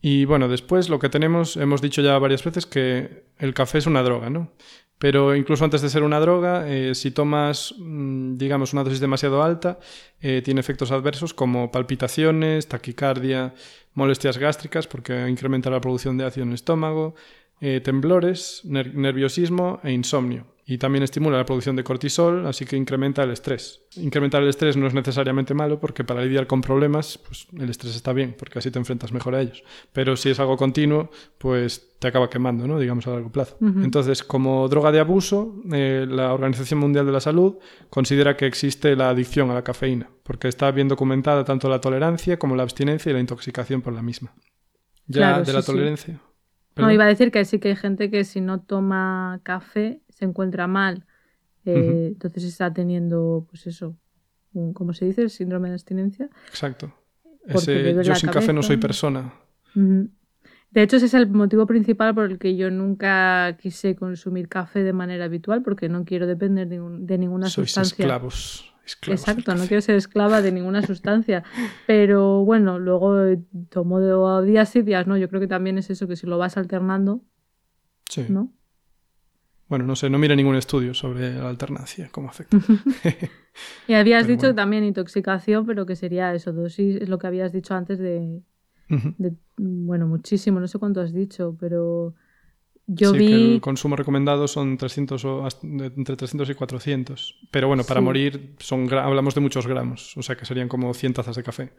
Y 0.00 0.24
bueno, 0.24 0.48
después 0.48 0.88
lo 0.88 0.98
que 0.98 1.08
tenemos, 1.08 1.56
hemos 1.56 1.82
dicho 1.82 2.00
ya 2.02 2.18
varias 2.18 2.42
veces 2.44 2.64
que 2.66 3.24
el 3.38 3.52
café 3.52 3.78
es 3.78 3.86
una 3.86 4.02
droga, 4.02 4.30
¿no? 4.30 4.52
Pero 4.98 5.36
incluso 5.36 5.64
antes 5.64 5.80
de 5.80 5.88
ser 5.90 6.02
una 6.02 6.18
droga, 6.20 6.68
eh, 6.68 6.94
si 6.94 7.10
tomas, 7.12 7.74
mm, 7.78 8.36
digamos, 8.36 8.72
una 8.72 8.82
dosis 8.84 9.00
demasiado 9.00 9.42
alta, 9.42 9.78
eh, 10.20 10.42
tiene 10.44 10.60
efectos 10.60 10.90
adversos 10.90 11.34
como 11.34 11.70
palpitaciones, 11.70 12.66
taquicardia, 12.68 13.54
molestias 13.94 14.38
gástricas 14.38 14.86
porque 14.88 15.28
incrementa 15.28 15.70
la 15.70 15.80
producción 15.80 16.16
de 16.18 16.24
ácido 16.24 16.42
en 16.44 16.48
el 16.50 16.54
estómago, 16.56 17.14
eh, 17.60 17.80
temblores, 17.80 18.62
ner- 18.64 18.94
nerviosismo 18.94 19.80
e 19.84 19.92
insomnio. 19.92 20.46
Y 20.70 20.76
también 20.76 21.02
estimula 21.02 21.38
la 21.38 21.46
producción 21.46 21.76
de 21.76 21.82
cortisol, 21.82 22.46
así 22.46 22.66
que 22.66 22.76
incrementa 22.76 23.22
el 23.22 23.30
estrés. 23.30 23.80
Incrementar 23.96 24.42
el 24.42 24.50
estrés 24.50 24.76
no 24.76 24.86
es 24.86 24.92
necesariamente 24.92 25.54
malo 25.54 25.80
porque 25.80 26.04
para 26.04 26.22
lidiar 26.22 26.46
con 26.46 26.60
problemas, 26.60 27.16
pues 27.16 27.46
el 27.58 27.70
estrés 27.70 27.96
está 27.96 28.12
bien, 28.12 28.36
porque 28.38 28.58
así 28.58 28.70
te 28.70 28.78
enfrentas 28.78 29.10
mejor 29.10 29.34
a 29.34 29.40
ellos. 29.40 29.64
Pero 29.94 30.14
si 30.14 30.28
es 30.28 30.38
algo 30.40 30.58
continuo, 30.58 31.10
pues 31.38 31.96
te 31.98 32.08
acaba 32.08 32.28
quemando, 32.28 32.68
¿no? 32.68 32.78
Digamos 32.78 33.06
a 33.06 33.12
largo 33.12 33.32
plazo. 33.32 33.56
Entonces, 33.62 34.22
como 34.22 34.68
droga 34.68 34.92
de 34.92 35.00
abuso, 35.00 35.54
eh, 35.72 36.06
la 36.06 36.34
Organización 36.34 36.80
Mundial 36.80 37.06
de 37.06 37.12
la 37.12 37.20
Salud 37.20 37.56
considera 37.88 38.36
que 38.36 38.44
existe 38.44 38.94
la 38.94 39.08
adicción 39.08 39.50
a 39.50 39.54
la 39.54 39.64
cafeína, 39.64 40.10
porque 40.22 40.48
está 40.48 40.70
bien 40.70 40.88
documentada 40.88 41.46
tanto 41.46 41.70
la 41.70 41.80
tolerancia 41.80 42.38
como 42.38 42.56
la 42.56 42.64
abstinencia 42.64 43.08
y 43.08 43.14
la 43.14 43.20
intoxicación 43.20 43.80
por 43.80 43.94
la 43.94 44.02
misma. 44.02 44.34
Ya 45.06 45.20
Claro, 45.20 45.44
de 45.44 45.52
la 45.54 45.62
sí. 45.62 45.66
tolerancia. 45.66 46.20
No, 46.76 46.92
iba 46.92 47.04
a 47.04 47.08
decir 47.08 47.30
que 47.30 47.44
sí 47.46 47.58
que 47.58 47.68
hay 47.70 47.76
gente 47.76 48.10
que 48.10 48.24
si 48.24 48.42
no 48.42 48.60
toma 48.60 49.40
café 49.42 50.02
se 50.18 50.24
encuentra 50.24 50.66
mal. 50.66 51.06
Eh. 51.64 52.08
Entonces 52.08 52.44
está 52.44 52.72
teniendo, 52.72 53.46
pues 53.48 53.66
eso, 53.66 53.96
un, 54.52 54.72
¿cómo 54.72 54.92
se 54.92 55.04
dice? 55.04 55.22
El 55.22 55.30
síndrome 55.30 55.68
de 55.68 55.74
abstinencia. 55.74 56.28
Exacto. 56.48 56.92
Ese, 57.46 57.94
yo 58.04 58.14
sin 58.14 58.30
café 58.30 58.52
no 58.52 58.62
soy 58.62 58.76
persona. 58.76 59.32
De 59.74 60.82
hecho, 60.82 60.96
ese 60.96 61.06
es 61.06 61.14
el 61.14 61.28
motivo 61.30 61.66
principal 61.66 62.14
por 62.14 62.24
el 62.24 62.38
que 62.38 62.56
yo 62.56 62.70
nunca 62.70 63.56
quise 63.60 63.94
consumir 63.94 64.48
café 64.48 64.82
de 64.82 64.92
manera 64.92 65.24
habitual, 65.24 65.62
porque 65.62 65.88
no 65.88 66.04
quiero 66.04 66.26
depender 66.26 66.68
de, 66.68 67.18
ninguna 67.18 67.48
Sois 67.48 67.70
sustancia. 67.70 68.02
esclavos. 68.02 68.74
Esclavos 68.84 69.20
Exacto, 69.20 69.54
no 69.54 69.66
quiero 69.66 69.80
ser 69.80 69.96
esclava 69.96 70.42
de 70.42 70.52
ninguna 70.52 70.82
sustancia. 70.82 71.42
Pero 71.86 72.44
bueno, 72.44 72.78
luego 72.78 73.24
eh, 73.24 73.38
tomo 73.70 74.00
de 74.00 74.46
días 74.46 74.74
y 74.76 74.82
días, 74.82 75.06
¿no? 75.06 75.16
Yo 75.16 75.28
creo 75.28 75.40
que 75.40 75.46
también 75.46 75.78
es 75.78 75.90
eso, 75.90 76.08
que 76.08 76.16
si 76.16 76.26
lo 76.26 76.38
vas 76.38 76.56
alternando, 76.56 77.22
Sí. 78.08 78.26
¿no? 78.28 78.52
Bueno, 79.68 79.84
no 79.84 79.96
sé, 79.96 80.08
no 80.08 80.18
mire 80.18 80.34
ningún 80.34 80.56
estudio 80.56 80.94
sobre 80.94 81.34
la 81.34 81.48
alternancia, 81.48 82.08
cómo 82.10 82.28
afecta. 82.28 82.56
Y 83.86 83.94
habías 83.94 84.22
Pero 84.22 84.34
dicho 84.36 84.46
bueno. 84.48 84.54
también 84.54 84.84
intoxicación, 84.84 85.66
pero 85.66 85.86
que 85.86 85.96
sería 85.96 86.32
eso, 86.34 86.52
dosis, 86.52 86.96
es 86.96 87.08
lo 87.08 87.18
que 87.18 87.26
habías 87.26 87.52
dicho 87.52 87.74
antes 87.74 87.98
de, 87.98 88.40
bueno, 89.56 90.06
muchísimo, 90.06 90.60
no 90.60 90.68
sé 90.68 90.78
cuánto 90.78 91.00
has 91.00 91.12
dicho, 91.12 91.56
pero 91.58 92.14
yo 92.86 93.12
sí, 93.12 93.18
vi... 93.18 93.26
que 93.26 93.54
el 93.56 93.60
consumo 93.60 93.96
recomendado 93.96 94.46
son 94.48 94.76
300 94.76 95.24
o 95.24 95.44
hasta- 95.46 95.66
entre 95.66 96.16
300 96.16 96.48
y 96.50 96.54
400. 96.54 97.36
Pero 97.50 97.68
bueno, 97.68 97.82
para 97.84 98.00
Sí. 98.00 98.04
morir 98.04 98.54
son 98.58 98.92
hablamos 98.92 99.34
de 99.34 99.40
muchos 99.40 99.66
gramos, 99.66 100.16
o 100.16 100.22
sea 100.22 100.36
que 100.36 100.44
serían 100.44 100.68
como 100.68 100.92
100 100.94 101.14
tazas 101.14 101.36
de 101.36 101.42
café. 101.42 101.70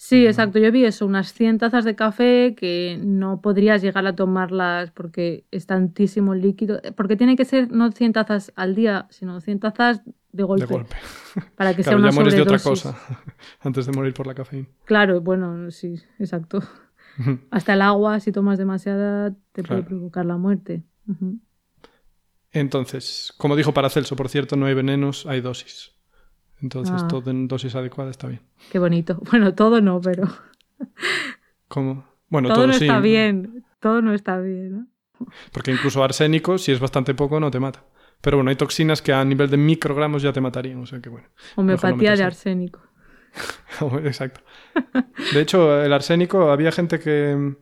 Sí, 0.00 0.26
exacto. 0.28 0.60
Yo 0.60 0.70
vi 0.70 0.84
eso, 0.84 1.06
unas 1.06 1.32
100 1.32 1.58
tazas 1.58 1.84
de 1.84 1.96
café 1.96 2.54
que 2.56 3.00
no 3.02 3.40
podrías 3.40 3.82
llegar 3.82 4.06
a 4.06 4.14
tomarlas 4.14 4.92
porque 4.92 5.44
es 5.50 5.66
tantísimo 5.66 6.36
líquido. 6.36 6.80
Porque 6.96 7.16
tiene 7.16 7.34
que 7.34 7.44
ser 7.44 7.72
no 7.72 7.90
100 7.90 8.12
tazas 8.12 8.52
al 8.54 8.76
día, 8.76 9.08
sino 9.10 9.40
100 9.40 9.58
tazas 9.58 10.02
de 10.30 10.42
golpe. 10.44 10.66
De 10.66 10.72
golpe. 10.72 10.96
Para 11.56 11.74
que 11.74 11.82
sea 11.82 11.96
una 11.96 12.10
ya 12.10 12.14
mueres 12.14 12.34
de 12.34 12.42
otra 12.42 12.60
cosa 12.60 12.96
antes 13.60 13.86
de 13.86 13.92
morir 13.92 14.14
por 14.14 14.28
la 14.28 14.34
cafeína. 14.34 14.68
Claro, 14.84 15.20
bueno, 15.20 15.72
sí, 15.72 16.00
exacto. 16.20 16.62
Hasta 17.50 17.74
el 17.74 17.82
agua, 17.82 18.20
si 18.20 18.30
tomas 18.30 18.56
demasiada, 18.56 19.34
te 19.50 19.64
puede 19.64 19.82
provocar 19.82 20.24
la 20.24 20.36
muerte. 20.36 20.84
Entonces, 22.52 23.34
como 23.36 23.56
dijo 23.56 23.74
Paracelso, 23.74 24.14
por 24.14 24.28
cierto, 24.28 24.54
no 24.54 24.66
hay 24.66 24.74
venenos, 24.74 25.26
hay 25.26 25.40
dosis. 25.40 25.97
Entonces, 26.62 27.02
Ah. 27.02 27.08
todo 27.08 27.30
en 27.30 27.46
dosis 27.48 27.74
adecuada 27.74 28.10
está 28.10 28.26
bien. 28.28 28.40
Qué 28.70 28.78
bonito. 28.78 29.20
Bueno, 29.30 29.54
todo 29.54 29.80
no, 29.80 30.00
pero 30.00 30.28
¿Cómo? 31.68 32.04
Bueno, 32.28 32.48
todo, 32.48 32.56
todo, 32.58 32.66
no 32.68 32.72
sí. 32.74 32.84
está 32.84 33.00
bien. 33.00 33.64
Todo 33.80 34.02
no 34.02 34.12
está 34.12 34.38
bien. 34.38 34.72
¿no? 35.20 35.26
Porque 35.52 35.72
incluso 35.72 36.02
arsénico, 36.04 36.58
si 36.58 36.72
es 36.72 36.80
bastante 36.80 37.14
poco, 37.14 37.40
no 37.40 37.50
te 37.50 37.60
mata. 37.60 37.84
Pero 38.20 38.36
bueno, 38.38 38.50
hay 38.50 38.56
toxinas 38.56 39.00
que 39.02 39.12
a 39.12 39.24
nivel 39.24 39.48
de 39.50 39.56
microgramos 39.56 40.22
ya 40.22 40.32
te 40.32 40.40
matarían. 40.40 40.80
O 40.82 40.86
sea 40.86 41.00
que 41.00 41.08
bueno. 41.08 41.28
Homeopatía 41.56 41.90
de 41.92 41.96
meterse. 41.96 42.24
arsénico. 42.24 42.80
Exacto. 44.04 44.40
De 45.32 45.40
hecho, 45.40 45.82
el 45.82 45.92
arsénico, 45.92 46.50
había 46.50 46.72
gente 46.72 46.98
que... 46.98 47.54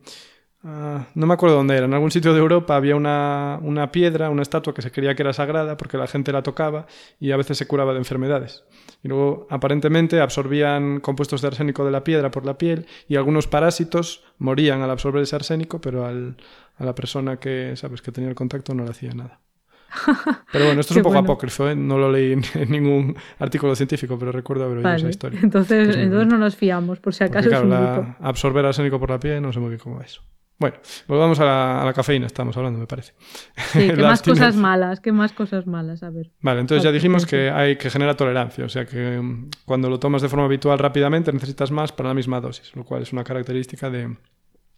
ah, 0.63 1.07
no 1.13 1.27
me 1.27 1.33
acuerdo 1.33 1.57
dónde 1.57 1.75
era. 1.75 1.85
En 1.85 1.93
algún 1.93 2.09
sitio 2.11 2.33
de 2.33 2.39
Europa 2.39 2.75
había 2.75 2.95
una, 2.95 3.59
una 3.61 3.91
piedra, 3.91 4.29
una 4.29 4.41
estatua 4.41 4.73
que 4.73 4.81
se 4.81 4.91
creía 4.91 5.13
que 5.15 5.21
era 5.23 5.33
sagrada 5.33 5.77
porque 5.77 5.97
la 5.97 6.07
gente 6.07 6.31
la 6.31 6.41
tocaba 6.43 6.87
y 7.19 7.31
a 7.31 7.37
veces 7.37 7.57
se 7.57 7.67
curaba 7.67 7.93
de 7.93 7.99
enfermedades. 7.99 8.63
Y 9.07 9.09
luego, 9.09 9.47
aparentemente, 9.49 10.19
absorbían 10.19 10.99
compuestos 10.99 11.41
de 11.41 11.47
arsénico 11.47 11.85
de 11.85 11.91
la 11.91 12.03
piedra 12.03 12.29
por 12.29 12.45
la 12.45 12.57
piel 12.57 12.87
y 13.07 13.15
algunos 13.15 13.47
parásitos 13.47 14.21
morían 14.37 14.81
al 14.81 14.91
absorber 14.91 15.23
ese 15.23 15.33
arsénico, 15.37 15.79
pero 15.79 16.05
al- 16.05 16.35
a 16.77 16.83
la 16.83 16.93
persona 16.93 17.37
que, 17.37 17.71
sabes, 17.77 18.01
que 18.01 18.11
tenía 18.11 18.27
el 18.29 18.35
contacto 18.35 18.73
no 18.73 18.83
le 18.83 18.89
hacía 18.91 19.13
nada. 19.13 19.39
Pero 20.51 20.65
bueno, 20.65 20.81
esto 20.81 20.93
es 20.93 20.97
un 20.97 21.03
poco 21.03 21.13
bueno. 21.13 21.25
apócrifo, 21.31 21.69
¿eh? 21.69 21.75
no 21.75 21.97
lo 21.97 22.11
leí 22.11 22.33
en, 22.33 22.41
ningún 22.69 23.15
artículo 23.39 23.73
científico, 23.77 24.19
pero 24.19 24.33
recuerdo 24.33 24.65
haber 24.65 24.79
oído 24.79 24.89
esa 24.95 25.07
historia. 25.09 25.39
Entonces, 25.41 25.95
entonces 25.95 26.27
no 26.27 26.37
nos 26.37 26.57
fiamos, 26.57 26.99
por 26.99 27.13
si 27.13 27.23
Porque, 27.23 27.39
acaso 27.39 27.49
claro, 27.49 27.67
es 27.67 27.71
un 27.73 28.03
la- 28.09 28.17
absorber 28.19 28.65
arsénico 28.65 28.99
por 28.99 29.09
la 29.09 29.19
piel, 29.21 29.41
no 29.41 29.53
sé 29.53 29.59
muy 29.61 29.69
bien 29.69 29.79
cómo 29.79 29.97
va 29.99 30.03
eso. 30.03 30.21
Bueno, 30.59 30.77
volvamos 31.07 31.39
a 31.39 31.45
la, 31.45 31.81
a 31.81 31.85
la 31.85 31.93
cafeína, 31.93 32.25
estamos 32.25 32.57
hablando, 32.57 32.79
me 32.79 32.87
parece. 32.87 33.13
Sí, 33.55 33.79
¿qué 33.87 33.95
la 33.95 34.09
más 34.09 34.21
cosas 34.23 34.55
malas? 34.55 34.99
¿Qué 34.99 35.11
más 35.11 35.31
cosas 35.31 35.67
malas? 35.67 36.01
A 36.01 36.09
ver. 36.09 36.31
Vale, 36.41 36.61
entonces 36.61 36.83
ya 36.83 36.91
dijimos 36.91 37.25
que 37.25 37.51
hay 37.51 37.75
que 37.77 37.89
genera 37.89 38.15
tolerancia, 38.15 38.65
o 38.65 38.69
sea 38.69 38.85
que 38.85 39.19
mm, 39.19 39.49
cuando 39.65 39.89
lo 39.89 39.99
tomas 39.99 40.21
de 40.21 40.29
forma 40.29 40.45
habitual 40.45 40.79
rápidamente 40.79 41.31
necesitas 41.31 41.69
más 41.69 41.91
para 41.91 42.09
la 42.09 42.15
misma 42.15 42.41
dosis, 42.41 42.75
lo 42.75 42.83
cual 42.83 43.03
es 43.03 43.13
una 43.13 43.23
característica 43.23 43.91
de, 43.91 44.15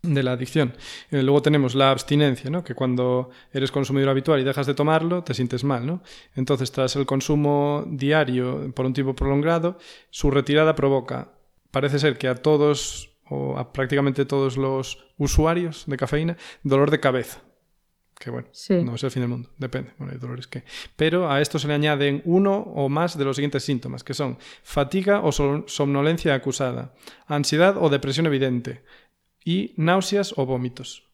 de 0.02 0.24
la 0.24 0.34
adicción. 0.34 0.74
Eh, 1.12 1.24
luego 1.24 1.42
tenemos 1.42 1.76
la 1.76 1.92
abstinencia, 1.92 2.50
¿no? 2.50 2.64
que 2.64 2.76
cuando 2.76 3.30
eres 3.52 3.72
consumidor 3.72 4.10
habitual 4.10 4.40
y 4.40 4.44
dejas 4.44 4.68
de 4.68 4.74
tomarlo, 4.74 5.24
te 5.24 5.34
sientes 5.34 5.64
mal. 5.64 5.86
¿no? 5.86 6.02
Entonces, 6.36 6.72
tras 6.72 6.96
el 6.96 7.06
consumo 7.06 7.86
diario 7.88 8.72
por 8.74 8.86
un 8.86 8.94
tiempo 8.94 9.16
prolongado, 9.16 9.78
su 10.10 10.32
retirada 10.32 10.76
provoca, 10.76 11.30
parece 11.72 12.00
ser 12.00 12.18
que 12.18 12.28
a 12.28 12.36
todos 12.36 13.09
o 13.30 13.58
a 13.58 13.72
prácticamente 13.74 14.26
todos 14.26 14.58
los 14.58 15.06
usuarios 15.18 15.84
de 15.88 15.98
cafeína, 15.98 16.38
dolor 16.64 16.92
de 16.92 17.00
cabeza. 17.00 17.42
Que 18.20 18.30
bueno, 18.32 18.50
Sí. 18.52 18.84
no 18.84 18.96
es 18.96 19.04
el 19.06 19.12
fin 19.12 19.22
del 19.22 19.30
mundo, 19.30 19.50
depende, 19.58 19.94
bueno, 19.98 20.12
hay 20.12 20.20
dolores 20.20 20.46
que... 20.48 20.66
Pero 20.98 21.32
a 21.32 21.40
esto 21.40 21.58
se 21.58 21.70
le 21.70 21.74
añaden 21.74 22.22
uno 22.26 22.58
o 22.58 22.90
más 22.90 23.18
de 23.18 23.24
los 23.24 23.38
siguientes 23.38 23.64
síntomas, 23.64 24.04
que 24.04 24.14
son 24.14 24.38
fatiga 24.62 25.22
o 25.22 25.30
som- 25.32 25.64
somnolencia 25.68 26.34
acusada, 26.36 26.94
ansiedad 27.28 27.78
o 27.82 27.88
depresión 27.90 28.26
evidente, 28.26 28.84
y 29.46 29.74
náuseas 29.78 30.34
o 30.38 30.46
vómitos. 30.46 31.08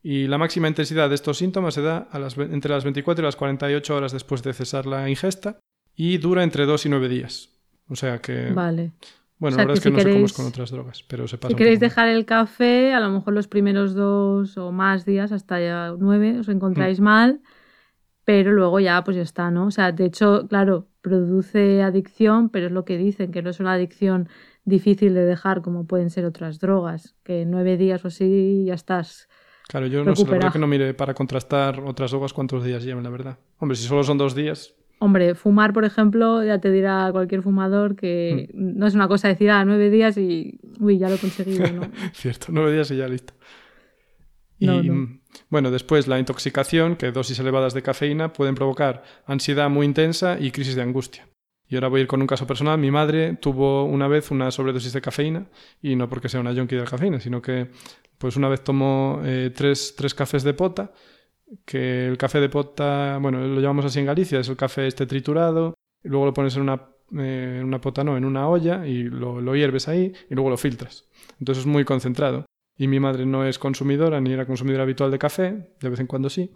Y 0.00 0.28
la 0.28 0.38
máxima 0.38 0.68
intensidad 0.68 1.08
de 1.08 1.16
estos 1.16 1.38
síntomas 1.38 1.74
se 1.74 1.82
da 1.82 2.06
a 2.12 2.18
las 2.20 2.38
entre 2.38 2.70
las 2.70 2.84
24 2.84 3.24
y 3.24 3.26
las 3.26 3.34
48 3.36 3.96
horas 3.96 4.12
después 4.12 4.42
de 4.44 4.52
cesar 4.52 4.86
la 4.86 5.08
ingesta 5.10 5.58
y 5.96 6.18
dura 6.18 6.44
entre 6.44 6.66
2 6.66 6.86
y 6.86 6.88
9 6.88 7.08
días. 7.08 7.48
O 7.88 7.96
sea 7.96 8.20
que... 8.20 8.50
Vale. 8.52 8.92
Bueno, 9.44 9.56
O 9.56 9.58
sea, 9.58 9.64
la 9.64 9.68
verdad 9.68 9.74
que 9.74 9.78
es 9.78 9.82
que 9.84 9.88
si 9.90 9.92
no 9.92 9.98
sé 10.00 10.12
cómo 10.14 10.26
es 10.26 10.32
queréis- 10.32 10.36
con 10.36 10.46
otras 10.46 10.70
drogas, 10.70 11.02
pero 11.06 11.28
se 11.28 11.36
pasa 11.36 11.52
Si 11.52 11.56
queréis 11.58 11.78
dejar 11.80 12.08
el 12.08 12.24
café, 12.24 12.94
a 12.94 13.00
lo 13.00 13.10
mejor 13.10 13.34
los 13.34 13.46
primeros 13.46 13.92
dos 13.94 14.56
o 14.56 14.72
más 14.72 15.04
días, 15.04 15.32
hasta 15.32 15.60
ya 15.60 15.94
nueve, 15.98 16.38
os 16.38 16.48
encontráis 16.48 16.98
Mm. 17.00 17.04
mal, 17.04 17.40
pero 18.24 18.52
luego 18.52 18.80
ya 18.80 19.04
pues 19.04 19.16
ya 19.18 19.22
está, 19.22 19.50
¿no? 19.50 19.66
O 19.66 19.70
sea, 19.70 19.92
de 19.92 20.06
hecho, 20.06 20.46
claro, 20.48 20.88
produce 21.02 21.82
adicción, 21.82 22.48
pero 22.48 22.66
es 22.66 22.72
lo 22.72 22.86
que 22.86 22.96
dicen, 22.96 23.32
que 23.32 23.42
no 23.42 23.50
es 23.50 23.60
una 23.60 23.74
adicción 23.74 24.28
difícil 24.64 25.12
de 25.12 25.26
dejar 25.26 25.60
como 25.60 25.86
pueden 25.86 26.08
ser 26.08 26.24
otras 26.24 26.58
drogas, 26.58 27.14
que 27.22 27.44
nueve 27.44 27.76
días 27.76 28.02
o 28.04 28.08
así 28.08 28.64
ya 28.66 28.74
estás. 28.74 29.28
Claro, 29.68 29.86
yo 29.88 30.04
no 30.04 30.16
sé, 30.16 30.24
la 30.24 30.32
verdad 30.32 30.52
que 30.54 30.58
no 30.58 30.66
mire 30.66 30.94
para 30.94 31.12
contrastar 31.14 31.80
otras 31.80 32.10
drogas 32.12 32.32
cuántos 32.32 32.64
días 32.64 32.82
llevan, 32.82 33.04
la 33.04 33.10
verdad. 33.10 33.38
Hombre, 33.58 33.76
si 33.76 33.86
solo 33.86 34.04
son 34.04 34.16
dos 34.16 34.34
días, 34.34 34.74
Hombre, 35.04 35.34
fumar, 35.34 35.72
por 35.74 35.84
ejemplo, 35.84 36.42
ya 36.42 36.58
te 36.60 36.70
dirá 36.70 37.10
cualquier 37.12 37.42
fumador 37.42 37.94
que 37.94 38.48
Mm. 38.54 38.78
no 38.78 38.86
es 38.86 38.94
una 38.94 39.06
cosa 39.06 39.28
decir, 39.28 39.50
ah, 39.50 39.64
nueve 39.64 39.90
días 39.90 40.16
y, 40.16 40.58
uy, 40.80 40.98
ya 40.98 41.08
lo 41.08 41.16
he 41.16 41.18
conseguido, 41.18 41.66
¿no? 41.72 41.82
cierto, 42.14 42.46
nueve 42.50 42.72
días 42.72 42.90
y 42.90 42.96
ya 42.96 43.06
listo. 43.08 43.34
Y 44.58 44.66
No, 44.66 44.82
no. 44.82 45.08
bueno, 45.50 45.70
después 45.70 46.06
la 46.08 46.18
intoxicación, 46.18 46.96
que 46.96 47.10
dosis 47.12 47.38
elevadas 47.38 47.74
de 47.74 47.82
cafeína 47.82 48.32
pueden 48.32 48.54
provocar 48.54 49.02
ansiedad 49.26 49.68
muy 49.68 49.84
intensa 49.84 50.38
y 50.40 50.50
crisis 50.52 50.74
de 50.76 50.82
angustia. 50.82 51.26
Y 51.68 51.74
ahora 51.76 51.88
voy 51.88 52.00
a 52.00 52.02
ir 52.02 52.06
con 52.08 52.20
un 52.20 52.26
caso 52.26 52.46
personal. 52.46 52.78
Mi 52.78 52.90
madre 52.90 53.36
tuvo 53.40 53.84
una 53.84 54.06
vez 54.06 54.30
una 54.30 54.50
sobredosis 54.50 54.92
de 54.92 55.00
cafeína, 55.00 55.46
y 55.82 55.96
no 55.96 56.08
porque 56.08 56.28
sea 56.28 56.40
una 56.40 56.54
junkie 56.54 56.76
de 56.76 56.84
la 56.84 56.90
cafeína, 56.90 57.20
sino 57.20 57.42
que 57.42 57.68
pues 58.18 58.36
una 58.36 58.48
vez 58.48 58.62
tomó 58.62 59.20
eh, 59.24 59.50
tres, 59.54 59.94
tres 59.96 60.14
cafés 60.14 60.44
de 60.44 60.54
pota, 60.54 60.92
que 61.64 62.06
el 62.06 62.18
café 62.18 62.40
de 62.40 62.48
pota, 62.48 63.18
bueno, 63.20 63.40
lo 63.46 63.60
llamamos 63.60 63.84
así 63.84 64.00
en 64.00 64.06
Galicia, 64.06 64.40
es 64.40 64.48
el 64.48 64.56
café 64.56 64.86
este 64.86 65.06
triturado, 65.06 65.74
y 66.02 66.08
luego 66.08 66.26
lo 66.26 66.34
pones 66.34 66.56
en 66.56 66.62
una, 66.62 66.82
eh, 67.18 67.58
en 67.60 67.66
una 67.66 67.80
pota, 67.80 68.04
no, 68.04 68.16
en 68.16 68.24
una 68.24 68.48
olla, 68.48 68.86
y 68.86 69.04
lo, 69.04 69.40
lo 69.40 69.56
hierves 69.56 69.88
ahí, 69.88 70.12
y 70.30 70.34
luego 70.34 70.50
lo 70.50 70.56
filtras. 70.56 71.08
Entonces 71.38 71.62
es 71.62 71.66
muy 71.66 71.84
concentrado. 71.84 72.46
Y 72.76 72.88
mi 72.88 72.98
madre 72.98 73.24
no 73.24 73.46
es 73.46 73.58
consumidora, 73.58 74.20
ni 74.20 74.32
era 74.32 74.46
consumidora 74.46 74.82
habitual 74.82 75.10
de 75.10 75.18
café, 75.18 75.74
de 75.80 75.88
vez 75.88 76.00
en 76.00 76.06
cuando 76.06 76.28
sí. 76.28 76.52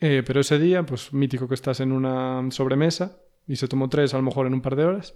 Eh, 0.00 0.22
pero 0.26 0.40
ese 0.40 0.58
día, 0.58 0.84
pues 0.84 1.12
mítico 1.12 1.48
que 1.48 1.54
estás 1.54 1.80
en 1.80 1.92
una 1.92 2.50
sobremesa 2.50 3.18
y 3.46 3.56
se 3.56 3.68
tomó 3.68 3.88
tres 3.88 4.12
a 4.12 4.18
lo 4.18 4.24
mejor 4.24 4.46
en 4.46 4.54
un 4.54 4.60
par 4.60 4.76
de 4.76 4.84
horas. 4.84 5.14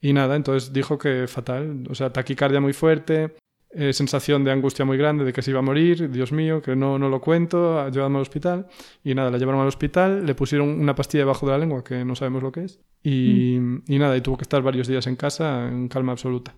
Y 0.00 0.12
nada, 0.12 0.36
entonces 0.36 0.72
dijo 0.72 0.98
que 0.98 1.26
fatal, 1.26 1.84
o 1.90 1.94
sea, 1.94 2.12
taquicardia 2.12 2.60
muy 2.60 2.72
fuerte, 2.72 3.36
eh, 3.74 3.92
sensación 3.92 4.44
de 4.44 4.50
angustia 4.52 4.84
muy 4.84 4.96
grande 4.96 5.24
de 5.24 5.32
que 5.32 5.42
se 5.42 5.50
iba 5.50 5.60
a 5.60 5.62
morir, 5.62 6.10
Dios 6.10 6.32
mío, 6.32 6.60
que 6.62 6.76
no, 6.76 6.98
no 6.98 7.08
lo 7.08 7.20
cuento, 7.20 7.88
llevadme 7.88 8.16
al 8.16 8.22
hospital. 8.22 8.66
Y 9.02 9.14
nada, 9.14 9.30
la 9.30 9.38
llevaron 9.38 9.60
al 9.60 9.68
hospital, 9.68 10.26
le 10.26 10.34
pusieron 10.34 10.68
una 10.68 10.94
pastilla 10.94 11.22
debajo 11.22 11.46
de 11.46 11.52
la 11.52 11.58
lengua, 11.58 11.82
que 11.82 12.04
no 12.04 12.14
sabemos 12.14 12.42
lo 12.42 12.52
que 12.52 12.64
es. 12.64 12.80
Y, 13.02 13.56
y 13.86 13.98
nada, 13.98 14.16
y 14.16 14.20
tuvo 14.20 14.36
que 14.36 14.42
estar 14.42 14.62
varios 14.62 14.86
días 14.88 15.06
en 15.06 15.16
casa 15.16 15.68
en 15.68 15.88
calma 15.88 16.12
absoluta. 16.12 16.54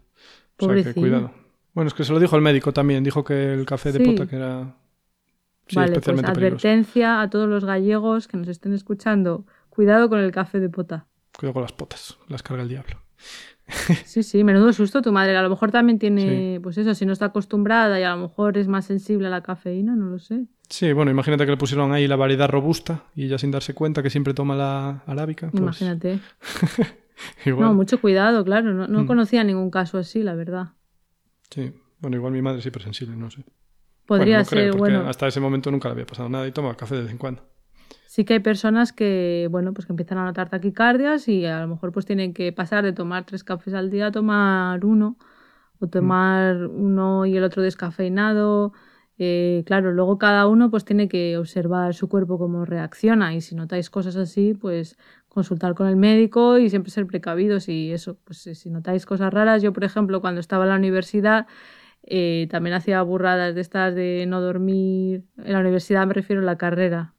O 0.59 0.67
sea 0.67 0.83
que 0.85 0.95
cuidado. 0.95 1.33
Bueno, 1.73 1.89
es 1.89 1.95
que 1.95 2.05
se 2.05 2.13
lo 2.13 2.21
dijo 2.21 2.37
el 2.37 2.43
médico 2.43 2.73
también, 2.73 3.03
dijo 3.03 3.25
que 3.25 3.53
el 3.55 3.67
café 3.67 3.91
de 3.93 3.99
Sí. 3.99 4.05
pota 4.05 4.29
que 4.29 4.37
era 4.37 4.77
sí, 5.67 5.77
vale, 5.77 5.89
pues 5.89 5.99
especialmente 5.99 6.33
peligroso. 6.33 6.67
advertencia 6.69 7.21
a 7.21 7.31
todos 7.31 7.49
los 7.49 7.65
gallegos 7.65 8.29
que 8.29 8.37
nos 8.37 8.49
estén 8.49 8.73
escuchando. 8.75 9.45
Cuidado 9.71 10.09
con 10.09 10.21
el 10.21 10.31
café 10.31 10.61
de 10.61 10.69
pota. 10.69 11.07
Cuidado 11.37 11.55
con 11.55 11.63
las 11.63 11.73
potas, 11.73 12.17
las 12.29 12.43
carga 12.45 12.63
el 12.63 12.69
diablo. 12.69 12.97
Sí, 14.05 14.23
sí, 14.23 14.45
menudo 14.45 14.73
susto 14.75 15.01
tu 15.01 15.11
madre. 15.11 15.37
A 15.37 15.43
lo 15.43 15.49
mejor 15.49 15.71
también 15.71 15.99
tiene, 15.99 16.61
pues 16.63 16.77
eso, 16.77 16.95
si 16.95 17.07
no 17.07 17.13
está 17.15 17.27
acostumbrada 17.27 17.99
y 17.99 18.03
a 18.03 18.11
lo 18.15 18.23
mejor 18.23 18.59
es 18.59 18.69
más 18.69 18.85
sensible 18.85 19.27
a 19.29 19.31
la 19.31 19.43
cafeína, 19.43 19.97
no 19.97 20.07
lo 20.07 20.19
sé. 20.19 20.45
Sí, 20.69 20.93
bueno, 20.93 21.11
imagínate 21.11 21.45
que 21.47 21.51
le 21.53 21.57
pusieron 21.57 21.93
ahí 21.93 22.07
la 22.07 22.17
variedad 22.17 22.49
robusta 22.49 23.05
y 23.15 23.25
ella 23.25 23.39
sin 23.39 23.51
darse 23.51 23.73
cuenta 23.75 24.03
que 24.03 24.11
siempre 24.11 24.35
toma 24.35 24.55
la 24.55 25.03
arábica. 25.07 25.51
Pues, 25.51 25.61
Imagínate. 25.63 26.19
igual. 27.47 27.69
No, 27.69 27.75
mucho 27.75 28.01
cuidado, 28.01 28.45
claro. 28.45 28.75
No, 28.75 28.87
no 28.87 29.03
Mm. 29.03 29.07
conocía 29.07 29.45
ningún 29.45 29.71
caso 29.71 29.99
así, 29.99 30.23
la 30.23 30.35
verdad. 30.35 30.73
Sí, 31.51 31.73
bueno, 32.01 32.17
igual 32.17 32.33
mi 32.33 32.43
madre 32.43 32.59
es 32.59 32.67
hipersensible, 32.67 33.17
no 33.17 33.31
sé. 33.31 33.45
Podría 34.07 34.37
Bueno, 34.37 34.39
no 34.45 34.47
creo, 34.51 34.63
ser, 34.65 34.71
porque 34.79 34.93
bueno. 34.97 35.09
Hasta 35.09 35.27
ese 35.27 35.41
momento 35.41 35.71
nunca 35.71 35.89
le 35.89 35.93
había 35.93 36.07
pasado 36.07 36.29
nada 36.29 36.47
y 36.47 36.53
toma 36.53 36.75
café 36.77 36.97
de 36.97 37.03
vez 37.03 37.11
en 37.13 37.19
cuando. 37.19 37.43
Sí 38.15 38.25
que 38.25 38.35
hay 38.35 38.41
personas 38.41 38.93
que, 38.93 39.49
bueno, 39.51 39.75
pues 39.75 39.87
que 39.87 39.93
empiezan 39.93 40.19
a 40.19 40.25
notar 40.25 40.49
taquicardias 40.49 41.27
y 41.27 41.47
a 41.47 41.59
lo 41.61 41.67
mejor 41.67 41.91
pues 41.91 42.07
tienen 42.07 42.33
que 42.33 42.53
pasar 42.53 42.85
de 42.85 42.93
tomar 42.93 43.25
tres 43.27 43.43
cafés 43.43 43.75
al 43.75 43.91
día 43.91 44.07
a 44.07 44.13
tomar 44.13 44.85
uno 44.85 45.17
o 45.81 45.89
tomar 45.89 46.67
uno 46.69 47.27
y 47.27 47.37
el 47.37 47.43
otro 47.43 47.63
descafeinado. 47.63 48.73
Eh, 49.19 49.65
claro, 49.67 49.93
luego 49.93 50.19
cada 50.19 50.47
uno 50.47 50.71
pues 50.71 50.85
tiene 50.85 51.09
que 51.09 51.37
observar 51.39 51.95
su 51.95 52.09
cuerpo 52.09 52.39
cómo 52.39 52.65
reacciona 52.65 53.35
y 53.35 53.41
si 53.41 53.57
notáis 53.57 53.91
cosas 53.91 54.15
así, 54.15 54.55
pues 54.55 54.97
consultar 55.29 55.75
con 55.75 55.89
el 55.89 55.97
médico 55.97 56.59
y 56.59 56.71
siempre 56.71 56.93
ser 56.93 57.09
precavidos 57.09 57.69
y 57.69 57.93
eso, 57.93 58.17
pues 58.25 58.39
si 58.43 58.71
notáis 58.71 59.07
cosas 59.07 59.35
raras, 59.35 59.61
yo 59.61 59.73
por 59.73 59.83
ejemplo 59.83 60.21
cuando 60.21 60.41
estaba 60.41 60.65
en 60.65 60.71
la 60.71 60.77
universidad 60.77 61.49
eh, 62.05 62.47
también 62.51 62.75
hacía 62.75 63.03
burradas 63.03 63.57
de 63.57 63.61
estas 63.61 63.95
de 63.95 64.27
no 64.29 64.41
dormir, 64.41 65.25
en 65.39 65.53
la 65.53 65.61
universidad 65.61 66.07
me 66.07 66.15
refiero 66.15 66.43
a 66.43 66.45
la 66.45 66.59
carrera, 66.59 67.15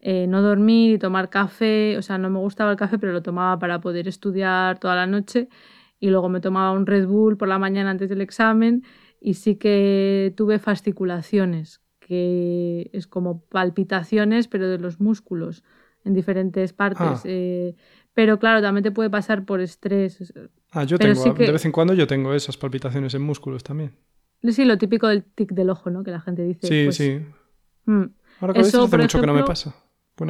eh, 0.00 0.26
no 0.26 0.42
dormir 0.42 0.94
y 0.94 0.98
tomar 0.98 1.28
café, 1.28 1.96
o 1.98 2.02
sea, 2.02 2.18
no 2.18 2.30
me 2.30 2.38
gustaba 2.38 2.70
el 2.70 2.76
café, 2.76 2.98
pero 2.98 3.12
lo 3.12 3.22
tomaba 3.22 3.58
para 3.58 3.80
poder 3.80 4.08
estudiar 4.08 4.78
toda 4.78 4.94
la 4.96 5.06
noche 5.06 5.48
y 5.98 6.08
luego 6.08 6.28
me 6.28 6.40
tomaba 6.40 6.72
un 6.72 6.86
Red 6.86 7.06
Bull 7.06 7.36
por 7.36 7.48
la 7.48 7.58
mañana 7.58 7.90
antes 7.90 8.08
del 8.08 8.22
examen 8.22 8.82
y 9.20 9.34
sí 9.34 9.56
que 9.56 10.32
tuve 10.36 10.58
fasciculaciones, 10.58 11.82
que 11.98 12.88
es 12.94 13.06
como 13.06 13.42
palpitaciones, 13.44 14.48
pero 14.48 14.68
de 14.68 14.78
los 14.78 15.00
músculos 15.00 15.62
en 16.04 16.14
diferentes 16.14 16.72
partes. 16.72 17.06
Ah. 17.06 17.22
Eh, 17.24 17.74
pero 18.14 18.38
claro, 18.38 18.62
también 18.62 18.82
te 18.82 18.90
puede 18.90 19.10
pasar 19.10 19.44
por 19.44 19.60
estrés. 19.60 20.32
Ah, 20.72 20.84
yo 20.84 20.98
tengo, 20.98 21.34
de 21.34 21.52
vez 21.52 21.64
en 21.64 21.72
cuando 21.72 21.92
yo 21.92 22.06
tengo 22.06 22.32
esas 22.32 22.56
palpitaciones 22.56 23.12
en 23.14 23.22
músculos 23.22 23.62
también. 23.62 23.92
Sí, 24.42 24.64
lo 24.64 24.78
típico 24.78 25.06
del 25.08 25.24
tic 25.24 25.52
del 25.52 25.68
ojo, 25.68 25.90
¿no? 25.90 26.02
Que 26.02 26.10
la 26.10 26.20
gente 26.20 26.42
dice. 26.42 26.66
Sí, 26.66 26.84
pues, 26.84 26.96
sí. 26.96 27.20
Mm, 27.84 28.04
ahora 28.40 28.54
que 28.54 28.60
eso, 28.60 28.84
hace 28.84 28.96
mucho 28.96 29.20
que 29.20 29.26
no 29.26 29.34
me 29.34 29.44
pasa. 29.44 29.74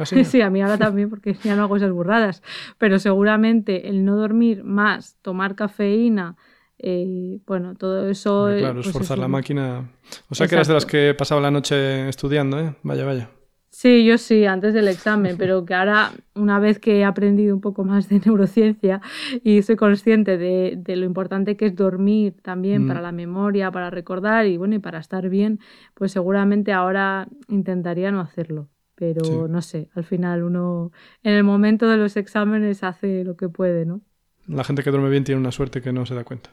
sí, 0.25 0.41
a 0.41 0.49
mí 0.49 0.61
ahora 0.61 0.77
también, 0.77 1.09
porque 1.09 1.33
ya 1.43 1.55
no 1.55 1.63
hago 1.63 1.77
esas 1.77 1.91
burradas. 1.91 2.41
Pero 2.77 2.99
seguramente 2.99 3.89
el 3.89 4.05
no 4.05 4.15
dormir 4.15 4.63
más, 4.63 5.17
tomar 5.21 5.55
cafeína, 5.55 6.35
eh, 6.79 7.39
bueno, 7.45 7.75
todo 7.75 8.09
eso. 8.09 8.49
claro, 8.57 8.75
pues 8.75 8.87
esforzar 8.87 9.19
la 9.19 9.27
máquina. 9.27 9.91
O 10.29 10.35
sea 10.35 10.47
que 10.47 10.55
eras 10.55 10.67
de 10.67 10.73
las 10.73 10.85
que 10.85 11.13
pasaba 11.17 11.41
la 11.41 11.51
noche 11.51 12.09
estudiando, 12.09 12.59
¿eh? 12.59 12.75
Vaya, 12.83 13.05
vaya. 13.05 13.29
Sí, 13.69 14.03
yo 14.03 14.17
sí, 14.17 14.45
antes 14.45 14.73
del 14.73 14.89
examen, 14.89 15.37
pero 15.37 15.63
que 15.63 15.73
ahora, 15.73 16.11
una 16.35 16.59
vez 16.59 16.77
que 16.77 16.99
he 16.99 17.05
aprendido 17.05 17.55
un 17.55 17.61
poco 17.61 17.85
más 17.85 18.09
de 18.09 18.19
neurociencia 18.25 18.99
y 19.45 19.61
soy 19.61 19.77
consciente 19.77 20.37
de, 20.37 20.83
lo 20.87 21.05
importante 21.05 21.55
que 21.55 21.67
es 21.67 21.75
dormir 21.75 22.35
también 22.41 22.85
para 22.85 22.99
mm. 22.99 23.03
la 23.03 23.11
memoria, 23.13 23.71
para 23.71 23.89
recordar 23.89 24.45
y 24.45 24.57
bueno, 24.57 24.75
y 24.75 24.79
para 24.79 24.99
estar 24.99 25.29
bien, 25.29 25.59
pues 25.93 26.11
seguramente 26.11 26.73
ahora 26.73 27.29
intentaría 27.47 28.11
no 28.11 28.19
hacerlo 28.19 28.67
pero 29.01 29.47
no 29.47 29.63
sé, 29.63 29.89
al 29.95 30.03
final 30.03 30.43
uno 30.43 30.91
en 31.23 31.33
el 31.33 31.43
momento 31.43 31.89
de 31.89 31.97
los 31.97 32.17
exámenes 32.17 32.83
hace 32.83 33.23
lo 33.23 33.35
que 33.35 33.49
puede, 33.49 33.83
¿no? 33.83 34.01
La 34.45 34.63
gente 34.63 34.83
que 34.83 34.91
duerme 34.91 35.09
bien 35.09 35.23
tiene 35.23 35.41
una 35.41 35.51
suerte 35.51 35.81
que 35.81 35.91
no 35.91 36.05
se 36.05 36.13
da 36.13 36.23
cuenta. 36.23 36.51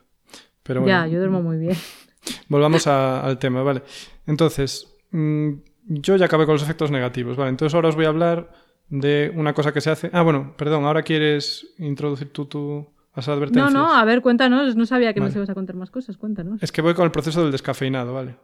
Pero 0.62 0.86
ya, 0.86 1.06
yo 1.06 1.18
duermo 1.18 1.42
muy 1.42 1.58
bien. 1.58 1.76
Volvamos 2.48 2.86
al 2.86 3.38
tema, 3.38 3.62
¿vale? 3.62 3.82
Entonces, 4.26 4.96
mm, 5.10 5.50
yo 5.88 6.16
ya 6.16 6.24
acabé 6.24 6.46
con 6.46 6.54
los 6.54 6.62
efectos 6.62 6.90
negativos, 6.90 7.36
¿vale? 7.36 7.50
Entonces 7.50 7.74
ahora 7.74 7.90
os 7.90 7.96
voy 7.96 8.06
a 8.06 8.08
hablar 8.08 8.50
de 8.88 9.30
una 9.36 9.52
cosa 9.52 9.72
que 9.72 9.82
se 9.82 9.90
hace... 9.90 10.08
Ah, 10.14 10.22
bueno, 10.22 10.54
perdón, 10.56 10.86
ahora 10.86 11.02
quieres 11.02 11.74
introducir 11.76 12.32
tú 12.32 12.46
tu... 12.46 12.88
Las 13.14 13.28
advertencias. 13.28 13.74
No, 13.74 13.88
no, 13.88 13.92
a 13.92 14.04
ver, 14.06 14.22
cuéntanos. 14.22 14.74
No 14.74 14.86
sabía 14.86 15.12
que 15.12 15.20
nos 15.20 15.36
ibas 15.36 15.50
a 15.50 15.54
contar 15.54 15.76
más 15.76 15.90
cosas. 15.90 16.16
Cuéntanos. 16.16 16.62
Es 16.62 16.72
que 16.72 16.80
voy 16.80 16.94
con 16.94 17.04
el 17.04 17.10
proceso 17.10 17.42
del 17.42 17.50
descafeinado, 17.50 18.14
¿vale? 18.14 18.36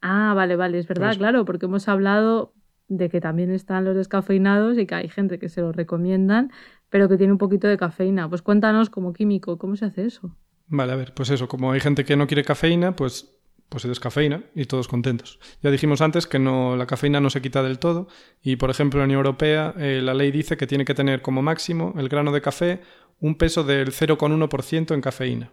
Ah, 0.00 0.34
vale, 0.34 0.56
vale, 0.56 0.78
es 0.78 0.86
verdad, 0.86 1.16
claro, 1.16 1.44
porque 1.44 1.66
hemos 1.66 1.88
hablado 1.88 2.52
de 2.88 3.08
que 3.08 3.20
también 3.20 3.50
están 3.50 3.84
los 3.84 3.96
descafeinados 3.96 4.78
y 4.78 4.86
que 4.86 4.94
hay 4.94 5.08
gente 5.08 5.38
que 5.38 5.48
se 5.48 5.60
los 5.60 5.74
recomiendan, 5.74 6.50
pero 6.88 7.08
que 7.08 7.16
tiene 7.16 7.32
un 7.32 7.38
poquito 7.38 7.68
de 7.68 7.76
cafeína. 7.76 8.28
Pues 8.28 8.42
cuéntanos 8.42 8.90
como 8.90 9.12
químico, 9.12 9.58
¿cómo 9.58 9.76
se 9.76 9.86
hace 9.86 10.06
eso? 10.06 10.36
Vale, 10.68 10.92
a 10.92 10.96
ver, 10.96 11.14
pues 11.14 11.30
eso, 11.30 11.48
como 11.48 11.72
hay 11.72 11.80
gente 11.80 12.04
que 12.04 12.16
no 12.16 12.26
quiere 12.26 12.44
cafeína, 12.44 12.96
pues, 12.96 13.38
pues 13.68 13.82
se 13.82 13.88
descafeína 13.88 14.44
y 14.54 14.64
todos 14.64 14.88
contentos. 14.88 15.38
Ya 15.62 15.70
dijimos 15.70 16.00
antes 16.00 16.26
que 16.26 16.38
no, 16.38 16.76
la 16.76 16.86
cafeína 16.86 17.20
no 17.20 17.30
se 17.30 17.40
quita 17.40 17.62
del 17.62 17.78
todo 17.78 18.08
y, 18.42 18.56
por 18.56 18.70
ejemplo, 18.70 18.98
en 18.98 19.02
la 19.02 19.04
Unión 19.06 19.18
Europea 19.18 19.74
eh, 19.78 20.00
la 20.02 20.14
ley 20.14 20.30
dice 20.30 20.56
que 20.56 20.66
tiene 20.66 20.84
que 20.84 20.94
tener 20.94 21.22
como 21.22 21.42
máximo 21.42 21.94
el 21.96 22.08
grano 22.08 22.32
de 22.32 22.40
café 22.40 22.80
un 23.20 23.36
peso 23.36 23.64
del 23.64 23.92
0,1% 23.92 24.94
en 24.94 25.00
cafeína. 25.00 25.52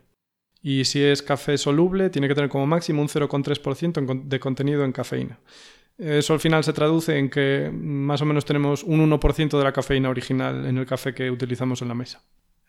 Y 0.61 0.85
si 0.85 1.03
es 1.03 1.22
café 1.22 1.57
soluble, 1.57 2.10
tiene 2.10 2.27
que 2.27 2.35
tener 2.35 2.49
como 2.49 2.65
máximo 2.65 3.01
un 3.01 3.10
0,3% 3.10 4.23
de 4.23 4.39
contenido 4.39 4.85
en 4.85 4.93
cafeína. 4.93 5.39
Eso 5.97 6.33
al 6.33 6.39
final 6.39 6.63
se 6.63 6.73
traduce 6.73 7.17
en 7.17 7.29
que 7.29 7.71
más 7.71 8.21
o 8.21 8.25
menos 8.25 8.45
tenemos 8.45 8.83
un 8.83 9.09
1% 9.09 9.57
de 9.57 9.63
la 9.63 9.71
cafeína 9.71 10.09
original 10.09 10.65
en 10.65 10.77
el 10.77 10.85
café 10.85 11.13
que 11.13 11.29
utilizamos 11.29 11.81
en 11.81 11.87
la 11.87 11.93
mesa. 11.93 12.23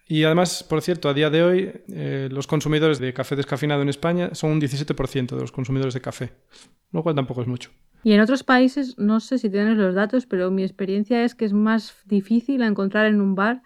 Y 0.07 0.25
además, 0.25 0.63
por 0.63 0.83
cierto, 0.83 1.09
a 1.09 1.15
día 1.15 1.31
de 1.31 1.43
hoy 1.43 1.73
eh, 1.89 2.29
los 2.31 2.47
consumidores 2.47 2.99
de 2.99 3.15
café 3.15 3.37
descafeinado 3.37 3.81
en 3.81 3.89
España 3.89 4.35
son 4.35 4.53
un 4.53 4.61
17% 4.61 5.35
de 5.35 5.41
los 5.41 5.53
consumidores 5.53 5.95
de 5.95 6.03
café, 6.03 6.33
lo 6.93 7.03
cual 7.03 7.15
tampoco 7.15 7.41
es 7.41 7.49
mucho. 7.49 7.71
Y 8.03 8.13
en 8.13 8.21
otros 8.21 8.43
países, 8.43 8.99
no 8.99 9.19
sé 9.21 9.39
si 9.39 9.49
tienes 9.49 9.79
los 9.79 9.95
datos, 9.95 10.27
pero 10.27 10.51
mi 10.51 10.63
experiencia 10.63 11.25
es 11.25 11.35
que 11.35 11.47
es 11.47 11.55
más 11.55 11.97
difícil 12.05 12.61
encontrar 12.61 13.07
en 13.07 13.23
un 13.23 13.35
bar, 13.35 13.63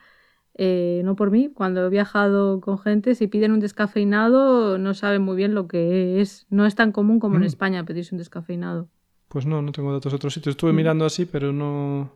eh, 0.55 1.02
no 1.05 1.16
por 1.16 1.32
mí, 1.32 1.51
cuando 1.52 1.85
he 1.85 1.89
viajado 1.89 2.60
con 2.60 2.78
gente, 2.78 3.16
si 3.16 3.26
piden 3.26 3.51
un 3.51 3.60
descafeinado 3.60 4.78
no 4.78 4.94
saben 4.94 5.22
muy 5.22 5.36
bien 5.36 5.55
lo 5.55 5.66
que 5.66 6.20
es. 6.20 6.47
No 6.51 6.66
es 6.66 6.76
tan 6.76 6.93
común 6.93 7.18
como 7.18 7.36
en 7.36 7.43
mm. 7.43 7.47
España 7.47 7.85
pedirse 7.85 8.14
un 8.14 8.18
descafeinado. 8.18 8.89
Pues 9.29 9.47
no, 9.47 9.63
no 9.63 9.73
tengo 9.73 9.93
datos 9.93 10.13
de 10.13 10.17
otros 10.17 10.35
sitios. 10.35 10.55
Estuve 10.55 10.73
mm. 10.73 10.77
mirando 10.77 11.05
así, 11.05 11.27
pero 11.27 11.53
no... 11.53 12.13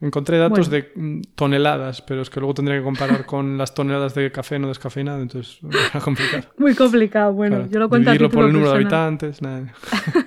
Encontré 0.00 0.36
datos 0.36 0.68
de 0.68 0.90
mm, 0.96 1.20
toneladas, 1.36 2.02
pero 2.02 2.22
es 2.22 2.30
que 2.30 2.40
luego 2.40 2.54
tendría 2.54 2.76
que 2.76 2.82
comparar 2.82 3.24
con 3.26 3.56
las 3.56 3.72
toneladas 3.72 4.14
de 4.16 4.32
café 4.32 4.58
no 4.58 4.66
descafeinado, 4.66 5.22
entonces 5.22 5.60
era 5.90 6.00
complicado. 6.00 6.44
Muy 6.58 6.74
complicado, 6.74 7.32
bueno, 7.32 7.68
yo 7.70 7.78
lo 7.78 7.88
cuento 7.88 8.10
Dividirlo 8.10 8.30
por 8.30 8.46
el 8.46 8.52
número 8.52 8.70
de 8.70 8.76
habitantes, 8.78 9.40
nada. 9.40 9.72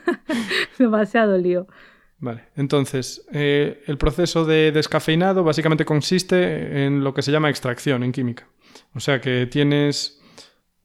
Demasiado 0.80 1.38
lío. 1.38 1.68
Vale, 2.20 2.46
entonces, 2.56 3.28
eh, 3.34 3.84
el 3.88 3.98
proceso 3.98 4.46
de 4.46 4.72
descafeinado 4.72 5.44
básicamente 5.44 5.84
consiste 5.84 6.86
en 6.86 7.04
lo 7.04 7.14
que 7.14 7.22
se 7.22 7.34
llama 7.34 7.50
extracción 7.50 8.04
en 8.04 8.14
química. 8.14 8.48
O 8.94 9.02
sea 9.02 9.20
que 9.20 9.46
tienes 9.48 10.22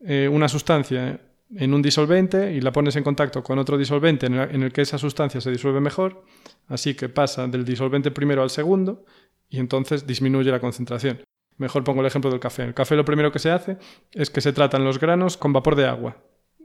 eh, 0.01 0.29
una 0.31 0.49
sustancia 0.49 1.21
en 1.57 1.75
un 1.75 1.83
disolvente 1.83 2.53
y 2.53 2.61
la 2.61 2.73
pones 2.73 2.97
en 2.97 3.03
contacto 3.03 3.43
con 3.43 3.59
otro 3.59 3.77
disolvente 3.77 4.27
en 4.27 4.35
el, 4.35 4.73
que 4.73 4.83
esa 4.83 4.99
sustancia 4.99 5.41
se 5.41 5.51
disuelve 5.51 5.81
mejor, 5.81 6.25
así 6.69 6.95
que 6.95 7.09
pasa 7.09 7.47
del 7.47 7.65
disolvente 7.65 8.11
primero 8.11 8.43
al 8.43 8.51
segundo 8.51 9.05
y 9.49 9.59
entonces 9.59 10.07
disminuye 10.07 10.51
la 10.51 10.61
concentración. 10.61 11.23
Mejor 11.57 11.85
pongo 11.85 12.01
el 12.01 12.07
ejemplo 12.07 12.31
del 12.31 12.41
café. 12.41 12.63
El 12.65 12.75
café 12.75 12.97
lo 12.97 13.05
primero 13.05 13.33
que 13.33 13.39
se 13.39 13.51
hace 13.51 13.77
es 14.13 14.31
que 14.31 14.41
se 14.41 14.53
tratan 14.53 14.85
los 14.85 14.99
granos 14.99 15.37
con 15.37 15.53
vapor 15.53 15.77
de 15.77 15.87
agua 15.87 16.17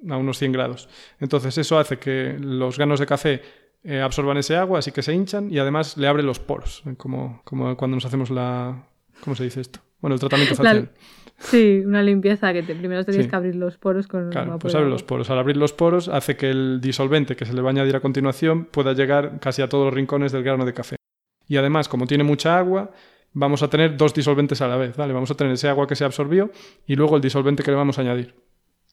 a 0.10 0.18
unos 0.18 0.38
100 0.38 0.52
grados. 0.52 0.88
Entonces 1.20 1.58
eso 1.58 1.80
hace 1.80 1.98
que 1.98 2.38
los 2.40 2.78
granos 2.78 3.00
de 3.00 3.06
café 3.06 3.42
eh, 3.84 4.02
absorban 4.02 4.38
ese 4.38 4.56
agua, 4.56 4.80
así 4.80 4.92
que 4.92 5.02
se 5.02 5.14
hinchan 5.14 5.52
y 5.52 5.60
además 5.60 5.98
le 5.98 6.08
abre 6.08 6.24
los 6.24 6.40
poros, 6.40 6.84
como, 6.98 7.42
como 7.44 7.76
cuando 7.76 7.96
nos 7.96 8.06
hacemos 8.06 8.30
la... 8.30 8.88
¿Cómo 9.22 9.36
se 9.36 9.44
dice 9.44 9.62
esto? 9.62 9.80
Bueno, 10.00 10.14
el 10.14 10.20
tratamiento 10.20 10.56
facial. 10.56 10.92
Sí, 11.38 11.84
una 11.86 12.02
limpieza 12.02 12.54
que 12.54 12.64
primero 12.64 13.04
tenías 13.04 13.28
que 13.28 13.36
abrir 13.36 13.56
los 13.56 13.78
poros 13.78 14.08
con 14.08 14.30
Claro, 14.30 14.58
pues 14.58 14.74
abre 14.74 14.90
los 14.90 15.04
poros. 15.04 15.30
Al 15.30 15.38
abrir 15.38 15.58
los 15.58 15.74
poros 15.74 16.08
hace 16.08 16.38
que 16.38 16.50
el 16.50 16.80
disolvente 16.82 17.36
que 17.36 17.46
se 17.46 17.54
le 17.54 17.62
va 17.62 17.70
a 17.70 17.72
añadir 17.72 17.96
a 17.96 18.00
continuación 18.00 18.66
pueda 18.66 18.94
llegar 18.94 19.40
casi 19.40 19.62
a 19.62 19.70
todos 19.70 19.86
los 19.86 19.94
rincones 19.94 20.32
del 20.32 20.44
grano 20.44 20.66
de 20.66 20.74
café. 20.74 20.96
Y 21.48 21.58
además, 21.58 21.90
como 21.90 22.08
tiene 22.08 22.24
mucha 22.24 22.58
agua, 22.58 22.92
vamos 23.34 23.62
a 23.64 23.70
tener 23.70 23.98
dos 23.98 24.14
disolventes 24.14 24.62
a 24.62 24.68
la 24.68 24.78
vez, 24.78 24.96
¿vale? 24.96 25.14
Vamos 25.14 25.30
a 25.30 25.36
tener 25.36 25.54
ese 25.54 25.68
agua 25.68 25.88
que 25.88 25.96
se 25.96 26.06
absorbió 26.06 26.52
y 26.88 26.96
luego 26.96 27.18
el 27.18 27.22
disolvente 27.22 27.64
que 27.64 27.72
le 27.72 27.78
vamos 27.78 28.00
a 28.00 28.02
añadir. 28.02 28.34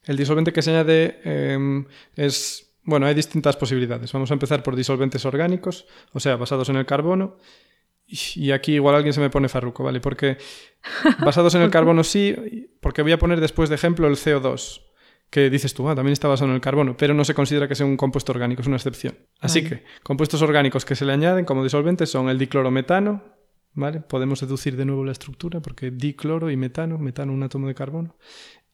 El 0.04 0.16
disolvente 0.16 0.52
que 0.52 0.62
se 0.62 0.70
añade 0.70 1.20
em, 1.24 1.86
es... 2.16 2.68
Bueno, 2.84 3.06
hay 3.06 3.14
distintas 3.14 3.56
posibilidades. 3.56 4.12
Vamos 4.12 4.32
a 4.32 4.34
empezar 4.34 4.64
por 4.64 4.74
disolventes 4.74 5.24
orgánicos, 5.24 5.86
o 6.12 6.18
sea, 6.18 6.34
basados 6.34 6.68
en 6.68 6.76
el 6.76 6.84
carbono, 6.84 7.36
y 8.36 8.52
aquí 8.52 8.74
igual 8.74 8.94
alguien 8.94 9.12
se 9.12 9.20
me 9.20 9.30
pone 9.30 9.48
farruco, 9.48 9.84
¿vale? 9.84 10.00
Porque 10.00 10.36
basados 11.20 11.54
en 11.54 11.62
el 11.62 11.70
carbono 11.70 12.04
sí, 12.04 12.68
porque 12.80 13.02
voy 13.02 13.12
a 13.12 13.18
poner 13.18 13.40
después 13.40 13.68
de 13.68 13.76
ejemplo 13.76 14.06
el 14.06 14.16
CO2, 14.16 14.82
que 15.30 15.48
dices 15.48 15.72
tú, 15.72 15.88
ah, 15.88 15.94
también 15.94 16.12
está 16.12 16.28
basado 16.28 16.50
en 16.50 16.56
el 16.56 16.60
carbono, 16.60 16.96
pero 16.96 17.14
no 17.14 17.24
se 17.24 17.34
considera 17.34 17.66
que 17.66 17.74
sea 17.74 17.86
un 17.86 17.96
compuesto 17.96 18.32
orgánico, 18.32 18.60
es 18.60 18.68
una 18.68 18.76
excepción. 18.76 19.16
Así 19.40 19.64
que 19.64 19.84
compuestos 20.02 20.42
orgánicos 20.42 20.84
que 20.84 20.94
se 20.94 21.04
le 21.04 21.12
añaden 21.12 21.44
como 21.44 21.64
disolventes 21.64 22.10
son 22.10 22.28
el 22.28 22.38
diclorometano, 22.38 23.22
¿vale? 23.72 24.00
Podemos 24.00 24.40
deducir 24.40 24.76
de 24.76 24.84
nuevo 24.84 25.04
la 25.04 25.12
estructura 25.12 25.60
porque 25.60 25.90
dicloro 25.90 26.50
y 26.50 26.56
metano, 26.56 26.98
metano 26.98 27.32
un 27.32 27.42
átomo 27.42 27.66
de 27.66 27.74
carbono, 27.74 28.16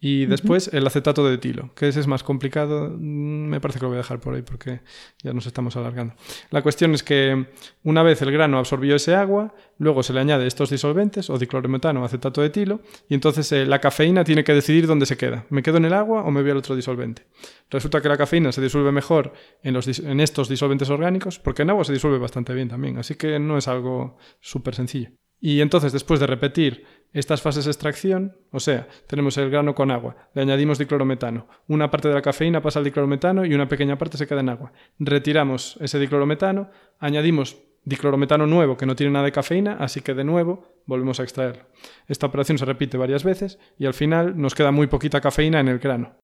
Y 0.00 0.26
después 0.26 0.70
el 0.72 0.86
acetato 0.86 1.26
de 1.26 1.34
etilo, 1.34 1.74
que 1.74 1.88
ese 1.88 1.98
es 1.98 2.06
más 2.06 2.22
complicado. 2.22 2.88
Mm, 2.96 3.48
Me 3.48 3.60
parece 3.60 3.80
que 3.80 3.84
lo 3.84 3.88
voy 3.88 3.96
a 3.96 4.02
dejar 4.02 4.20
por 4.20 4.34
ahí 4.34 4.42
porque 4.42 4.80
ya 5.24 5.32
nos 5.32 5.46
estamos 5.46 5.76
alargando. 5.76 6.14
La 6.50 6.62
cuestión 6.62 6.94
es 6.94 7.02
que 7.02 7.46
una 7.82 8.04
vez 8.04 8.22
el 8.22 8.30
grano 8.30 8.58
absorbió 8.58 8.94
ese 8.94 9.16
agua, 9.16 9.54
luego 9.78 10.04
se 10.04 10.12
le 10.12 10.20
añade 10.20 10.46
estos 10.46 10.70
disolventes, 10.70 11.30
o 11.30 11.38
diclorometano 11.38 12.00
o 12.00 12.04
acetato 12.04 12.40
de 12.42 12.46
etilo, 12.46 12.80
y 13.08 13.14
entonces 13.14 13.50
eh, 13.50 13.66
la 13.66 13.80
cafeína 13.80 14.22
tiene 14.22 14.44
que 14.44 14.54
decidir 14.54 14.86
dónde 14.86 15.06
se 15.06 15.16
queda. 15.16 15.46
¿Me 15.50 15.64
quedo 15.64 15.78
en 15.78 15.86
el 15.86 15.92
agua 15.94 16.22
o 16.22 16.30
me 16.30 16.42
voy 16.42 16.52
al 16.52 16.58
otro 16.58 16.76
disolvente? 16.76 17.26
Resulta 17.68 18.00
que 18.00 18.08
la 18.08 18.16
cafeína 18.16 18.52
se 18.52 18.60
disuelve 18.62 18.92
mejor 18.92 19.32
en, 19.64 19.74
los 19.74 19.88
dis- 19.88 20.06
en 20.08 20.20
estos 20.20 20.48
disolventes 20.48 20.90
orgánicos, 20.90 21.40
porque 21.40 21.62
en 21.62 21.70
agua 21.70 21.82
se 21.84 21.92
disuelve 21.92 22.18
bastante 22.18 22.54
bien 22.54 22.68
también, 22.68 22.98
así 22.98 23.16
que 23.16 23.40
no 23.40 23.58
es 23.58 23.66
algo 23.66 24.16
súper 24.40 24.76
sencillo. 24.76 25.10
Y 25.40 25.60
entonces, 25.60 25.92
después 25.92 26.20
de 26.20 26.26
repetir 26.26 26.84
estas 27.12 27.40
fases 27.40 27.64
de 27.64 27.70
extracción, 27.70 28.36
o 28.50 28.60
sea, 28.60 28.88
tenemos 29.06 29.36
el 29.38 29.50
grano 29.50 29.74
con 29.74 29.90
agua, 29.90 30.16
le 30.34 30.42
añadimos 30.42 30.78
diclorometano, 30.78 31.46
una 31.66 31.90
parte 31.90 32.08
de 32.08 32.14
la 32.14 32.22
cafeína 32.22 32.60
pasa 32.60 32.80
al 32.80 32.84
diclorometano 32.84 33.46
y 33.46 33.54
una 33.54 33.68
pequeña 33.68 33.96
parte 33.96 34.18
se 34.18 34.26
queda 34.26 34.40
en 34.40 34.50
agua. 34.50 34.72
Retiramos 34.98 35.78
ese 35.80 35.98
diclorometano, 35.98 36.70
añadimos 36.98 37.56
diclorometano 37.84 38.46
nuevo 38.46 38.76
que 38.76 38.86
no 38.86 38.96
tiene 38.96 39.12
nada 39.12 39.24
de 39.24 39.32
cafeína, 39.32 39.76
así 39.80 40.00
que 40.02 40.14
de 40.14 40.24
nuevo 40.24 40.82
volvemos 40.86 41.20
a 41.20 41.22
extraerlo. 41.22 41.64
Esta 42.06 42.26
operación 42.26 42.58
se 42.58 42.66
repite 42.66 42.98
varias 42.98 43.24
veces 43.24 43.58
y 43.78 43.86
al 43.86 43.94
final 43.94 44.38
nos 44.38 44.54
queda 44.54 44.72
muy 44.72 44.86
poquita 44.88 45.20
cafeína 45.20 45.60
en 45.60 45.68
el 45.68 45.78
grano. 45.78 46.16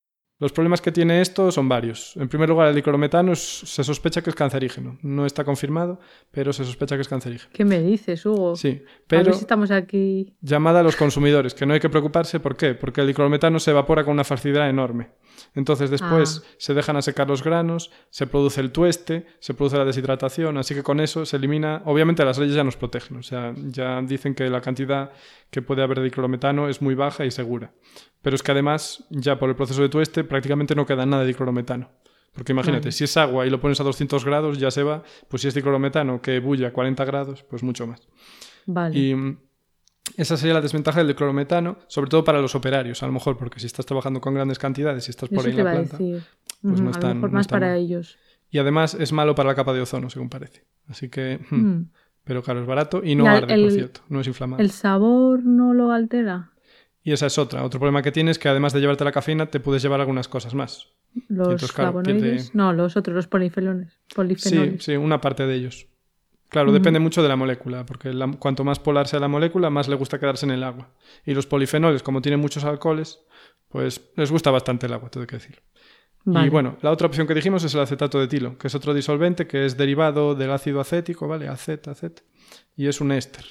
Los 0.44 0.52
problemas 0.52 0.82
que 0.82 0.92
tiene 0.92 1.22
esto 1.22 1.50
son 1.50 1.70
varios. 1.70 2.14
En 2.18 2.28
primer 2.28 2.50
lugar, 2.50 2.68
el 2.68 2.74
diclorometano 2.74 3.32
es- 3.32 3.60
se 3.64 3.82
sospecha 3.82 4.20
que 4.20 4.28
es 4.28 4.36
cancerígeno. 4.36 4.98
No 5.00 5.24
está 5.24 5.42
confirmado, 5.42 5.98
pero 6.30 6.52
se 6.52 6.66
sospecha 6.66 6.96
que 6.96 7.00
es 7.00 7.08
cancerígeno. 7.08 7.50
¿Qué 7.54 7.64
me 7.64 7.80
dices, 7.80 8.26
Hugo? 8.26 8.54
Sí, 8.54 8.82
A 8.86 8.90
pero 9.08 9.24
ver 9.24 9.34
si 9.36 9.40
estamos 9.40 9.70
aquí. 9.70 10.34
llamada 10.42 10.80
a 10.80 10.82
los 10.82 10.96
consumidores, 10.96 11.54
que 11.54 11.64
no 11.64 11.72
hay 11.72 11.80
que 11.80 11.88
preocuparse. 11.88 12.40
¿Por 12.40 12.56
qué? 12.58 12.74
Porque 12.74 13.00
el 13.00 13.06
diclorometano 13.06 13.58
se 13.58 13.70
evapora 13.70 14.04
con 14.04 14.12
una 14.12 14.24
facilidad 14.24 14.68
enorme. 14.68 15.12
Entonces 15.54 15.88
después 15.90 16.42
Ah. 16.44 16.48
se 16.58 16.74
dejan 16.74 16.96
a 16.96 17.02
secar 17.02 17.26
los 17.26 17.42
granos, 17.42 17.90
se 18.10 18.26
produce 18.26 18.60
el 18.60 18.70
tueste, 18.70 19.26
se 19.40 19.54
produce 19.54 19.78
la 19.78 19.86
deshidratación, 19.86 20.58
así 20.58 20.74
que 20.74 20.82
con 20.82 21.00
eso 21.00 21.24
se 21.24 21.36
elimina... 21.38 21.80
Obviamente 21.86 22.22
las 22.24 22.38
leyes 22.38 22.54
ya 22.54 22.64
nos 22.64 22.76
protegen, 22.76 23.16
o 23.16 23.22
sea, 23.22 23.54
ya 23.56 24.00
dicen 24.02 24.34
que 24.34 24.48
la 24.50 24.60
cantidad 24.60 25.10
que 25.50 25.62
puede 25.62 25.82
haber 25.82 25.98
de 26.00 26.04
diclorometano 26.04 26.68
es 26.68 26.82
muy 26.82 26.94
baja 26.94 27.24
y 27.24 27.30
segura. 27.30 27.72
Pero 28.24 28.34
es 28.34 28.42
que 28.42 28.50
además, 28.50 29.04
ya 29.10 29.38
por 29.38 29.48
el 29.50 29.54
proceso 29.54 29.80
de 29.82 29.88
tueste, 29.88 30.24
prácticamente 30.24 30.74
no 30.74 30.84
queda 30.86 31.06
nada 31.06 31.22
de 31.22 31.28
diclorometano. 31.28 31.90
Porque 32.32 32.50
imagínate, 32.50 32.90
si 32.90 33.04
es 33.04 33.16
agua 33.16 33.46
y 33.46 33.50
lo 33.50 33.60
pones 33.60 33.80
a 33.80 33.84
200 33.84 34.24
grados, 34.24 34.58
ya 34.58 34.72
se 34.72 34.82
va. 34.82 35.04
Pues 35.28 35.42
si 35.42 35.48
es 35.48 35.54
diclorometano 35.54 36.20
que 36.20 36.40
bulle 36.40 36.66
a 36.66 36.72
40 36.72 37.04
grados, 37.04 37.44
pues 37.44 37.62
mucho 37.62 37.86
más. 37.86 38.08
Vale. 38.66 38.98
Y 38.98 39.14
mm, 39.14 39.38
esa 40.16 40.36
sería 40.36 40.54
la 40.54 40.60
desventaja 40.60 40.98
del 40.98 41.08
diclorometano, 41.08 41.76
sobre 41.86 42.10
todo 42.10 42.24
para 42.24 42.40
los 42.40 42.54
operarios, 42.56 43.02
a 43.04 43.06
lo 43.06 43.12
mejor, 43.12 43.36
porque 43.36 43.60
si 43.60 43.66
estás 43.66 43.86
trabajando 43.86 44.20
con 44.20 44.34
grandes 44.34 44.58
cantidades 44.58 45.06
y 45.06 45.10
estás 45.10 45.28
por 45.28 45.38
Eso 45.40 45.48
ahí 45.48 45.52
en 45.58 45.64
la 45.64 45.70
planta. 45.72 45.96
pues 45.98 46.80
no 46.80 46.90
es 46.90 46.96
a 46.96 47.00
tan- 47.00 47.08
lo 47.10 47.14
mejor 47.16 47.30
no 47.30 47.36
más 47.36 47.46
para 47.46 47.76
ellos. 47.76 48.18
Y 48.50 48.58
además 48.58 48.94
es 48.94 49.12
malo 49.12 49.34
para 49.36 49.50
la 49.50 49.54
capa 49.54 49.72
de 49.72 49.82
ozono, 49.82 50.08
según 50.10 50.28
parece. 50.30 50.64
Así 50.88 51.08
que. 51.10 51.40
hmm, 51.50 51.54
Mm. 51.56 51.90
Pero 52.24 52.42
claro, 52.42 52.60
es 52.62 52.66
barato 52.66 53.02
y 53.04 53.14
no 53.16 53.24
Y 53.24 53.26
al- 53.28 53.36
arde, 53.44 53.62
por 53.62 53.70
cierto. 53.70 54.00
No 54.08 54.18
es 54.22 54.26
inflamable. 54.26 54.64
¿El 54.64 54.70
sabor 54.70 55.44
no 55.44 55.74
lo 55.74 55.92
altera? 55.92 56.52
Y 57.04 57.12
esa 57.12 57.26
es 57.26 57.38
otra. 57.38 57.62
Otro 57.62 57.78
problema 57.78 58.02
que 58.02 58.10
tienes 58.10 58.32
es 58.36 58.38
que 58.42 58.48
además 58.48 58.72
de 58.72 58.80
llevarte 58.80 59.04
la 59.04 59.12
cafeína, 59.12 59.46
te 59.46 59.60
puedes 59.60 59.82
llevar 59.82 60.00
algunas 60.00 60.26
cosas 60.26 60.54
más. 60.54 60.88
¿Los 61.28 61.48
entonces, 61.48 61.70
claro, 61.72 61.92
flavonoides? 61.92 62.54
No, 62.54 62.72
los 62.72 62.96
otros, 62.96 63.14
los 63.14 63.28
polifenoles. 63.28 63.92
Sí, 64.08 64.14
polifenoles. 64.16 64.82
sí, 64.82 64.96
una 64.96 65.20
parte 65.20 65.46
de 65.46 65.54
ellos. 65.54 65.86
Claro, 66.48 66.72
depende 66.72 67.00
mucho 67.00 67.22
de 67.22 67.28
la 67.28 67.36
molécula, 67.36 67.84
porque 67.84 68.12
la- 68.12 68.30
cuanto 68.38 68.64
más 68.64 68.78
polar 68.78 69.06
sea 69.08 69.20
la 69.20 69.28
molécula, 69.28 69.70
más 69.70 69.88
le 69.88 69.96
gusta 69.96 70.18
quedarse 70.18 70.46
en 70.46 70.52
el 70.52 70.62
agua. 70.64 70.88
Y 71.26 71.34
los 71.34 71.46
polifenoles, 71.46 72.02
como 72.02 72.22
tienen 72.22 72.40
muchos 72.40 72.64
alcoholes, 72.64 73.20
pues 73.68 74.00
les 74.16 74.30
gusta 74.30 74.50
bastante 74.50 74.86
el 74.86 74.92
agua, 74.92 75.10
tengo 75.10 75.26
que 75.26 75.36
decir. 75.36 75.60
Vale. 76.24 76.46
Y 76.46 76.50
bueno, 76.50 76.78
la 76.80 76.90
otra 76.90 77.06
opción 77.08 77.26
que 77.26 77.34
dijimos 77.34 77.64
es 77.64 77.74
el 77.74 77.80
acetato 77.80 78.18
de 78.18 78.24
etilo, 78.26 78.56
que 78.56 78.68
es 78.68 78.74
otro 78.74 78.94
disolvente 78.94 79.46
que 79.46 79.66
es 79.66 79.76
derivado 79.76 80.34
del 80.34 80.52
ácido 80.52 80.80
acético, 80.80 81.28
¿vale? 81.28 81.48
Acet, 81.48 81.86
acet, 81.88 82.22
y 82.76 82.86
es 82.86 83.00
un 83.02 83.12
éster. 83.12 83.44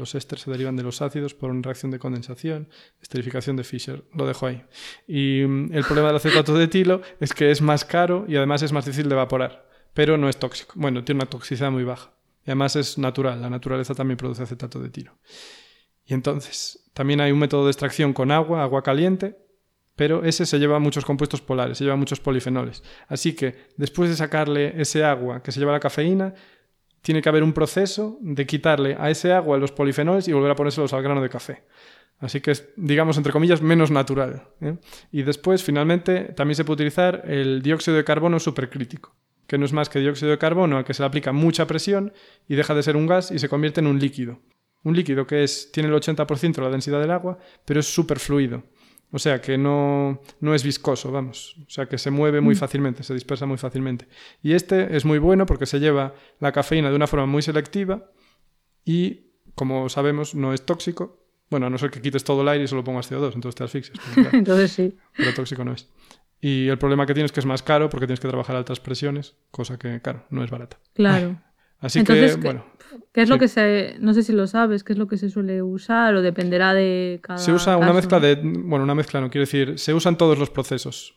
Los 0.00 0.14
ésteres 0.14 0.42
se 0.42 0.50
derivan 0.50 0.76
de 0.76 0.82
los 0.82 1.02
ácidos 1.02 1.34
por 1.34 1.50
una 1.50 1.60
reacción 1.60 1.92
de 1.92 1.98
condensación, 1.98 2.68
esterificación 3.02 3.54
de 3.56 3.64
Fischer. 3.64 4.02
Lo 4.14 4.26
dejo 4.26 4.46
ahí. 4.46 4.64
Y 5.06 5.44
mm, 5.46 5.74
el 5.74 5.84
problema 5.84 6.08
del 6.08 6.16
acetato 6.16 6.54
de 6.54 6.64
etilo 6.64 7.02
es 7.20 7.34
que 7.34 7.50
es 7.50 7.60
más 7.60 7.84
caro 7.84 8.24
y 8.26 8.36
además 8.36 8.62
es 8.62 8.72
más 8.72 8.86
difícil 8.86 9.10
de 9.10 9.14
evaporar, 9.14 9.68
pero 9.92 10.16
no 10.16 10.30
es 10.30 10.38
tóxico. 10.38 10.72
Bueno, 10.76 11.04
tiene 11.04 11.18
una 11.18 11.28
toxicidad 11.28 11.70
muy 11.70 11.84
baja. 11.84 12.14
Y 12.46 12.50
además 12.50 12.76
es 12.76 12.96
natural, 12.96 13.42
la 13.42 13.50
naturaleza 13.50 13.94
también 13.94 14.16
produce 14.16 14.42
acetato 14.42 14.80
de 14.80 14.88
etilo. 14.88 15.18
Y 16.06 16.14
entonces, 16.14 16.90
también 16.94 17.20
hay 17.20 17.30
un 17.30 17.38
método 17.38 17.66
de 17.66 17.70
extracción 17.70 18.14
con 18.14 18.30
agua, 18.30 18.62
agua 18.62 18.82
caliente, 18.82 19.36
pero 19.96 20.24
ese 20.24 20.46
se 20.46 20.58
lleva 20.58 20.78
muchos 20.78 21.04
compuestos 21.04 21.42
polares, 21.42 21.76
se 21.76 21.84
lleva 21.84 21.96
muchos 21.96 22.20
polifenoles. 22.20 22.82
Así 23.06 23.34
que 23.34 23.66
después 23.76 24.08
de 24.08 24.16
sacarle 24.16 24.80
ese 24.80 25.04
agua 25.04 25.42
que 25.42 25.52
se 25.52 25.60
lleva 25.60 25.72
la 25.72 25.80
cafeína, 25.80 26.32
tiene 27.02 27.22
que 27.22 27.28
haber 27.28 27.42
un 27.42 27.52
proceso 27.52 28.18
de 28.20 28.46
quitarle 28.46 28.96
a 28.98 29.10
ese 29.10 29.32
agua 29.32 29.58
los 29.58 29.72
polifenoles 29.72 30.28
y 30.28 30.32
volver 30.32 30.50
a 30.50 30.54
ponérselos 30.54 30.92
al 30.92 31.02
grano 31.02 31.22
de 31.22 31.28
café. 31.28 31.64
Así 32.18 32.40
que 32.40 32.50
es, 32.50 32.68
digamos, 32.76 33.16
entre 33.16 33.32
comillas, 33.32 33.62
menos 33.62 33.90
natural. 33.90 34.48
¿eh? 34.60 34.76
Y 35.10 35.22
después, 35.22 35.64
finalmente, 35.64 36.24
también 36.34 36.54
se 36.54 36.64
puede 36.64 36.74
utilizar 36.74 37.22
el 37.26 37.62
dióxido 37.62 37.96
de 37.96 38.04
carbono 38.04 38.38
supercrítico, 38.38 39.16
que 39.46 39.56
no 39.56 39.64
es 39.64 39.72
más 39.72 39.88
que 39.88 40.00
dióxido 40.00 40.30
de 40.30 40.38
carbono 40.38 40.76
al 40.76 40.84
que 40.84 40.92
se 40.92 41.02
le 41.02 41.06
aplica 41.06 41.32
mucha 41.32 41.66
presión 41.66 42.12
y 42.46 42.56
deja 42.56 42.74
de 42.74 42.82
ser 42.82 42.96
un 42.96 43.06
gas 43.06 43.30
y 43.30 43.38
se 43.38 43.48
convierte 43.48 43.80
en 43.80 43.86
un 43.86 43.98
líquido. 43.98 44.38
Un 44.82 44.94
líquido 44.94 45.26
que 45.26 45.44
es, 45.44 45.72
tiene 45.72 45.88
el 45.88 45.94
80% 45.94 46.54
de 46.54 46.62
la 46.62 46.70
densidad 46.70 47.00
del 47.00 47.10
agua, 47.10 47.38
pero 47.64 47.80
es 47.80 47.86
superfluido. 47.86 48.64
O 49.12 49.18
sea 49.18 49.40
que 49.40 49.58
no, 49.58 50.20
no 50.40 50.54
es 50.54 50.62
viscoso, 50.62 51.10
vamos. 51.10 51.56
O 51.66 51.70
sea 51.70 51.86
que 51.86 51.98
se 51.98 52.10
mueve 52.10 52.40
muy 52.40 52.54
fácilmente, 52.54 53.02
se 53.02 53.14
dispersa 53.14 53.44
muy 53.44 53.58
fácilmente. 53.58 54.06
Y 54.42 54.52
este 54.52 54.96
es 54.96 55.04
muy 55.04 55.18
bueno 55.18 55.46
porque 55.46 55.66
se 55.66 55.80
lleva 55.80 56.14
la 56.38 56.52
cafeína 56.52 56.90
de 56.90 56.96
una 56.96 57.06
forma 57.08 57.26
muy 57.26 57.42
selectiva 57.42 58.10
y, 58.84 59.32
como 59.54 59.88
sabemos, 59.88 60.34
no 60.34 60.54
es 60.54 60.64
tóxico. 60.64 61.18
Bueno, 61.50 61.66
a 61.66 61.70
no 61.70 61.78
ser 61.78 61.90
que 61.90 62.00
quites 62.00 62.22
todo 62.22 62.42
el 62.42 62.48
aire 62.48 62.64
y 62.64 62.68
solo 62.68 62.84
pongas 62.84 63.10
CO2, 63.10 63.34
entonces 63.34 63.56
te 63.56 63.64
asfixias. 63.64 63.98
Claro, 64.14 64.30
Entonces 64.32 64.70
sí. 64.70 64.96
pero 65.16 65.34
tóxico 65.34 65.64
no 65.64 65.72
es. 65.72 65.88
Y 66.40 66.68
el 66.68 66.78
problema 66.78 67.04
que 67.04 67.12
tienes 67.12 67.30
es 67.30 67.32
que 67.32 67.40
es 67.40 67.46
más 67.46 67.62
caro 67.62 67.90
porque 67.90 68.06
tienes 68.06 68.20
que 68.20 68.28
trabajar 68.28 68.54
a 68.54 68.60
altas 68.60 68.78
presiones, 68.78 69.36
cosa 69.50 69.78
que, 69.78 70.00
claro, 70.00 70.24
no 70.30 70.44
es 70.44 70.50
barata. 70.50 70.78
Claro. 70.94 71.40
Así 71.80 72.00
Entonces, 72.00 72.36
que, 72.36 72.40
¿qué- 72.42 72.46
bueno, 72.46 72.64
¿Qué 73.12 73.22
es 73.22 73.28
lo 73.28 73.36
Sí. 73.36 73.40
que 73.40 73.48
se.? 73.48 73.96
No 74.00 74.12
sé 74.14 74.22
si 74.22 74.32
lo 74.32 74.46
sabes, 74.46 74.82
¿qué 74.84 74.92
es 74.92 74.98
lo 74.98 75.06
que 75.06 75.16
se 75.16 75.30
suele 75.30 75.62
usar 75.62 76.14
o 76.14 76.22
dependerá 76.22 76.74
de 76.74 77.20
cada. 77.22 77.38
Se 77.38 77.52
usa 77.52 77.76
una 77.76 77.92
mezcla 77.92 78.18
de. 78.20 78.36
Bueno, 78.36 78.82
una 78.84 78.94
mezcla 78.94 79.20
no 79.20 79.30
quiero 79.30 79.42
decir. 79.44 79.78
Se 79.78 79.94
usan 79.94 80.16
todos 80.18 80.38
los 80.38 80.50
procesos. 80.50 81.16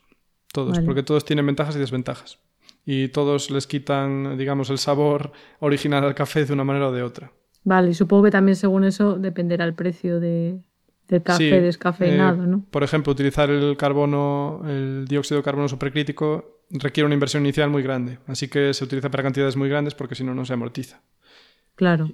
Todos, 0.52 0.72
Vale. 0.74 0.86
porque 0.86 1.02
todos 1.02 1.24
tienen 1.24 1.44
ventajas 1.46 1.74
y 1.76 1.80
desventajas. 1.80 2.38
Y 2.86 3.08
todos 3.08 3.50
les 3.50 3.66
quitan, 3.66 4.36
digamos, 4.38 4.70
el 4.70 4.78
sabor 4.78 5.32
original 5.58 6.04
al 6.04 6.14
café 6.14 6.44
de 6.44 6.52
una 6.52 6.62
manera 6.64 6.88
o 6.88 6.92
de 6.92 7.02
otra. 7.02 7.32
Vale, 7.64 7.90
y 7.90 7.94
supongo 7.94 8.24
que 8.24 8.30
también 8.30 8.54
según 8.56 8.84
eso 8.84 9.14
dependerá 9.18 9.64
el 9.64 9.74
precio 9.74 10.20
de, 10.20 10.60
del 11.08 11.22
café 11.22 11.38
Sí, 11.38 11.50
descafeinado, 11.50 12.44
eh, 12.44 12.46
¿no? 12.46 12.64
Por 12.70 12.84
ejemplo, 12.84 13.12
utilizar 13.12 13.50
el 13.50 13.76
carbono, 13.76 14.62
el 14.68 15.06
dióxido 15.08 15.38
de 15.40 15.44
carbono 15.44 15.66
supercrítico 15.66 16.53
requiere 16.70 17.06
una 17.06 17.14
inversión 17.14 17.42
inicial 17.44 17.70
muy 17.70 17.82
grande. 17.82 18.18
Así 18.26 18.48
que 18.48 18.72
se 18.74 18.84
utiliza 18.84 19.10
para 19.10 19.22
cantidades 19.22 19.56
muy 19.56 19.68
grandes 19.68 19.94
porque 19.94 20.14
si 20.14 20.24
no, 20.24 20.34
no 20.34 20.44
se 20.44 20.52
amortiza. 20.52 21.00
Claro. 21.74 22.10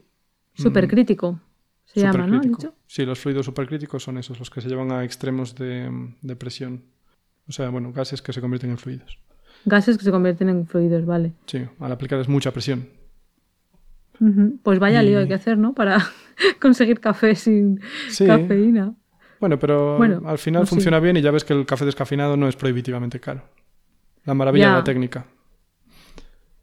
Supercrítico. 0.54 1.40
Se 1.86 2.00
llama, 2.00 2.26
¿no? 2.26 2.40
Sí, 2.86 3.04
los 3.04 3.18
fluidos 3.18 3.46
supercríticos 3.46 4.02
son 4.02 4.18
esos, 4.18 4.38
los 4.38 4.48
que 4.50 4.60
se 4.60 4.68
llevan 4.68 4.92
a 4.92 5.04
extremos 5.04 5.54
de, 5.56 5.90
de 6.22 6.36
presión. 6.36 6.84
O 7.48 7.52
sea, 7.52 7.68
bueno, 7.70 7.92
gases 7.92 8.22
que 8.22 8.32
se 8.32 8.40
convierten 8.40 8.70
en 8.70 8.78
fluidos. 8.78 9.18
Gases 9.64 9.98
que 9.98 10.04
se 10.04 10.10
convierten 10.12 10.48
en 10.48 10.66
fluidos, 10.66 11.04
vale. 11.04 11.32
Sí, 11.46 11.66
al 11.80 11.90
aplicarles 11.92 12.28
mucha 12.28 12.52
presión. 12.52 12.88
Pues 14.62 14.78
vaya 14.78 15.02
Y- 15.02 15.06
lío 15.06 15.18
hay 15.18 15.28
que 15.28 15.34
hacer, 15.34 15.56
¿no? 15.58 15.74
Para 15.74 15.98
conseguir 16.60 17.00
café 17.00 17.34
sin 17.34 17.80
Sí. 18.08 18.26
cafeína. 18.26 18.94
Bueno, 19.40 19.58
pero 19.58 19.96
Bueno, 19.96 20.20
al 20.26 20.38
final 20.38 20.60
pues 20.62 20.68
sí. 20.70 20.74
funciona 20.76 21.00
bien 21.00 21.16
y 21.16 21.22
ya 21.22 21.30
ves 21.30 21.44
que 21.44 21.54
el 21.54 21.64
café 21.64 21.86
descafeinado 21.86 22.36
no 22.36 22.46
es 22.46 22.56
prohibitivamente 22.56 23.18
caro. 23.20 23.42
La 24.24 24.34
maravilla 24.34 24.66
Ya. 24.66 24.70
de 24.70 24.76
la 24.78 24.84
técnica. 24.84 25.26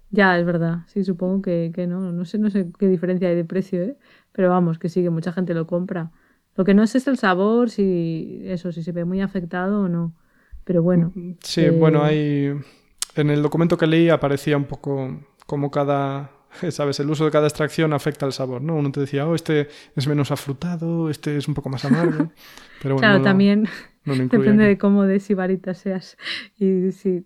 Ya, 0.09 0.37
es 0.39 0.45
verdad. 0.45 0.79
Sí, 0.87 1.03
supongo 1.03 1.41
que, 1.41 1.71
que 1.73 1.85
no. 1.85 2.11
No 2.11 2.25
sé, 2.25 2.37
no 2.37 2.49
sé 2.49 2.67
qué 2.79 2.87
diferencia 2.87 3.27
hay 3.29 3.35
de 3.35 3.43
precio, 3.45 3.81
¿eh? 3.83 3.97
Pero 4.31 4.49
vamos, 4.49 4.79
que 4.79 4.89
sí, 4.89 5.03
que 5.03 5.09
mucha 5.09 5.33
gente 5.33 5.53
lo 5.53 5.67
compra. 5.67 6.11
Lo 6.55 6.63
que 6.63 6.73
no 6.73 6.81
es 6.83 6.95
es 6.95 7.07
el 7.07 7.17
sabor, 7.17 7.69
si 7.69 8.41
eso, 8.45 8.71
si 8.71 8.83
se 8.83 8.91
ve 8.91 9.05
muy 9.05 9.21
afectado 9.21 9.81
o 9.81 9.89
no. 9.89 10.13
Pero 10.63 10.81
bueno. 10.81 11.11
Sí, 11.41 11.61
Eh, 11.61 11.71
bueno, 11.71 12.03
hay. 12.03 12.53
En 13.15 13.29
el 13.29 13.41
documento 13.41 13.77
que 13.77 13.87
leí 13.87 14.09
aparecía 14.09 14.55
un 14.57 14.65
poco 14.65 15.19
como 15.45 15.71
cada. 15.71 16.31
¿Sabes? 16.71 16.99
El 17.01 17.09
uso 17.09 17.25
de 17.25 17.31
cada 17.31 17.47
extracción 17.47 17.91
afecta 17.91 18.25
al 18.25 18.31
sabor, 18.33 18.61
¿no? 18.61 18.75
Uno 18.75 18.91
te 18.91 19.01
decía, 19.01 19.27
oh, 19.27 19.35
este 19.35 19.67
es 19.95 20.07
menos 20.07 20.31
afrutado, 20.31 21.09
este 21.09 21.35
es 21.37 21.47
un 21.49 21.53
poco 21.53 21.67
más 21.69 21.83
amargo. 21.83 22.31
Pero 22.81 22.95
bueno, 22.95 22.99
claro, 22.99 23.13
no 23.15 23.19
lo- 23.19 23.25
también 23.25 23.67
no 24.07 24.15
lo 24.15 24.23
incluye 24.23 24.55
depende 24.55 24.63
aquí. 24.63 24.69
de 24.69 24.77
cómo 24.79 25.03
de 25.03 25.19
sibarita 25.19 25.73
seas. 25.75 26.17
Y 26.57 26.91
si 26.93 27.25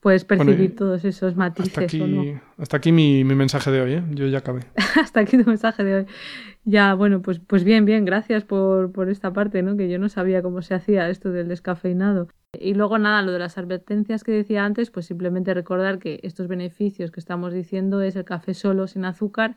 puedes 0.00 0.24
percibir 0.24 0.56
Bueno, 0.56 0.74
todos 0.76 1.04
esos 1.04 1.36
matices 1.36 1.68
Hasta 1.68 1.80
aquí, 1.82 2.00
o 2.00 2.06
no. 2.06 2.40
hasta 2.58 2.76
aquí 2.78 2.92
mi, 2.92 3.24
mi 3.24 3.34
mensaje 3.34 3.70
de 3.70 3.80
hoy, 3.82 3.92
¿eh? 3.94 4.04
Yo 4.12 4.26
ya 4.28 4.38
acabé. 4.38 4.60
Hasta 5.00 5.20
aquí 5.20 5.36
tu 5.36 5.44
mensaje 5.48 5.84
de 5.84 5.94
hoy. 5.94 6.06
Ya, 6.64 6.94
bueno, 6.94 7.20
pues, 7.22 7.38
pues 7.40 7.64
bien, 7.64 7.84
bien, 7.84 8.04
gracias 8.04 8.44
por, 8.44 8.92
por 8.92 9.10
esta 9.10 9.32
parte, 9.32 9.62
¿no? 9.62 9.76
Que 9.76 9.90
yo 9.90 9.98
no 9.98 10.08
sabía 10.08 10.42
cómo 10.42 10.62
se 10.62 10.74
hacía 10.74 11.08
esto 11.10 11.30
del 11.32 11.48
descafeinado. 11.48 12.28
Y 12.58 12.74
luego 12.74 12.98
nada, 12.98 13.22
lo 13.22 13.32
de 13.32 13.38
las 13.38 13.58
advertencias 13.58 14.24
que 14.24 14.32
decía 14.32 14.64
antes, 14.64 14.90
pues 14.90 15.06
simplemente 15.06 15.52
recordar 15.54 15.98
que 15.98 16.20
estos 16.22 16.48
beneficios 16.48 17.10
que 17.10 17.20
estamos 17.20 17.52
diciendo 17.52 18.00
es 18.02 18.16
el 18.16 18.24
café 18.24 18.54
solo 18.54 18.86
sin 18.88 19.04
azúcar, 19.04 19.54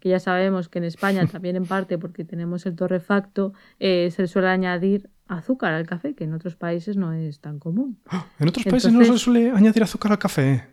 que 0.00 0.08
ya 0.08 0.18
sabemos 0.20 0.68
que 0.68 0.78
en 0.78 0.84
España 0.84 1.26
también 1.32 1.56
en 1.56 1.66
parte 1.66 1.98
porque 1.98 2.24
tenemos 2.24 2.64
el 2.66 2.76
torrefacto, 2.76 3.52
eh, 3.80 4.10
se 4.12 4.26
suele 4.28 4.48
añadir 4.48 5.10
azúcar 5.30 5.72
al 5.72 5.86
café, 5.86 6.14
que 6.14 6.24
en 6.24 6.34
otros 6.34 6.56
países 6.56 6.96
no 6.96 7.12
es 7.12 7.40
tan 7.40 7.58
común. 7.58 7.98
En 8.38 8.48
otros 8.48 8.64
países 8.64 8.92
no 8.92 9.04
se 9.04 9.16
suele 9.16 9.50
añadir 9.50 9.82
azúcar 9.82 10.12
al 10.12 10.18
café. 10.18 10.64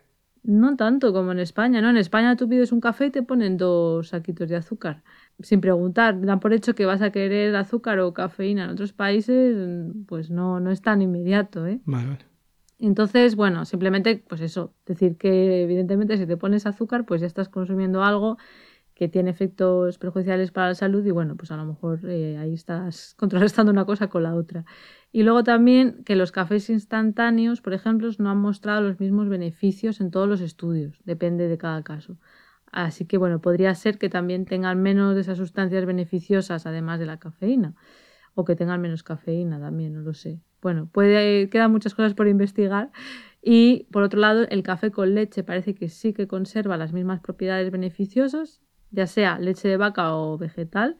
No 0.43 0.75
tanto 0.75 1.13
como 1.13 1.31
en 1.31 1.39
España, 1.39 1.81
¿no? 1.81 1.89
En 1.89 1.97
España 1.97 2.35
tú 2.35 2.47
pides 2.47 2.71
un 2.71 2.79
café 2.79 3.07
y 3.07 3.11
te 3.11 3.21
ponen 3.21 3.57
dos 3.57 4.09
saquitos 4.09 4.47
de 4.47 4.55
azúcar, 4.55 5.03
sin 5.39 5.61
preguntar. 5.61 6.19
Dan 6.21 6.39
por 6.39 6.53
hecho 6.53 6.73
que 6.73 6.85
vas 6.85 7.01
a 7.01 7.11
querer 7.11 7.55
azúcar 7.55 7.99
o 7.99 8.13
cafeína. 8.13 8.65
En 8.65 8.71
otros 8.71 8.93
países, 8.93 9.55
pues 10.07 10.29
no, 10.29 10.59
no 10.59 10.71
es 10.71 10.81
tan 10.81 11.01
inmediato, 11.01 11.67
¿eh? 11.67 11.81
Vale, 11.85 12.07
vale. 12.07 12.25
Entonces, 12.79 13.35
bueno, 13.35 13.65
simplemente, 13.65 14.23
pues 14.27 14.41
eso, 14.41 14.73
decir 14.85 15.17
que 15.17 15.63
evidentemente 15.63 16.17
si 16.17 16.25
te 16.27 16.37
pones 16.37 16.65
azúcar, 16.65 17.05
pues 17.05 17.21
ya 17.21 17.27
estás 17.27 17.49
consumiendo 17.49 18.03
algo 18.03 18.37
que 18.97 19.07
tiene 19.07 19.29
efectos 19.29 19.99
perjudiciales 19.99 20.49
para 20.49 20.69
la 20.69 20.73
salud 20.73 21.05
y 21.05 21.11
bueno, 21.11 21.35
pues 21.35 21.51
a 21.51 21.55
lo 21.55 21.65
mejor 21.65 21.99
eh, 22.09 22.35
ahí 22.39 22.55
estás 22.55 23.13
contrarrestando 23.19 23.71
una 23.71 23.85
cosa 23.85 24.07
con 24.07 24.23
la 24.23 24.33
otra. 24.33 24.65
Y 25.11 25.21
luego 25.21 25.43
también 25.43 26.03
que 26.03 26.15
los 26.15 26.31
cafés 26.31 26.71
instantáneos, 26.71 27.61
por 27.61 27.73
ejemplo, 27.73 28.09
no 28.17 28.31
han 28.31 28.39
mostrado 28.39 28.81
los 28.81 28.99
mismos 28.99 29.29
beneficios 29.29 30.01
en 30.01 30.09
todos 30.09 30.27
los 30.27 30.41
estudios, 30.41 30.99
depende 31.05 31.47
de 31.47 31.59
cada 31.59 31.83
caso. 31.83 32.17
Así 32.71 33.05
que 33.05 33.19
bueno, 33.19 33.39
podría 33.39 33.75
ser 33.75 33.99
que 33.99 34.09
también 34.09 34.45
tengan 34.45 34.81
menos 34.81 35.13
de 35.13 35.21
esas 35.21 35.37
sustancias 35.37 35.85
beneficiosas 35.85 36.65
además 36.65 36.99
de 36.99 37.05
la 37.05 37.19
cafeína 37.19 37.75
o 38.33 38.45
que 38.45 38.55
tengan 38.55 38.81
menos 38.81 39.03
cafeína 39.03 39.59
también, 39.59 39.93
no 39.93 40.01
lo 40.01 40.15
sé. 40.15 40.41
Bueno, 40.59 40.89
puede, 40.91 41.49
quedan 41.51 41.71
muchas 41.71 41.93
cosas 41.93 42.15
por 42.15 42.27
investigar. 42.27 42.91
Y 43.43 43.85
por 43.91 44.01
otro 44.01 44.19
lado, 44.19 44.47
el 44.49 44.63
café 44.63 44.89
con 44.89 45.13
leche 45.13 45.43
parece 45.43 45.75
que 45.75 45.87
sí 45.87 46.13
que 46.13 46.27
conserva 46.27 46.77
las 46.77 46.93
mismas 46.93 47.19
propiedades 47.19 47.71
beneficiosas, 47.71 48.61
ya 48.91 49.07
sea 49.07 49.39
leche 49.39 49.67
de 49.67 49.77
vaca 49.77 50.15
o 50.15 50.37
vegetal. 50.37 50.97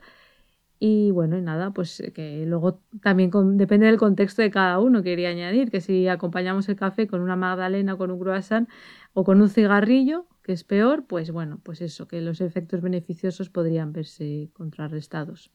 Y 0.79 1.09
bueno, 1.11 1.37
y 1.37 1.41
nada, 1.41 1.71
pues 1.71 2.03
que 2.13 2.45
luego 2.45 2.81
también 3.01 3.31
con- 3.31 3.57
depende 3.57 3.87
del 3.87 3.97
contexto 3.97 4.43
de 4.43 4.51
cada 4.51 4.77
uno, 4.79 5.01
quería 5.01 5.29
añadir, 5.29 5.71
que 5.71 5.81
si 5.81 6.07
acompañamos 6.07 6.69
el 6.69 6.75
café 6.75 7.07
con 7.07 7.21
una 7.21 7.35
magdalena, 7.35 7.97
con 7.97 8.11
un 8.11 8.19
croissant 8.19 8.69
o 9.13 9.23
con 9.23 9.41
un 9.41 9.49
cigarrillo, 9.49 10.27
que 10.43 10.53
es 10.53 10.63
peor, 10.63 11.05
pues 11.07 11.31
bueno, 11.31 11.59
pues 11.63 11.81
eso, 11.81 12.07
que 12.07 12.21
los 12.21 12.41
efectos 12.41 12.81
beneficiosos 12.81 13.49
podrían 13.49 13.91
verse 13.91 14.49
contrarrestados. 14.53 15.49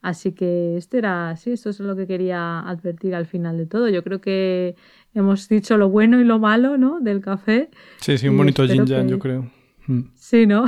Así 0.00 0.32
que 0.32 0.76
esto 0.76 0.96
era, 0.98 1.36
sí, 1.36 1.52
esto 1.52 1.70
es 1.70 1.80
lo 1.80 1.94
que 1.96 2.06
quería 2.06 2.60
advertir 2.60 3.14
al 3.14 3.26
final 3.26 3.56
de 3.58 3.66
todo. 3.66 3.88
Yo 3.90 4.02
creo 4.02 4.20
que 4.20 4.76
hemos 5.14 5.48
dicho 5.48 5.76
lo 5.78 5.88
bueno 5.90 6.20
y 6.20 6.24
lo 6.24 6.38
malo, 6.38 6.76
¿no? 6.78 7.00
Del 7.00 7.20
café. 7.20 7.70
Sí, 8.00 8.16
sí, 8.18 8.28
un 8.28 8.36
bonito 8.38 8.62
espero 8.64 8.84
yin 8.84 8.94
yang, 8.94 9.06
que- 9.06 9.10
yo 9.10 9.18
creo. 9.18 9.50
Mm. 9.86 10.00
Sí, 10.14 10.46
¿no? 10.46 10.64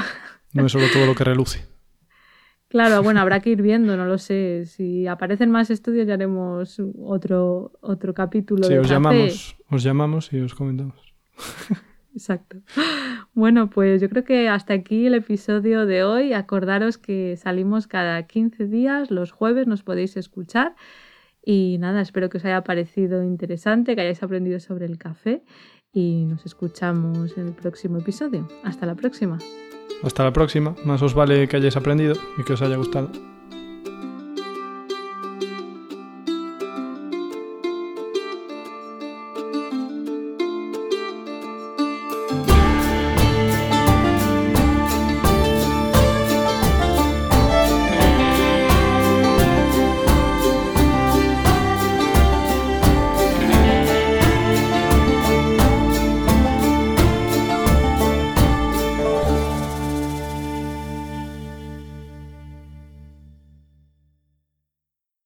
No 0.56 0.66
es 0.66 0.72
solo 0.72 0.86
todo 0.92 1.06
lo 1.06 1.14
que 1.14 1.24
reluce. 1.24 1.64
Claro, 2.68 3.02
bueno, 3.02 3.20
habrá 3.20 3.40
que 3.40 3.50
ir 3.50 3.62
viendo, 3.62 3.96
no 3.96 4.06
lo 4.06 4.18
sé. 4.18 4.64
Si 4.66 5.06
aparecen 5.06 5.50
más 5.50 5.70
estudios 5.70 6.06
ya 6.06 6.14
haremos 6.14 6.80
otro, 6.98 7.72
otro 7.80 8.12
capítulo 8.12 8.64
Sí, 8.64 8.72
de 8.74 8.80
os 8.80 8.86
café. 8.88 8.94
llamamos, 8.94 9.56
os 9.70 9.82
llamamos 9.84 10.32
y 10.32 10.40
os 10.40 10.54
comentamos. 10.54 10.96
Exacto. 12.12 12.58
Bueno, 13.34 13.68
pues 13.70 14.00
yo 14.00 14.08
creo 14.08 14.24
que 14.24 14.48
hasta 14.48 14.72
aquí 14.74 15.06
el 15.06 15.14
episodio 15.14 15.86
de 15.86 16.02
hoy. 16.02 16.32
Acordaros 16.32 16.98
que 16.98 17.36
salimos 17.36 17.86
cada 17.86 18.22
15 18.26 18.66
días, 18.66 19.10
los 19.10 19.30
jueves 19.32 19.66
nos 19.66 19.82
podéis 19.82 20.16
escuchar. 20.16 20.74
Y 21.44 21.76
nada, 21.78 22.00
espero 22.00 22.28
que 22.30 22.38
os 22.38 22.44
haya 22.44 22.64
parecido 22.64 23.22
interesante, 23.22 23.94
que 23.94 24.00
hayáis 24.00 24.22
aprendido 24.22 24.58
sobre 24.58 24.86
el 24.86 24.98
café 24.98 25.44
y 25.92 26.24
nos 26.24 26.44
escuchamos 26.46 27.36
en 27.38 27.46
el 27.48 27.52
próximo 27.52 27.98
episodio. 27.98 28.48
Hasta 28.64 28.86
la 28.86 28.96
próxima. 28.96 29.38
Hasta 30.02 30.24
la 30.24 30.32
próxima. 30.32 30.74
Más 30.84 31.02
os 31.02 31.14
vale 31.14 31.48
que 31.48 31.56
hayáis 31.56 31.76
aprendido 31.76 32.14
y 32.38 32.44
que 32.44 32.52
os 32.52 32.62
haya 32.62 32.76
gustado. 32.76 33.10